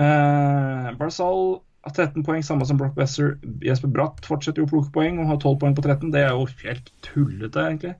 Uh, 0.00 0.94
Barzal 0.96 1.60
13 1.88 2.24
poeng, 2.26 2.42
samme 2.44 2.66
som 2.68 2.76
Brock 2.76 2.94
Besser. 2.94 3.38
Jesper 3.64 3.88
Bratt 3.88 4.26
fortsetter 4.28 4.60
jo 4.60 4.66
å 4.68 4.70
plukke 4.70 4.92
poeng 4.92 5.18
og 5.22 5.30
har 5.30 5.38
12 5.40 5.58
poeng 5.62 5.76
på 5.78 5.84
13. 5.86 6.10
Det 6.12 6.20
er 6.26 6.34
jo 6.34 6.44
helt 6.64 6.90
tullete, 7.06 7.62
egentlig. 7.70 7.94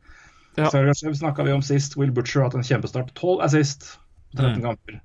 Ja. 0.59 0.69
Sergachev 0.69 1.15
snakka 1.17 1.47
vi 1.47 1.55
om 1.55 1.63
sist. 1.65 1.97
Will 1.97 2.13
Butcher 2.13 2.43
har 2.43 2.51
hatt 2.51 2.59
en 2.59 2.67
kjempestart. 2.67 3.15
12 3.17 3.41
assist 3.47 3.87
på 4.35 4.43
13 4.43 4.59
Mm. 4.61 4.63
kamper. 4.67 5.01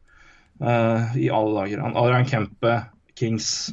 uh, 0.61 1.15
I 1.17 1.30
alle 1.30 1.55
dager. 1.61 1.86
Adrian 1.95 2.26
Kempe, 2.26 2.86
Kings 3.15 3.71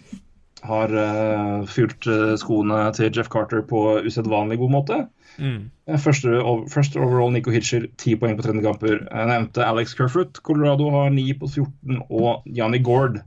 har 0.62 0.92
uh, 0.94 1.64
fylt 1.66 2.06
uh, 2.06 2.36
skoene 2.38 2.84
til 2.94 3.10
Jeff 3.10 3.28
Carter 3.28 3.62
på 3.66 4.02
usedvanlig 4.06 4.58
god 4.58 4.70
måte. 4.70 5.00
Mm. 5.38 5.70
Første, 5.98 6.36
over, 6.38 6.68
første 6.70 7.00
overall 7.00 7.32
Nico 7.32 7.50
Hitcher, 7.50 7.88
10 7.98 8.16
poeng 8.20 8.36
på 8.38 8.44
30 8.46 8.62
kamper. 8.62 9.00
Jeg 9.08 9.30
nevnte 9.32 9.64
Alex 9.66 9.94
Kerfoot. 9.98 10.38
Colorado 10.46 10.90
har 10.94 11.10
9 11.10 11.26
på 11.40 11.48
14, 11.48 12.02
og 12.10 12.42
Janni 12.46 12.78
Gord 12.78 13.18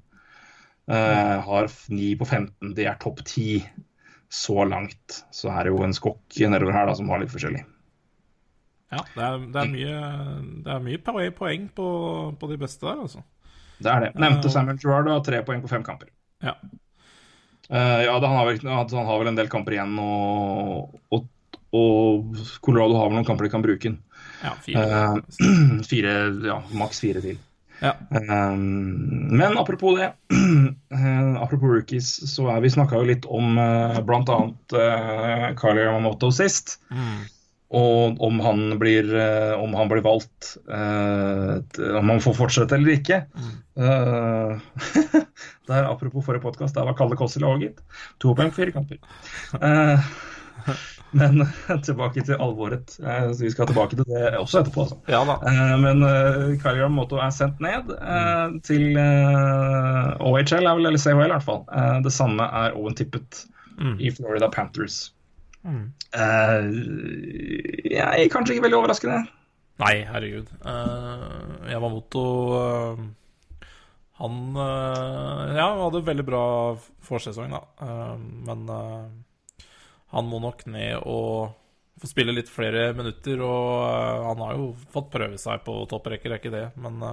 har 0.86 1.70
9 1.90 2.12
på 2.20 2.26
15. 2.28 2.74
Det 2.78 2.86
er 2.86 2.98
topp 3.02 3.24
10 3.26 3.64
så 4.30 4.66
langt. 4.70 5.24
Så 5.32 5.50
her 5.50 5.66
er 5.66 5.74
jo 5.74 5.82
en 5.86 5.96
skokk 5.96 6.38
nedover 6.52 6.76
her 6.76 6.90
da, 6.90 6.96
som 6.98 7.10
har 7.10 7.22
litt 7.22 7.34
forskjellig. 7.34 7.64
Ja, 8.94 9.02
det 9.16 9.24
er, 9.28 9.46
det 9.52 9.62
er 9.62 9.72
mye, 9.72 10.00
det 10.64 10.74
er 10.76 10.84
mye 10.84 11.02
poeng, 11.04 11.32
poeng 11.36 11.70
på, 11.76 11.88
på, 12.40 12.50
de 12.52 12.58
beste 12.62 12.86
der, 12.86 13.02
altså. 13.08 13.24
Det 13.82 13.92
er 13.92 14.06
det. 14.06 14.12
Nevnte 14.22 14.52
Samuel 14.54 14.80
Gerrard 14.80 15.10
har 15.12 15.24
tre 15.26 15.42
poeng 15.48 15.64
på 15.64 15.72
fem 15.72 15.84
kamper. 15.84 16.12
Ja. 16.46 16.54
Uh, 17.66 18.02
ja, 18.06 18.14
han 18.14 18.30
har, 18.30 18.46
vel, 18.46 18.62
han 18.62 19.08
har, 19.10 19.18
vel, 19.20 19.32
en 19.32 19.40
del 19.40 19.50
kamper 19.52 19.76
igjen, 19.76 19.98
og, 20.00 21.00
og, 21.16 21.26
og, 21.76 22.38
Colorado 22.64 23.00
har 23.00 23.10
vel 23.10 23.18
noen 23.18 23.28
kamper 23.28 23.48
de 23.48 23.52
kan 23.56 23.66
bruke 23.66 23.90
den. 23.90 23.98
Ja, 24.46 24.54
fire. 24.64 24.86
Uh, 24.86 25.82
fire 25.92 26.16
ja, 26.46 26.60
maks 26.78 27.02
fire 27.04 27.24
til. 27.26 27.42
Ja. 27.82 27.94
Um, 28.10 29.38
men 29.38 29.58
apropos 29.58 29.98
det, 30.00 30.14
uh, 30.94 31.36
apropos 31.44 31.68
rookies, 31.68 32.10
så 32.32 32.50
er 32.54 32.64
vi 32.64 32.74
snakka 32.74 33.02
jo 33.02 33.10
litt 33.10 33.28
om 33.28 33.58
uh, 33.60 34.00
bl.a. 34.06 34.42
Uh, 34.74 35.48
Carly 35.60 35.84
Yamamoto 35.84 36.32
sist. 36.36 36.78
Mm. 36.94 37.26
Og 37.76 38.22
om 38.24 38.40
han 38.46 38.78
blir, 38.80 39.10
uh, 39.12 39.56
om 39.60 39.74
han 39.76 39.90
blir 39.92 40.06
valgt, 40.06 40.56
uh, 40.70 41.58
om 42.00 42.14
han 42.14 42.22
får 42.24 42.38
fortsette 42.44 42.80
eller 42.80 43.00
ikke. 43.00 43.26
Uh, 43.76 44.56
der, 45.68 45.84
apropos 45.84 46.24
forrige 46.24 46.46
podkast, 46.46 46.78
der 46.78 46.86
var 46.88 46.96
Kalle 46.96 47.18
Kåss 47.20 47.36
i 47.36 47.42
laget. 47.44 47.82
To 48.24 48.32
poeng 48.32 48.54
fire 48.56 48.72
kamper. 48.72 49.02
men 51.20 51.44
tilbake 51.86 52.24
til 52.26 52.40
alvoret. 52.42 52.98
vi 53.40 53.52
skal 53.52 53.70
tilbake 53.70 53.96
til 53.96 54.08
det 54.10 54.38
også 54.38 54.62
etterpå. 54.62 54.86
Altså. 54.86 54.98
Ja, 55.08 55.22
da. 55.28 55.36
men 55.82 56.04
Kylie 56.62 56.84
Yamamoto 56.84 57.20
er 57.22 57.34
sendt 57.36 57.62
ned 57.64 57.92
mm. 57.92 58.60
til 58.66 58.98
OHL, 58.98 60.66
er 60.66 60.72
eller 60.76 61.02
CHL 61.02 61.28
i 61.28 61.34
hvert 61.34 61.46
fall. 61.48 61.64
det 62.04 62.14
samme 62.14 62.44
er 62.44 62.78
Owen 62.78 62.96
Tippett 62.98 63.46
mm. 63.78 64.00
i 64.00 64.12
Florida 64.12 64.50
Panthers. 64.52 65.14
Mm. 65.66 65.92
Jeg 67.92 68.24
er 68.24 68.32
kanskje 68.32 68.56
ikke 68.56 68.68
veldig 68.68 68.80
overraskende. 68.80 69.26
Nei, 69.82 69.96
herregud. 70.08 70.52
Jeg 71.68 71.82
var 71.84 71.92
moto 71.92 72.22
Han 74.22 74.36
ja, 74.56 75.66
hadde 75.82 76.06
veldig 76.08 76.26
bra 76.28 76.44
forsesong, 77.04 77.52
da. 77.52 77.62
men 78.48 78.70
han 80.16 80.32
må 80.32 80.40
nok 80.44 80.66
ned 80.72 81.04
og 81.04 81.54
få 82.02 82.10
spille 82.10 82.34
litt 82.36 82.52
flere 82.52 82.90
minutter. 82.98 83.44
Og 83.44 84.24
han 84.30 84.42
har 84.46 84.56
jo 84.58 84.72
fått 84.96 85.12
prøve 85.14 85.40
seg 85.42 85.64
på 85.68 85.78
topprekker, 85.92 86.34
er 86.34 86.42
ikke 86.42 86.56
det. 86.56 86.70
Men 86.80 87.04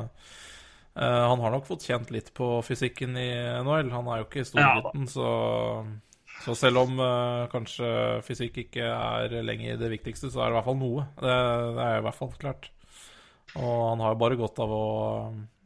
han 0.92 1.40
har 1.40 1.55
nok 1.55 1.68
fått 1.68 1.86
kjent 1.88 2.11
litt 2.14 2.32
på 2.36 2.55
fysikken 2.66 3.18
i 3.18 3.28
NHL. 3.64 3.92
Han 3.94 4.11
er 4.12 4.22
jo 4.22 4.26
ikke 4.28 4.46
storgutten, 4.48 5.07
ja, 5.07 5.12
så 5.14 5.28
så 6.44 6.55
selv 6.59 6.82
om 6.82 6.98
uh, 6.98 7.46
kanskje 7.53 7.88
fysikk 8.26 8.64
ikke 8.64 8.86
er 8.88 9.34
lenger 9.46 9.78
det 9.78 9.92
viktigste, 9.92 10.30
så 10.32 10.42
er 10.42 10.50
det 10.50 10.55
i 10.55 10.59
hvert 10.59 10.68
fall 10.70 10.78
noe. 10.80 11.05
Det, 11.20 11.36
det 11.76 11.86
er 11.86 11.98
i 11.98 12.05
hvert 12.07 12.18
fall 12.18 12.32
klart. 12.40 12.70
Og 13.55 13.82
han 13.92 14.03
har 14.03 14.14
jo 14.14 14.20
bare 14.22 14.38
godt 14.40 14.62
av 14.64 14.72
å, 14.74 14.86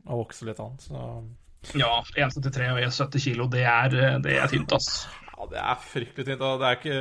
å 0.04 0.18
vokse 0.20 0.48
litt, 0.48 0.60
han. 0.60 0.76
Så. 0.82 1.04
Ja, 1.80 1.92
1,73 2.18 2.68
og 2.74 2.82
70 2.82 3.24
kilo, 3.24 3.46
det 3.52 3.64
er, 3.70 3.96
det 4.24 4.36
er 4.36 4.52
tynt, 4.52 4.74
ass. 4.76 5.06
Ja, 5.36 5.46
det 5.50 5.60
er 5.60 5.80
fryktelig 5.84 6.24
tynt. 6.24 6.40
Det 6.40 6.66
er 6.66 6.78
ikke, 6.78 7.00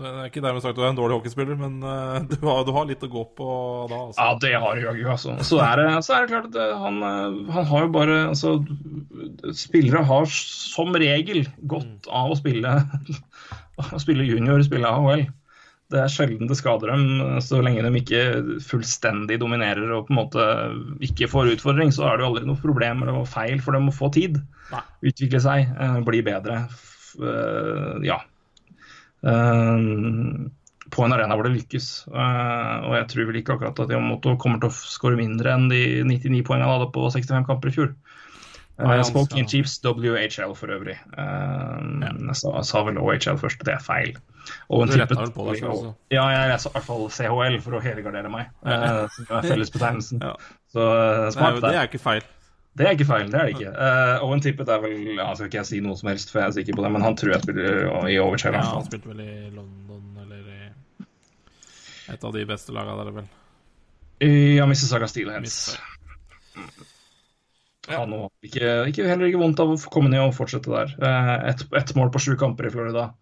det 0.00 0.08
er 0.10 0.24
ikke 0.26 0.42
dermed 0.42 0.64
sagt 0.64 0.72
at 0.72 0.78
du 0.80 0.82
er 0.82 0.90
en 0.90 0.98
dårlig 0.98 1.18
hockeyspiller, 1.20 1.58
men 1.58 1.76
uh, 1.86 2.16
du, 2.30 2.34
har, 2.42 2.64
du, 2.66 2.72
har, 2.74 2.88
litt 2.88 3.04
å 3.06 3.10
gå 3.12 3.22
på 3.38 3.48
da. 3.90 4.00
Altså. 4.08 4.18
Ja, 4.18 4.38
det 4.42 4.54
har 4.64 4.80
jeg 4.80 4.88
jaggu, 4.88 5.04
altså. 5.14 5.36
Så 5.46 5.60
er, 5.62 5.78
det, 5.78 5.92
så 6.06 6.16
er 6.16 6.24
det 6.24 6.32
klart 6.32 6.48
at 6.50 6.56
det, 6.56 6.66
han, 6.80 6.98
han, 7.54 7.70
har 7.70 7.86
jo 7.86 7.92
bare 7.94 8.18
Altså, 8.32 8.56
spillere 9.54 10.02
har 10.08 10.26
som 10.34 10.98
regel 10.98 11.46
godt 11.70 12.10
av 12.10 12.34
å 12.34 12.38
spille, 12.40 12.74
å 13.94 14.02
spille 14.02 14.26
junior, 14.26 14.62
spille 14.66 14.90
AHL. 14.90 15.28
Det 15.94 16.00
er 16.00 16.10
sjelden 16.10 16.48
det 16.48 16.56
skader 16.58 16.90
dem, 16.90 17.38
så 17.44 17.60
lenge 17.62 17.84
de 17.84 18.00
ikke 18.00 18.22
fullstendig 18.66 19.36
dominerer 19.38 19.92
og 19.94 20.08
på 20.08 20.14
en 20.14 20.18
måte 20.18 20.46
ikke 21.06 21.28
får 21.30 21.52
utfordring, 21.52 21.92
så 21.94 22.08
er 22.08 22.16
det 22.16 22.24
jo 22.24 22.30
aldri 22.32 22.48
noe 22.48 22.58
problem 22.58 23.04
eller 23.04 23.20
noe 23.20 23.28
feil 23.30 23.60
for 23.62 23.76
dem 23.76 23.92
å 23.92 23.94
få 23.94 24.08
tid. 24.16 24.40
Nei. 24.72 24.80
Utvikle 25.12 25.42
seg, 25.44 25.70
bli 26.08 26.24
bedre. 26.26 26.64
Uh, 27.20 27.98
ja. 28.04 28.20
Uh, 29.24 30.50
på 30.94 31.04
en 31.04 31.14
arena 31.16 31.36
hvor 31.36 31.48
det 31.48 31.54
lykkes. 31.56 31.88
Uh, 32.10 32.88
og 32.88 32.98
jeg 32.98 33.08
tror 33.12 33.30
vel 33.30 33.40
ikke 33.40 33.56
akkurat 33.56 33.84
at 33.84 33.94
Yamoto 33.94 34.36
kommer 34.40 34.62
til 34.62 34.70
å 34.70 34.76
skåre 34.94 35.18
mindre 35.20 35.54
enn 35.56 35.70
de 35.72 35.82
99 36.06 36.44
poengene 36.46 36.68
han 36.68 36.76
hadde 36.78 36.92
på 36.94 37.06
65 37.14 37.48
kamper 37.48 37.72
i 37.72 37.76
fjor. 37.78 37.94
Uh, 38.74 39.02
Spoken 39.06 39.46
Chiefs 39.46 39.80
WHL 39.84 40.54
for 40.58 40.66
øvrig. 40.74 40.98
Uh, 41.14 42.02
ja. 42.02 42.10
jeg, 42.26 42.36
sa, 42.36 42.62
sa, 42.66 42.82
vel 42.82 42.98
OHL 42.98 43.38
først, 43.38 43.62
det 43.66 43.76
er 43.76 43.82
feil. 43.82 44.16
Og 44.68 44.88
du 44.90 44.96
retta 44.98 45.16
vel 45.20 45.30
på 45.32 45.46
deg 45.48 45.60
selv 45.60 45.70
også? 45.72 45.92
Ja, 46.12 46.24
jeg 46.34 46.58
sa 46.60 46.72
i 46.72 46.74
hvert 46.74 46.88
fall 46.88 47.04
CHL 47.16 47.58
for 47.64 47.78
å 47.78 47.82
helgardere 47.84 48.32
meg. 48.32 48.50
Uh, 48.66 49.06
som 49.14 49.30
er 49.30 49.46
fellesbetegnelsen. 49.46 50.22
ja. 50.26 50.34
Så 50.74 50.88
smart 51.36 51.60
der. 51.60 51.68
Det 51.68 51.78
er 51.84 51.92
ikke 51.92 52.02
feil. 52.02 52.26
Det 52.74 52.86
er 52.86 52.96
ikke 52.96 53.06
feil, 53.06 53.28
det 53.30 53.38
er 53.38 53.46
det 53.46 53.54
ikke. 53.54 53.70
Uh, 53.70 54.24
Owen 54.26 54.40
Tippet 54.42 54.70
er 54.74 54.80
vel 54.82 54.96
ja, 55.14 55.28
Skal 55.38 55.46
ikke 55.46 55.60
jeg 55.60 55.68
si 55.68 55.80
noe 55.84 55.94
som 55.98 56.10
helst, 56.10 56.32
for 56.32 56.42
jeg 56.42 56.50
er 56.50 56.56
sikker 56.56 56.78
på 56.78 56.82
det, 56.82 56.90
men 56.96 57.06
han 57.06 57.14
tror 57.18 57.36
jeg 57.36 57.44
spiller 57.44 57.84
i 58.10 58.18
OHL. 58.18 58.48
Ja, 58.50 58.64
han 58.72 58.88
spilte 58.88 59.12
vel 59.12 59.22
i 59.22 59.34
London 59.54 60.24
eller 60.24 60.40
i 60.50 60.60
et 62.14 62.26
av 62.26 62.34
de 62.34 62.42
beste 62.48 62.74
lagene 62.74 62.98
der, 62.98 63.14
vel. 63.20 63.28
Ja, 64.58 64.66
Mississauga 64.70 65.06
Steelheads. 65.10 65.58
Ja. 67.88 68.00
Han 68.00 68.14
ikke, 68.42 68.68
ikke, 68.90 69.06
heller 69.06 69.28
ikke 69.28 69.42
vondt 69.42 69.60
av 69.60 69.74
å 69.74 69.78
komme 69.92 70.10
ned 70.10 70.24
og 70.24 70.34
fortsette 70.34 70.72
der. 70.72 70.94
Uh, 70.98 71.34
ett 71.52 71.64
et 71.78 71.94
mål 71.98 72.10
på 72.14 72.22
sju 72.26 72.34
kamper 72.40 72.66
i 72.66 72.74
Florida. 72.74 73.12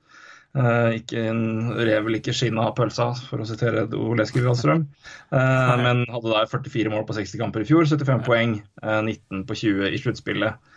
Uh, 0.53 0.98
ikke 0.98 1.16
en 1.30 1.70
rev 1.78 2.05
vil 2.05 2.18
ikke 2.18 2.34
skinne 2.36 2.61
av 2.61 2.74
pølsa, 2.76 3.09
for 3.30 3.40
å 3.40 3.46
sitere 3.48 3.86
Oleski 3.96 4.42
Wallstrøm. 4.44 4.84
Uh, 5.32 5.72
men 5.80 6.03
hadde 6.12 6.28
der 6.28 6.50
44 6.50 6.92
mål 6.92 7.07
på 7.09 7.16
60 7.16 7.40
kamper 7.40 7.64
i 7.64 7.68
fjor, 7.68 7.88
75 7.88 8.20
poeng, 8.26 8.59
uh, 8.84 9.00
19 9.00 9.46
på 9.48 9.57
20 9.64 9.88
i 9.88 10.03
sluttspillet. 10.03 10.68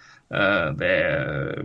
det 0.79 0.93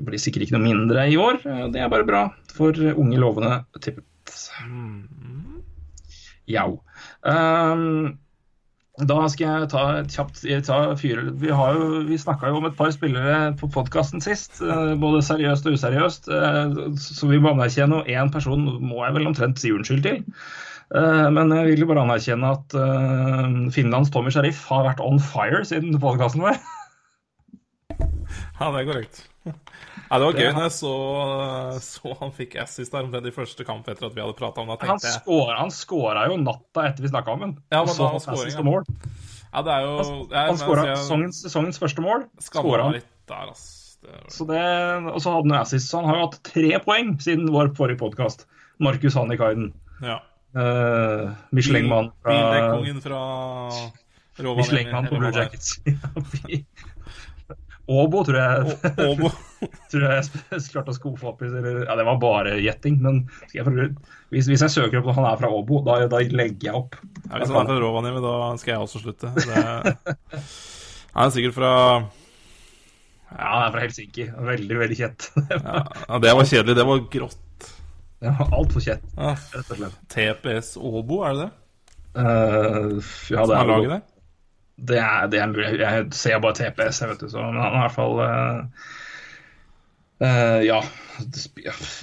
blir 0.04 0.20
sikkert 0.20 0.42
ikke 0.44 0.58
noe 0.58 0.66
mindre 0.66 1.06
i 1.08 1.14
år. 1.16 1.38
det 1.72 1.80
er 1.80 1.88
bare 1.88 2.04
bra 2.04 2.26
for 2.52 2.76
unge, 2.76 3.16
lovende 3.16 3.62
tippet. 3.80 4.04
Jau. 6.50 6.82
Um, 7.24 8.18
da 9.08 9.16
skal 9.32 9.46
jeg 9.60 9.68
ta 9.72 9.82
et 10.00 10.12
kjapt 10.14 10.42
ta 10.66 10.78
fyre. 10.98 11.30
Vi, 11.40 11.50
har 11.54 11.76
jo, 11.76 12.00
vi 12.08 12.18
snakka 12.20 12.50
jo 12.50 12.58
om 12.60 12.66
et 12.68 12.76
par 12.78 12.90
spillere 12.94 13.52
på 13.60 13.68
podkasten 13.72 14.22
sist, 14.24 14.60
eh, 14.62 14.94
både 15.00 15.22
seriøst 15.26 15.68
og 15.68 15.76
useriøst. 15.78 16.28
eh, 16.28 16.74
Så 17.00 17.28
vi 17.30 17.38
må 17.40 17.52
anerkjenne, 17.54 18.00
og 18.02 18.10
én 18.10 18.32
person 18.32 18.66
må 18.80 19.04
jeg 19.04 19.14
vel 19.16 19.30
omtrent 19.30 19.58
si 19.62 19.72
unnskyld 19.72 20.02
til. 20.02 20.20
Eh, 20.94 21.30
Men 21.30 21.50
jeg 21.54 21.66
vil 21.70 21.84
jo 21.84 21.90
bare 21.92 22.04
anerkjenne 22.04 22.52
at 22.56 23.72
Finlands 23.72 24.10
Tommy 24.10 24.30
Sharif 24.30 24.64
har 24.68 24.84
vært 24.88 25.00
on 25.04 25.18
fire 25.18 25.64
siden 25.64 25.98
podkasten 26.00 26.42
vår. 26.42 26.58
Ja, 28.60 28.70
det 28.70 28.80
er 28.82 28.88
korrekt. 28.92 29.24
Ja, 30.10 30.18
det 30.18 30.26
var 30.26 30.38
gøy 30.42 30.48
når 30.50 30.64
jeg 30.64 30.72
så, 30.74 30.92
så 31.86 32.14
han 32.18 32.32
fikk 32.34 32.56
assist 32.58 32.90
der 32.90 33.04
omtrent 33.06 33.28
i 33.30 33.34
første 33.34 33.66
kamp 33.66 33.86
etter 33.86 34.08
at 34.08 34.14
vi 34.16 34.22
hadde 34.24 34.34
prata 34.38 34.64
om 34.64 34.72
det. 34.72 34.80
Han, 34.88 34.98
skåra, 34.98 35.58
han 35.60 35.70
skåra 35.70 36.24
jo 36.32 36.38
natta 36.42 36.88
etter 36.88 37.06
vi 37.06 37.12
snakka 37.12 37.36
om 37.36 37.44
den. 37.44 37.52
Ja, 37.70 37.84
men 37.86 37.94
da 37.94 38.08
skåring, 38.24 38.56
ja. 38.56 38.64
mål. 38.66 38.88
Ja, 39.52 39.62
det 39.66 39.76
er 39.76 39.86
jo 39.86 39.92
Han, 40.00 40.34
han 40.34 40.58
skåra 40.58 40.88
sesongens, 40.96 41.38
sesongens, 41.46 41.78
første 41.78 42.02
mål. 42.02 42.26
Skåra 42.42 42.88
han. 42.88 42.98
Litt 42.98 43.06
der, 43.30 43.52
ass. 43.54 43.68
Det 44.02 44.10
var... 44.10 44.26
så 44.34 44.48
det, 44.50 44.64
og 45.12 45.22
så 45.22 45.36
hadde 45.36 45.52
han 45.52 45.60
assist, 45.60 45.92
så 45.92 46.00
han 46.00 46.10
har 46.10 46.18
jo 46.18 46.26
hatt 46.26 46.38
tre 46.50 46.72
poeng 46.82 47.14
siden 47.22 47.46
vår 47.54 47.70
forrige 47.78 48.02
podkast. 48.02 48.48
Markus 48.82 49.14
Hannikaiden. 49.14 49.70
Ja. 50.02 50.18
Uh, 50.58 51.30
Michelin-mann 51.54 52.10
fra 52.24 52.34
Bildekongen 52.34 52.98
fra 53.04 53.20
Michelin-mann 54.58 55.06
på 55.06 55.22
Blue 55.22 55.30
Jackets. 55.36 55.78
Åbo, 57.90 58.22
tror 58.24 58.38
jeg. 58.38 58.76
Åbo. 59.02 59.30
tror 59.90 60.04
jeg 60.06 60.22
jeg 60.22 60.62
klarte 60.70 60.92
å 60.92 60.96
skuffe 60.96 61.26
opp 61.30 61.42
i. 61.42 61.50
Ja, 61.50 61.96
det 61.98 62.06
var 62.06 62.20
bare 62.22 62.54
gjetting, 62.62 63.00
men 63.02 63.24
jeg 63.54 63.66
hvis, 63.66 64.46
hvis, 64.46 64.62
jeg 64.62 64.70
søker 64.70 65.00
opp 65.00 65.10
at 65.10 65.18
han 65.18 65.26
er 65.32 65.40
fra 65.40 65.50
Åbo, 65.50 65.80
da, 65.86 65.98
da, 66.10 66.22
legger 66.22 66.70
jeg 66.70 66.78
opp. 66.78 66.96
Ja, 67.26 67.40
hvis 67.40 67.50
han 67.50 67.64
er 67.64 67.72
fra 67.72 67.80
Rovaniemi, 67.82 68.22
da 68.22 68.34
skal 68.62 68.76
jeg 68.76 68.86
også 68.86 69.02
slutte. 69.02 69.32
Det, 69.34 69.96
han 71.16 71.26
er 71.26 71.34
sikkert 71.34 71.56
fra 71.58 71.72
Ja, 73.34 73.48
han 73.48 73.64
er 73.64 73.74
fra 73.74 73.84
Helsinki. 73.84 74.28
Veldig, 74.50 74.80
veldig 74.84 75.00
kjett. 75.00 75.30
ja, 75.50 76.22
det 76.22 76.36
var 76.38 76.50
kjedelig. 76.52 76.78
Det 76.78 76.90
var 76.92 77.06
grått. 77.18 77.46
Ja, 78.20 78.34
altfor 78.52 78.82
kjett, 78.84 79.04
ja. 79.16 79.30
rett 79.32 79.70
og 79.72 79.78
slett. 79.78 79.94
TPS 80.12 80.74
Åbo, 80.76 81.22
er 81.24 81.38
det 81.38 81.46
det? 81.46 81.52
Uh, 82.20 82.98
ja, 83.32 83.46
det 83.48 83.54
er 83.56 83.70
laget 83.70 83.94
det? 83.94 83.98
Det 84.88 84.98
er, 84.98 85.28
det 85.30 85.40
er. 85.42 85.54
Jeg 85.80 86.08
ser 86.16 86.40
bare 86.40 86.56
TPS, 86.56 87.02
jeg 87.02 87.12
vet 87.12 87.22
du, 87.22 87.28
så, 87.28 87.44
men 87.44 87.60
han 87.60 87.74
er 87.74 87.78
i 87.78 87.84
hvert 87.84 87.96
fall 87.96 88.20
uh, 88.24 88.86
uh, 90.24 90.60
ja, 90.64 90.80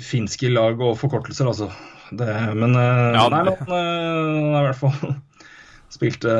finske 0.05 0.51
lag 0.53 0.81
og 0.81 0.97
forkortelser, 1.01 1.49
altså. 1.49 1.71
Det, 2.11 2.27
men 2.55 2.77
uh, 2.77 3.17
Ja, 3.17 3.25
nei, 3.33 3.43
han 3.43 4.53
har 4.53 4.61
i 4.61 4.67
hvert 4.69 4.79
fall 4.79 5.15
spilte 5.97 6.35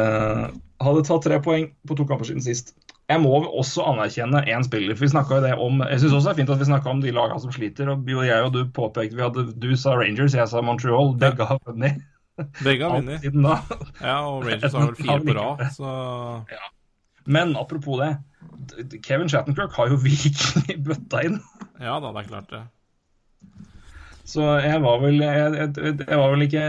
Hadde 0.83 1.07
tatt 1.07 1.25
tre 1.25 1.39
poeng 1.41 1.71
på 1.89 1.95
to 1.97 2.05
kamper 2.05 2.27
siden 2.29 2.43
sist. 2.45 2.75
Jeg 3.09 3.21
må 3.23 3.31
også 3.47 3.81
anerkjenne 3.87 4.43
én 4.45 4.65
spiller. 4.67 4.93
for 4.93 5.07
vi 5.07 5.35
jo 5.35 5.41
det 5.41 5.53
om, 5.55 5.81
Jeg 5.81 5.99
syns 6.03 6.13
også 6.13 6.27
det 6.27 6.33
er 6.33 6.39
fint 6.41 6.51
at 6.53 6.59
vi 6.59 6.67
snakka 6.69 6.91
om 6.91 7.01
de 7.01 7.13
lagene 7.15 7.41
som 7.41 7.51
sliter. 7.55 7.89
og 7.89 8.05
Jeg 8.05 8.43
og 8.43 8.53
du 8.53 8.65
påpekte 8.69 9.15
vi 9.15 9.23
hadde, 9.23 9.53
Du 9.57 9.75
sa 9.75 9.95
Rangers, 9.95 10.35
jeg 10.35 10.47
sa 10.47 10.61
Montreal. 10.61 11.15
Begge 11.17 11.45
har 11.45 11.57
vunnet 11.65 12.03
Begge 12.65 12.85
har 12.87 13.01
vunnet. 13.01 13.27
Ja, 14.01 14.17
og 14.29 14.45
Rangers 14.45 14.73
har 14.73 14.89
vel 14.91 14.97
fire 14.99 15.19
på 15.25 15.37
rad, 15.37 15.67
så 15.75 15.91
Men 17.25 17.55
apropos 17.59 17.99
det. 18.01 18.15
Kevin 19.03 19.29
Shattenkirk 19.29 19.75
har 19.75 19.91
jo 19.91 19.99
virkelig 20.09 20.79
bøtta 20.85 21.23
inn. 21.27 21.39
ja 21.81 21.99
da, 22.01 22.11
det 22.13 22.25
er 22.25 22.29
klart 22.31 22.51
det. 22.53 22.63
Så 24.27 24.43
jeg 24.59 24.81
var 24.83 24.97
vel 24.99 25.21
Jeg, 25.23 25.51
jeg, 25.55 25.93
jeg 26.01 26.17
var 26.19 26.33
vel 26.33 26.41
ikke 26.43 26.63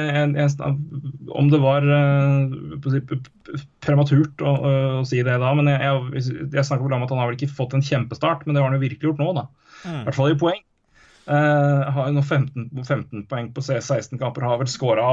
Om 1.35 1.49
det 1.51 1.59
var 1.59 1.83
uh, 1.83 2.53
prematurt 3.83 4.45
å, 4.47 4.53
å 5.01 5.03
si 5.09 5.19
det 5.27 5.35
da, 5.43 5.51
men 5.59 5.71
jeg, 5.73 5.81
jeg, 5.83 6.47
jeg 6.55 6.67
snakker 6.69 6.87
om 6.87 7.03
at 7.03 7.11
han 7.11 7.19
har 7.19 7.31
vel 7.31 7.39
ikke 7.39 7.57
fått 7.59 7.75
en 7.75 7.83
kjempestart, 7.83 8.47
men 8.47 8.55
det 8.55 8.63
har 8.63 8.71
han 8.71 8.79
jo 8.79 8.85
virkelig 8.85 9.11
gjort 9.11 9.23
nå, 9.23 9.33
da. 9.41 9.49
I 9.89 10.05
hvert 10.07 10.19
fall 10.19 10.33
i 10.33 10.39
poeng. 10.39 10.63
Eh, 11.29 11.89
har 11.93 12.07
jo 12.09 12.15
nå 12.17 12.23
15, 12.25 12.71
15 12.85 13.27
poeng 13.29 13.51
på 13.53 13.61
16 13.61 14.17
kamper, 14.17 14.47
har 14.49 14.61
vel 14.63 14.71
skåra 14.71 15.11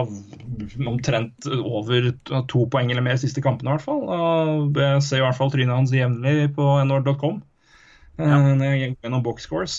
omtrent 0.88 1.48
over 1.52 2.08
to 2.48 2.62
poeng 2.72 2.94
eller 2.94 3.04
mer 3.04 3.18
de 3.18 3.26
siste 3.26 3.44
kampene, 3.44 3.74
i 3.74 3.76
hvert 3.76 3.84
fall. 3.84 4.06
Og 4.08 4.80
jeg 4.80 5.02
ser 5.04 5.20
i 5.20 5.26
hvert 5.26 5.36
fall 5.36 5.52
trynet 5.52 5.76
hans 5.76 5.92
jevnlig 5.92 6.54
på 6.56 6.70
nord.com 6.88 7.42
uh, 7.42 8.48
når 8.56 8.64
jeg 8.64 8.80
går 8.86 8.96
gjennom 9.10 9.26
boxscores. 9.26 9.76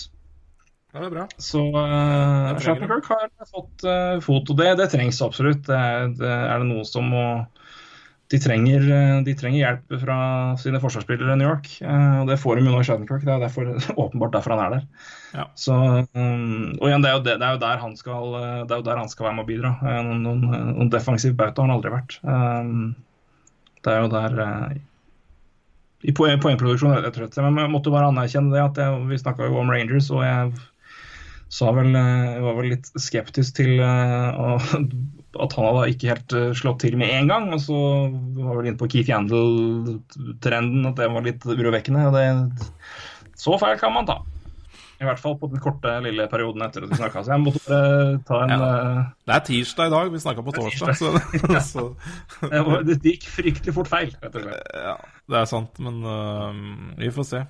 Ja, 0.93 1.01
det 1.01 1.09
er 1.09 1.15
bra. 1.15 1.25
Så 1.41 1.63
uh, 1.73 2.53
Shatterkirk 2.61 3.09
har 3.09 3.33
fått 3.49 3.87
uh, 3.89 4.21
fot, 4.21 4.53
og 4.53 4.61
det, 4.61 4.75
det 4.77 4.91
trengs 4.93 5.23
absolutt. 5.25 5.65
Det, 5.65 5.81
det, 6.21 6.35
er 6.37 6.61
det 6.61 6.69
noe 6.69 6.85
som 6.85 7.09
må 7.15 7.25
de 8.27 8.39
trenger, 8.43 8.83
eh, 8.91 9.17
de 9.23 9.33
trenger 9.39 9.61
hjelp 9.61 9.93
fra 10.01 10.17
sine 10.59 10.81
forsvarsspillere 10.83 11.31
i 11.35 11.39
New 11.39 11.47
York, 11.47 11.69
eh, 11.79 12.15
og 12.21 12.27
det 12.27 12.35
får 12.41 12.59
de 12.59 12.65
i 12.67 12.81
Shattenkirk. 12.83 13.23
Det 13.23 13.31
er 13.31 13.39
derfor, 13.45 13.69
åpenbart 14.03 14.33
derfor 14.35 14.55
han 14.55 14.63
er 14.65 14.73
der. 14.75 14.83
Ja. 15.37 15.45
Så, 15.55 15.77
um, 16.11 16.73
og 16.81 16.89
igjen, 16.89 17.03
det 17.05 17.11
er, 17.11 17.15
jo, 17.15 17.23
det, 17.23 17.37
det 17.39 17.47
er 17.47 17.55
jo 17.55 17.61
der 17.63 17.81
han 17.83 17.95
skal 17.99 18.35
eh, 18.39 18.61
Det 18.67 18.75
er 18.75 18.81
jo 18.81 18.87
der 18.89 18.99
han 18.99 19.09
skal 19.11 19.29
være 19.29 19.37
med 19.37 19.45
å 19.45 19.49
bidra. 19.51 19.71
Eh, 19.79 19.99
Noen, 20.07 20.21
noen, 20.27 20.45
noen 20.73 20.91
defensiv 20.91 21.35
bauta 21.39 21.61
har 21.63 21.69
han 21.69 21.77
aldri 21.77 21.93
vært. 21.95 22.19
Det 23.87 23.93
er 23.93 24.01
jo 24.03 24.09
der 24.11 24.39
eh, 24.43 24.77
I 26.11 26.13
poeng, 26.17 26.39
poengproduksjon, 26.43 26.97
rett 26.99 27.15
og 27.15 27.21
slett. 27.23 27.37
Men 27.47 27.61
jeg 27.63 27.71
måtte 27.73 27.93
bare 27.93 28.09
anerkjenne 28.11 28.51
det 28.55 28.63
at 28.65 28.81
jeg, 28.83 29.05
vi 29.11 29.19
snakka 29.23 29.47
jo 29.47 29.61
om 29.61 29.71
Rangers, 29.71 30.11
og 30.11 30.25
jeg 30.27 30.51
sa 31.53 31.71
vel, 31.71 31.93
eh, 31.95 32.25
jeg 32.35 32.43
var 32.43 32.59
vel 32.59 32.73
litt 32.73 32.91
skeptisk 32.99 33.55
til 33.61 33.77
eh, 33.79 34.27
å- 34.35 34.91
at 35.43 35.53
han 35.57 35.67
hadde 35.69 35.91
ikke 35.93 36.09
helt 36.13 36.33
eh, 36.37 36.47
slått 36.57 36.81
til 36.83 36.97
med 36.99 37.11
en 37.13 37.29
gang. 37.31 37.49
Og 37.55 37.61
så 37.63 37.81
var 38.37 38.57
vel 38.59 38.71
inne 38.71 38.79
på 38.79 38.89
Keith 38.91 39.11
Yandel-trenden, 39.11 40.87
at 40.89 40.97
det 40.99 41.11
var 41.13 41.27
litt 41.27 41.45
urovekkende. 41.47 42.07
og 42.09 42.17
det, 42.17 42.71
Så 43.37 43.57
feil 43.61 43.79
kan 43.81 43.95
man 43.95 44.09
ta. 44.09 44.19
I 44.97 45.05
hvert 45.05 45.19
fall 45.21 45.35
på 45.37 45.45
den 45.51 45.61
korte, 45.61 45.91
lille 46.01 46.25
perioden 46.31 46.63
etter 46.65 46.81
at 46.85 46.89
vi 46.89 46.97
snakka. 46.97 47.21
Så 47.21 47.35
jeg 47.35 47.43
måtte 47.43 47.61
bare 47.67 48.15
ta 48.25 48.39
en 48.47 48.53
ja. 48.55 48.69
Det 49.29 49.35
er 49.35 49.43
tirsdag 49.51 49.91
i 49.91 49.93
dag, 49.93 50.09
vi 50.09 50.21
snakka 50.23 50.45
på 50.47 50.55
torsdag, 50.55 50.97
så, 50.97 51.11
så 51.67 51.83
det, 52.49 52.63
var, 52.65 52.81
det 52.87 52.97
gikk 53.05 53.27
fryktelig 53.29 53.75
fort 53.77 53.91
feil, 53.91 54.15
rett 54.23 54.39
og 54.39 54.47
slett. 54.47 54.73
Ja, 54.73 54.95
det 55.29 55.37
er 55.43 55.51
sant, 55.53 55.77
men 55.85 56.01
uh, 56.01 56.97
vi 56.97 57.11
får 57.13 57.29
se. 57.29 57.43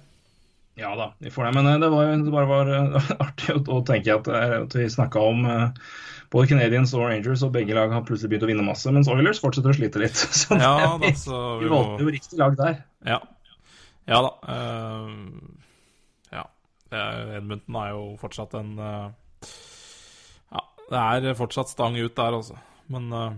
Ja 0.77 0.91
da, 0.95 1.07
vi 1.23 1.31
får 1.33 1.47
det. 1.47 1.53
Men 1.57 1.67
eh, 1.71 1.79
det, 1.79 1.89
var, 1.89 2.11
jo- 2.11 2.31
bare 2.31 2.49
var 2.51 2.67
eh, 2.75 3.07
artig 3.25 3.55
å, 3.55 3.61
å 3.79 3.79
tenke 3.87 4.13
at, 4.19 4.27
eh, 4.29 4.57
at 4.59 4.75
vi 4.77 4.85
snakka 4.93 5.23
om 5.25 5.45
eh, 5.49 5.87
både 6.33 6.49
Canadiens 6.51 6.93
og 6.97 7.05
Rangers, 7.07 7.43
og 7.45 7.53
begge 7.55 7.75
lag 7.77 7.93
har 7.93 8.03
plutselig 8.07 8.33
begynt 8.33 8.45
å 8.47 8.49
vinne 8.51 8.65
masse, 8.67 8.91
mens 8.93 9.09
Oilers 9.11 9.39
fortsetter 9.43 9.71
å 9.71 9.77
slite 9.77 10.01
litt. 10.01 10.19
Så 10.41 10.57
Ja 10.59 10.73
det, 10.75 10.87
da, 10.87 10.97
vi, 11.03 11.11
så 11.19 11.41
vi 11.61 11.67
vi 11.67 11.73
valgte 11.73 12.03
jo 12.05 12.13
riktig 12.17 12.39
lag 12.41 12.57
der. 12.59 12.81
Ja, 13.07 13.21
ja 14.07 14.21
da. 14.25 14.31
Uh, 14.47 15.09
ja. 16.33 16.45
Edmundton 16.91 17.79
er- 17.81 17.91
jo 17.95 18.03
fortsatt 18.19 18.55
en 18.59 18.77
uh, 18.79 19.09
Ja, 20.53 20.63
det 20.91 21.29
er 21.31 21.39
fortsatt 21.39 21.71
stang 21.71 21.97
ut 21.99 22.15
der, 22.15 22.39
altså. 22.39 22.59
Men 22.91 23.11
uh, 23.11 23.31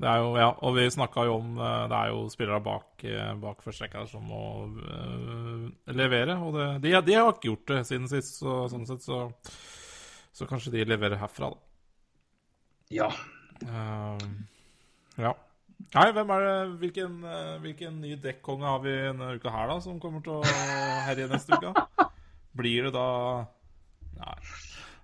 det 0.00 0.08
er 0.10 0.24
jo 0.24 0.32
Ja, 0.40 0.50
og 0.60 0.74
vi 0.76 0.88
snakka 0.90 1.24
jo 1.28 1.36
om 1.38 1.52
Det 1.56 1.96
er 1.96 2.08
jo 2.10 2.24
spillere 2.32 2.60
bak, 2.64 3.04
bak 3.40 3.62
førsterekka 3.62 4.02
som 4.10 4.24
må 4.26 4.40
øh, 4.66 5.68
levere, 5.94 6.34
og 6.42 6.56
det, 6.58 6.66
de, 6.82 6.96
de 7.06 7.14
har 7.14 7.30
ikke 7.30 7.52
gjort 7.52 7.70
det 7.70 7.78
siden 7.86 8.10
sist, 8.10 8.40
så, 8.40 8.64
sånn 8.72 8.88
sett 8.90 9.06
så 9.06 9.28
Så 10.34 10.48
kanskje 10.50 10.74
de 10.74 10.88
leverer 10.90 11.20
herfra, 11.20 11.52
da. 11.54 11.73
Ja. 12.94 13.10
Uh, 13.64 14.18
ja. 15.18 15.32
Nei, 15.94 16.06
hvem 16.14 16.30
er 16.34 16.44
det, 16.44 16.54
hvilken, 16.80 17.18
eh, 17.28 17.56
hvilken 17.62 17.98
ny 18.02 18.14
dekkonge 18.18 18.66
har 18.66 18.80
vi 18.82 18.92
denne 18.94 19.34
uka 19.36 19.50
her, 19.52 19.68
da, 19.70 19.76
som 19.82 19.98
kommer 20.02 20.22
til 20.24 20.40
å 20.40 20.54
herje 21.06 21.26
neste 21.30 21.58
uke? 21.58 21.74
Blir 22.58 22.88
det 22.88 22.94
da 22.94 23.08
Nei. 24.14 24.34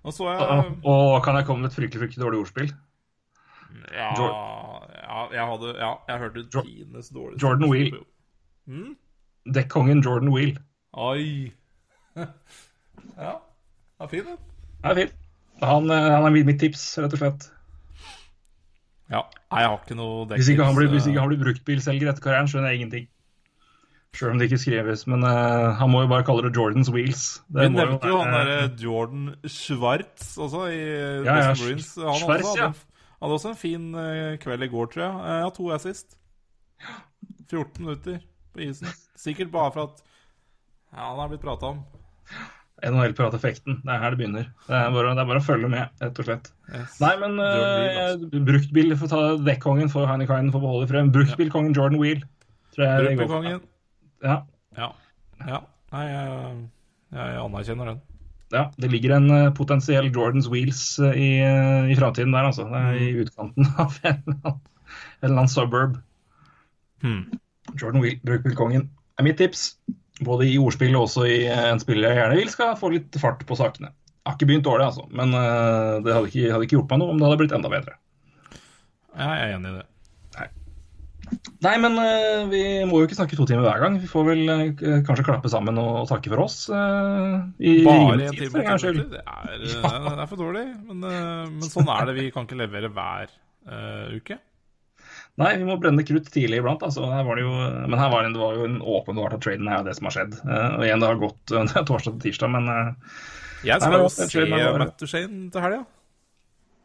Nå 0.01 0.13
så 0.15 0.29
jeg 0.31 0.39
Og, 0.41 0.85
og 0.87 1.17
kan 1.25 1.35
jeg 1.37 1.45
komme 1.47 1.65
med 1.65 1.71
et 1.71 1.77
fryktelig 1.77 2.05
fryktelig 2.05 2.23
dårlig 2.23 2.41
ordspill? 2.41 2.71
Ja, 3.91 4.09
ja 4.15 5.23
jeg 5.35 5.47
hadde 5.51 5.73
Ja, 5.77 5.91
jeg 6.07 6.23
hørte 6.23 6.45
Jo- 6.47 6.63
Tines 6.65 7.11
dårligste 7.11 7.45
Jordan 7.45 7.71
Wheel. 7.71 7.97
Hmm? 8.71 8.95
Dekkongen 9.45 10.03
Jordan 10.03 10.31
Wheel. 10.33 10.55
Oi. 10.93 11.51
ja. 12.15 13.33
Det 14.01 14.07
er 14.07 14.11
fin, 14.11 14.25
den. 14.25 14.37
Det 14.81 14.91
er 14.91 14.99
fint. 15.03 15.17
Han, 15.61 15.91
eh, 15.93 16.11
han 16.15 16.25
er 16.25 16.33
mitt 16.33 16.47
mitt 16.49 16.59
tips, 16.59 16.97
rett 16.97 17.13
og 17.13 17.21
slett. 17.21 17.51
Ja. 19.11 19.25
Jeg 19.51 19.67
har 19.67 19.79
ikke 19.81 19.97
noe 19.99 20.27
dekk. 20.29 20.39
Hvis 20.39 20.51
ikke 20.53 20.67
han 20.67 20.77
blir, 20.77 20.91
hvis 20.93 21.07
ikke 21.09 21.23
han 21.23 21.31
blir 21.31 21.41
bruktbilselger 21.41 22.11
etter 22.11 22.23
karrieren, 22.23 22.47
skjønner 22.51 22.71
jeg 22.71 22.81
ingenting. 22.81 23.09
Selv 24.15 24.33
om 24.33 24.39
det 24.39 24.47
ikke 24.49 24.59
skrives. 24.59 25.05
Men 25.07 25.23
uh, 25.23 25.71
han 25.79 25.91
må 25.91 26.03
jo 26.03 26.11
bare 26.11 26.25
kalle 26.27 26.43
det 26.47 26.53
Jordans 26.55 26.91
Wheels. 26.91 27.25
Det 27.47 27.67
Vi 27.67 27.73
nevnte 27.75 28.11
jo 28.11 28.19
han 28.19 28.33
derre 28.35 28.57
Jordan 28.79 29.27
Schwartz 29.47 30.33
også, 30.35 30.65
i 30.71 30.79
Ja, 30.79 31.37
ja, 31.37 31.53
Bruins. 31.59 31.93
Han 31.99 32.11
også 32.11 32.31
hadde, 32.31 32.55
ja. 32.59 32.71
hadde 33.21 33.37
også 33.39 33.53
en 33.53 33.59
fin 33.59 33.85
uh, 33.95 34.33
kveld 34.41 34.67
i 34.67 34.71
går, 34.71 34.91
tror 34.95 35.05
jeg. 35.05 35.13
Eh, 35.21 35.39
Ja, 35.43 35.51
to 35.55 35.71
assist. 35.75 36.17
14 37.51 37.83
minutter 37.83 38.19
på 38.55 38.63
isen. 38.67 38.91
Sikkert 39.19 39.51
bare 39.51 39.71
for 39.75 39.91
at 39.91 40.03
ja, 40.91 41.07
han 41.07 41.19
er 41.23 41.31
blitt 41.31 41.43
prata 41.43 41.71
om. 41.71 41.83
NHL-prateffekten. 42.87 43.79
Det 43.85 43.93
er 43.93 44.01
her 44.01 44.13
det 44.13 44.19
begynner. 44.19 44.45
Det 44.67 44.75
er, 44.77 44.91
bare, 44.93 45.13
det 45.17 45.23
er 45.23 45.29
bare 45.29 45.41
å 45.41 45.45
følge 45.45 45.69
med, 45.71 45.91
rett 46.01 46.21
og 46.21 46.27
slett. 46.27 46.51
Yes. 46.71 46.95
Nei, 47.03 47.11
men 47.21 47.37
uh, 47.41 48.41
bruktbil 48.47 48.95
for 48.95 49.07
å 49.07 49.11
ta 49.11 49.21
dekkongen 49.45 49.91
for 49.93 50.09
Heinekainen 50.09 50.51
for 50.53 50.61
å 50.61 50.65
beholde 50.65 50.89
frem. 50.89 51.11
Bruktbilkongen 51.13 51.75
Jordan 51.77 52.01
Wheel. 52.01 52.23
Bruktbilkongen. 52.77 53.59
Ja. 54.25 54.37
Ja. 54.77 54.91
ja. 55.47 55.59
Nei, 55.91 56.05
jeg, 56.07 56.55
jeg 57.17 57.39
anerkjenner 57.43 57.91
den. 57.91 58.01
ja, 58.55 58.65
det 58.79 58.91
ligger 58.93 59.17
en 59.17 59.31
uh, 59.31 59.53
potensiell 59.55 60.07
Jordans 60.11 60.47
Wheels 60.51 60.83
uh, 61.03 61.11
i, 61.11 61.31
uh, 61.43 61.91
i 61.91 61.97
framtiden 61.99 62.33
der, 62.35 62.47
altså. 62.51 62.67
Mm. 62.67 62.91
i 62.97 63.11
utkanten 63.25 63.67
av 63.83 63.99
en 64.07 64.23
eller 65.21 65.35
annen 65.35 65.51
suburb. 65.51 65.99
Hmm. 67.01 67.25
Jordan 67.75 68.01
Wheel, 68.03 68.19
bruktbilkongen, 68.25 68.89
er 69.19 69.27
mitt 69.27 69.37
tips. 69.41 69.73
Både 70.25 70.47
i 70.49 70.57
ordspill 70.61 70.95
og 70.95 71.07
også 71.07 71.25
i 71.29 71.39
uh, 71.49 71.67
en 71.71 71.81
spiller 71.81 72.11
jeg 72.11 72.21
gjerne 72.21 72.39
vil 72.39 72.53
skal 72.53 72.75
få 72.79 72.93
litt 72.93 73.17
fart 73.21 73.41
på 73.47 73.57
sakene. 73.59 73.93
Jeg 74.21 74.29
har 74.29 74.37
ikke 74.37 74.49
begynt 74.51 74.67
dårlig, 74.67 74.89
altså, 74.91 75.07
men 75.09 75.33
uh, 75.33 76.01
det 76.05 76.13
hadde 76.13 76.29
ikke, 76.29 76.51
hadde 76.53 76.67
ikke 76.67 76.77
gjort 76.77 76.91
meg 76.93 77.01
noe 77.01 77.13
om 77.13 77.21
det 77.21 77.29
hadde 77.29 77.39
blitt 77.41 77.55
enda 77.57 77.71
bedre. 77.73 77.97
Ja, 79.17 79.31
jeg 79.33 79.47
er 79.47 79.55
enig 79.57 79.71
i 79.71 79.79
det. 79.79 79.87
Nei, 81.63 81.75
men 81.79 81.95
uh, 81.95 82.49
vi 82.51 82.61
må 82.89 82.99
jo 82.99 83.07
ikke 83.07 83.15
snakke 83.15 83.37
to 83.39 83.45
timer 83.47 83.63
hver 83.63 83.81
gang. 83.83 83.97
Vi 84.01 84.09
får 84.09 84.25
vel 84.27 84.41
uh, 84.51 85.01
kanskje 85.07 85.25
klappe 85.27 85.51
sammen 85.51 85.77
og, 85.79 85.91
og 86.01 86.07
takke 86.09 86.31
for 86.33 86.43
oss. 86.43 86.57
Uh, 86.67 87.45
i 87.61 87.81
Bare 87.85 88.17
én 88.27 88.35
time 88.35 88.51
for 88.51 88.65
en. 88.65 89.01
Det 89.13 89.21
er, 89.21 89.53
eh, 89.55 90.07
det 90.07 90.23
er 90.25 90.31
for 90.31 90.41
dårlig. 90.41 90.65
Men, 90.89 91.05
eh, 91.07 91.51
men 91.53 91.69
sånn 91.69 91.91
er 91.93 92.09
det. 92.09 92.17
Vi 92.17 92.31
kan 92.33 92.47
ikke 92.47 92.59
levere 92.59 92.91
hver 92.91 93.31
eh, 93.31 94.17
uke. 94.17 94.39
Nei, 95.39 95.53
vi 95.57 95.65
må 95.67 95.77
brenne 95.79 96.03
krutt 96.05 96.27
tidlig 96.33 96.59
iblant. 96.59 96.83
Altså. 96.83 97.05
Her 97.07 97.23
var 97.27 97.39
det, 97.39 97.45
jo, 97.45 97.53
men 97.87 97.99
her 97.99 98.11
var 98.11 98.25
det, 98.25 98.33
det 98.35 98.41
var 98.41 98.57
jo 98.59 98.67
en 98.67 98.81
åpenbart 98.83 99.37
at 99.37 99.45
traden 99.45 99.69
er 99.71 99.85
det 99.87 99.95
som 99.97 100.09
har 100.09 100.17
skjedd. 100.17 100.35
Eh, 100.43 100.67
og 100.75 100.85
igjen, 100.85 101.01
det 101.03 101.09
har 101.09 101.21
gått 101.21 101.41
det 101.55 101.63
er 101.63 101.87
torsdag 101.87 102.17
til 102.17 102.27
tirsdag, 102.27 102.53
men 102.57 102.69
eh, 102.73 103.17
Jeg 103.69 103.81
skal 103.83 103.97
jo 104.03 104.11
se 104.11 104.45
Matt 104.51 104.95
Duchene 104.99 105.49
til 105.53 105.65
helga. 105.65 105.81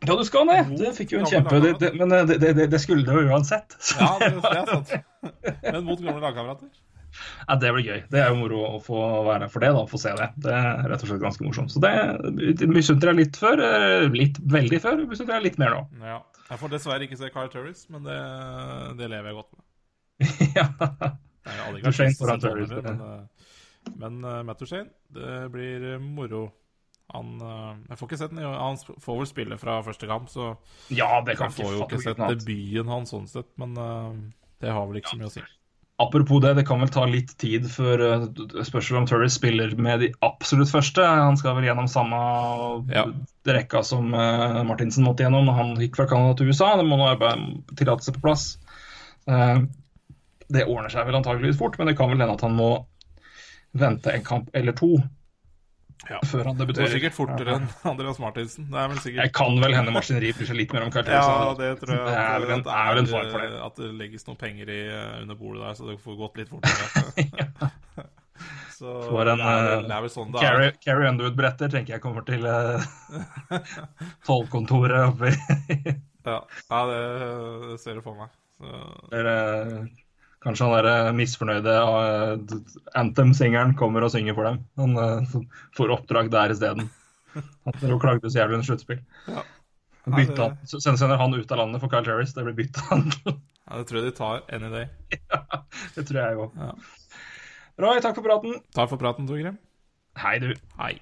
Ja, 0.06 0.12
du 0.12 0.26
skal 0.28 0.50
det! 0.50 0.58
Det 0.76 0.90
fikk 0.92 1.14
jo 1.14 1.22
en 1.22 1.30
kjempe... 1.30 1.58
Det, 1.64 1.70
det, 1.80 1.92
men 1.96 2.12
eh, 2.12 2.26
det, 2.28 2.36
det, 2.44 2.66
det 2.70 2.80
skulle 2.82 3.06
det 3.06 3.16
jo 3.16 3.32
uansett. 3.32 3.78
Så, 3.80 3.96
Ja, 4.04 4.12
det, 4.20 4.52
er 4.52 4.68
sant. 4.70 4.92
Men 5.64 5.86
mot 5.88 5.98
gamle 6.04 6.20
lagkamerater. 6.22 6.70
ja, 7.48 7.56
det 7.58 7.72
blir 7.74 7.88
gøy. 7.88 8.00
Det 8.12 8.22
er 8.22 8.30
jo 8.30 8.38
moro 8.44 8.62
å 8.68 8.80
få 8.84 9.02
være 9.26 9.50
for 9.50 9.64
det, 9.64 9.72
da. 9.74 9.84
Få 9.90 10.00
se 10.00 10.14
det. 10.20 10.30
Det 10.44 10.52
er 10.52 10.84
rett 10.92 11.02
og 11.02 11.10
slett 11.10 11.24
ganske 11.24 11.48
morsomt. 11.48 11.74
Så 11.74 11.82
det 11.82 12.68
misunner 12.70 13.10
jeg 13.10 13.22
litt 13.24 13.40
før. 13.40 13.64
Litt 14.14 14.38
veldig 14.54 14.82
før. 14.84 15.02
Misunner 15.08 15.40
jeg 15.40 15.48
litt 15.48 15.62
mer 15.64 15.78
nå. 15.78 15.84
Ja. 16.04 16.20
Jeg 16.46 16.60
får 16.60 16.72
dessverre 16.72 17.06
ikke 17.06 17.18
se 17.18 17.30
Kyle 17.34 17.50
Turris, 17.50 17.86
men 17.90 18.04
det, 18.06 18.18
det 19.00 19.08
lever 19.10 19.32
jeg 19.32 19.38
godt 19.40 19.56
med. 19.56 19.64
ja. 20.58 20.66
Jeg 21.46 21.56
vært 21.58 21.82
Duchene 21.86 22.08
lyst 22.10 22.22
til 22.22 22.30
å 22.30 22.38
se 22.42 22.86
men, 22.86 23.02
eh, 23.06 23.96
men 24.02 24.20
uh, 24.24 24.38
Matt 24.46 24.62
Duchene, 24.62 24.88
det 25.14 25.34
blir 25.54 25.92
eh, 25.92 26.00
moro 26.02 26.46
Han, 27.14 27.36
jeg 27.86 27.98
får 28.00 28.08
ikke 28.08 28.18
sett 28.18 28.32
den, 28.34 28.42
han 28.42 28.78
får 28.82 29.18
vel 29.20 29.28
spille 29.30 29.58
fra 29.62 29.76
første 29.86 30.08
kamp, 30.10 30.30
så 30.30 30.56
Ja, 30.90 31.20
det 31.26 31.36
kan 31.38 31.52
jeg 31.52 31.60
får 31.60 31.76
jo 31.76 31.84
ikke 31.84 32.00
sett 32.02 32.18
debuten 32.18 32.90
hans 32.90 33.14
sånn 33.14 33.28
sett, 33.30 33.52
men 33.62 33.76
uh, 33.78 34.10
det 34.62 34.74
har 34.74 34.88
vel 34.90 34.98
ikke 34.98 35.14
så 35.14 35.20
mye 35.20 35.30
å 35.30 35.36
si. 35.36 35.44
Apropos 36.02 36.42
det, 36.44 36.50
det 36.58 36.66
kan 36.68 36.82
vel 36.82 36.90
ta 36.92 37.06
litt 37.08 37.30
tid 37.40 37.64
før 37.72 38.02
spørsmålet 38.36 38.98
om 39.00 39.06
Turris 39.08 39.38
spiller 39.38 39.70
med 39.80 40.02
de 40.04 40.10
absolutt 40.26 40.68
første. 40.68 41.00
Han 41.00 41.38
skal 41.40 41.56
vel 41.56 41.70
gjennom 41.70 41.88
samme 41.88 42.18
Ja. 42.92 43.06
rekka 43.48 43.80
som 43.86 44.12
uh, 44.12 44.60
Martinsen 44.68 45.06
måtte 45.06 45.24
gjennom 45.24 45.48
når 45.48 45.56
han 45.56 45.72
gikk 45.80 45.96
fra 45.96 46.08
Canada 46.10 46.36
til 46.36 46.52
USA. 46.52 46.74
Det 46.76 46.84
må 46.84 46.98
nå 47.00 47.08
tillatelse 47.78 48.12
på 48.12 48.24
plass. 48.26 48.44
Det 49.26 50.66
ordner 50.68 50.92
seg 50.92 51.08
vel 51.08 51.16
antageligvis 51.18 51.56
fort, 51.58 51.78
men 51.80 51.88
det 51.88 51.96
kan 51.98 52.12
vel 52.12 52.20
hende 52.20 52.36
at 52.36 52.44
han 52.44 52.54
må 52.54 52.68
vente 53.76 54.12
en 54.12 54.24
kamp 54.24 54.52
eller 54.54 54.76
to 54.76 54.98
Ja. 56.06 56.18
før 56.28 56.50
han 56.50 56.58
Det 56.60 56.66
går 56.70 56.90
sikkert 56.92 57.16
fortere 57.16 57.56
enn 57.56 57.64
Andreas 57.88 58.18
Martinsen. 58.22 58.68
Det 58.70 58.78
er 58.78 58.90
vel 58.92 59.16
Jeg 59.16 59.32
kan 59.34 59.56
vel 59.62 59.74
hende 59.74 59.94
maskineri 59.94 60.34
bryr 60.36 60.50
seg 60.50 60.58
litt 60.60 60.74
mer 60.76 60.84
om 60.86 60.92
Kyle 60.94 61.08
Ja, 61.08 61.54
det 61.58 61.72
tror 61.80 61.96
jeg. 61.96 62.04
Det 62.06 62.20
er 62.20 62.44
vel 62.44 62.52
en, 62.58 62.62
er 62.76 62.92
vel 62.92 63.02
en 63.02 63.10
fare 63.10 63.32
for 63.32 63.46
det. 63.46 63.62
At 63.66 63.80
det 63.80 63.90
legges 64.02 64.28
noen 64.28 64.38
penger 64.38 64.70
i, 64.70 64.82
eh, 64.92 65.16
under 65.24 65.40
bordet 65.40 65.64
der, 65.64 65.74
så 65.78 65.88
det 65.88 65.98
får 66.04 66.20
gått 66.20 66.38
litt 66.42 66.52
fortere. 66.52 67.72
Så 68.76 68.92
For 69.08 69.24
en, 69.32 69.40
det, 69.40 69.76
det 69.88 69.94
er 69.96 70.08
sånn 70.12 70.34
det. 70.34 70.40
Carrie, 70.44 70.72
Carrie 70.84 71.08
Underwood-bretter 71.08 71.70
tenker 71.72 71.96
jeg 71.96 72.02
kommer 72.04 72.26
til 72.28 72.44
uh, 72.44 72.82
tollkontoret 74.28 75.14
oppe 75.14 75.32
i 75.32 75.94
Ja, 76.26 76.42
ja 76.44 76.80
det, 76.90 76.98
det 77.70 77.78
ser 77.80 77.96
du 77.96 78.04
for 78.04 78.18
meg. 78.18 78.34
Så, 78.60 78.82
Eller 79.16 79.88
kanskje 80.46 80.68
han 80.68 80.86
der 80.86 81.16
misfornøyde 81.16 81.74
uh, 81.82 82.60
Anthem-singeren 82.98 83.74
kommer 83.78 84.06
og 84.06 84.14
synger 84.14 84.36
for 84.38 84.48
dem. 84.48 84.62
Han 84.80 84.96
eh, 85.02 85.36
får 85.76 85.92
oppdrag 85.98 86.30
der 86.32 86.54
isteden. 86.54 86.88
Han 87.36 88.00
klagde 88.00 88.30
så 88.30 88.40
jævlig 88.40 88.60
under 88.60 88.68
sluttspill. 88.70 89.02
Ja. 89.28 89.42
Ja, 90.06 90.12
han, 90.70 90.98
sender 90.98 91.16
han 91.18 91.34
ut 91.34 91.50
av 91.50 91.58
landet 91.58 91.82
for 91.82 91.90
Kyle 91.90 92.06
Terris. 92.06 92.34
Det 92.34 92.44
blir 92.46 92.54
byttehandel. 92.54 93.40
ja, 93.66 93.78
det 93.80 93.88
tror 93.88 93.98
jeg 93.98 94.06
de 94.06 94.14
tar 94.14 94.44
any 94.54 94.70
day. 94.70 94.86
det 95.96 96.06
tror 96.06 96.20
jeg 96.22 96.44
òg. 96.44 96.60
Ja. 96.62 96.70
Roy, 97.82 97.98
takk 98.04 98.14
for 98.14 98.24
praten. 98.24 98.60
Takk 98.76 98.92
for 98.94 99.02
praten, 99.02 99.26
Torgrim. 99.26 99.58
Hei, 100.22 100.38
du. 100.40 100.54
Hei. 100.78 100.94